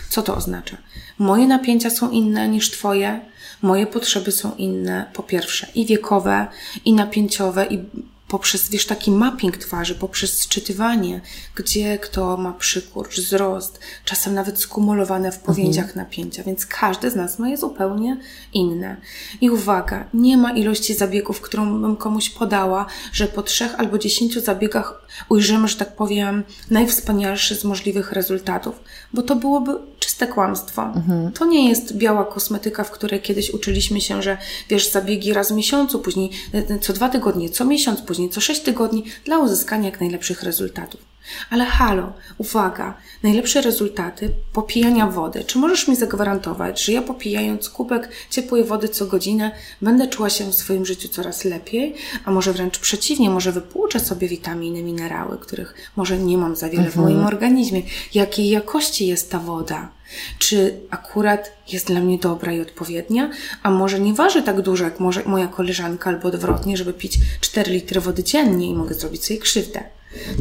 Co 0.09 0.23
to 0.23 0.37
oznacza? 0.37 0.77
Moje 1.19 1.47
napięcia 1.47 1.91
są 1.91 2.11
inne 2.11 2.49
niż 2.49 2.71
twoje, 2.71 3.21
moje 3.63 3.87
potrzeby 3.87 4.33
są 4.33 4.55
inne, 4.55 5.11
po 5.13 5.23
pierwsze, 5.23 5.67
i 5.75 5.87
wiekowe, 5.87 6.47
i 6.85 6.93
napięciowe, 6.93 7.67
i 7.67 7.85
poprzez, 8.29 8.69
wiesz, 8.69 8.87
taki 8.87 9.11
mapping 9.11 9.57
twarzy, 9.57 9.95
poprzez 9.95 10.41
sczytywanie, 10.41 11.21
gdzie 11.55 11.99
kto 11.99 12.37
ma 12.37 12.53
przykurcz, 12.53 13.17
wzrost, 13.17 13.81
czasem 14.05 14.35
nawet 14.35 14.61
skumulowane 14.61 15.33
w 15.33 15.39
powięziach 15.39 15.87
mhm. 15.87 16.07
napięcia, 16.07 16.43
więc 16.43 16.67
każdy 16.67 17.11
z 17.11 17.17
nas 17.17 17.39
ma 17.39 17.49
je 17.49 17.57
zupełnie 17.57 18.17
inne. 18.53 18.97
I 19.41 19.51
uwaga, 19.51 20.05
nie 20.15 20.37
ma 20.37 20.53
ilości 20.53 20.95
zabiegów, 20.95 21.41
którą 21.41 21.81
bym 21.81 21.97
komuś 21.97 22.31
podała, 22.31 22.87
że 23.13 23.27
po 23.27 23.43
trzech 23.43 23.75
albo 23.81 23.99
dziesięciu 23.99 24.41
zabiegach 24.41 25.07
ujrzymy, 25.29 25.69
że 25.69 25.77
tak 25.77 25.97
powiem, 25.97 26.43
najwspanialszy 26.71 27.57
z 27.57 27.65
możliwych 27.65 28.13
rezultatów, 28.13 28.81
bo 29.13 29.23
to 29.23 29.37
byłoby 29.37 29.73
czyste 29.99 30.27
kłamstwo. 30.27 30.83
Mhm. 30.83 31.33
To 31.33 31.47
nie 31.47 31.69
jest 31.69 31.97
biała 31.97 32.25
kosmetyka, 32.25 32.85
w 32.85 32.91
której 32.91 33.21
kiedyś 33.21 33.51
uczyliśmy 33.51 34.01
się, 34.01 34.23
że 34.23 34.39
wiesz, 34.69 34.91
zabiegi 34.91 35.33
raz 35.33 35.53
w 35.53 35.55
miesiącu, 35.55 35.99
później 35.99 36.31
e, 36.53 36.79
co 36.79 36.93
dwa 36.93 37.09
tygodnie, 37.09 37.51
co 37.51 37.65
miesiąc, 37.65 38.03
później 38.03 38.14
co 38.29 38.41
sześć 38.41 38.61
tygodni 38.61 39.05
dla 39.25 39.39
uzyskania 39.39 39.85
jak 39.85 40.01
najlepszych 40.01 40.43
rezultatów. 40.43 41.15
Ale 41.51 41.65
halo, 41.65 42.13
uwaga, 42.39 42.95
najlepsze 43.23 43.61
rezultaty 43.61 44.31
popijania 44.53 45.07
wody. 45.07 45.45
Czy 45.45 45.59
możesz 45.59 45.89
mi 45.89 45.97
zagwarantować, 45.97 46.85
że 46.85 46.93
ja 46.93 47.03
popijając 47.03 47.71
kubek 47.71 48.09
ciepłej 48.31 48.65
wody 48.65 48.89
co 48.89 49.07
godzinę 49.07 49.51
będę 49.83 50.09
czuła 50.09 50.31
się 50.31 50.51
w 50.51 50.55
swoim 50.55 50.87
życiu 50.87 51.09
coraz 51.09 51.45
lepiej, 51.45 51.95
a 52.25 52.31
może 52.31 52.53
wręcz 52.53 52.79
przeciwnie, 52.79 53.31
może 53.31 53.53
wypłuczę 53.53 54.01
sobie 54.01 54.29
witaminy, 54.29 54.83
minerały, 54.83 55.39
których 55.39 55.75
może 55.97 56.19
nie 56.19 56.39
mam 56.39 56.57
za 56.57 56.69
wiele 56.69 56.85
mhm. 56.85 56.93
w 56.93 56.97
moim 56.97 57.27
organizmie. 57.27 57.83
Jakiej 58.15 58.49
jakości 58.49 59.07
jest 59.07 59.31
ta 59.31 59.39
woda? 59.39 59.91
Czy 60.39 60.81
akurat 60.91 61.53
jest 61.73 61.87
dla 61.87 62.01
mnie 62.01 62.19
dobra 62.19 62.53
i 62.53 62.61
odpowiednia, 62.61 63.31
a 63.63 63.71
może 63.71 64.01
nie 64.01 64.15
waży 64.15 64.43
tak 64.43 64.61
dużo 64.61 64.85
jak 64.85 65.01
może 65.01 65.23
moja 65.27 65.47
koleżanka 65.47 66.11
albo 66.11 66.29
odwrotnie, 66.29 66.77
żeby 66.77 66.93
pić 66.93 67.19
4 67.41 67.73
litry 67.73 68.01
wody 68.01 68.25
dziennie 68.25 68.71
i 68.71 68.75
mogę 68.75 68.95
zrobić 68.95 69.25
sobie 69.25 69.41
krzywdę. 69.41 69.85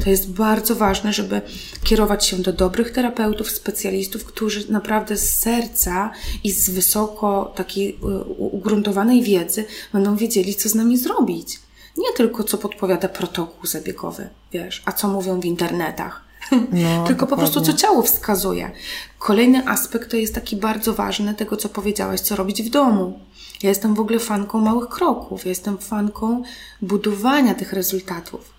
To 0.04 0.10
jest 0.10 0.32
bardzo 0.32 0.76
ważne, 0.76 1.14
żeby 1.14 1.42
kierować 1.84 2.26
się 2.26 2.38
do 2.38 2.54
dobrych 2.54 2.92
terapeutów, 2.92 3.52
specjalistów, 3.52 4.26
którzy 4.26 4.72
naprawdę 4.72 5.18
z 5.18 5.40
serca 5.40 6.12
i 6.44 6.52
z 6.52 6.70
wysoko 6.70 7.54
takiej 7.56 7.90
e, 7.90 8.24
ugruntowanej 8.34 9.24
wiedzy 9.24 9.66
będą 9.94 10.16
wiedzieli, 10.16 10.56
co 10.56 10.70
z 10.70 10.76
nami 10.76 10.98
zrobić. 10.98 11.60
Nie 11.98 12.14
tylko 12.18 12.44
co 12.44 12.58
podpowiada 12.58 13.10
protokół 13.10 13.68
zabiegowy, 13.68 14.30
wiesz, 14.52 14.84
a 14.86 14.92
co 14.92 15.08
mówią 15.08 15.40
w 15.40 15.46
internetach. 15.46 16.33
No, 16.52 17.04
tylko 17.08 17.28
po 17.28 17.38
prostu 17.38 17.62
co 17.62 17.74
ciało 17.74 18.02
wskazuje. 18.02 18.72
Kolejny 19.20 19.68
aspekt 19.68 20.12
to 20.12 20.18
jest 20.18 20.36
taki 20.36 20.56
bardzo 20.56 20.94
ważny 20.94 21.34
tego, 21.34 21.58
co 21.58 21.70
powiedziałaś, 21.70 22.20
co 22.20 22.36
robić 22.36 22.64
w 22.64 22.70
domu. 22.70 23.20
Ja 23.64 23.70
jestem 23.70 23.96
w 23.96 24.00
ogóle 24.00 24.20
fanką 24.20 24.62
małych 24.62 24.90
kroków, 24.90 25.46
ja 25.46 25.50
jestem 25.50 25.78
fanką 25.78 26.44
budowania 26.82 27.56
tych 27.56 27.74
rezultatów. 27.74 28.54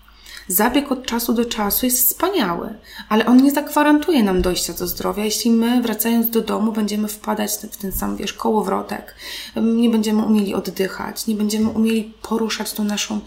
Zabieg 0.47 0.91
od 0.91 1.05
czasu 1.05 1.33
do 1.33 1.45
czasu 1.45 1.85
jest 1.85 2.07
wspaniały, 2.07 2.73
ale 3.09 3.25
on 3.25 3.43
nie 3.43 3.51
zagwarantuje 3.51 4.23
nam 4.23 4.41
dojścia 4.41 4.73
do 4.73 4.87
zdrowia, 4.87 5.25
jeśli 5.25 5.51
my 5.51 5.81
wracając 5.81 6.29
do 6.29 6.41
domu 6.41 6.71
będziemy 6.71 7.07
wpadać 7.07 7.51
w 7.51 7.77
ten 7.77 7.91
sam, 7.91 8.17
wiesz, 8.17 8.33
kołowrotek, 8.33 9.15
nie 9.55 9.89
będziemy 9.89 10.23
umieli 10.25 10.53
oddychać, 10.53 11.27
nie 11.27 11.35
będziemy 11.35 11.69
umieli 11.69 12.13
poruszać 12.21 12.73
tą 12.73 12.83
naszą 12.83 13.19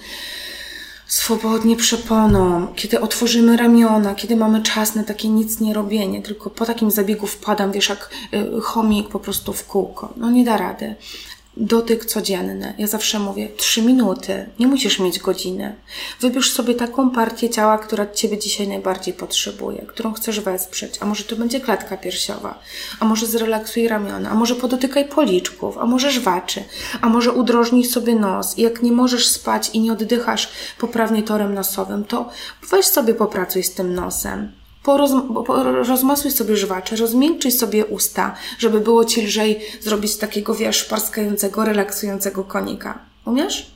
swobodnie 1.09 1.77
przeponą, 1.77 2.67
kiedy 2.77 3.01
otworzymy 3.01 3.57
ramiona, 3.57 4.15
kiedy 4.15 4.37
mamy 4.37 4.63
czas 4.63 4.95
na 4.95 5.05
takie 5.05 5.29
nic 5.29 5.61
nie 5.61 5.75
robienie, 5.75 6.23
tylko 6.23 6.51
po 6.51 6.67
takim 6.67 6.91
zabiegu 6.91 7.27
wpadam, 7.27 7.73
wiesz, 7.73 7.89
jak 7.89 8.11
y, 8.35 8.61
chomik 8.61 9.09
po 9.09 9.21
prostu 9.21 9.53
w 9.53 9.67
kółko. 9.67 10.13
No 10.17 10.31
nie 10.31 10.45
da 10.45 10.57
rady 10.57 10.95
dotyk 11.59 12.05
codzienny. 12.05 12.75
Ja 12.79 12.87
zawsze 12.87 13.19
mówię, 13.19 13.49
trzy 13.57 13.83
minuty, 13.83 14.47
nie 14.59 14.67
musisz 14.67 14.99
mieć 14.99 15.19
godziny. 15.19 15.75
Wybierz 16.21 16.53
sobie 16.53 16.75
taką 16.75 17.11
partię 17.11 17.51
ciała, 17.51 17.79
która 17.79 18.13
Ciebie 18.13 18.39
dzisiaj 18.39 18.69
najbardziej 18.69 19.15
potrzebuje, 19.15 19.87
którą 19.87 20.13
chcesz 20.13 20.41
wesprzeć. 20.41 20.95
A 21.01 21.07
może 21.07 21.25
to 21.25 21.37
będzie 21.37 21.61
klatka 21.61 21.97
piersiowa, 21.97 22.59
a 23.01 23.05
może 23.05 23.27
zrelaksuj 23.27 23.89
ramiona, 23.89 24.31
a 24.31 24.35
może 24.35 24.55
podotykaj 24.55 25.09
policzków, 25.09 25.79
a 25.79 25.87
może 25.87 26.11
żwaczy, 26.11 26.65
a 27.01 27.09
może 27.09 27.33
udrożnij 27.33 27.85
sobie 27.85 28.15
nos. 28.15 28.59
I 28.59 28.63
jak 28.63 28.83
nie 28.83 28.93
możesz 28.93 29.29
spać 29.29 29.71
i 29.73 29.81
nie 29.81 29.93
oddychasz 29.93 30.49
poprawnie 30.79 31.23
torem 31.23 31.55
nosowym, 31.55 32.05
to 32.05 32.31
weź 32.71 32.87
sobie 32.87 33.15
popracuj 33.15 33.63
z 33.63 33.75
tym 33.75 33.95
nosem 33.95 34.58
poroz, 34.89 35.11
rozmasuj 35.89 36.31
sobie 36.31 36.57
żwacze, 36.57 36.97
rozmiękczyj 36.97 37.53
sobie 37.53 37.87
usta, 37.87 38.35
żeby 38.59 38.81
było 38.81 39.05
Ci 39.05 39.23
lżej 39.23 39.61
zrobić 39.81 40.17
takiego, 40.17 40.55
wiesz, 40.55 40.85
parskającego, 40.85 41.65
relaksującego 41.65 42.45
konika. 42.45 42.99
Umiesz? 43.25 43.71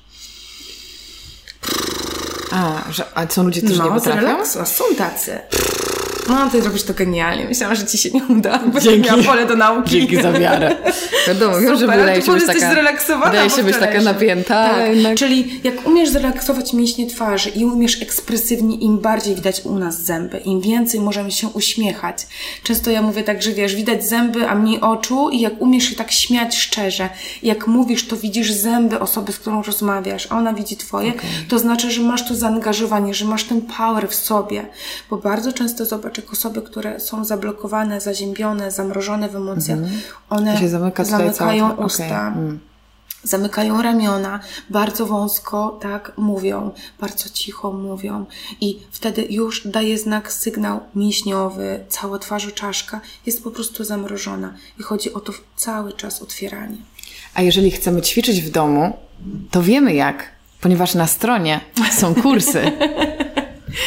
A, 2.52 2.82
że, 2.90 3.04
a 3.14 3.26
co 3.26 3.42
ludzie 3.42 3.62
też 3.62 3.78
no, 3.78 3.84
nie 3.84 3.90
potrafią? 3.90 4.46
są 4.66 4.84
tacy. 4.98 5.38
No, 6.28 6.50
ty 6.50 6.62
zrobisz 6.62 6.82
to 6.82 6.94
genialnie. 6.94 7.44
Myślałam, 7.44 7.76
że 7.76 7.86
ci 7.86 7.98
się 7.98 8.10
nie 8.10 8.22
uda, 8.24 8.60
bo 8.72 8.80
Dzięki. 8.80 9.10
miała 9.10 9.22
pole 9.22 9.46
do 9.46 9.56
nauki. 9.56 9.90
Dzięki 9.90 10.22
za 10.22 10.32
wiarę. 10.32 10.76
Wiadomo, 11.28 11.60
wiem, 11.60 11.76
że 11.78 11.86
wydaje 11.86 12.22
się 12.22 12.32
być 12.32 12.46
taka, 12.46 13.24
wydaje 13.24 13.50
się 13.50 13.62
być 13.62 13.76
taka 13.76 14.00
napięta. 14.00 14.68
Tak. 14.68 14.94
Jednak... 14.94 15.16
Czyli 15.16 15.60
jak 15.64 15.86
umiesz 15.86 16.08
zrelaksować 16.08 16.72
mięśnie 16.72 17.06
twarzy 17.06 17.50
i 17.50 17.64
umiesz 17.64 18.02
ekspresywnie, 18.02 18.76
im 18.76 18.98
bardziej 18.98 19.34
widać 19.34 19.60
u 19.64 19.78
nas 19.78 20.02
zęby, 20.02 20.38
im 20.38 20.60
więcej 20.60 21.00
możemy 21.00 21.30
się 21.30 21.48
uśmiechać. 21.48 22.26
Często 22.62 22.90
ja 22.90 23.02
mówię 23.02 23.22
tak, 23.22 23.42
że 23.42 23.52
wiesz, 23.52 23.74
widać 23.74 24.06
zęby, 24.06 24.48
a 24.48 24.54
mniej 24.54 24.80
oczu 24.80 25.30
i 25.30 25.40
jak 25.40 25.60
umiesz 25.60 25.84
się 25.84 25.96
tak 25.96 26.12
śmiać 26.12 26.56
szczerze, 26.56 27.08
jak 27.42 27.66
mówisz, 27.66 28.08
to 28.08 28.16
widzisz 28.16 28.52
zęby 28.52 29.00
osoby, 29.00 29.32
z 29.32 29.38
którą 29.38 29.62
rozmawiasz, 29.62 30.26
a 30.30 30.38
ona 30.38 30.52
widzi 30.52 30.76
twoje, 30.76 31.10
okay. 31.10 31.30
to 31.48 31.58
znaczy, 31.58 31.90
że 31.90 32.02
masz 32.02 32.28
to 32.28 32.34
zaangażowanie, 32.34 33.14
że 33.14 33.24
masz 33.24 33.44
ten 33.44 33.62
power 33.62 34.08
w 34.08 34.14
sobie. 34.14 34.66
Bo 35.10 35.16
bardzo 35.16 35.52
często 35.52 35.84
zobacz, 35.84 36.11
jak 36.16 36.32
osoby, 36.32 36.62
które 36.62 37.00
są 37.00 37.24
zablokowane, 37.24 38.00
zaziębione, 38.00 38.70
zamrożone 38.70 39.28
w 39.28 39.36
emocjach, 39.36 39.78
mm. 39.78 39.90
one 40.30 40.68
zamyka 40.68 41.04
zamykają 41.04 41.70
całe... 41.70 41.86
usta. 41.86 42.04
Okay. 42.04 42.42
Mm. 42.42 42.60
Zamykają 43.24 43.82
ramiona, 43.82 44.40
bardzo 44.70 45.06
wąsko, 45.06 45.78
tak, 45.82 46.12
mówią, 46.16 46.70
bardzo 47.00 47.28
cicho 47.28 47.72
mówią 47.72 48.26
i 48.60 48.78
wtedy 48.90 49.26
już 49.30 49.68
daje 49.68 49.98
znak, 49.98 50.32
sygnał 50.32 50.80
mięśniowy, 50.94 51.84
cała 51.88 52.18
twarz 52.18 52.54
czaszka 52.54 53.00
jest 53.26 53.44
po 53.44 53.50
prostu 53.50 53.84
zamrożona 53.84 54.54
i 54.78 54.82
chodzi 54.82 55.14
o 55.14 55.20
to 55.20 55.32
cały 55.56 55.92
czas 55.92 56.22
otwieranie. 56.22 56.76
A 57.34 57.42
jeżeli 57.42 57.70
chcemy 57.70 58.02
ćwiczyć 58.02 58.42
w 58.42 58.50
domu, 58.50 58.96
to 59.50 59.62
wiemy 59.62 59.94
jak, 59.94 60.28
ponieważ 60.60 60.94
na 60.94 61.06
stronie 61.06 61.60
są 61.98 62.14
kursy. 62.14 62.62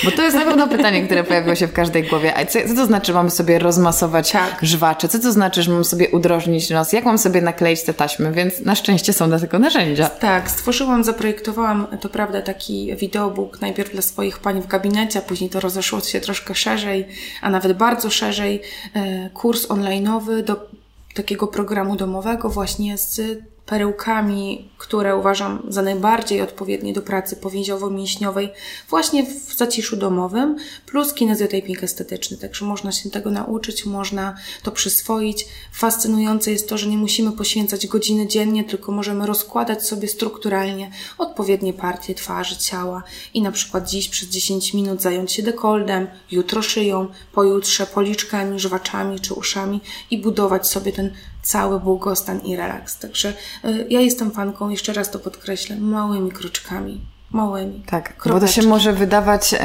Bo 0.04 0.12
to 0.12 0.22
jest 0.22 0.36
na 0.36 0.46
pewno 0.46 0.68
pytanie, 0.68 1.04
które 1.04 1.24
pojawiło 1.24 1.56
się 1.56 1.68
w 1.68 1.74
każdej 1.74 2.04
głowie. 2.04 2.38
A 2.38 2.46
co, 2.46 2.60
co 2.68 2.76
to 2.76 2.86
znaczy, 2.86 3.14
mam 3.14 3.30
sobie 3.30 3.60
rozmasować 3.60 4.32
tak. 4.32 4.58
żwacze? 4.62 5.10
Co 5.10 5.20
to 5.20 5.32
znaczy, 5.32 5.64
że 5.64 5.72
mam 5.72 5.84
sobie 5.84 6.10
udrożnić 6.10 6.70
nos? 6.70 6.94
Jak 6.94 7.06
mam 7.06 7.18
sobie 7.18 7.42
nakleić 7.42 7.84
te 7.84 7.94
taśmy? 7.94 8.32
Więc 8.32 8.60
na 8.60 8.76
szczęście 8.76 9.14
są 9.14 9.30
do 9.30 9.40
tego 9.40 9.60
narzędzia. 9.60 10.10
Tak, 10.10 10.52
stworzyłam, 10.52 11.04
zaprojektowałam, 11.04 11.88
to 12.02 12.10
prawda, 12.10 12.42
taki 12.42 12.96
wideobook 12.96 13.62
najpierw 13.62 13.92
dla 13.92 14.02
swoich 14.02 14.40
pań 14.40 14.62
w 14.62 14.68
gabinecie, 14.68 15.20
a 15.20 15.22
później 15.22 15.50
to 15.50 15.60
rozeszło 15.60 16.02
się 16.02 16.22
troszkę 16.22 16.56
szerzej, 16.56 17.08
a 17.42 17.50
nawet 17.50 17.74
bardzo 17.74 18.10
szerzej. 18.10 18.62
E, 18.96 19.30
kurs 19.30 19.68
online'owy 19.68 20.44
do 20.44 20.70
takiego 21.14 21.48
programu 21.48 21.96
domowego 21.96 22.50
właśnie 22.50 22.98
z 22.98 23.22
perełkami, 23.66 24.70
które 24.78 25.16
uważam 25.16 25.64
za 25.68 25.82
najbardziej 25.82 26.42
odpowiednie 26.42 26.94
do 26.94 27.02
pracy 27.02 27.36
powięziowo-mięśniowej 27.36 28.50
właśnie 28.90 29.26
w 29.26 29.54
zaciszu 29.58 29.98
domowym, 29.98 30.56
plus 30.86 31.14
kinezjotaping 31.14 31.84
estetyczny. 31.84 32.38
Także 32.38 32.66
można 32.66 32.92
się 32.92 33.10
tego 33.10 33.32
nauczyć, 33.32 33.86
można 33.86 34.36
to 34.64 34.72
przyswoić. 34.72 35.46
Fascynujące 35.72 36.52
jest 36.52 36.70
to, 36.70 36.78
że 36.78 36.88
nie 36.88 36.98
musimy 36.98 37.32
poświęcać 37.32 37.88
godziny 37.88 38.28
dziennie, 38.28 38.64
tylko 38.64 38.92
możemy 38.92 39.26
rozkładać 39.26 39.88
sobie 39.88 40.08
strukturalnie 40.08 40.92
odpowiednie 41.18 41.74
partie 41.74 42.16
twarzy, 42.16 42.58
ciała 42.58 43.04
i 43.34 43.42
na 43.42 43.52
przykład 43.52 43.90
dziś 43.90 44.10
przez 44.10 44.30
10 44.30 44.74
minut 44.74 45.02
zająć 45.02 45.32
się 45.32 45.44
dekoldem, 45.44 46.08
jutro 46.32 46.62
szyją, 46.62 47.08
pojutrze 47.34 47.88
policzkami, 47.88 48.60
żwaczami 48.60 49.20
czy 49.20 49.34
uszami 49.34 49.82
i 50.12 50.18
budować 50.18 50.68
sobie 50.68 50.92
ten 50.92 51.12
cały 51.46 51.80
błogostan 51.80 52.40
i 52.40 52.56
relaks. 52.56 53.00
Także 53.00 53.34
y, 53.66 53.86
ja 53.90 54.02
jestem 54.02 54.32
fanką, 54.32 54.70
jeszcze 54.70 54.94
raz 54.94 55.12
to 55.12 55.20
podkreślę, 55.20 55.76
małymi 55.76 56.32
kroczkami. 56.32 57.02
Małymi. 57.32 57.84
Tak, 57.86 58.04
Kropeczki. 58.04 58.30
bo 58.30 58.40
to 58.40 58.48
się 58.48 58.68
może 58.68 58.94
wydawać 58.94 59.54
y, 59.54 59.58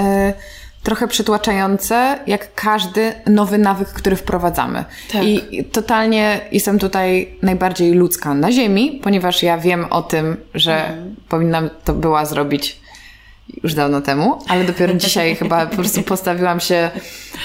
trochę 0.82 1.09
przytłaczające, 1.09 2.19
jak 2.27 2.55
każdy 2.55 3.12
nowy 3.27 3.59
nawyk, 3.59 3.89
który 3.89 4.16
wprowadzamy. 4.16 4.85
Tak. 5.12 5.24
I 5.24 5.65
totalnie 5.65 6.40
jestem 6.52 6.78
tutaj 6.78 7.39
najbardziej 7.43 7.93
ludzka 7.93 8.35
na 8.35 8.52
ziemi, 8.52 9.01
ponieważ 9.02 9.43
ja 9.43 9.59
wiem 9.59 9.86
o 9.90 10.02
tym, 10.02 10.36
że 10.55 10.89
mhm. 10.89 11.16
powinnam 11.28 11.70
to 11.85 11.94
była 11.94 12.24
zrobić 12.24 12.81
już 13.62 13.74
dawno 13.74 14.01
temu, 14.01 14.39
ale 14.48 14.64
dopiero 14.64 14.94
dzisiaj 14.94 15.36
chyba 15.36 15.66
po 15.66 15.77
prostu 15.77 16.02
postawiłam 16.02 16.60
się 16.60 16.90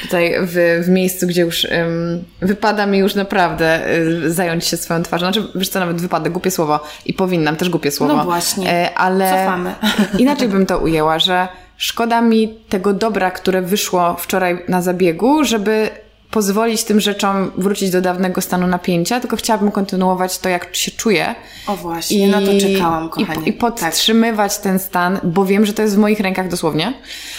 tutaj 0.02 0.34
w, 0.42 0.84
w 0.86 0.90
miejscu, 0.90 1.28
gdzie 1.28 1.42
już 1.42 1.68
um, 1.72 2.24
wypada 2.42 2.86
mi 2.86 2.98
już 2.98 3.16
naprawdę 3.16 3.90
y, 3.98 4.32
zająć 4.32 4.66
się 4.66 4.78
swoją 4.78 5.04
twarzą. 5.04 5.26
Znaczy, 5.26 5.48
wiesz 5.56 5.70
co, 5.70 5.80
nawet 5.80 6.02
wypada, 6.02 6.30
głupie 6.30 6.52
słowo 6.52 6.80
i 7.06 7.14
powinnam, 7.14 7.56
też 7.56 7.70
głupie 7.70 7.92
słowo. 7.92 8.16
No 8.16 8.24
właśnie, 8.24 8.72
e, 8.72 8.98
ale 8.98 9.30
Cofamy. 9.30 9.76
inaczej 10.24 10.48
bym 10.48 10.66
to 10.66 10.80
ujęła, 10.80 11.20
że 11.20 11.48
szkoda 11.78 12.22
mi 12.22 12.54
tego 12.70 12.94
dobra, 12.94 13.32
które 13.32 13.62
wyszło 13.62 14.16
wczoraj 14.20 14.64
na 14.68 14.82
zabiegu, 14.82 15.44
żeby 15.44 15.90
pozwolić 16.32 16.84
tym 16.84 17.00
rzeczom 17.00 17.52
wrócić 17.58 17.90
do 17.90 18.02
dawnego 18.02 18.42
stanu 18.42 18.68
napięcia, 18.68 19.20
tylko 19.20 19.36
chciałabym 19.36 19.72
kontynuować 19.72 20.40
to, 20.40 20.50
jak 20.50 20.76
się 20.76 20.92
czuję. 20.92 21.36
O 21.68 21.76
właśnie, 21.76 22.18
I, 22.18 22.28
na 22.28 22.42
to 22.42 22.60
czekałam, 22.60 23.10
kochanie. 23.10 23.46
I, 23.46 23.50
i 23.50 23.54
podtrzymywać 23.54 24.56
tak. 24.56 24.64
ten 24.64 24.80
stan, 24.80 25.20
bo 25.24 25.46
wiem, 25.46 25.66
że 25.66 25.74
to 25.74 25.82
jest 25.82 25.96
w 25.96 25.98
moich 25.98 26.20
rękach 26.20 26.48
dosłownie. 26.48 26.94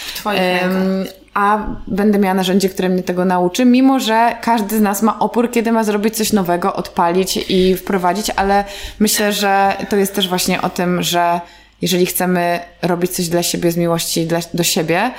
W 0.07 0.13
twoich 0.13 0.41
um, 0.41 0.59
rękach. 0.61 1.13
A 1.33 1.67
będę 1.87 2.19
miała 2.19 2.33
narzędzie, 2.33 2.69
które 2.69 2.89
mnie 2.89 3.03
tego 3.03 3.25
nauczy, 3.25 3.65
mimo 3.65 3.99
że 3.99 4.37
każdy 4.41 4.77
z 4.77 4.81
nas 4.81 5.01
ma 5.01 5.19
opór, 5.19 5.51
kiedy 5.51 5.71
ma 5.71 5.83
zrobić 5.83 6.15
coś 6.15 6.33
nowego, 6.33 6.75
odpalić 6.75 7.39
i 7.49 7.75
wprowadzić, 7.75 8.29
ale 8.29 8.63
myślę, 8.99 9.33
że 9.33 9.77
to 9.89 9.95
jest 9.95 10.15
też 10.15 10.29
właśnie 10.29 10.61
o 10.61 10.69
tym, 10.69 11.03
że 11.03 11.41
jeżeli 11.81 12.05
chcemy 12.05 12.59
robić 12.81 13.11
coś 13.11 13.27
dla 13.29 13.43
siebie 13.43 13.71
z 13.71 13.77
miłości 13.77 14.25
dla, 14.25 14.39
do 14.53 14.63
siebie, 14.63 15.11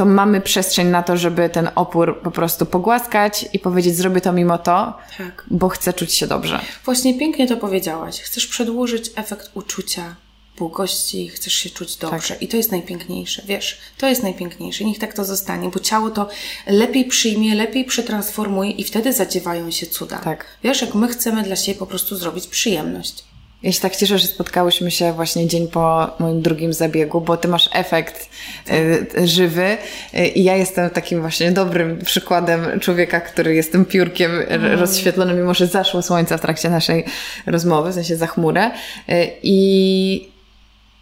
to 0.00 0.06
mamy 0.06 0.40
przestrzeń 0.40 0.88
na 0.88 1.02
to, 1.02 1.16
żeby 1.16 1.48
ten 1.48 1.70
opór 1.74 2.20
po 2.22 2.30
prostu 2.30 2.66
pogłaskać 2.66 3.46
i 3.52 3.58
powiedzieć, 3.58 3.96
zrobię 3.96 4.20
to 4.20 4.32
mimo 4.32 4.58
to, 4.58 4.98
tak. 5.18 5.44
bo 5.50 5.68
chcę 5.68 5.92
czuć 5.92 6.14
się 6.14 6.26
dobrze. 6.26 6.60
Właśnie 6.84 7.18
pięknie 7.18 7.48
to 7.48 7.56
powiedziałaś. 7.56 8.20
Chcesz 8.20 8.46
przedłużyć 8.46 9.10
efekt 9.16 9.50
uczucia 9.54 10.14
błogości, 10.58 11.28
chcesz 11.28 11.52
się 11.52 11.70
czuć 11.70 11.96
dobrze. 11.96 12.34
Tak. 12.34 12.42
I 12.42 12.48
to 12.48 12.56
jest 12.56 12.70
najpiękniejsze, 12.70 13.42
wiesz, 13.46 13.78
to 13.98 14.08
jest 14.08 14.22
najpiękniejsze. 14.22 14.84
Niech 14.84 14.98
tak 14.98 15.14
to 15.14 15.24
zostanie, 15.24 15.68
bo 15.68 15.80
ciało 15.80 16.10
to 16.10 16.28
lepiej 16.66 17.04
przyjmie, 17.04 17.54
lepiej 17.54 17.84
przetransformuje 17.84 18.70
i 18.70 18.84
wtedy 18.84 19.12
zadziewają 19.12 19.70
się 19.70 19.86
cuda. 19.86 20.18
Tak. 20.18 20.46
Wiesz, 20.64 20.82
jak 20.82 20.94
my 20.94 21.08
chcemy 21.08 21.42
dla 21.42 21.56
siebie 21.56 21.78
po 21.78 21.86
prostu 21.86 22.16
zrobić 22.16 22.46
przyjemność. 22.46 23.29
Ja 23.62 23.72
się 23.72 23.80
tak 23.80 23.96
cieszę, 23.96 24.18
że 24.18 24.26
spotkałyśmy 24.26 24.90
się 24.90 25.12
właśnie 25.12 25.46
dzień 25.46 25.68
po 25.68 26.10
moim 26.18 26.42
drugim 26.42 26.72
zabiegu, 26.72 27.20
bo 27.20 27.36
ty 27.36 27.48
masz 27.48 27.68
efekt 27.72 28.30
y, 28.70 29.26
żywy 29.28 29.76
y, 30.14 30.26
i 30.26 30.44
ja 30.44 30.56
jestem 30.56 30.90
takim 30.90 31.20
właśnie 31.20 31.52
dobrym 31.52 31.98
przykładem 31.98 32.80
człowieka, 32.80 33.20
który 33.20 33.54
jest 33.54 33.72
tym 33.72 33.84
piórkiem 33.84 34.30
mm. 34.48 34.80
rozświetlonym, 34.80 35.36
mimo 35.36 35.54
że 35.54 35.66
zaszło 35.66 36.02
słońce 36.02 36.38
w 36.38 36.40
trakcie 36.40 36.70
naszej 36.70 37.04
rozmowy, 37.46 37.90
w 37.90 37.94
sensie 37.94 38.16
za 38.16 38.26
chmurę. 38.26 38.70
Y, 39.08 39.30
I 39.42 40.30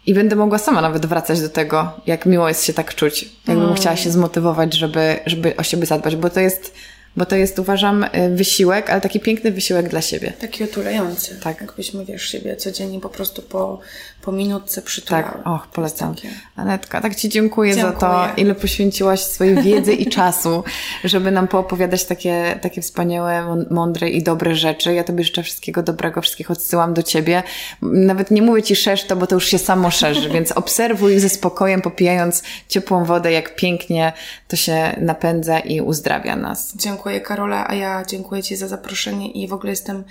i 0.05 0.13
będę 0.13 0.35
mogła 0.35 0.57
sama 0.57 0.81
nawet 0.81 1.05
wracać 1.05 1.41
do 1.41 1.49
tego, 1.49 1.91
jak 2.05 2.25
miło 2.25 2.47
jest 2.47 2.65
się 2.65 2.73
tak 2.73 2.95
czuć. 2.95 3.25
Jakbym 3.47 3.65
mm. 3.65 3.75
chciała 3.75 3.95
się 3.95 4.11
zmotywować, 4.11 4.73
żeby, 4.73 5.19
żeby 5.25 5.55
o 5.55 5.63
siebie 5.63 5.85
zadbać, 5.85 6.15
bo 6.15 6.29
to 6.29 6.39
jest 6.39 6.73
bo 7.17 7.25
to 7.25 7.35
jest, 7.35 7.59
uważam, 7.59 8.03
y, 8.03 8.09
wysiłek, 8.35 8.89
ale 8.89 9.01
taki 9.01 9.19
piękny 9.19 9.51
wysiłek 9.51 9.89
dla 9.89 10.01
siebie. 10.01 10.33
Taki 10.39 10.63
otulający. 10.63 11.39
Tak. 11.43 11.61
Jakbyśmy, 11.61 12.05
wiesz, 12.05 12.29
siebie 12.29 12.55
codziennie 12.55 12.99
po 12.99 13.09
prostu 13.09 13.41
po, 13.41 13.79
po 14.21 14.31
minutce 14.31 14.81
przytulały. 14.81 15.23
Tak, 15.23 15.47
och, 15.47 15.67
polecam. 15.67 16.15
Anetka, 16.55 17.01
tak 17.01 17.15
Ci 17.15 17.29
dziękuję, 17.29 17.75
dziękuję, 17.75 17.93
za 17.93 17.99
to, 17.99 18.41
ile 18.41 18.55
poświęciłaś 18.55 19.19
swojej 19.19 19.63
wiedzy 19.63 19.93
i 19.93 20.09
czasu, 20.09 20.63
żeby 21.03 21.31
nam 21.31 21.47
poopowiadać 21.47 22.05
takie, 22.05 22.59
takie 22.61 22.81
wspaniałe, 22.81 23.65
mądre 23.71 24.09
i 24.09 24.23
dobre 24.23 24.55
rzeczy. 24.55 24.93
Ja 24.93 25.03
Tobie 25.03 25.23
życzę 25.23 25.43
wszystkiego 25.43 25.83
dobrego, 25.83 26.21
wszystkich 26.21 26.51
odsyłam 26.51 26.93
do 26.93 27.03
Ciebie. 27.03 27.43
Nawet 27.81 28.31
nie 28.31 28.41
mówię 28.41 28.63
Ci 28.63 28.75
szerz 28.75 29.03
to, 29.03 29.15
bo 29.15 29.27
to 29.27 29.35
już 29.35 29.47
się 29.47 29.57
samo 29.59 29.91
szerzy, 29.91 30.29
więc 30.35 30.51
obserwuj 30.51 31.19
ze 31.19 31.29
spokojem, 31.29 31.81
popijając 31.81 32.43
ciepłą 32.67 33.05
wodę, 33.05 33.31
jak 33.31 33.55
pięknie 33.55 34.13
to 34.47 34.55
się 34.55 34.95
napędza 35.01 35.59
i 35.59 35.81
uzdrawia 35.81 36.35
nas. 36.35 36.73
Dziękuję 36.75 37.21
Karola, 37.21 37.67
a 37.67 37.75
ja 37.75 38.05
dziękuję 38.05 38.43
Ci 38.43 38.55
za 38.55 38.67
zaproszenie 38.67 39.31
i 39.31 39.47
w 39.47 39.53
ogóle 39.53 39.69
jestem, 39.69 40.03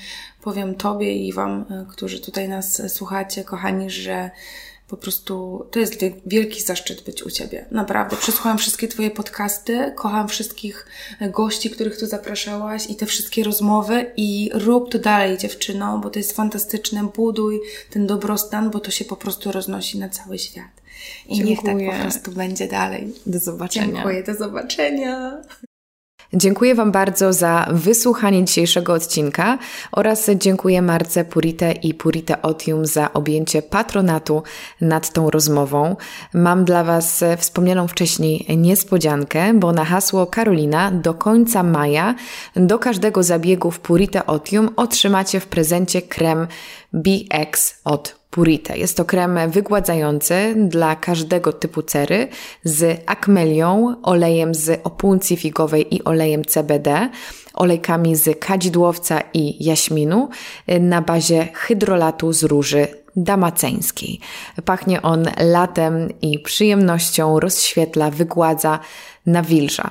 powiem 0.42 0.74
Tobie 0.74 1.16
i 1.16 1.32
Wam, 1.32 1.64
e, 1.70 1.86
którzy 1.90 2.20
tutaj 2.20 2.48
nas 2.48 2.82
słuchacie, 2.92 3.44
kochani, 3.44 3.90
że 3.90 4.30
po 4.88 4.96
prostu 4.96 5.66
to 5.70 5.78
jest 5.78 6.00
wielki 6.26 6.62
zaszczyt 6.62 7.02
być 7.02 7.22
u 7.22 7.30
Ciebie. 7.30 7.66
Naprawdę. 7.70 8.16
Przesłuchałam 8.16 8.58
wszystkie 8.58 8.88
Twoje 8.88 9.10
podcasty, 9.10 9.92
kocham 9.96 10.28
wszystkich 10.28 10.86
e, 11.20 11.30
gości, 11.30 11.70
których 11.70 11.98
tu 11.98 12.06
zapraszałaś 12.06 12.90
i 12.90 12.96
te 12.96 13.06
wszystkie 13.06 13.44
rozmowy 13.44 14.12
i 14.16 14.50
rób 14.54 14.92
to 14.92 14.98
dalej 14.98 15.38
dziewczyno, 15.38 15.98
bo 15.98 16.10
to 16.10 16.18
jest 16.18 16.36
fantastyczne. 16.36 17.08
Buduj 17.16 17.60
ten 17.90 18.06
dobrostan, 18.06 18.70
bo 18.70 18.80
to 18.80 18.90
się 18.90 19.04
po 19.04 19.16
prostu 19.16 19.52
roznosi 19.52 19.98
na 19.98 20.08
cały 20.08 20.38
świat. 20.38 20.78
I 21.26 21.34
Dziękuję. 21.34 21.44
niech 21.44 21.62
tak 21.62 21.96
po 21.96 22.02
prostu 22.02 22.32
będzie 22.32 22.68
dalej. 22.68 23.12
Do 23.26 23.38
zobaczenia. 23.38 23.94
Dziękuję, 23.94 24.22
do 24.22 24.34
zobaczenia. 24.34 25.42
Dziękuję 26.32 26.74
Wam 26.74 26.92
bardzo 26.92 27.32
za 27.32 27.68
wysłuchanie 27.70 28.44
dzisiejszego 28.44 28.92
odcinka 28.92 29.58
oraz 29.92 30.30
dziękuję 30.36 30.82
Marce 30.82 31.24
Purite 31.24 31.72
i 31.72 31.94
Purite 31.94 32.42
Otium 32.42 32.86
za 32.86 33.12
objęcie 33.12 33.62
patronatu 33.62 34.42
nad 34.80 35.12
tą 35.12 35.30
rozmową. 35.30 35.96
Mam 36.34 36.64
dla 36.64 36.84
Was 36.84 37.24
wspomnianą 37.38 37.88
wcześniej 37.88 38.46
niespodziankę, 38.56 39.54
bo 39.54 39.72
na 39.72 39.84
hasło 39.84 40.26
Karolina 40.26 40.90
do 40.90 41.14
końca 41.14 41.62
maja 41.62 42.14
do 42.56 42.78
każdego 42.78 43.22
zabiegu 43.22 43.70
w 43.70 43.80
Purite 43.80 44.26
Otium 44.26 44.68
otrzymacie 44.76 45.40
w 45.40 45.46
prezencie 45.46 46.02
krem 46.02 46.46
BX 46.92 47.80
od 47.84 48.17
Purite. 48.30 48.78
Jest 48.78 48.96
to 48.96 49.04
krem 49.04 49.38
wygładzający 49.50 50.54
dla 50.56 50.96
każdego 50.96 51.52
typu 51.52 51.82
cery 51.82 52.28
z 52.64 53.02
akmelią, 53.06 53.94
olejem 54.02 54.54
z 54.54 54.80
opuncji 54.84 55.36
figowej 55.36 55.94
i 55.94 56.04
olejem 56.04 56.44
CBD, 56.44 57.08
olejkami 57.54 58.16
z 58.16 58.38
kadzidłowca 58.38 59.20
i 59.34 59.64
jaśminu 59.64 60.28
na 60.80 61.02
bazie 61.02 61.48
hydrolatu 61.54 62.32
z 62.32 62.42
róży 62.42 62.86
damaceńskiej. 63.16 64.20
Pachnie 64.64 65.02
on 65.02 65.24
latem 65.40 66.08
i 66.22 66.38
przyjemnością 66.38 67.40
rozświetla, 67.40 68.10
wygładza, 68.10 68.78
nawilża. 69.26 69.90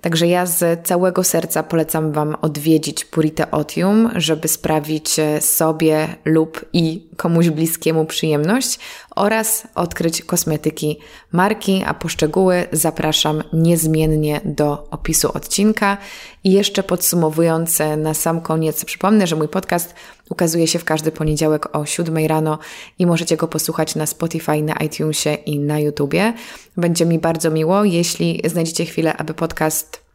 Także 0.00 0.26
ja 0.26 0.46
z 0.46 0.86
całego 0.86 1.24
serca 1.24 1.62
polecam 1.62 2.12
Wam 2.12 2.36
odwiedzić 2.42 3.04
Purite 3.04 3.50
Otium, 3.50 4.10
żeby 4.16 4.48
sprawić 4.48 5.18
e, 5.18 5.40
sobie 5.40 6.08
lub 6.24 6.64
i 6.72 7.08
komuś 7.16 7.48
bliskiemu 7.50 8.04
przyjemność 8.04 8.78
oraz 9.16 9.66
odkryć 9.74 10.22
kosmetyki 10.22 10.98
marki, 11.32 11.82
a 11.86 11.94
poszczegóły 11.94 12.66
zapraszam 12.72 13.42
niezmiennie 13.52 14.40
do 14.44 14.88
opisu 14.90 15.32
odcinka. 15.34 15.96
I 16.44 16.52
jeszcze 16.52 16.82
podsumowując 16.82 17.78
na 17.96 18.14
sam 18.14 18.40
koniec, 18.40 18.84
przypomnę, 18.84 19.26
że 19.26 19.36
mój 19.36 19.48
podcast 19.48 19.94
ukazuje 20.30 20.66
się 20.66 20.78
w 20.78 20.84
każdy 20.84 21.12
poniedziałek 21.12 21.76
o 21.76 21.86
7 21.86 22.26
rano 22.26 22.58
i 22.98 23.06
możecie 23.06 23.36
go 23.36 23.48
posłuchać 23.48 23.94
na 23.94 24.06
Spotify, 24.06 24.62
na 24.62 24.74
iTunesie 24.74 25.34
i 25.34 25.58
na 25.58 25.78
YouTubie. 25.78 26.32
Będzie 26.76 27.06
mi 27.06 27.18
bardzo 27.18 27.50
miło, 27.50 27.84
jeśli 27.84 28.42
znajdziecie 28.44 28.84
chwilę, 28.84 29.16
aby 29.16 29.34
podcast 29.34 30.09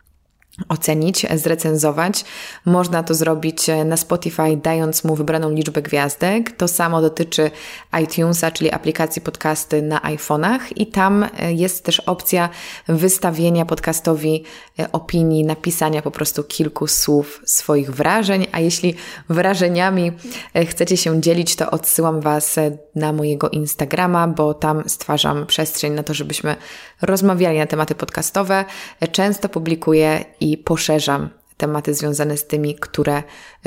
ocenić, 0.69 1.25
zrecenzować. 1.35 2.25
Można 2.65 3.03
to 3.03 3.13
zrobić 3.13 3.69
e, 3.69 3.85
na 3.85 3.97
Spotify, 3.97 4.57
dając 4.63 5.03
mu 5.03 5.15
wybraną 5.15 5.49
liczbę 5.49 5.81
gwiazdek. 5.81 6.51
To 6.51 6.67
samo 6.67 7.01
dotyczy 7.01 7.51
iTunesa, 8.03 8.51
czyli 8.51 8.71
aplikacji 8.71 9.21
podcasty 9.21 9.81
na 9.81 9.99
iPhone'ach 9.99 10.59
i 10.75 10.87
tam 10.87 11.23
e, 11.23 11.53
jest 11.53 11.83
też 11.83 11.99
opcja 11.99 12.49
wystawienia 12.87 13.65
podcastowi 13.65 14.43
e, 14.79 14.91
opinii, 14.91 15.43
napisania 15.43 16.01
po 16.01 16.11
prostu 16.11 16.43
kilku 16.43 16.87
słów 16.87 17.41
swoich 17.45 17.91
wrażeń, 17.91 18.47
a 18.51 18.59
jeśli 18.59 18.95
wrażeniami 19.29 20.11
chcecie 20.65 20.97
się 20.97 21.21
dzielić, 21.21 21.55
to 21.55 21.71
odsyłam 21.71 22.21
Was 22.21 22.55
na 22.95 23.13
mojego 23.13 23.49
Instagrama, 23.49 24.27
bo 24.27 24.53
tam 24.53 24.83
stwarzam 24.87 25.45
przestrzeń 25.45 25.93
na 25.93 26.03
to, 26.03 26.13
żebyśmy 26.13 26.55
rozmawiali 27.01 27.57
na 27.57 27.65
tematy 27.65 27.95
podcastowe. 27.95 28.65
Często 29.11 29.49
publikuję 29.49 30.25
i 30.39 30.57
poszerzam 30.57 31.29
tematy 31.57 31.93
związane 31.93 32.37
z 32.37 32.47
tymi, 32.47 32.75
które 32.75 33.23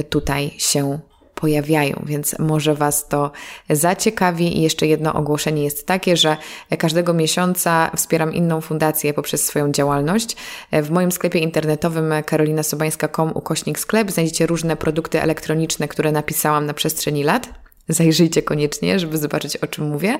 tutaj 0.09 0.51
się 0.59 0.99
pojawiają, 1.35 2.03
więc 2.07 2.39
może 2.39 2.75
Was 2.75 3.09
to 3.09 3.31
zaciekawi. 3.71 4.59
I 4.59 4.63
jeszcze 4.63 4.87
jedno 4.87 5.15
ogłoszenie 5.15 5.65
jest 5.65 5.87
takie, 5.87 6.17
że 6.17 6.37
każdego 6.79 7.15
miesiąca 7.15 7.91
wspieram 7.97 8.35
inną 8.35 8.61
fundację 8.61 9.15
poprzez 9.15 9.45
swoją 9.45 9.73
działalność. 9.73 10.37
W 10.73 10.91
moim 10.91 11.13
sklepie 11.13 11.39
internetowym 11.39 12.13
karolinasobańska.com 12.27 13.33
ukośnik 13.35 13.79
sklep 13.79 14.11
znajdziecie 14.11 14.47
różne 14.47 14.77
produkty 14.77 15.23
elektroniczne, 15.23 15.89
które 15.89 16.13
napisałam 16.13 16.67
na 16.67 16.75
przestrzeni 16.75 17.25
lat. 17.25 17.68
Zajrzyjcie 17.89 18.43
koniecznie, 18.43 18.99
żeby 18.99 19.19
zobaczyć 19.19 19.57
o 19.57 19.67
czym 19.67 19.89
mówię. 19.89 20.19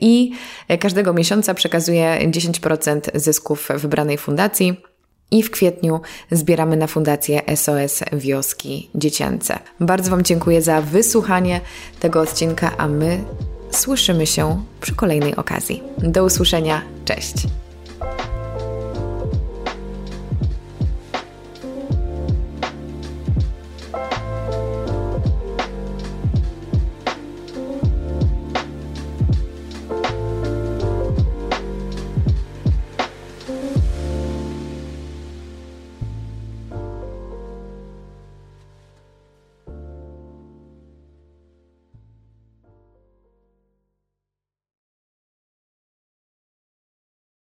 I 0.00 0.32
każdego 0.80 1.12
miesiąca 1.12 1.54
przekazuję 1.54 2.18
10% 2.30 3.00
zysków 3.14 3.68
wybranej 3.74 4.18
fundacji 4.18 4.76
i 5.30 5.42
w 5.42 5.50
kwietniu 5.50 6.00
zbieramy 6.30 6.76
na 6.76 6.86
fundację 6.86 7.42
SOS 7.56 8.00
Wioski 8.12 8.90
Dziecięce. 8.94 9.58
Bardzo 9.80 10.10
Wam 10.10 10.22
dziękuję 10.22 10.62
za 10.62 10.82
wysłuchanie 10.82 11.60
tego 12.00 12.20
odcinka, 12.20 12.76
a 12.76 12.88
my 12.88 13.24
słyszymy 13.70 14.26
się 14.26 14.62
przy 14.80 14.94
kolejnej 14.94 15.36
okazji. 15.36 15.82
Do 15.98 16.24
usłyszenia, 16.24 16.82
cześć! 17.04 17.34